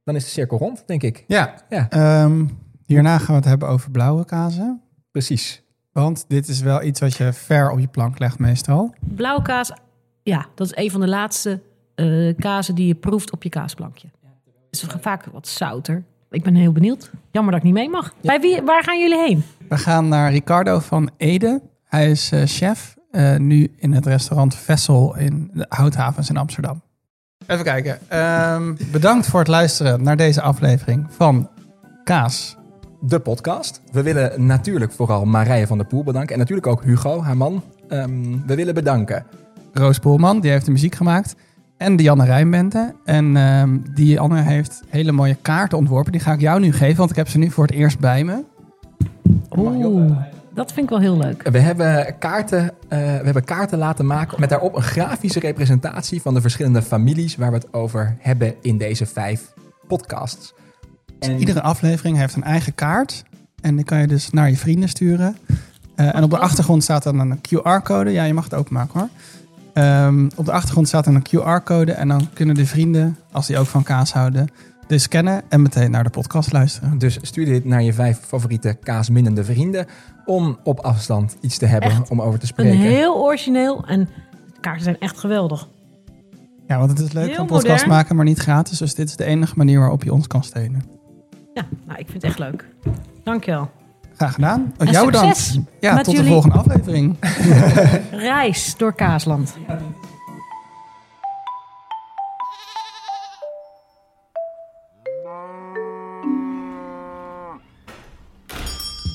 Dan 0.04 0.14
is 0.14 0.24
de 0.24 0.30
cirkel 0.30 0.58
rond, 0.58 0.82
denk 0.86 1.02
ik. 1.02 1.24
Ja, 1.26 1.54
Ja. 1.68 1.88
ehm, 1.88 2.44
hierna 2.86 3.18
gaan 3.18 3.26
we 3.26 3.32
het 3.40 3.44
hebben 3.44 3.68
over 3.68 3.90
blauwe 3.90 4.24
kazen. 4.24 4.80
Precies. 5.10 5.62
Want 5.92 6.24
dit 6.28 6.48
is 6.48 6.60
wel 6.60 6.82
iets 6.82 7.00
wat 7.00 7.14
je 7.14 7.32
ver 7.32 7.70
op 7.70 7.78
je 7.78 7.86
plank 7.88 8.18
legt 8.18 8.38
meestal. 8.38 8.94
Blauwe 9.00 9.42
kaas, 9.42 9.72
ja, 10.22 10.46
dat 10.54 10.66
is 10.66 10.76
een 10.84 10.90
van 10.90 11.00
de 11.00 11.08
laatste 11.08 11.60
eh 11.94 12.36
kazen 12.36 12.74
die 12.74 12.86
je 12.86 12.94
proeft 12.94 13.32
op 13.32 13.42
je 13.42 13.48
kaasplankje. 13.48 14.08
Het 14.70 14.82
is 14.82 14.84
vaak 15.00 15.24
wat 15.24 15.48
zouter. 15.48 16.04
Ik 16.30 16.42
ben 16.42 16.54
heel 16.54 16.72
benieuwd. 16.72 17.10
Jammer 17.30 17.52
dat 17.52 17.60
ik 17.60 17.66
niet 17.66 17.76
mee 17.76 17.88
mag. 17.88 18.14
Bij 18.20 18.40
wie, 18.40 18.62
waar 18.62 18.84
gaan 18.84 19.00
jullie 19.00 19.18
heen? 19.18 19.44
We 19.68 19.78
gaan 19.78 20.08
naar 20.08 20.30
Ricardo 20.30 20.78
van 20.78 21.10
Ede. 21.16 21.60
Hij 21.84 22.10
is 22.10 22.32
eh, 22.32 22.42
chef 22.44 22.96
eh, 23.10 23.36
nu 23.36 23.72
in 23.76 23.92
het 23.92 24.06
restaurant 24.06 24.54
Vessel 24.54 25.16
in 25.16 25.50
de 25.52 25.66
Houthavens 25.68 26.28
in 26.28 26.36
Amsterdam. 26.36 26.82
Even 27.46 27.64
kijken. 27.64 27.98
Ehm, 28.08 28.74
bedankt 28.92 29.26
voor 29.26 29.38
het 29.38 29.48
luisteren 29.48 30.02
naar 30.02 30.16
deze 30.16 30.40
aflevering 30.40 31.06
van 31.08 31.50
Kaas. 32.04 32.56
De 33.00 33.18
podcast. 33.18 33.80
We 33.92 34.02
willen 34.02 34.46
natuurlijk 34.46 34.92
vooral 34.92 35.24
Marije 35.24 35.66
van 35.66 35.78
der 35.78 35.86
Poel 35.86 36.04
bedanken. 36.04 36.32
En 36.32 36.38
natuurlijk 36.38 36.66
ook 36.66 36.84
Hugo, 36.84 37.22
haar 37.22 37.36
man. 37.36 37.62
Ehm, 37.88 38.46
we 38.46 38.54
willen 38.54 38.74
bedanken. 38.74 39.26
Roos 39.72 39.98
Poelman, 39.98 40.40
die 40.40 40.50
heeft 40.50 40.64
de 40.64 40.72
muziek 40.72 40.94
gemaakt. 40.94 41.34
En 41.80 41.96
Dianne 41.96 42.24
Rijnbente. 42.24 42.94
En 43.04 43.36
ehm 43.36 43.78
die 43.94 44.20
andere 44.20 44.40
heeft 44.40 44.82
hele 44.88 45.12
mooie 45.12 45.36
kaarten 45.42 45.78
ontworpen. 45.78 46.12
Die 46.12 46.20
ga 46.20 46.32
ik 46.32 46.40
jou 46.40 46.60
nu 46.60 46.72
geven, 46.72 46.96
want 46.96 47.10
ik 47.10 47.16
heb 47.16 47.28
ze 47.28 47.38
nu 47.38 47.50
voor 47.50 47.66
het 47.66 47.74
eerst 47.74 47.98
bij 47.98 48.24
me. 48.24 48.44
Oeh, 49.56 50.16
dat 50.54 50.72
vind 50.72 50.84
ik 50.84 50.90
wel 50.90 50.98
heel 50.98 51.16
leuk. 51.16 51.48
We 51.48 51.58
hebben, 51.58 52.18
kaarten, 52.18 52.62
eh, 52.88 52.98
we 52.98 53.24
hebben 53.24 53.44
kaarten 53.44 53.78
laten 53.78 54.06
maken 54.06 54.40
met 54.40 54.48
daarop 54.48 54.76
een 54.76 54.82
grafische 54.82 55.40
representatie 55.40 56.22
van 56.22 56.34
de 56.34 56.40
verschillende 56.40 56.82
families 56.82 57.36
waar 57.36 57.50
we 57.50 57.56
het 57.56 57.72
over 57.72 58.16
hebben 58.18 58.54
in 58.60 58.78
deze 58.78 59.06
vijf 59.06 59.52
podcasts. 59.86 60.54
En 61.18 61.38
Iedere 61.38 61.62
aflevering 61.62 62.16
heeft 62.16 62.34
een 62.34 62.44
eigen 62.44 62.74
kaart. 62.74 63.24
En 63.60 63.76
die 63.76 63.84
kan 63.84 64.00
je 64.00 64.06
dus 64.06 64.30
naar 64.30 64.50
je 64.50 64.56
vrienden 64.56 64.88
sturen. 64.88 65.36
Eh, 65.94 66.14
en 66.14 66.22
op 66.22 66.30
de 66.30 66.38
achtergrond 66.38 66.82
staat 66.82 67.02
dan 67.02 67.18
een 67.18 67.40
QR-code. 67.40 68.10
Ja, 68.10 68.24
je 68.24 68.34
mag 68.34 68.44
het 68.44 68.54
openmaken 68.54 69.00
hoor. 69.00 69.08
Ehm, 69.72 70.28
op 70.36 70.44
de 70.44 70.52
achtergrond 70.52 70.88
staat 70.88 71.04
dan 71.04 71.14
een 71.14 71.22
QR-code. 71.22 71.92
En 71.92 72.08
dan 72.08 72.28
kunnen 72.32 72.54
de 72.54 72.66
vrienden, 72.66 73.16
als 73.32 73.46
die 73.46 73.58
ook 73.58 73.66
van 73.66 73.82
kaas 73.82 74.12
houden, 74.12 74.48
dit 74.86 75.00
scannen 75.00 75.42
en 75.48 75.62
meteen 75.62 75.90
naar 75.90 76.04
de 76.04 76.10
podcast 76.10 76.52
luisteren. 76.52 76.98
Dus 76.98 77.18
stuur 77.22 77.44
dit 77.44 77.64
naar 77.64 77.82
je 77.82 77.92
vijf 77.92 78.18
favoriete 78.18 78.76
kaasminnende 78.82 79.44
vrienden 79.44 79.86
om 80.24 80.58
op 80.64 80.80
afstand 80.80 81.36
iets 81.40 81.58
te 81.58 81.66
hebben 81.66 81.90
Echt 81.90 82.10
om 82.10 82.20
over 82.22 82.38
te 82.38 82.42
Een 82.42 82.48
spreken. 82.48 82.78
heel 82.78 83.14
origineel 83.16 83.86
en 83.86 84.08
de 84.54 84.60
kaarten 84.60 84.82
zijn 84.84 84.98
echt 84.98 85.18
geweldig. 85.18 85.68
Ja, 86.66 86.78
want 86.78 86.90
het 86.90 86.98
is 86.98 87.12
leuk 87.12 87.28
Heel 87.28 87.38
een 87.38 87.46
podcast 87.46 87.68
modern. 87.70 87.88
maken, 87.88 88.16
maar 88.16 88.24
niet 88.24 88.38
gratis. 88.38 88.78
Dus 88.78 88.94
dit 88.94 89.08
is 89.08 89.16
de 89.16 89.24
enige 89.24 89.54
manier 89.56 89.78
waarop 89.78 90.04
je 90.04 90.12
ons 90.12 90.26
kan 90.26 90.44
steunen. 90.44 90.82
Ja, 91.54 91.64
nou, 91.86 91.98
ik 91.98 92.06
vind 92.08 92.22
het 92.22 92.24
echt 92.30 92.38
leuk. 92.38 92.66
Dankjewel. 93.24 93.70
Graag 94.20 94.34
gedaan. 94.34 94.74
Oh, 94.78 94.88
jou 94.88 95.10
dan. 95.10 95.34
Ja, 95.80 95.96
tot 95.96 96.06
jullie... 96.06 96.22
de 96.22 96.28
volgende 96.28 96.56
aflevering. 96.56 97.16
Reis 98.10 98.74
door 98.76 98.94
Kaasland. 98.94 99.56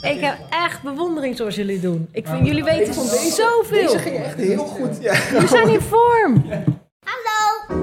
Ik 0.01 0.19
heb 0.19 0.37
echt 0.49 0.81
bewondering 0.81 1.37
zoals 1.37 1.55
jullie 1.55 1.79
doen. 1.79 2.07
Ik 2.11 2.27
vind, 2.27 2.45
jullie 2.45 2.63
weten 2.63 2.93
zoveel. 2.93 3.91
Deze 3.91 3.99
ging 3.99 4.15
echt 4.15 4.35
heel 4.35 4.65
goed. 4.65 4.97
Jullie 5.31 5.47
zijn 5.47 5.69
in 5.69 5.81
vorm. 5.81 6.45
Hallo. 7.03 7.81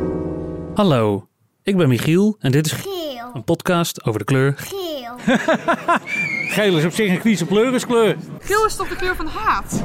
Hallo, 0.74 1.28
ik 1.62 1.77
ben 1.77 1.89
Michiel 1.89 2.36
en 2.39 2.53
dit 2.53 2.66
is 2.66 2.73
Geel. 2.73 3.31
een 3.35 3.44
podcast 3.44 4.05
over 4.05 4.19
de 4.19 4.24
kleur 4.24 4.55
Geel. 4.57 5.02
Geel 6.55 6.78
is 6.78 6.85
op 6.85 6.93
zich 6.93 7.11
een 7.11 7.19
kwieze 7.19 7.47
kleurenkleur. 7.47 8.16
Geel 8.40 8.66
is 8.66 8.77
toch 8.77 8.89
de 8.89 8.97
kleur 8.97 9.16
van 9.16 9.27
haat? 9.27 9.85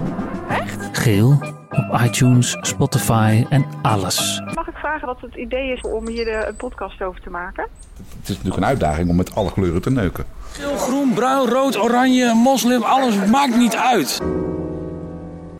Geel 0.91 1.37
op 1.69 1.99
iTunes, 2.01 2.57
Spotify 2.61 3.45
en 3.49 3.65
alles. 3.81 4.41
Mag 4.55 4.67
ik 4.67 4.75
vragen 4.75 5.07
wat 5.07 5.21
het 5.21 5.35
idee 5.35 5.71
is 5.71 5.81
om 5.81 6.07
hier 6.07 6.25
de, 6.25 6.45
een 6.47 6.55
podcast 6.55 7.01
over 7.01 7.21
te 7.21 7.29
maken? 7.29 7.67
Het 7.97 8.23
is 8.23 8.29
natuurlijk 8.29 8.57
een 8.57 8.65
uitdaging 8.65 9.09
om 9.09 9.15
met 9.15 9.35
alle 9.35 9.51
kleuren 9.51 9.81
te 9.81 9.91
neuken. 9.91 10.25
Geel, 10.51 10.77
groen, 10.77 11.13
bruin, 11.13 11.49
rood, 11.49 11.77
oranje, 11.77 12.33
moslim, 12.33 12.81
alles 12.81 13.25
maakt 13.25 13.57
niet 13.57 13.75
uit. 13.75 14.21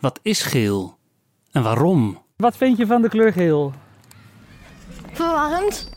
Wat 0.00 0.18
is 0.22 0.42
geel 0.42 0.96
en 1.52 1.62
waarom? 1.62 2.18
Wat 2.36 2.56
vind 2.56 2.76
je 2.76 2.86
van 2.86 3.02
de 3.02 3.08
kleur 3.08 3.32
geel? 3.32 3.72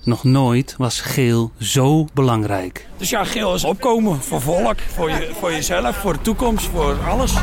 Nog 0.03 0.23
nooit 0.23 0.75
was 0.77 1.01
geel 1.01 1.51
zo 1.59 2.05
belangrijk. 2.13 2.87
Dus 2.97 3.09
ja, 3.09 3.23
geel 3.23 3.53
is 3.53 3.63
opkomen 3.63 4.21
voor 4.21 4.41
volk, 4.41 4.79
voor, 4.81 5.09
je, 5.09 5.31
voor 5.39 5.51
jezelf, 5.51 5.95
voor 5.95 6.13
de 6.13 6.21
toekomst, 6.21 6.65
voor 6.65 6.97
alles. 7.09 7.33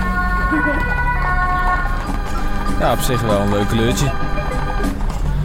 Ja, 2.79 2.93
op 2.93 2.99
zich 2.99 3.21
wel 3.21 3.41
een 3.41 3.51
leuk 3.51 3.69
kleurtje. 3.69 4.13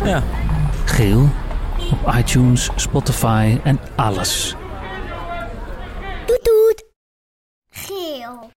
Ja. 0.03 0.23
Geel 0.85 1.29
op 1.91 2.13
iTunes, 2.15 2.69
Spotify 2.75 3.59
en 3.63 3.79
alles. 3.95 4.55
Doet 6.25 6.39
doet. 6.43 6.83
Geel. 7.69 8.51